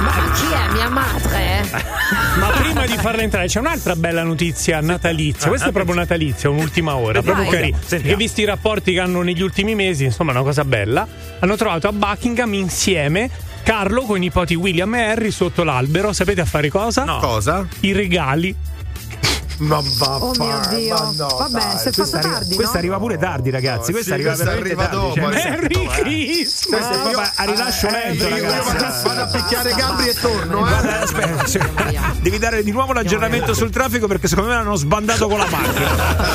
Ma 0.00 0.30
chi 0.32 0.50
è? 0.50 0.72
Mia 0.72 0.88
madre? 0.88 1.68
Ma 2.40 2.46
prima 2.48 2.86
di 2.86 2.96
farla 2.96 3.20
entrare, 3.20 3.48
c'è 3.48 3.60
un'altra 3.60 3.94
bella 3.96 4.22
notizia 4.22 4.80
natalizia. 4.80 5.48
Questa 5.48 5.68
è 5.68 5.72
proprio 5.72 5.94
natalizia, 5.94 6.48
un'ultima 6.48 6.96
ora, 6.96 7.20
proprio 7.20 7.44
Vai. 7.44 7.54
carina. 7.54 7.78
Perché 7.86 8.16
visti 8.16 8.40
i 8.40 8.44
rapporti 8.46 8.94
che 8.94 9.00
hanno 9.00 9.20
negli 9.20 9.42
ultimi 9.42 9.74
mesi, 9.74 10.04
insomma, 10.04 10.32
è 10.32 10.34
una 10.34 10.44
cosa 10.44 10.64
bella. 10.64 11.06
Hanno 11.40 11.56
trovato 11.56 11.88
a 11.88 11.92
Buckingham 11.92 12.54
insieme 12.54 13.28
Carlo 13.62 14.02
con 14.02 14.16
i 14.16 14.20
nipoti 14.20 14.54
William 14.54 14.92
e 14.96 15.02
Harry 15.02 15.30
sotto 15.30 15.62
l'albero. 15.62 16.12
Sapete 16.12 16.40
a 16.40 16.44
fare 16.44 16.68
cosa? 16.68 17.04
No. 17.04 17.18
Cosa? 17.18 17.66
I 17.80 17.92
regali. 17.92 18.54
Ma 19.62 19.80
va 19.98 20.16
Oh 20.16 20.32
mio 20.38 20.60
Dio. 20.70 21.14
Vabbè, 21.16 21.78
si 21.78 21.88
è 21.88 21.92
fatto 21.92 22.18
tardi. 22.18 22.54
Questa 22.54 22.72
no? 22.74 22.78
arriva 22.78 22.98
pure 22.98 23.16
tardi, 23.18 23.50
ragazzi. 23.50 23.90
No, 23.90 23.98
questa 23.98 24.02
sì, 24.02 24.12
arriva 24.12 24.30
questa 24.34 24.44
veramente 24.44 24.72
arriva 24.74 24.88
tardi. 24.88 25.20
dopo, 25.20 25.32
cioè, 25.32 25.46
eh. 25.46 25.50
Merry 25.50 25.74
Questo 25.84 25.92
è 25.92 26.02
Christmas! 26.02 27.32
a 27.36 27.44
rilascio 27.44 27.90
lento, 27.90 28.24
Io 28.24 28.30
ragazzi. 28.30 28.72
vado, 28.72 28.84
a- 28.84 29.02
vado 29.04 29.20
a 29.20 29.26
picchiare 29.26 29.72
Gabri 29.74 30.08
e 30.08 30.14
torno, 30.14 30.66
eh. 30.66 31.46
Sì. 31.46 31.58
devi 32.20 32.38
dare 32.38 32.62
di 32.62 32.70
nuovo 32.72 32.92
l'aggiornamento 32.92 33.54
sul 33.54 33.70
traffico 33.70 34.06
perché 34.06 34.28
secondo 34.28 34.50
me 34.50 34.56
l'hanno 34.56 34.74
sbandato 34.76 35.28
con 35.28 35.38
la 35.38 35.46
macchina. 35.48 35.90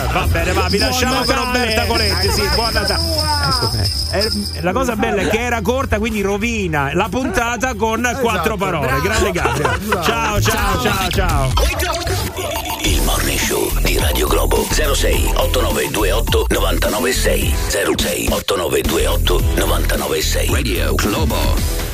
Va 0.17 0.25
bene, 0.27 0.53
va, 0.53 0.67
vi 0.69 0.77
lasciamo 0.77 1.23
con. 1.23 1.35
Roberta 1.35 1.85
Coletti. 1.85 2.31
Sì, 2.31 2.47
buon 2.55 2.73
Natale. 2.73 3.01
Ecco, 3.49 3.71
eh, 4.11 4.61
la 4.61 4.71
cosa 4.71 4.95
bella 4.95 5.21
è 5.21 5.27
che 5.27 5.39
era 5.41 5.61
corta, 5.61 5.99
quindi 5.99 6.21
rovina 6.21 6.93
la 6.93 7.07
puntata 7.09 7.75
con 7.75 8.17
quattro 8.21 8.55
parole. 8.57 8.87
Bravo. 8.87 9.01
Grande 9.01 9.31
Gabriele. 9.31 10.01
Ciao, 10.01 10.41
ciao, 10.41 10.81
ciao, 10.81 11.09
ciao. 11.09 12.75
Il 12.87 13.01
morning 13.03 13.37
show 13.37 13.69
di 13.81 13.97
Radio 13.97 14.29
Globo. 14.29 14.65
06 14.71 15.33
8928 15.35 16.45
996 16.47 17.53
06 17.97 18.27
8928 18.31 19.41
996 19.57 20.49
Radio 20.53 20.95
Globo. 20.95 21.86